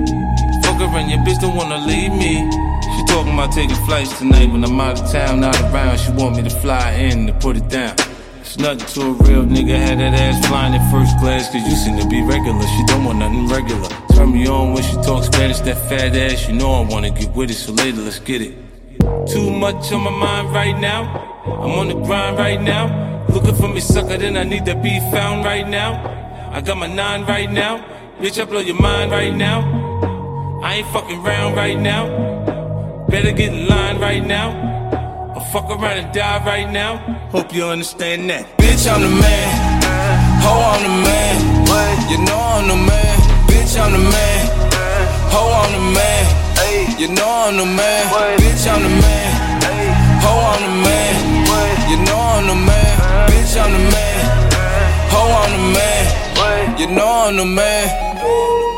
Fuck 0.63 0.81
around, 0.81 1.11
your 1.11 1.19
bitch 1.21 1.41
don't 1.41 1.57
wanna 1.57 1.85
leave 1.85 2.13
me. 2.13 2.49
Talking 3.11 3.35
about 3.35 3.53
taking 3.53 3.77
flights 3.87 4.17
tonight 4.19 4.51
when 4.51 4.65
I'm 4.65 4.81
out 4.81 5.01
of 5.01 5.11
town, 5.11 5.41
not 5.41 5.61
around. 5.63 5.99
She 5.99 6.13
want 6.13 6.37
me 6.37 6.43
to 6.43 6.51
fly 6.51 6.93
in 6.93 7.27
to 7.27 7.33
put 7.35 7.57
it 7.57 7.69
down. 7.69 7.97
It's 8.41 8.57
nothing 8.59 8.87
to 8.95 9.01
a 9.11 9.13
real 9.29 9.45
nigga. 9.45 9.77
Had 9.77 9.99
that 9.99 10.15
ass 10.15 10.47
flying 10.47 10.75
in 10.75 10.83
first 10.91 11.19
class, 11.19 11.51
cause 11.51 11.63
you 11.69 11.77
seem 11.77 11.99
to 11.99 12.09
be 12.09 12.23
regular. 12.23 12.63
She 12.63 12.85
don't 12.87 13.05
want 13.05 13.19
nothing 13.19 13.49
regular. 13.49 13.89
Turn 14.15 14.33
me 14.33 14.47
on 14.47 14.73
when 14.73 14.83
she 14.83 14.95
talks 15.03 15.27
Spanish, 15.27 15.59
that 15.61 15.77
fat 15.89 16.15
ass. 16.17 16.49
You 16.49 16.55
know 16.55 16.73
I 16.73 16.89
wanna 16.89 17.11
get 17.11 17.35
with 17.35 17.51
it, 17.51 17.55
so 17.55 17.73
later 17.73 18.01
let's 18.01 18.21
get 18.21 18.43
it. 18.43 18.55
Too 19.29 19.51
much 19.51 19.93
on 19.93 20.03
my 20.03 20.11
mind 20.11 20.53
right 20.53 20.79
now. 20.79 21.03
I'm 21.47 21.73
on 21.81 21.89
the 21.89 21.95
grind 21.95 22.39
right 22.39 22.61
now. 22.61 23.27
Looking 23.29 23.55
for 23.55 23.69
me, 23.69 23.81
sucker, 23.81 24.19
then 24.19 24.37
I 24.37 24.45
need 24.45 24.67
to 24.67 24.75
be 24.75 24.99
found 25.13 25.45
right 25.45 25.69
now. 25.69 25.93
I 26.53 26.61
got 26.61 26.77
my 26.77 26.87
nine 26.87 27.25
right 27.25 27.51
now. 27.51 27.85
Bitch, 28.19 28.41
I 28.41 28.45
blow 28.45 28.61
your 28.61 28.81
mind 28.81 29.11
right 29.11 29.35
now. 29.35 29.61
I 30.63 30.77
ain't 30.77 30.89
fucking 30.89 31.23
round 31.23 31.57
right 31.57 31.79
now. 31.79 32.60
Better 33.11 33.33
get 33.33 33.53
in 33.53 33.67
line 33.67 33.99
right 33.99 34.25
now. 34.25 34.51
I'll 35.35 35.45
fuck 35.47 35.69
around 35.69 35.99
and 35.99 36.15
die 36.15 36.45
right 36.47 36.71
now. 36.71 36.99
Hope 37.33 37.53
you 37.53 37.65
understand 37.65 38.31
that. 38.31 38.47
Bitch, 38.57 38.87
I'm 38.87 39.03
the 39.03 39.09
man. 39.09 39.83
Ho, 40.47 40.53
I'm 40.55 40.83
the 40.87 40.95
man. 41.11 41.37
You 42.09 42.19
know 42.25 42.39
I'm 42.39 42.69
the 42.69 42.77
man. 42.77 43.17
Bitch, 43.51 43.75
I'm 43.83 43.91
the 43.91 43.99
man. 43.99 44.41
Ho, 45.35 45.43
I'm 45.59 45.73
the 45.75 45.85
man. 45.99 47.01
You 47.01 47.09
know 47.09 47.27
I'm 47.27 47.57
the 47.57 47.67
man. 47.67 48.39
Bitch, 48.39 48.71
I'm 48.71 48.81
the 48.81 48.89
man. 48.89 49.29
Ho, 50.23 50.33
I'm 50.53 50.63
the 50.63 50.75
man. 50.87 51.13
You 51.91 51.97
know 52.07 52.15
I'm 52.15 52.47
the 52.47 52.55
man. 52.55 52.93
Bitch, 53.27 53.59
I'm 53.59 53.73
the 53.73 53.91
man. 53.91 54.19
Ho, 55.11 55.21
I'm 55.41 55.51
the 55.51 55.63
man. 55.75 56.79
You 56.79 56.87
know 56.87 57.27
I'm 57.27 57.37
the 57.37 57.45
man. 57.45 58.70